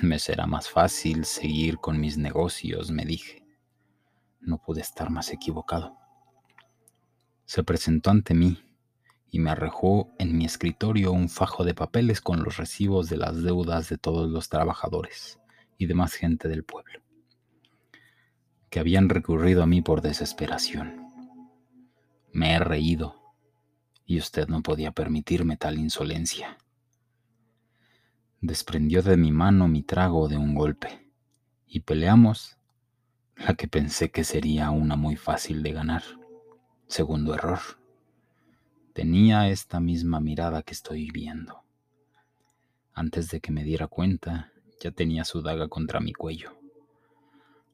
Me 0.00 0.20
será 0.20 0.46
más 0.46 0.70
fácil 0.70 1.24
seguir 1.24 1.78
con 1.78 2.00
mis 2.00 2.16
negocios, 2.16 2.90
me 2.90 3.04
dije. 3.04 3.44
No 4.40 4.58
pude 4.58 4.80
estar 4.80 5.10
más 5.10 5.32
equivocado. 5.32 5.96
Se 7.44 7.64
presentó 7.64 8.10
ante 8.10 8.32
mí 8.32 8.62
y 9.30 9.40
me 9.40 9.50
arrojó 9.50 10.12
en 10.18 10.38
mi 10.38 10.44
escritorio 10.44 11.10
un 11.10 11.28
fajo 11.28 11.64
de 11.64 11.74
papeles 11.74 12.20
con 12.20 12.44
los 12.44 12.56
recibos 12.56 13.08
de 13.08 13.16
las 13.16 13.42
deudas 13.42 13.88
de 13.88 13.98
todos 13.98 14.30
los 14.30 14.48
trabajadores 14.48 15.40
y 15.78 15.86
demás 15.86 16.14
gente 16.14 16.48
del 16.48 16.64
pueblo, 16.64 17.00
que 18.70 18.78
habían 18.78 19.08
recurrido 19.08 19.64
a 19.64 19.66
mí 19.66 19.82
por 19.82 20.00
desesperación. 20.00 21.08
Me 22.32 22.52
he 22.52 22.58
reído 22.60 23.16
y 24.06 24.18
usted 24.18 24.46
no 24.46 24.62
podía 24.62 24.92
permitirme 24.92 25.56
tal 25.56 25.78
insolencia 25.78 26.56
desprendió 28.40 29.02
de 29.02 29.16
mi 29.16 29.32
mano 29.32 29.68
mi 29.68 29.82
trago 29.82 30.28
de 30.28 30.36
un 30.36 30.54
golpe, 30.54 31.10
y 31.66 31.80
peleamos 31.80 32.56
la 33.36 33.54
que 33.54 33.68
pensé 33.68 34.10
que 34.10 34.24
sería 34.24 34.70
una 34.70 34.96
muy 34.96 35.16
fácil 35.16 35.62
de 35.62 35.72
ganar. 35.72 36.02
Segundo 36.86 37.34
error. 37.34 37.58
Tenía 38.92 39.48
esta 39.48 39.80
misma 39.80 40.20
mirada 40.20 40.62
que 40.62 40.72
estoy 40.72 41.10
viendo. 41.10 41.62
Antes 42.94 43.30
de 43.30 43.40
que 43.40 43.52
me 43.52 43.62
diera 43.62 43.86
cuenta, 43.86 44.52
ya 44.80 44.90
tenía 44.90 45.24
su 45.24 45.42
daga 45.42 45.68
contra 45.68 46.00
mi 46.00 46.12
cuello. 46.12 46.58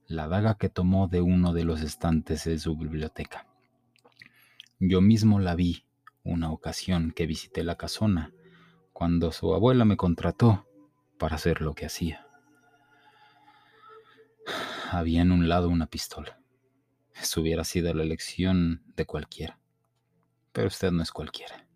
La 0.06 0.28
daga 0.28 0.56
que 0.56 0.68
tomó 0.68 1.08
de 1.08 1.22
uno 1.22 1.54
de 1.54 1.64
los 1.64 1.80
estantes 1.80 2.44
de 2.44 2.58
su 2.58 2.76
biblioteca. 2.76 3.46
Yo 4.80 5.00
mismo 5.00 5.40
la 5.40 5.54
vi 5.54 5.84
una 6.24 6.50
ocasión 6.50 7.12
que 7.12 7.26
visité 7.26 7.64
la 7.64 7.76
casona 7.76 8.32
cuando 8.94 9.32
su 9.32 9.52
abuela 9.52 9.84
me 9.84 9.96
contrató 9.96 10.66
para 11.18 11.34
hacer 11.34 11.60
lo 11.60 11.74
que 11.74 11.84
hacía. 11.84 12.26
Había 14.90 15.22
en 15.22 15.32
un 15.32 15.48
lado 15.48 15.68
una 15.68 15.86
pistola. 15.86 16.38
Eso 17.12 17.40
hubiera 17.40 17.64
sido 17.64 17.92
la 17.92 18.04
elección 18.04 18.84
de 18.94 19.04
cualquiera. 19.04 19.58
Pero 20.52 20.68
usted 20.68 20.92
no 20.92 21.02
es 21.02 21.10
cualquiera. 21.10 21.66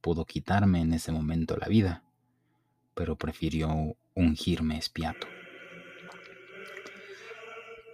Pudo 0.00 0.24
quitarme 0.24 0.80
en 0.80 0.94
ese 0.94 1.12
momento 1.12 1.56
la 1.56 1.68
vida, 1.68 2.02
pero 2.94 3.16
prefirió 3.16 3.96
ungirme 4.14 4.78
espiato. 4.78 5.28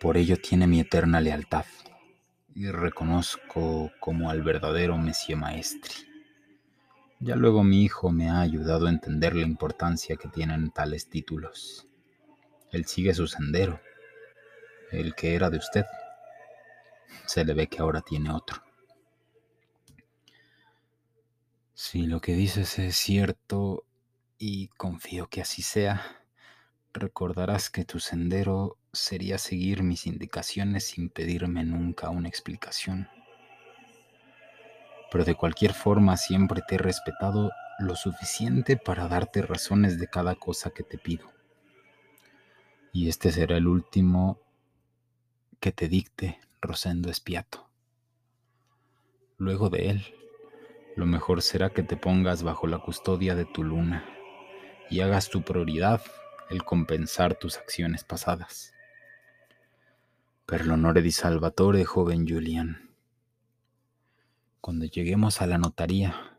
Por 0.01 0.17
ello 0.17 0.39
tiene 0.39 0.67
mi 0.67 0.81
eterna 0.81 1.21
lealtad 1.21 1.67
y 2.55 2.71
reconozco 2.71 3.93
como 4.01 4.31
al 4.31 4.43
verdadero 4.43 4.97
Messie 4.97 5.37
Maestri. 5.37 6.12
Ya 7.25 7.37
luego 7.37 7.63
mi 7.63 7.85
hijo 7.85 8.11
me 8.11 8.29
ha 8.29 8.41
ayudado 8.41 8.87
a 8.87 8.91
entender 8.91 9.37
la 9.37 9.47
importancia 9.47 10.17
que 10.17 10.27
tienen 10.27 10.73
tales 10.73 11.09
títulos. 11.09 11.87
Él 12.73 12.85
sigue 12.87 13.15
su 13.15 13.29
sendero, 13.29 13.81
el 14.91 15.15
que 15.15 15.37
era 15.37 15.49
de 15.49 15.59
usted. 15.59 15.87
Se 17.25 17.45
le 17.45 17.55
ve 17.55 17.69
que 17.69 17.81
ahora 17.81 18.01
tiene 18.01 18.33
otro. 18.33 18.65
Si 21.75 22.09
lo 22.09 22.21
que 22.21 22.35
dices 22.35 22.81
es 22.81 22.97
cierto, 22.97 23.85
y 24.37 24.67
confío 24.77 25.29
que 25.29 25.43
así 25.43 25.63
sea, 25.63 26.25
recordarás 26.93 27.71
que 27.71 27.85
tu 27.85 28.01
sendero 28.01 28.79
sería 28.93 29.39
seguir 29.39 29.85
mis 29.85 30.09
indicaciones 30.09 30.89
sin 30.89 31.09
pedirme 31.09 31.63
nunca 31.63 32.11
una 32.11 32.29
explicación 32.29 33.09
pero 35.13 35.25
de 35.25 35.35
cualquier 35.35 35.75
forma 35.75 36.17
siempre 36.17 36.63
te 36.67 36.77
he 36.77 36.79
respetado 36.79 37.53
lo 37.79 37.97
suficiente 37.97 38.79
para 38.79 39.09
darte 39.09 39.43
razones 39.43 39.99
de 39.99 40.09
cada 40.09 40.35
cosa 40.37 40.71
que 40.71 40.83
te 40.83 40.97
pido. 40.97 41.31
Y 42.95 43.11
este 43.11 43.31
será 43.31 43.59
el 43.59 43.67
último 43.67 44.41
que 45.61 45.71
te 45.71 45.87
dicte 45.89 46.41
Rosendo 46.63 47.11
Espiato. 47.11 47.69
Luego 49.37 49.69
de 49.69 49.91
él, 49.91 50.15
lo 50.97 51.05
mejor 51.05 51.43
será 51.43 51.71
que 51.71 51.83
te 51.83 51.99
pongas 51.99 52.43
bajo 52.43 52.67
la 52.67 52.79
custodia 52.79 53.35
de 53.35 53.45
tu 53.45 53.65
luna 53.65 54.07
y 54.89 55.01
hagas 55.01 55.29
tu 55.29 55.43
prioridad 55.43 56.01
el 56.49 56.65
compensar 56.65 57.35
tus 57.35 57.59
acciones 57.59 58.03
pasadas. 58.03 58.73
Per 60.47 60.67
l'onore 60.67 61.03
di 61.03 61.11
Salvatore, 61.11 61.85
joven 61.85 62.27
Julian. 62.27 62.92
Cuando 64.63 64.85
lleguemos 64.85 65.43
a 65.43 65.49
la 65.49 65.59
notaría, 65.59 66.39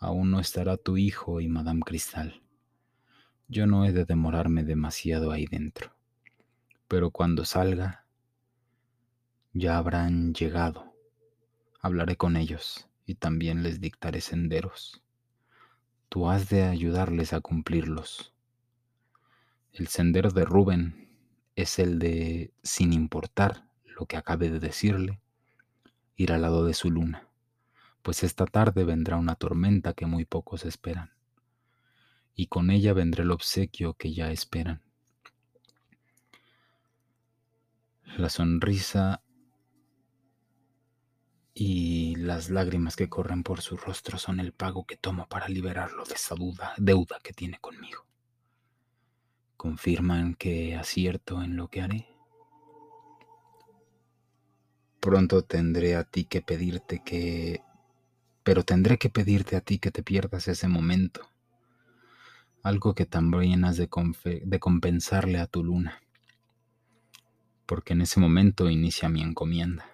aún 0.00 0.32
no 0.32 0.40
estará 0.40 0.76
tu 0.76 0.96
hijo 0.96 1.40
y 1.40 1.46
Madame 1.46 1.82
Cristal. 1.82 2.42
Yo 3.46 3.68
no 3.68 3.84
he 3.84 3.92
de 3.92 4.04
demorarme 4.04 4.64
demasiado 4.64 5.30
ahí 5.30 5.46
dentro, 5.46 5.94
pero 6.88 7.12
cuando 7.12 7.44
salga, 7.44 8.04
ya 9.52 9.78
habrán 9.78 10.34
llegado. 10.34 10.92
Hablaré 11.80 12.16
con 12.16 12.36
ellos 12.36 12.88
y 13.06 13.14
también 13.14 13.62
les 13.62 13.80
dictaré 13.80 14.20
senderos. 14.20 15.04
Tú 16.08 16.28
has 16.28 16.48
de 16.48 16.64
ayudarles 16.64 17.32
a 17.32 17.40
cumplirlos. 17.40 18.34
El 19.72 19.86
sendero 19.86 20.30
de 20.30 20.44
Rubén 20.44 21.16
es 21.54 21.78
el 21.78 22.00
de, 22.00 22.52
sin 22.64 22.92
importar 22.92 23.68
lo 23.84 24.06
que 24.06 24.16
acabe 24.16 24.50
de 24.50 24.58
decirle, 24.58 25.20
ir 26.16 26.32
al 26.32 26.42
lado 26.42 26.66
de 26.66 26.74
su 26.74 26.90
luna 26.90 27.25
pues 28.06 28.22
esta 28.22 28.46
tarde 28.46 28.84
vendrá 28.84 29.16
una 29.16 29.34
tormenta 29.34 29.92
que 29.92 30.06
muy 30.06 30.24
pocos 30.24 30.64
esperan, 30.64 31.10
y 32.36 32.46
con 32.46 32.70
ella 32.70 32.92
vendrá 32.92 33.24
el 33.24 33.32
obsequio 33.32 33.94
que 33.94 34.14
ya 34.14 34.30
esperan. 34.30 34.80
La 38.16 38.28
sonrisa 38.28 39.24
y 41.52 42.14
las 42.14 42.48
lágrimas 42.48 42.94
que 42.94 43.08
corren 43.08 43.42
por 43.42 43.60
su 43.60 43.76
rostro 43.76 44.18
son 44.18 44.38
el 44.38 44.52
pago 44.52 44.86
que 44.86 44.96
tomo 44.96 45.28
para 45.28 45.48
liberarlo 45.48 46.04
de 46.04 46.14
esa 46.14 46.36
duda, 46.36 46.74
deuda 46.76 47.18
que 47.24 47.32
tiene 47.32 47.58
conmigo. 47.58 48.06
¿Confirman 49.56 50.36
que 50.36 50.76
acierto 50.76 51.42
en 51.42 51.56
lo 51.56 51.66
que 51.66 51.80
haré? 51.80 52.06
Pronto 55.00 55.42
tendré 55.42 55.96
a 55.96 56.04
ti 56.04 56.24
que 56.24 56.40
pedirte 56.40 57.02
que... 57.04 57.65
Pero 58.46 58.62
tendré 58.62 58.96
que 58.96 59.10
pedirte 59.10 59.56
a 59.56 59.60
ti 59.60 59.80
que 59.80 59.90
te 59.90 60.04
pierdas 60.04 60.46
ese 60.46 60.68
momento. 60.68 61.28
Algo 62.62 62.94
que 62.94 63.04
también 63.04 63.64
has 63.64 63.76
de, 63.76 63.88
de 64.44 64.60
compensarle 64.60 65.40
a 65.40 65.48
tu 65.48 65.64
luna. 65.64 66.00
Porque 67.66 67.94
en 67.94 68.02
ese 68.02 68.20
momento 68.20 68.70
inicia 68.70 69.08
mi 69.08 69.20
encomienda. 69.20 69.84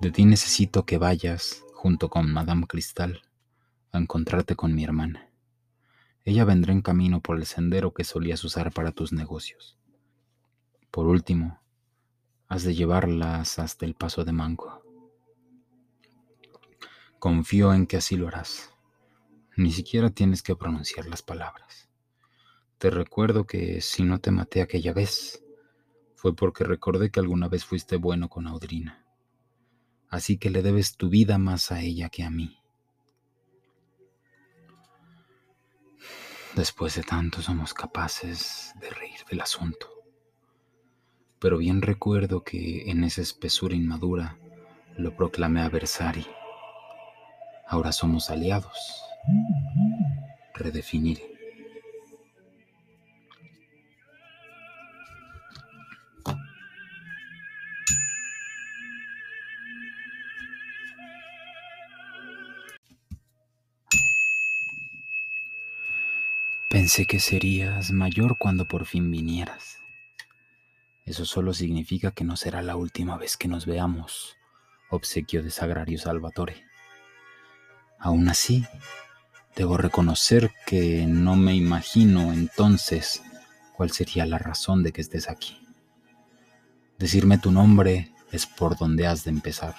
De 0.00 0.10
ti 0.10 0.24
necesito 0.24 0.84
que 0.84 0.98
vayas, 0.98 1.62
junto 1.72 2.10
con 2.10 2.32
Madame 2.32 2.66
Cristal, 2.66 3.22
a 3.92 3.98
encontrarte 3.98 4.56
con 4.56 4.74
mi 4.74 4.82
hermana. 4.82 5.30
Ella 6.24 6.44
vendrá 6.44 6.72
en 6.72 6.82
camino 6.82 7.20
por 7.20 7.36
el 7.36 7.46
sendero 7.46 7.94
que 7.94 8.02
solías 8.02 8.42
usar 8.42 8.72
para 8.72 8.90
tus 8.90 9.12
negocios. 9.12 9.78
Por 10.90 11.06
último, 11.06 11.60
has 12.48 12.64
de 12.64 12.74
llevarlas 12.74 13.60
hasta 13.60 13.86
el 13.86 13.94
paso 13.94 14.24
de 14.24 14.32
Manco. 14.32 14.85
Confío 17.18 17.72
en 17.72 17.86
que 17.86 17.96
así 17.96 18.16
lo 18.16 18.28
harás. 18.28 18.70
Ni 19.56 19.72
siquiera 19.72 20.10
tienes 20.10 20.42
que 20.42 20.56
pronunciar 20.56 21.06
las 21.06 21.22
palabras. 21.22 21.88
Te 22.78 22.90
recuerdo 22.90 23.46
que 23.46 23.80
si 23.80 24.02
no 24.02 24.20
te 24.20 24.30
maté 24.30 24.60
aquella 24.60 24.92
vez, 24.92 25.42
fue 26.14 26.34
porque 26.34 26.64
recordé 26.64 27.10
que 27.10 27.20
alguna 27.20 27.48
vez 27.48 27.64
fuiste 27.64 27.96
bueno 27.96 28.28
con 28.28 28.46
Audrina 28.46 29.06
así 30.08 30.38
que 30.38 30.50
le 30.50 30.62
debes 30.62 30.96
tu 30.96 31.08
vida 31.08 31.38
más 31.38 31.72
a 31.72 31.80
ella 31.80 32.08
que 32.08 32.22
a 32.22 32.30
mí. 32.30 32.58
Después 36.54 36.94
de 36.94 37.02
tanto 37.02 37.42
somos 37.42 37.74
capaces 37.74 38.72
de 38.80 38.88
reír 38.90 39.20
del 39.28 39.42
asunto. 39.42 39.88
Pero 41.38 41.58
bien 41.58 41.82
recuerdo 41.82 42.42
que 42.44 42.90
en 42.90 43.04
esa 43.04 43.20
espesura 43.20 43.74
inmadura 43.74 44.38
lo 44.96 45.14
proclamé 45.14 45.60
a 45.60 45.68
Versari. 45.68 46.26
Ahora 47.68 47.90
somos 47.90 48.30
aliados. 48.30 49.02
Redefiniré. 50.54 51.36
Pensé 66.68 67.06
que 67.06 67.18
serías 67.18 67.90
mayor 67.90 68.38
cuando 68.38 68.68
por 68.68 68.86
fin 68.86 69.10
vinieras. 69.10 69.78
Eso 71.04 71.24
solo 71.24 71.52
significa 71.52 72.12
que 72.12 72.22
no 72.22 72.36
será 72.36 72.62
la 72.62 72.76
última 72.76 73.16
vez 73.16 73.36
que 73.36 73.48
nos 73.48 73.66
veamos, 73.66 74.36
obsequio 74.90 75.42
de 75.42 75.50
Sagrario 75.50 75.98
Salvatore. 75.98 76.75
Aún 77.98 78.28
así, 78.28 78.64
debo 79.56 79.76
reconocer 79.76 80.52
que 80.66 81.06
no 81.06 81.36
me 81.36 81.54
imagino 81.54 82.32
entonces 82.32 83.22
cuál 83.74 83.90
sería 83.90 84.26
la 84.26 84.38
razón 84.38 84.82
de 84.82 84.92
que 84.92 85.00
estés 85.00 85.28
aquí. 85.28 85.58
Decirme 86.98 87.38
tu 87.38 87.50
nombre 87.50 88.12
es 88.32 88.46
por 88.46 88.76
donde 88.78 89.06
has 89.06 89.24
de 89.24 89.30
empezar. 89.30 89.74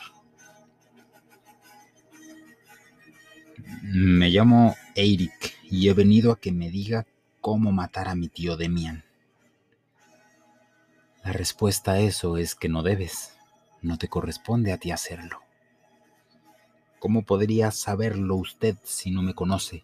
Me 3.82 4.30
llamo 4.30 4.76
Eric 4.96 5.56
y 5.64 5.90
he 5.90 5.94
venido 5.94 6.32
a 6.32 6.40
que 6.40 6.52
me 6.52 6.70
diga 6.70 7.06
cómo 7.42 7.72
matar 7.72 8.08
a 8.08 8.16
mi 8.16 8.28
tío 8.28 8.58
Demian. 8.58 9.04
La 11.24 11.34
respuesta 11.34 11.94
a 11.94 12.00
eso 12.00 12.38
es 12.38 12.56
que 12.56 12.70
no 12.70 12.84
debes, 12.84 13.34
no 13.82 13.98
te 13.98 14.08
corresponde 14.08 14.72
a 14.72 14.78
ti 14.78 14.92
hacerlo. 14.92 15.47
¿Cómo 17.00 17.24
podría 17.24 17.72
saberlo 17.72 18.36
usted 18.36 18.76
si 18.84 19.12
no 19.12 19.22
me 19.22 19.36
conoce? 19.36 19.84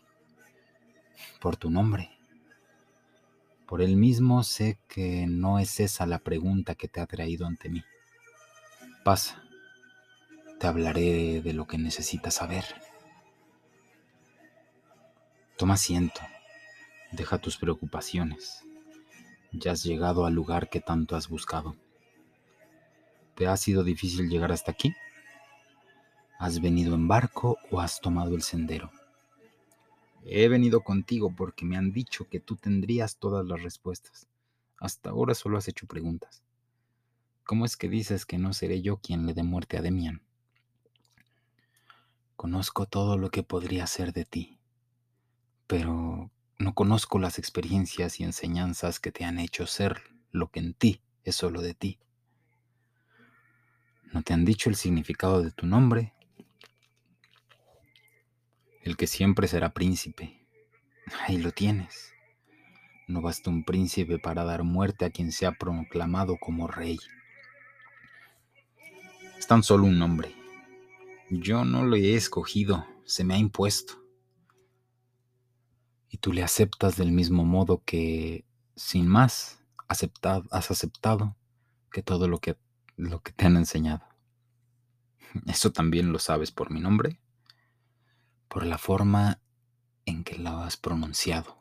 Por 1.39 1.57
tu 1.57 1.69
nombre. 1.69 2.09
Por 3.67 3.81
él 3.81 3.97
mismo 3.97 4.43
sé 4.43 4.79
que 4.87 5.27
no 5.27 5.59
es 5.59 5.79
esa 5.79 6.05
la 6.05 6.19
pregunta 6.19 6.75
que 6.75 6.87
te 6.87 7.01
ha 7.01 7.05
traído 7.05 7.45
ante 7.45 7.69
mí. 7.69 7.83
Pasa, 9.03 9.43
te 10.59 10.65
hablaré 10.67 11.41
de 11.41 11.53
lo 11.53 11.67
que 11.67 11.77
necesitas 11.77 12.35
saber. 12.35 12.65
Toma 15.57 15.75
asiento, 15.75 16.21
deja 17.11 17.37
tus 17.37 17.57
preocupaciones. 17.57 18.63
Ya 19.51 19.73
has 19.73 19.83
llegado 19.83 20.25
al 20.25 20.33
lugar 20.33 20.69
que 20.69 20.79
tanto 20.79 21.15
has 21.15 21.29
buscado. 21.29 21.75
¿Te 23.35 23.45
ha 23.47 23.55
sido 23.55 23.83
difícil 23.83 24.29
llegar 24.29 24.51
hasta 24.51 24.71
aquí? 24.71 24.95
¿Has 26.39 26.61
venido 26.61 26.95
en 26.95 27.07
barco 27.07 27.57
o 27.71 27.79
has 27.79 28.01
tomado 28.01 28.35
el 28.35 28.41
sendero? 28.41 28.91
He 30.25 30.47
venido 30.47 30.81
contigo 30.81 31.33
porque 31.35 31.65
me 31.65 31.77
han 31.77 31.91
dicho 31.91 32.27
que 32.29 32.39
tú 32.39 32.55
tendrías 32.55 33.17
todas 33.17 33.45
las 33.45 33.61
respuestas. 33.61 34.27
Hasta 34.79 35.09
ahora 35.09 35.35
solo 35.35 35.57
has 35.57 35.67
hecho 35.67 35.87
preguntas. 35.87 36.43
¿Cómo 37.45 37.65
es 37.65 37.77
que 37.77 37.89
dices 37.89 38.25
que 38.25 38.37
no 38.37 38.53
seré 38.53 38.81
yo 38.81 38.97
quien 38.97 39.25
le 39.25 39.33
dé 39.33 39.43
muerte 39.43 39.77
a 39.77 39.81
Demian? 39.81 40.21
Conozco 42.35 42.85
todo 42.85 43.17
lo 43.17 43.29
que 43.29 43.43
podría 43.43 43.85
ser 43.87 44.13
de 44.13 44.25
ti 44.25 44.59
pero 45.67 46.29
no 46.59 46.75
conozco 46.75 47.17
las 47.17 47.39
experiencias 47.39 48.19
y 48.19 48.23
enseñanzas 48.23 48.99
que 48.99 49.11
te 49.11 49.25
han 49.25 49.39
hecho 49.39 49.65
ser 49.65 50.01
lo 50.31 50.49
que 50.49 50.59
en 50.59 50.75
ti 50.75 51.01
es 51.23 51.35
solo 51.35 51.61
de 51.61 51.73
ti. 51.73 51.97
¿No 54.11 54.21
te 54.21 54.33
han 54.33 54.45
dicho 54.45 54.69
el 54.69 54.75
significado 54.75 55.41
de 55.41 55.49
tu 55.49 55.65
nombre? 55.65 56.13
El 58.83 58.97
que 58.97 59.07
siempre 59.07 59.47
será 59.47 59.73
príncipe. 59.73 60.45
Ahí 61.25 61.37
lo 61.37 61.51
tienes. 61.51 62.13
No 63.07 63.21
basta 63.21 63.49
un 63.49 63.63
príncipe 63.63 64.19
para 64.19 64.43
dar 64.43 64.63
muerte 64.63 65.05
a 65.05 65.09
quien 65.09 65.31
se 65.31 65.45
ha 65.45 65.51
proclamado 65.53 66.37
como 66.39 66.67
rey. 66.67 66.99
Es 69.37 69.47
tan 69.47 69.63
solo 69.63 69.85
un 69.85 69.99
nombre. 69.99 70.33
Yo 71.29 71.65
no 71.65 71.83
lo 71.83 71.95
he 71.95 72.15
escogido, 72.15 72.85
se 73.05 73.23
me 73.23 73.33
ha 73.33 73.37
impuesto 73.37 74.03
y 76.13 76.17
tú 76.17 76.31
le 76.31 76.43
aceptas 76.43 76.95
del 76.95 77.11
mismo 77.11 77.43
modo 77.43 77.81
que, 77.83 78.45
sin 78.75 79.07
más, 79.07 79.63
aceptado, 79.87 80.43
has 80.51 80.69
aceptado 80.69 81.35
que 81.91 82.03
todo 82.03 82.27
lo 82.27 82.37
que, 82.37 82.55
lo 82.97 83.23
que 83.23 83.31
te 83.31 83.47
han 83.47 83.57
enseñado. 83.57 84.05
¿Eso 85.47 85.71
también 85.71 86.11
lo 86.11 86.19
sabes 86.19 86.51
por 86.51 86.69
mi 86.69 86.81
nombre? 86.81 87.19
Por 88.53 88.67
la 88.67 88.77
forma 88.77 89.39
en 90.05 90.23
que 90.23 90.37
lo 90.37 90.51
has 90.51 90.77
pronunciado. 90.77 91.57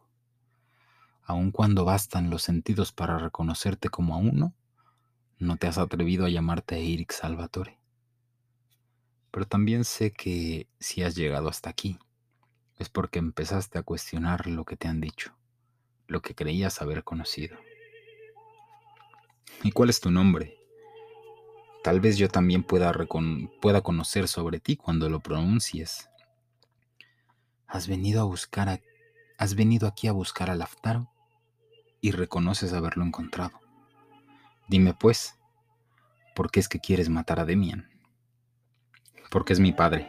Aun 1.25 1.51
cuando 1.51 1.87
bastan 1.87 2.29
los 2.29 2.43
sentidos 2.43 2.93
para 2.93 3.17
reconocerte 3.17 3.89
como 3.89 4.15
a 4.15 4.19
uno, 4.19 4.55
no 5.39 5.57
te 5.57 5.69
has 5.69 5.79
atrevido 5.79 6.27
a 6.27 6.29
llamarte 6.29 6.77
Eric 6.77 7.13
Salvatore. 7.13 7.79
Pero 9.31 9.47
también 9.47 9.87
sé 9.87 10.11
que 10.13 10.69
si 10.81 11.03
has 11.03 11.15
llegado 11.15 11.49
hasta 11.49 11.71
aquí, 11.71 11.99
es 12.77 12.91
porque 12.91 13.21
empezaste 13.21 13.79
a 13.79 13.83
cuestionar 13.83 14.47
lo 14.47 14.67
que 14.67 14.77
te 14.77 14.87
han 14.87 15.01
dicho, 15.01 15.35
lo 16.09 16.21
que 16.21 16.35
creías 16.35 16.83
haber 16.83 17.05
conocido. 17.05 17.57
¿Y 19.63 19.73
cuál 19.73 19.89
es 19.89 19.99
tu 19.99 20.11
nombre? 20.11 20.59
Tal 21.83 22.01
vez 22.01 22.19
yo 22.19 22.29
también 22.29 22.63
pueda, 22.63 22.93
pueda 23.63 23.81
conocer 23.81 24.29
sobre 24.29 24.61
ti 24.61 24.77
cuando 24.77 25.09
lo 25.09 25.21
pronuncies. 25.21 26.11
Has 27.73 27.89
venido 27.89 28.21
a 28.21 28.25
buscar 28.25 28.83
has 29.39 29.55
venido 29.57 29.89
aquí 29.89 30.07
a 30.07 30.13
buscar 30.13 30.51
al 30.51 30.59
Laftaro 30.59 31.11
y 32.01 32.13
reconoces 32.13 32.75
haberlo 32.75 33.03
encontrado. 33.05 33.61
Dime 34.69 34.95
pues, 34.95 35.35
¿por 36.37 36.51
qué 36.51 36.61
es 36.61 36.69
que 36.69 36.79
quieres 36.79 37.09
matar 37.09 37.41
a 37.41 37.45
Demian? 37.45 37.89
Porque 39.31 39.55
es 39.55 39.59
mi 39.59 39.73
padre 39.73 40.07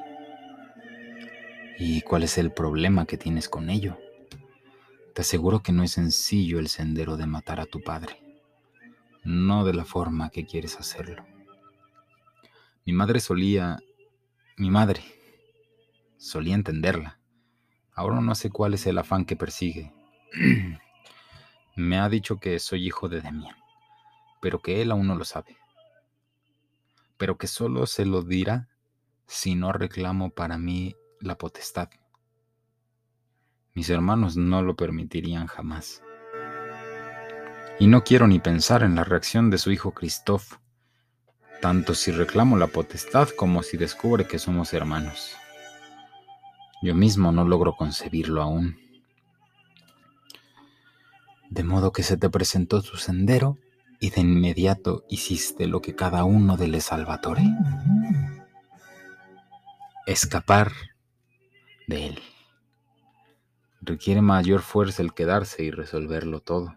¿Y 1.79 2.01
cuál 2.01 2.23
es 2.23 2.37
el 2.37 2.51
problema 2.51 3.05
que 3.05 3.17
tienes 3.17 3.49
con 3.49 3.69
ello? 3.69 3.97
Te 5.15 5.21
aseguro 5.21 5.63
que 5.63 5.71
no 5.71 5.83
es 5.83 5.91
sencillo 5.91 6.59
el 6.59 6.67
sendero 6.67 7.17
de 7.17 7.25
matar 7.25 7.59
a 7.59 7.65
tu 7.65 7.81
padre, 7.81 8.19
no 9.23 9.63
de 9.63 9.73
la 9.73 9.85
forma 9.85 10.29
que 10.29 10.45
quieres 10.45 10.79
hacerlo. 10.79 11.25
Mi 12.85 12.93
madre 12.93 13.19
solía... 13.19 13.79
Mi 14.57 14.69
madre 14.69 15.01
solía 16.17 16.55
entenderla. 16.55 17.22
Ahora 17.95 18.21
no 18.21 18.35
sé 18.35 18.49
cuál 18.49 18.73
es 18.73 18.85
el 18.87 18.97
afán 18.97 19.25
que 19.25 19.35
persigue. 19.35 19.93
Me 21.75 21.99
ha 21.99 22.09
dicho 22.09 22.39
que 22.39 22.59
soy 22.59 22.85
hijo 22.85 23.09
de 23.09 23.21
Demian, 23.21 23.55
pero 24.41 24.59
que 24.59 24.81
él 24.81 24.91
aún 24.91 25.07
no 25.07 25.15
lo 25.15 25.25
sabe. 25.25 25.57
Pero 27.17 27.37
que 27.37 27.47
solo 27.47 27.85
se 27.85 28.05
lo 28.05 28.21
dirá 28.21 28.69
si 29.27 29.55
no 29.55 29.71
reclamo 29.71 30.31
para 30.31 30.57
mí 30.57 30.95
la 31.19 31.37
potestad. 31.37 31.89
Mis 33.73 33.89
hermanos 33.89 34.37
no 34.37 34.61
lo 34.61 34.75
permitirían 34.75 35.47
jamás. 35.47 36.03
Y 37.79 37.87
no 37.87 38.03
quiero 38.03 38.27
ni 38.27 38.39
pensar 38.39 38.83
en 38.83 38.95
la 38.95 39.03
reacción 39.03 39.49
de 39.49 39.57
su 39.57 39.71
hijo 39.71 39.93
Christoph 39.93 40.57
tanto 41.63 41.95
si 41.95 42.11
reclamo 42.11 42.57
la 42.57 42.67
potestad 42.67 43.29
como 43.29 43.63
si 43.63 43.77
descubre 43.77 44.27
que 44.27 44.37
somos 44.37 44.73
hermanos. 44.73 45.37
Yo 46.83 46.93
mismo 46.93 47.31
no 47.31 47.45
logro 47.45 47.77
concebirlo 47.77 48.41
aún. 48.41 48.77
De 51.49 51.63
modo 51.63 51.93
que 51.93 52.03
se 52.03 52.17
te 52.17 52.29
presentó 52.29 52.81
tu 52.81 52.97
sendero 52.97 53.57
y 54.01 54.09
de 54.09 54.19
inmediato 54.19 55.05
hiciste 55.07 55.65
lo 55.65 55.81
que 55.81 55.95
cada 55.95 56.25
uno 56.25 56.57
de 56.57 56.67
les 56.67 56.83
Salvatore. 56.83 57.45
Escapar 60.07 60.73
de 61.87 62.07
él. 62.07 62.19
Requiere 63.79 64.21
mayor 64.21 64.61
fuerza 64.61 65.03
el 65.03 65.13
quedarse 65.13 65.63
y 65.63 65.71
resolverlo 65.71 66.41
todo. 66.41 66.75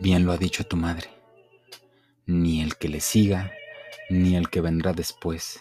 Bien 0.00 0.24
lo 0.24 0.32
ha 0.32 0.38
dicho 0.38 0.64
tu 0.64 0.78
madre. 0.78 1.10
Ni 2.24 2.62
el 2.62 2.76
que 2.76 2.88
le 2.88 3.00
siga, 3.00 3.52
ni 4.08 4.34
el 4.34 4.48
que 4.48 4.62
vendrá 4.62 4.94
después. 4.94 5.60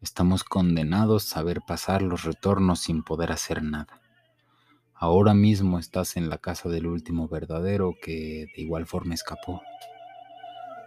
Estamos 0.00 0.44
condenados 0.44 1.36
a 1.36 1.42
ver 1.42 1.60
pasar 1.66 2.02
los 2.02 2.22
retornos 2.22 2.78
sin 2.78 3.02
poder 3.02 3.32
hacer 3.32 3.64
nada. 3.64 4.00
Ahora 4.94 5.34
mismo 5.34 5.80
estás 5.80 6.16
en 6.16 6.28
la 6.28 6.38
casa 6.38 6.68
del 6.68 6.86
último 6.86 7.26
verdadero 7.26 7.96
que 8.00 8.46
de 8.54 8.62
igual 8.62 8.86
forma 8.86 9.14
escapó, 9.14 9.60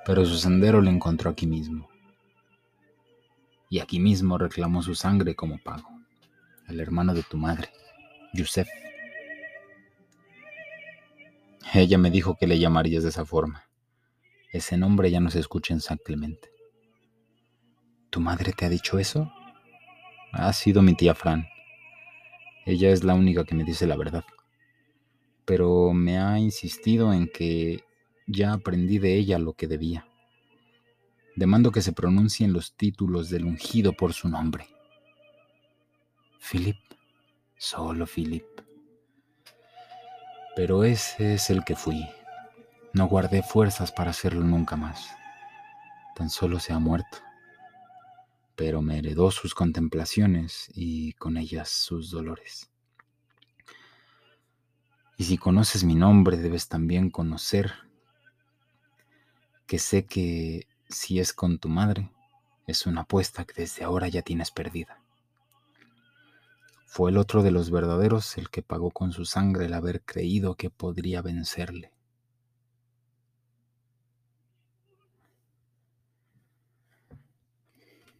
pero 0.05 0.25
su 0.25 0.37
sendero 0.37 0.79
le 0.79 0.91
encontró 0.91 1.29
aquí 1.29 1.47
mismo. 1.47 1.89
Y 3.69 3.79
aquí 3.79 3.99
mismo 3.99 4.37
reclamó 4.37 4.81
su 4.81 4.95
sangre 4.95 5.35
como 5.35 5.57
pago, 5.57 5.89
el 6.69 6.79
hermano 6.79 7.13
de 7.13 7.23
tu 7.23 7.35
madre, 7.35 7.69
Yusef. 8.33 8.69
Ella 11.73 11.97
me 11.97 12.11
dijo 12.11 12.37
que 12.37 12.47
le 12.47 12.59
llamarías 12.59 13.03
de 13.03 13.09
esa 13.09 13.25
forma. 13.25 13.65
Ese 14.51 14.77
nombre 14.77 15.11
ya 15.11 15.19
no 15.19 15.29
se 15.29 15.39
escucha 15.39 15.73
en 15.73 15.81
San 15.81 15.97
Clemente. 15.97 16.49
¿Tu 18.09 18.21
madre 18.21 18.53
te 18.53 18.65
ha 18.65 18.69
dicho 18.69 18.97
eso? 18.97 19.31
Ha 20.31 20.53
sido 20.53 20.81
mi 20.81 20.95
tía 20.95 21.15
Fran. 21.15 21.47
Ella 22.65 22.91
es 22.91 23.03
la 23.03 23.13
única 23.13 23.43
que 23.43 23.55
me 23.55 23.63
dice 23.63 23.87
la 23.87 23.97
verdad. 23.97 24.23
Pero 25.43 25.91
me 25.93 26.17
ha 26.17 26.39
insistido 26.39 27.13
en 27.13 27.27
que 27.27 27.83
ya 28.25 28.53
aprendí 28.53 28.97
de 28.97 29.15
ella 29.15 29.37
lo 29.37 29.53
que 29.53 29.67
debía. 29.67 30.07
Demando 31.35 31.71
que 31.71 31.81
se 31.81 31.91
pronuncien 31.91 32.53
los 32.53 32.75
títulos 32.75 33.29
del 33.29 33.45
ungido 33.45 33.93
por 33.93 34.13
su 34.13 34.29
nombre. 34.29 34.67
Philip, 36.39 36.77
solo 37.57 38.05
Philip. 38.07 38.45
Pero 40.55 40.85
ese 40.85 41.33
es 41.33 41.49
el 41.49 41.65
que 41.65 41.75
fui. 41.75 42.07
No 42.93 43.07
guardé 43.07 43.43
fuerzas 43.43 43.91
para 43.91 44.11
hacerlo 44.11 44.45
nunca 44.45 44.77
más. 44.77 45.09
Tan 46.15 46.29
solo 46.29 46.59
se 46.59 46.71
ha 46.71 46.79
muerto. 46.79 47.17
Pero 48.55 48.81
me 48.81 48.97
heredó 48.97 49.31
sus 49.31 49.53
contemplaciones 49.53 50.71
y 50.73 51.11
con 51.13 51.35
ellas 51.35 51.69
sus 51.69 52.09
dolores. 52.09 52.71
Y 55.17 55.25
si 55.25 55.37
conoces 55.37 55.83
mi 55.83 55.95
nombre, 55.95 56.37
debes 56.37 56.69
también 56.69 57.09
conocer 57.09 57.73
que 59.67 59.79
sé 59.79 60.05
que 60.05 60.67
si 60.87 61.19
es 61.19 61.33
con 61.33 61.59
tu 61.59 61.67
madre, 61.67 62.11
es 62.67 62.85
una 62.85 63.01
apuesta 63.01 63.45
que 63.45 63.61
desde 63.61 63.83
ahora 63.83 64.07
ya 64.07 64.21
tienes 64.21 64.51
perdida. 64.51 65.04
Fue 66.85 67.11
el 67.11 67.17
otro 67.17 67.43
de 67.43 67.51
los 67.51 67.71
verdaderos 67.71 68.37
el 68.37 68.49
que 68.49 68.61
pagó 68.61 68.89
con 68.91 69.11
su 69.11 69.25
sangre 69.25 69.65
el 69.65 69.73
haber 69.73 70.01
creído 70.03 70.55
que 70.55 70.69
podría 70.69 71.21
vencerle. 71.21 71.91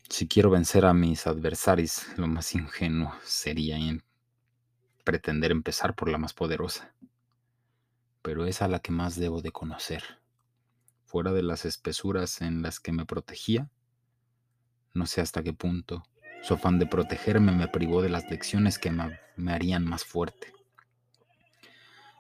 Si 0.10 0.28
quiero 0.28 0.50
vencer 0.50 0.86
a 0.86 0.94
mis 0.94 1.26
adversarios, 1.26 2.06
lo 2.18 2.28
más 2.28 2.54
ingenuo 2.54 3.14
sería 3.24 3.78
pretender 5.04 5.52
empezar 5.52 5.96
por 5.96 6.10
la 6.10 6.18
más 6.18 6.34
poderosa, 6.34 6.94
pero 8.22 8.46
es 8.46 8.62
a 8.62 8.68
la 8.68 8.80
que 8.80 8.92
más 8.92 9.16
debo 9.16 9.42
de 9.42 9.52
conocer. 9.52 10.04
Fuera 11.06 11.32
de 11.32 11.44
las 11.44 11.66
espesuras 11.66 12.42
en 12.42 12.62
las 12.62 12.80
que 12.80 12.92
me 12.92 13.06
protegía, 13.06 13.70
no 14.94 15.06
sé 15.06 15.22
hasta 15.22 15.44
qué 15.44 15.54
punto 15.54 16.04
su 16.46 16.54
afán 16.54 16.78
de 16.78 16.86
protegerme 16.86 17.52
me 17.52 17.68
privó 17.68 18.04
de 18.04 18.10
las 18.10 18.30
lecciones 18.30 18.78
que 18.78 18.92
me, 18.92 19.52
harían 19.52 19.84
más 19.84 20.06
fuerte. 20.06 20.54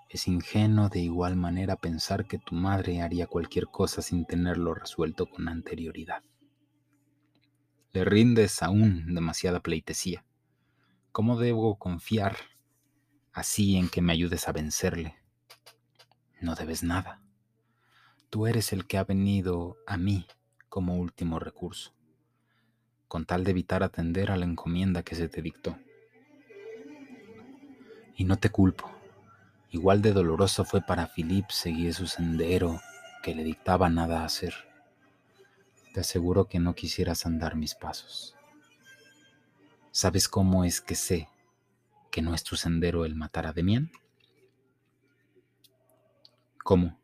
Es 0.09 0.27
ingenuo 0.27 0.89
de 0.89 0.99
igual 0.99 1.35
manera 1.35 1.75
pensar 1.75 2.25
que 2.25 2.39
tu 2.39 2.55
madre 2.55 3.03
haría 3.03 3.27
cualquier 3.27 3.67
cosa 3.67 4.01
sin 4.01 4.25
tenerlo 4.25 4.73
resuelto 4.73 5.27
con 5.27 5.47
anterioridad. 5.47 6.23
Le 7.93 8.03
rindes 8.03 8.63
aún 8.63 9.13
demasiada 9.13 9.59
pleitesía. 9.59 10.25
¿Cómo 11.11 11.37
debo 11.37 11.77
confiar 11.77 12.35
así 13.31 13.77
en 13.77 13.89
que 13.89 14.01
me 14.01 14.11
ayudes 14.11 14.47
a 14.47 14.53
vencerle? 14.53 15.17
No 16.41 16.55
debes 16.55 16.81
nada. 16.81 17.21
Tú 18.31 18.47
eres 18.47 18.73
el 18.73 18.87
que 18.87 18.97
ha 18.97 19.03
venido 19.03 19.77
a 19.85 19.97
mí 19.97 20.25
como 20.67 20.95
último 20.95 21.37
recurso 21.37 21.94
con 23.15 23.25
tal 23.25 23.45
de 23.45 23.51
evitar 23.51 23.81
atender 23.81 24.29
a 24.29 24.35
la 24.35 24.43
encomienda 24.43 25.01
que 25.01 25.15
se 25.15 25.29
te 25.29 25.41
dictó. 25.41 25.77
Y 28.17 28.25
no 28.25 28.37
te 28.37 28.49
culpo. 28.49 28.91
Igual 29.71 30.01
de 30.01 30.11
doloroso 30.11 30.65
fue 30.65 30.81
para 30.81 31.07
Philip 31.07 31.49
seguir 31.49 31.93
su 31.93 32.07
sendero 32.07 32.81
que 33.23 33.33
le 33.33 33.45
dictaba 33.45 33.87
nada 33.87 34.25
hacer. 34.25 34.53
Te 35.93 36.01
aseguro 36.01 36.49
que 36.49 36.59
no 36.59 36.75
quisieras 36.75 37.25
andar 37.25 37.55
mis 37.55 37.73
pasos. 37.73 38.35
¿Sabes 39.91 40.27
cómo 40.27 40.65
es 40.65 40.81
que 40.81 40.95
sé 40.95 41.29
que 42.11 42.21
no 42.21 42.33
es 42.35 42.43
tu 42.43 42.57
sendero 42.57 43.05
el 43.05 43.15
matar 43.15 43.47
a 43.47 43.53
Demian? 43.53 43.91
¿Cómo? 46.65 46.99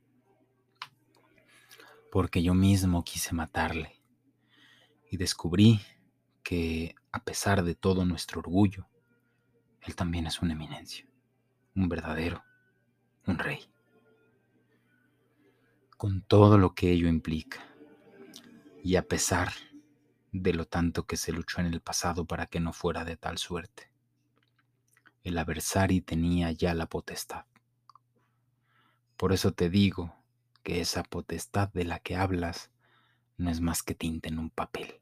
Porque 2.12 2.44
yo 2.44 2.54
mismo 2.54 3.02
quise 3.06 3.34
matarle 3.34 3.96
y 5.10 5.16
descubrí 5.16 5.80
que, 6.52 6.96
a 7.14 7.24
pesar 7.24 7.64
de 7.64 7.76
todo 7.76 8.04
nuestro 8.04 8.42
orgullo, 8.42 8.86
Él 9.80 9.96
también 9.96 10.28
es 10.28 10.42
una 10.42 10.52
eminencia, 10.52 11.08
un 11.76 11.88
verdadero, 11.88 12.44
un 13.26 13.40
rey. 13.40 13.72
Con 15.96 16.22
todo 16.24 16.58
lo 16.58 16.76
que 16.76 16.92
ello 16.92 17.08
implica, 17.08 17.66
y 18.84 18.98
a 18.98 19.08
pesar 19.08 19.54
de 20.34 20.54
lo 20.54 20.68
tanto 20.68 21.08
que 21.08 21.16
se 21.16 21.32
luchó 21.32 21.62
en 21.62 21.68
el 21.68 21.80
pasado 21.80 22.26
para 22.26 22.48
que 22.48 22.60
no 22.60 22.74
fuera 22.74 23.06
de 23.06 23.16
tal 23.16 23.38
suerte, 23.38 23.90
el 25.24 25.38
adversario 25.38 26.04
tenía 26.04 26.52
ya 26.52 26.74
la 26.74 26.88
potestad. 26.88 27.46
Por 29.16 29.32
eso 29.32 29.54
te 29.54 29.70
digo 29.70 30.18
que 30.64 30.82
esa 30.82 31.04
potestad 31.04 31.70
de 31.70 31.86
la 31.86 32.00
que 32.00 32.18
hablas 32.18 32.72
no 33.38 33.50
es 33.50 33.62
más 33.62 33.84
que 33.84 33.96
tinta 33.96 34.28
en 34.28 34.38
un 34.38 34.50
papel 34.50 35.01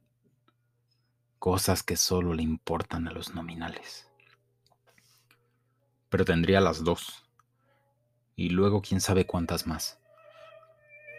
cosas 1.39 1.83
que 1.83 1.95
solo 1.95 2.33
le 2.33 2.43
importan 2.43 3.07
a 3.07 3.11
los 3.11 3.33
nominales. 3.33 4.07
Pero 6.09 6.25
tendría 6.25 6.59
las 6.59 6.83
dos. 6.83 7.23
Y 8.35 8.49
luego 8.49 8.81
quién 8.81 9.01
sabe 9.01 9.25
cuántas 9.25 9.65
más. 9.65 9.99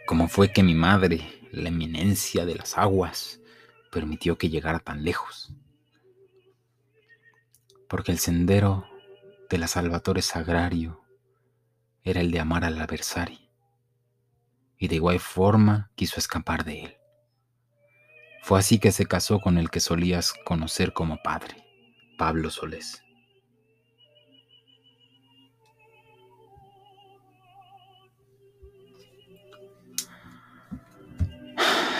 ¿Cómo 0.05 0.27
fue 0.27 0.51
que 0.53 0.63
mi 0.63 0.75
madre, 0.75 1.47
la 1.51 1.69
eminencia 1.69 2.45
de 2.45 2.55
las 2.55 2.77
aguas, 2.77 3.39
permitió 3.91 4.37
que 4.37 4.49
llegara 4.49 4.79
tan 4.79 5.03
lejos? 5.03 5.53
Porque 7.87 8.11
el 8.11 8.19
sendero 8.19 8.87
de 9.49 9.57
la 9.57 9.67
Salvatore 9.67 10.21
Sagrario 10.21 11.01
era 12.03 12.21
el 12.21 12.31
de 12.31 12.39
amar 12.39 12.63
al 12.63 12.79
adversario, 12.79 13.39
y 14.77 14.87
de 14.87 14.95
igual 14.95 15.19
forma 15.19 15.91
quiso 15.95 16.19
escapar 16.19 16.63
de 16.63 16.83
él. 16.85 17.00
Fue 18.41 18.57
así 18.57 18.79
que 18.79 18.91
se 18.91 19.05
casó 19.05 19.39
con 19.39 19.59
el 19.59 19.69
que 19.69 19.79
solías 19.79 20.33
conocer 20.45 20.93
como 20.93 21.21
padre, 21.21 21.55
Pablo 22.17 22.49
Solés. 22.49 23.03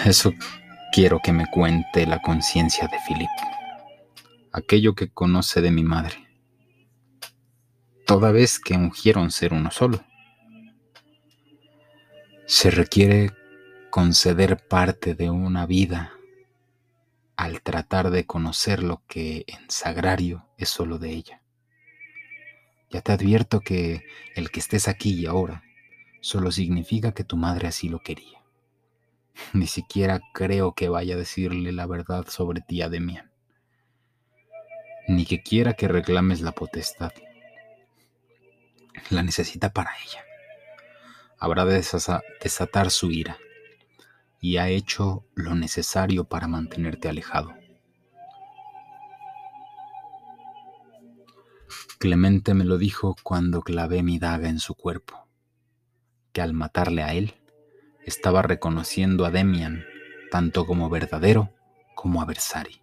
Eso 0.04 0.34
quiero 0.92 1.20
que 1.24 1.32
me 1.32 1.46
cuente 1.46 2.08
la 2.08 2.20
conciencia 2.24 2.88
de 2.88 2.98
Philip, 3.08 3.30
aquello 4.52 4.96
que 4.96 5.10
conoce 5.10 5.62
de 5.62 5.70
mi 5.70 5.84
madre, 5.84 6.28
toda 8.08 8.32
vez 8.32 8.60
que 8.60 8.74
ungieron 8.74 9.30
ser 9.30 9.54
uno 9.54 9.70
solo. 9.70 10.04
Se 12.48 12.72
requiere 12.72 13.32
conceder 13.92 14.58
parte 14.68 15.14
de 15.14 15.30
una 15.30 15.68
vida 15.68 16.14
al 17.36 17.62
tratar 17.62 18.12
de 18.12 18.26
conocer 18.26 18.84
lo 18.84 19.04
que 19.08 19.46
en 19.48 19.70
sagrario 19.70 20.48
es 20.58 20.70
solo 20.70 21.00
de 21.00 21.12
ella. 21.12 21.42
Ya 22.90 23.02
te 23.02 23.14
advierto 23.14 23.62
que 23.62 24.04
el 24.36 24.52
que 24.52 24.60
estés 24.60 24.88
aquí 24.88 25.14
y 25.14 25.26
ahora 25.26 25.64
solo 26.20 26.52
significa 26.52 27.14
que 27.14 27.24
tu 27.24 27.38
madre 27.38 27.68
así 27.68 27.90
lo 27.90 28.00
quería. 28.00 28.44
Ni 29.54 29.68
siquiera 29.68 30.22
creo 30.34 30.74
que 30.74 30.90
vaya 30.90 31.16
a 31.16 31.18
decirle 31.18 31.72
la 31.72 31.86
verdad 31.86 32.28
sobre 32.28 32.62
ti 32.62 32.82
a. 32.82 32.90
Ni 35.08 35.26
que 35.26 35.42
quiera 35.42 35.74
que 35.74 35.88
reclames 35.88 36.42
la 36.42 36.52
potestad. 36.52 37.12
La 39.10 39.24
necesita 39.24 39.72
para 39.72 39.92
ella. 40.06 40.24
Habrá 41.40 41.66
de 41.66 41.84
desatar 42.42 42.92
su 42.92 43.10
ira 43.10 43.38
y 44.42 44.58
ha 44.58 44.68
hecho 44.70 45.24
lo 45.36 45.54
necesario 45.54 46.26
para 46.26 46.48
mantenerte 46.48 47.08
alejado. 47.08 47.54
Clemente 52.00 52.56
me 52.56 52.66
lo 52.66 52.80
dijo 52.80 53.16
cuando 53.22 53.62
clavé 53.62 54.02
mi 54.02 54.18
daga 54.18 54.50
en 54.50 54.58
su 54.58 54.74
cuerpo, 54.74 55.28
que 56.34 56.42
al 56.42 56.54
matarle 56.54 57.04
a 57.04 57.14
él, 57.14 57.36
estaba 58.04 58.42
reconociendo 58.42 59.26
a 59.26 59.30
Demian 59.30 59.86
tanto 60.32 60.66
como 60.66 60.90
verdadero 60.90 61.54
como 61.94 62.22
adversario. 62.24 62.82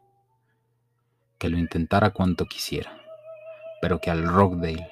Que 1.39 1.49
lo 1.49 1.59
intentara 1.59 2.11
cuanto 2.11 2.47
quisiera, 2.47 3.01
pero 3.83 4.01
que 4.01 4.13
al 4.13 4.23
Rockdale 4.23 4.89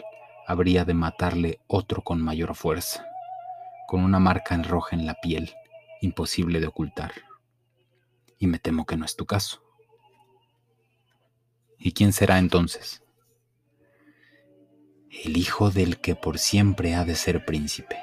habría 0.49 0.85
de 0.85 0.95
matarle 0.95 1.61
otro 1.69 2.03
con 2.03 2.21
mayor 2.21 2.57
fuerza, 2.57 3.07
con 3.87 4.03
una 4.03 4.19
marca 4.19 4.57
en 4.57 4.65
roja 4.65 4.97
en 4.97 5.07
la 5.07 5.15
piel, 5.15 5.55
imposible 6.01 6.61
de 6.61 6.67
ocultar. 6.67 7.13
Y 8.39 8.47
me 8.47 8.59
temo 8.59 8.87
que 8.87 8.97
no 8.97 9.05
es 9.05 9.17
tu 9.17 9.27
caso. 9.27 9.63
¿Y 11.79 11.93
quién 11.93 12.13
será 12.13 12.39
entonces? 12.39 13.03
el 15.25 15.37
hijo 15.37 15.71
del 15.71 15.99
que 15.99 16.15
por 16.15 16.39
siempre 16.39 16.95
ha 16.95 17.05
de 17.05 17.15
ser 17.15 17.45
príncipe. 17.45 17.97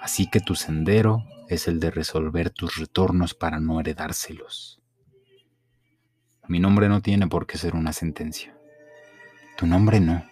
Así 0.00 0.28
que 0.28 0.40
tu 0.40 0.54
sendero 0.54 1.24
es 1.48 1.68
el 1.68 1.80
de 1.80 1.90
resolver 1.90 2.50
tus 2.50 2.76
retornos 2.76 3.34
para 3.34 3.60
no 3.60 3.80
heredárselos. 3.80 4.80
Mi 6.46 6.58
nombre 6.58 6.88
no 6.88 7.00
tiene 7.00 7.26
por 7.26 7.46
qué 7.46 7.58
ser 7.58 7.74
una 7.74 7.92
sentencia. 7.92 8.56
Tu 9.56 9.66
nombre 9.66 10.00
no, 10.00 10.24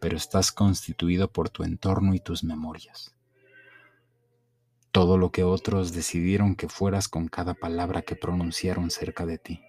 pero 0.00 0.16
estás 0.16 0.52
constituido 0.52 1.30
por 1.30 1.50
tu 1.50 1.62
entorno 1.62 2.14
y 2.14 2.20
tus 2.20 2.44
memorias. 2.44 3.14
Todo 4.92 5.18
lo 5.18 5.30
que 5.30 5.44
otros 5.44 5.92
decidieron 5.92 6.54
que 6.54 6.68
fueras 6.68 7.08
con 7.08 7.28
cada 7.28 7.54
palabra 7.54 8.02
que 8.02 8.16
pronunciaron 8.16 8.90
cerca 8.90 9.26
de 9.26 9.38
ti. 9.38 9.60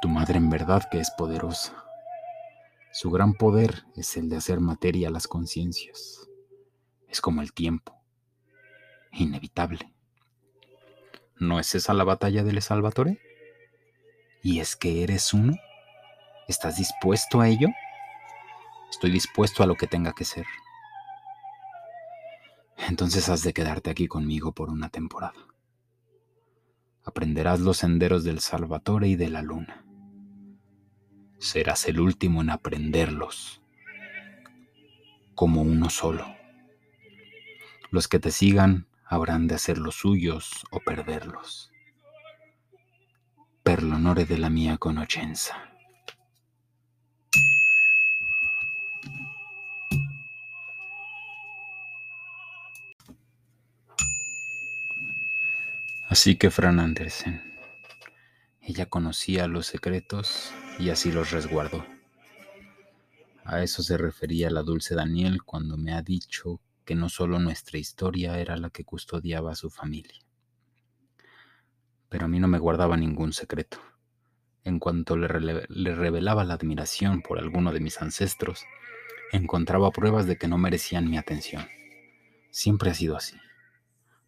Tu 0.00 0.08
madre 0.08 0.38
en 0.38 0.50
verdad 0.50 0.82
que 0.90 0.98
es 0.98 1.10
poderosa 1.10 1.82
su 2.94 3.10
gran 3.10 3.32
poder 3.32 3.86
es 3.96 4.18
el 4.18 4.28
de 4.28 4.36
hacer 4.36 4.60
materia 4.60 5.08
las 5.08 5.26
conciencias. 5.26 6.28
Es 7.08 7.22
como 7.22 7.40
el 7.40 7.54
tiempo, 7.54 7.98
inevitable. 9.12 9.94
¿No 11.38 11.58
es 11.58 11.74
esa 11.74 11.94
la 11.94 12.04
batalla 12.04 12.44
del 12.44 12.60
Salvatore? 12.60 13.18
¿Y 14.42 14.60
es 14.60 14.76
que 14.76 15.02
eres 15.02 15.32
uno? 15.32 15.54
¿Estás 16.48 16.76
dispuesto 16.76 17.40
a 17.40 17.48
ello? 17.48 17.68
Estoy 18.90 19.10
dispuesto 19.10 19.62
a 19.62 19.66
lo 19.66 19.74
que 19.74 19.86
tenga 19.86 20.12
que 20.12 20.26
ser. 20.26 20.44
Entonces 22.88 23.28
has 23.28 23.42
de 23.42 23.52
quedarte 23.52 23.90
aquí 23.90 24.08
conmigo 24.08 24.52
por 24.52 24.70
una 24.70 24.88
temporada. 24.88 25.46
Aprenderás 27.04 27.60
los 27.60 27.78
senderos 27.78 28.24
del 28.24 28.40
Salvatore 28.40 29.08
y 29.08 29.16
de 29.16 29.28
la 29.28 29.42
luna 29.42 29.84
serás 31.42 31.88
el 31.88 31.98
último 31.98 32.40
en 32.40 32.50
aprenderlos 32.50 33.60
como 35.34 35.62
uno 35.62 35.90
solo. 35.90 36.36
Los 37.90 38.06
que 38.06 38.20
te 38.20 38.30
sigan 38.30 38.86
habrán 39.04 39.48
de 39.48 39.56
hacer 39.56 39.78
los 39.78 39.96
suyos 39.96 40.64
o 40.70 40.78
perderlos. 40.78 41.72
Per 43.64 43.82
l'onore 43.82 44.24
de 44.24 44.38
la 44.38 44.50
mia 44.50 44.78
conoscenza. 44.78 45.71
Así 56.12 56.36
que 56.36 56.50
Fran 56.50 56.78
Andersen, 56.78 57.40
ella 58.60 58.84
conocía 58.84 59.46
los 59.46 59.64
secretos 59.64 60.52
y 60.78 60.90
así 60.90 61.10
los 61.10 61.30
resguardó. 61.30 61.86
A 63.46 63.62
eso 63.62 63.82
se 63.82 63.96
refería 63.96 64.50
la 64.50 64.62
dulce 64.62 64.94
Daniel 64.94 65.42
cuando 65.42 65.78
me 65.78 65.94
ha 65.94 66.02
dicho 66.02 66.60
que 66.84 66.94
no 66.94 67.08
solo 67.08 67.38
nuestra 67.38 67.78
historia 67.78 68.38
era 68.38 68.58
la 68.58 68.68
que 68.68 68.84
custodiaba 68.84 69.52
a 69.52 69.54
su 69.54 69.70
familia. 69.70 70.20
Pero 72.10 72.26
a 72.26 72.28
mí 72.28 72.38
no 72.40 72.46
me 72.46 72.58
guardaba 72.58 72.98
ningún 72.98 73.32
secreto. 73.32 73.78
En 74.64 74.80
cuanto 74.80 75.16
le, 75.16 75.64
le 75.66 75.94
revelaba 75.94 76.44
la 76.44 76.52
admiración 76.52 77.22
por 77.22 77.38
alguno 77.38 77.72
de 77.72 77.80
mis 77.80 78.02
ancestros, 78.02 78.66
encontraba 79.32 79.90
pruebas 79.92 80.26
de 80.26 80.36
que 80.36 80.46
no 80.46 80.58
merecían 80.58 81.08
mi 81.08 81.16
atención. 81.16 81.66
Siempre 82.50 82.90
ha 82.90 82.94
sido 82.94 83.16
así. 83.16 83.38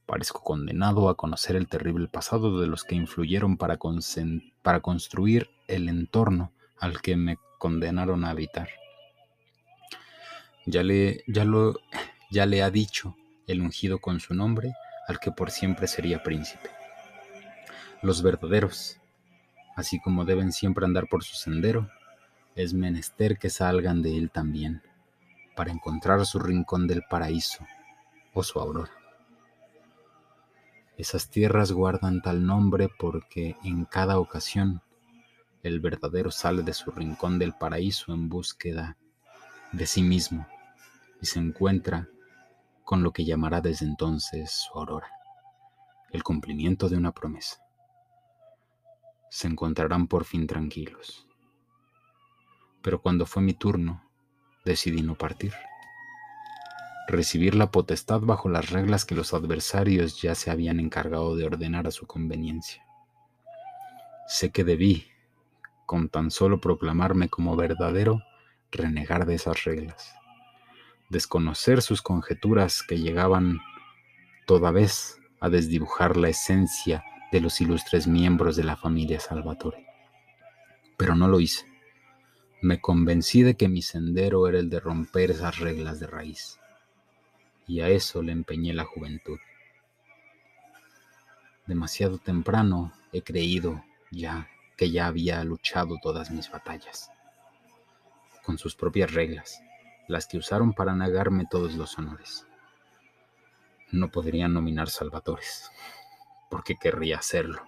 Parezco 0.07 0.43
condenado 0.43 1.09
a 1.09 1.17
conocer 1.17 1.57
el 1.57 1.67
terrible 1.67 2.09
pasado 2.09 2.61
de 2.61 2.67
los 2.67 2.85
que 2.85 2.95
influyeron 2.95 3.57
para, 3.57 3.79
construir 3.79 5.51
el 5.67 5.89
entorno 5.89 6.53
al 6.79 7.01
que 7.01 7.17
me 7.17 7.39
condenaron 7.59 8.25
a 8.25 8.31
habitar. 8.31 8.69
Ya 12.31 12.47
le 12.47 12.63
ha 12.63 12.71
dicho 12.71 13.15
el 13.47 13.61
ungido 13.61 14.01
con 14.01 14.19
su 14.19 14.35
nombre 14.35 14.73
al 15.07 15.21
que 15.21 15.31
por 15.31 15.51
siempre 15.51 15.87
sería 15.87 16.23
príncipe. 16.23 16.71
Los 18.03 18.23
verdaderos, 18.23 18.99
así 19.77 20.01
como 20.01 20.25
deben 20.25 20.53
siempre 20.53 20.85
andar 20.85 21.07
por 21.09 21.23
su 21.23 21.37
sendero, 21.37 21.89
es 22.57 22.75
menester 22.75 23.39
que 23.39 23.51
salgan 23.51 24.03
de 24.03 24.17
él 24.17 24.31
también, 24.31 24.83
para 25.55 25.71
encontrar 25.71 26.25
su 26.27 26.39
rincón 26.39 26.87
del 26.87 27.03
paraíso 27.09 27.65
o 28.33 28.43
su 28.43 28.59
aurora. 28.59 29.04
Esas 30.97 31.29
tierras 31.29 31.73
guardan 31.73 32.23
tal 32.23 32.47
nombre 32.47 32.89
porque 32.89 33.57
en 33.65 33.85
cada 33.85 34.19
ocasión 34.19 34.81
el 35.65 35.81
verdadero 35.81 36.31
sale 36.31 36.63
de 36.63 36.73
su 36.73 36.93
rincón 36.93 37.39
del 37.39 37.53
paraíso 37.55 38.13
en 38.13 38.29
búsqueda 38.29 38.97
de 39.73 39.87
sí 39.87 40.03
mismo 40.03 40.47
y 41.21 41.27
se 41.27 41.41
encuentra 41.41 42.09
con 42.85 43.03
lo 43.03 43.13
que 43.13 43.25
llamará 43.25 43.61
desde 43.61 43.87
entonces 43.87 44.53
su 44.53 44.79
aurora, 44.79 45.11
el 46.13 46.23
cumplimiento 46.23 46.89
de 46.89 46.97
una 46.97 47.13
promesa. 47.13 47.59
Se 49.31 49.49
encontrarán 49.49 50.07
por 50.07 50.25
fin 50.25 50.47
tranquilos. 50.47 51.27
Pero 52.83 53.01
cuando 53.01 53.27
fue 53.27 53.43
mi 53.43 53.55
turno, 53.55 54.09
decidí 54.65 55.03
no 55.03 55.17
partir 55.17 55.55
recibir 57.07 57.55
la 57.55 57.71
potestad 57.71 58.21
bajo 58.21 58.49
las 58.49 58.71
reglas 58.71 59.05
que 59.05 59.15
los 59.15 59.35
adversarios 59.35 60.21
ya 60.21 60.35
se 60.35 60.51
habían 60.51 60.81
encargado 60.81 61.37
de 61.37 61.45
ordenar 61.45 61.87
a 61.87 61.91
su 61.91 62.07
conveniencia. 62.07 62.83
Sé 64.27 64.51
que 64.51 64.65
debí, 64.65 65.07
con 65.87 66.09
tan 66.09 66.31
solo 66.31 66.61
proclamarme 66.61 67.29
como 67.29 67.57
verdadero, 67.57 68.23
renegar 68.73 69.27
de 69.27 69.35
esas 69.35 69.65
reglas, 69.65 70.15
desconocer 71.11 71.83
sus 71.83 72.01
conjeturas 72.01 72.83
que 72.83 72.99
llegaban 72.99 73.61
toda 74.47 74.71
vez 74.71 75.21
a 75.41 75.51
desdibujar 75.51 76.17
la 76.17 76.31
esencia 76.31 77.05
de 77.31 77.41
los 77.41 77.61
ilustres 77.61 78.07
miembros 78.07 78.57
de 78.57 78.65
la 78.65 78.77
familia 78.77 79.21
Salvatore. 79.21 79.87
Pero 80.97 81.15
no 81.15 81.29
lo 81.29 81.41
hice. 81.41 81.67
Me 82.63 82.81
convencí 82.81 83.43
de 83.43 83.57
que 83.57 83.69
mi 83.69 83.83
sendero 83.83 84.49
era 84.49 84.59
el 84.59 84.71
de 84.71 84.81
romper 84.81 85.33
esas 85.33 85.59
reglas 85.59 86.01
de 86.01 86.07
raíz 86.07 86.59
y 87.67 87.81
a 87.81 87.89
eso 87.89 88.23
le 88.23 88.33
empeñé 88.33 88.73
la 88.73 88.85
juventud. 88.85 89.39
Demasiado 91.67 92.19
temprano 92.19 92.93
he 93.13 93.23
creído 93.23 93.83
ya 94.11 94.49
que 94.77 94.91
ya 94.91 95.07
había 95.07 95.43
luchado 95.45 95.97
todas 96.03 96.31
mis 96.31 96.51
batallas, 96.51 97.11
con 98.45 98.59
sus 98.59 98.75
propias 98.75 99.13
reglas, 99.13 99.63
las 100.09 100.27
que 100.27 100.37
usaron 100.37 100.75
para 100.75 100.95
negarme 100.95 101.47
todos 101.51 101.75
los 101.75 101.97
honores. 101.99 102.47
No 103.93 104.11
podrían 104.11 104.53
nominar 104.53 104.91
salvadores, 104.91 105.71
porque 106.51 106.77
querría 106.77 107.19
hacerlo. 107.19 107.63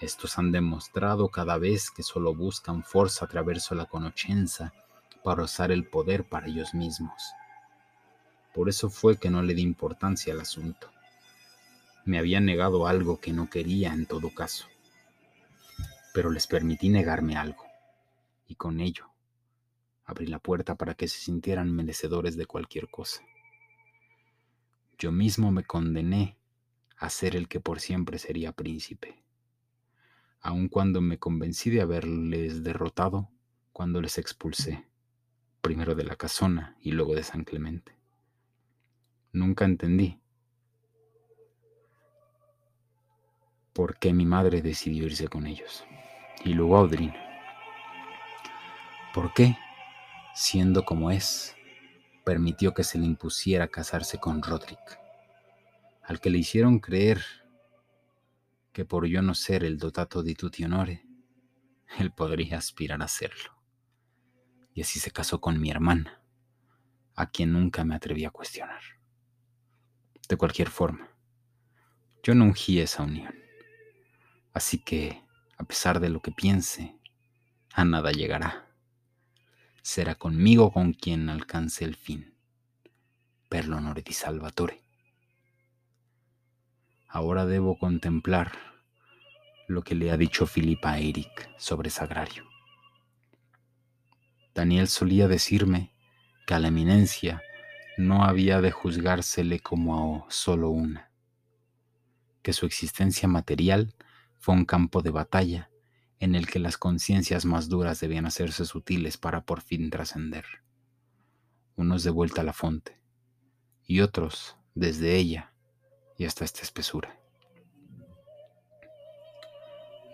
Estos 0.00 0.38
han 0.38 0.50
demostrado 0.50 1.28
cada 1.28 1.58
vez 1.58 1.90
que 1.90 2.02
solo 2.02 2.34
buscan 2.34 2.82
fuerza 2.82 3.26
attraverso 3.26 3.74
la 3.74 3.84
conoscenza 3.84 4.72
para 5.22 5.42
usar 5.42 5.70
el 5.70 5.86
poder 5.86 6.24
para 6.24 6.46
ellos 6.46 6.72
mismos 6.72 7.34
por 8.54 8.68
eso 8.68 8.90
fue 8.90 9.18
que 9.18 9.30
no 9.30 9.42
le 9.42 9.54
di 9.54 9.62
importancia 9.62 10.32
al 10.32 10.40
asunto. 10.40 10.90
Me 12.04 12.18
había 12.18 12.40
negado 12.40 12.86
algo 12.86 13.20
que 13.20 13.32
no 13.32 13.48
quería 13.48 13.92
en 13.92 14.06
todo 14.06 14.34
caso. 14.34 14.66
Pero 16.12 16.30
les 16.30 16.46
permití 16.46 16.88
negarme 16.88 17.36
algo, 17.36 17.64
y 18.48 18.56
con 18.56 18.80
ello 18.80 19.10
abrí 20.10 20.26
la 20.26 20.40
puerta 20.40 20.74
para 20.74 20.94
que 20.94 21.06
se 21.06 21.18
sintieran 21.18 21.70
merecedores 21.70 22.36
de 22.36 22.46
cualquier 22.46 22.90
cosa. 22.90 23.22
Yo 24.98 25.12
mismo 25.12 25.52
me 25.52 25.64
condené 25.64 26.36
a 26.98 27.08
ser 27.08 27.36
el 27.36 27.48
que 27.48 27.60
por 27.60 27.80
siempre 27.80 28.18
sería 28.18 28.52
príncipe. 28.52 29.22
Aun 30.40 30.68
cuando 30.68 31.00
me 31.00 31.18
convencí 31.18 31.70
de 31.70 31.80
haberles 31.80 32.64
derrotado, 32.64 33.30
cuando 33.72 34.00
les 34.00 34.18
expulsé, 34.18 34.86
primero 35.60 35.94
de 35.94 36.04
la 36.04 36.16
casona 36.16 36.76
y 36.80 36.90
luego 36.90 37.14
de 37.14 37.22
San 37.22 37.44
Clemente. 37.44 37.99
Nunca 39.32 39.64
entendí 39.64 40.20
por 43.72 43.98
qué 43.98 44.12
mi 44.12 44.26
madre 44.26 44.60
decidió 44.60 45.06
irse 45.06 45.28
con 45.28 45.46
ellos. 45.46 45.84
Y 46.44 46.54
luego 46.54 46.76
Audrina. 46.76 47.14
¿Por 49.14 49.32
qué, 49.32 49.56
siendo 50.34 50.84
como 50.84 51.10
es, 51.10 51.56
permitió 52.24 52.74
que 52.74 52.84
se 52.84 52.98
le 52.98 53.06
impusiera 53.06 53.68
casarse 53.68 54.18
con 54.18 54.42
Roderick, 54.42 54.98
al 56.02 56.20
que 56.20 56.30
le 56.30 56.38
hicieron 56.38 56.78
creer 56.78 57.24
que 58.72 58.84
por 58.84 59.06
yo 59.06 59.22
no 59.22 59.34
ser 59.34 59.64
el 59.64 59.78
dotato 59.78 60.22
di 60.22 60.34
tutti 60.34 60.64
honore, 60.64 61.04
él 61.98 62.12
podría 62.12 62.58
aspirar 62.58 63.02
a 63.02 63.08
serlo. 63.08 63.56
Y 64.74 64.82
así 64.82 65.00
se 65.00 65.10
casó 65.10 65.40
con 65.40 65.60
mi 65.60 65.70
hermana, 65.70 66.22
a 67.16 67.30
quien 67.30 67.52
nunca 67.52 67.84
me 67.84 67.94
atreví 67.96 68.24
a 68.24 68.30
cuestionar. 68.30 68.99
De 70.30 70.36
cualquier 70.36 70.70
forma, 70.70 71.10
yo 72.22 72.36
no 72.36 72.44
ungí 72.44 72.78
esa 72.78 73.02
unión. 73.02 73.34
Así 74.52 74.78
que, 74.78 75.24
a 75.58 75.64
pesar 75.64 75.98
de 75.98 76.08
lo 76.08 76.22
que 76.22 76.30
piense, 76.30 76.94
a 77.72 77.84
nada 77.84 78.12
llegará. 78.12 78.70
Será 79.82 80.14
conmigo 80.14 80.70
con 80.70 80.92
quien 80.92 81.28
alcance 81.30 81.84
el 81.84 81.96
fin. 81.96 82.32
Per 83.48 83.66
l'onore 83.66 84.02
di 84.02 84.12
Salvatore. 84.12 84.80
Ahora 87.08 87.44
debo 87.44 87.76
contemplar 87.76 88.52
lo 89.66 89.82
que 89.82 89.96
le 89.96 90.12
ha 90.12 90.16
dicho 90.16 90.46
Filipa 90.46 90.92
a 90.92 91.00
Eric 91.00 91.50
sobre 91.58 91.90
Sagrario. 91.90 92.44
Daniel 94.54 94.86
solía 94.86 95.26
decirme 95.26 95.92
que 96.46 96.54
a 96.54 96.60
la 96.60 96.68
eminencia 96.68 97.42
no 97.96 98.24
había 98.24 98.60
de 98.60 98.70
juzgársele 98.70 99.60
como 99.60 100.26
a 100.26 100.30
solo 100.30 100.70
una, 100.70 101.10
que 102.42 102.52
su 102.52 102.66
existencia 102.66 103.28
material 103.28 103.94
fue 104.38 104.54
un 104.54 104.64
campo 104.64 105.02
de 105.02 105.10
batalla 105.10 105.70
en 106.18 106.34
el 106.34 106.46
que 106.46 106.58
las 106.58 106.76
conciencias 106.76 107.44
más 107.44 107.68
duras 107.68 108.00
debían 108.00 108.26
hacerse 108.26 108.64
sutiles 108.64 109.16
para 109.16 109.44
por 109.44 109.62
fin 109.62 109.90
trascender. 109.90 110.44
Unos 111.76 112.04
de 112.04 112.10
vuelta 112.10 112.42
a 112.42 112.44
la 112.44 112.52
fonte 112.52 113.00
y 113.86 114.00
otros 114.00 114.56
desde 114.74 115.16
ella 115.16 115.52
y 116.16 116.26
hasta 116.26 116.44
esta 116.44 116.62
espesura. 116.62 117.18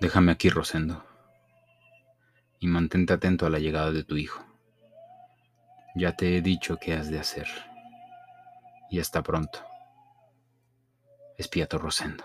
Déjame 0.00 0.30
aquí, 0.30 0.50
Rosendo, 0.50 1.04
y 2.60 2.66
mantente 2.68 3.12
atento 3.12 3.46
a 3.46 3.50
la 3.50 3.58
llegada 3.58 3.92
de 3.92 4.04
tu 4.04 4.16
hijo. 4.16 4.44
Ya 5.98 6.14
te 6.14 6.36
he 6.36 6.42
dicho 6.42 6.76
qué 6.76 6.92
has 6.92 7.08
de 7.08 7.18
hacer. 7.18 7.48
Y 8.90 9.00
hasta 9.00 9.22
pronto. 9.22 9.60
Espiato 11.38 11.78
Rosendo. 11.78 12.22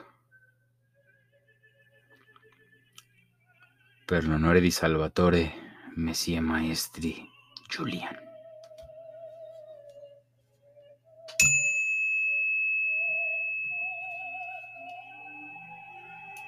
Per 4.05 4.25
l'onore 4.25 4.59
di 4.59 4.71
Salvatore, 4.71 5.53
Messie 5.95 6.41
Maestri, 6.41 7.25
Julian. 7.69 8.30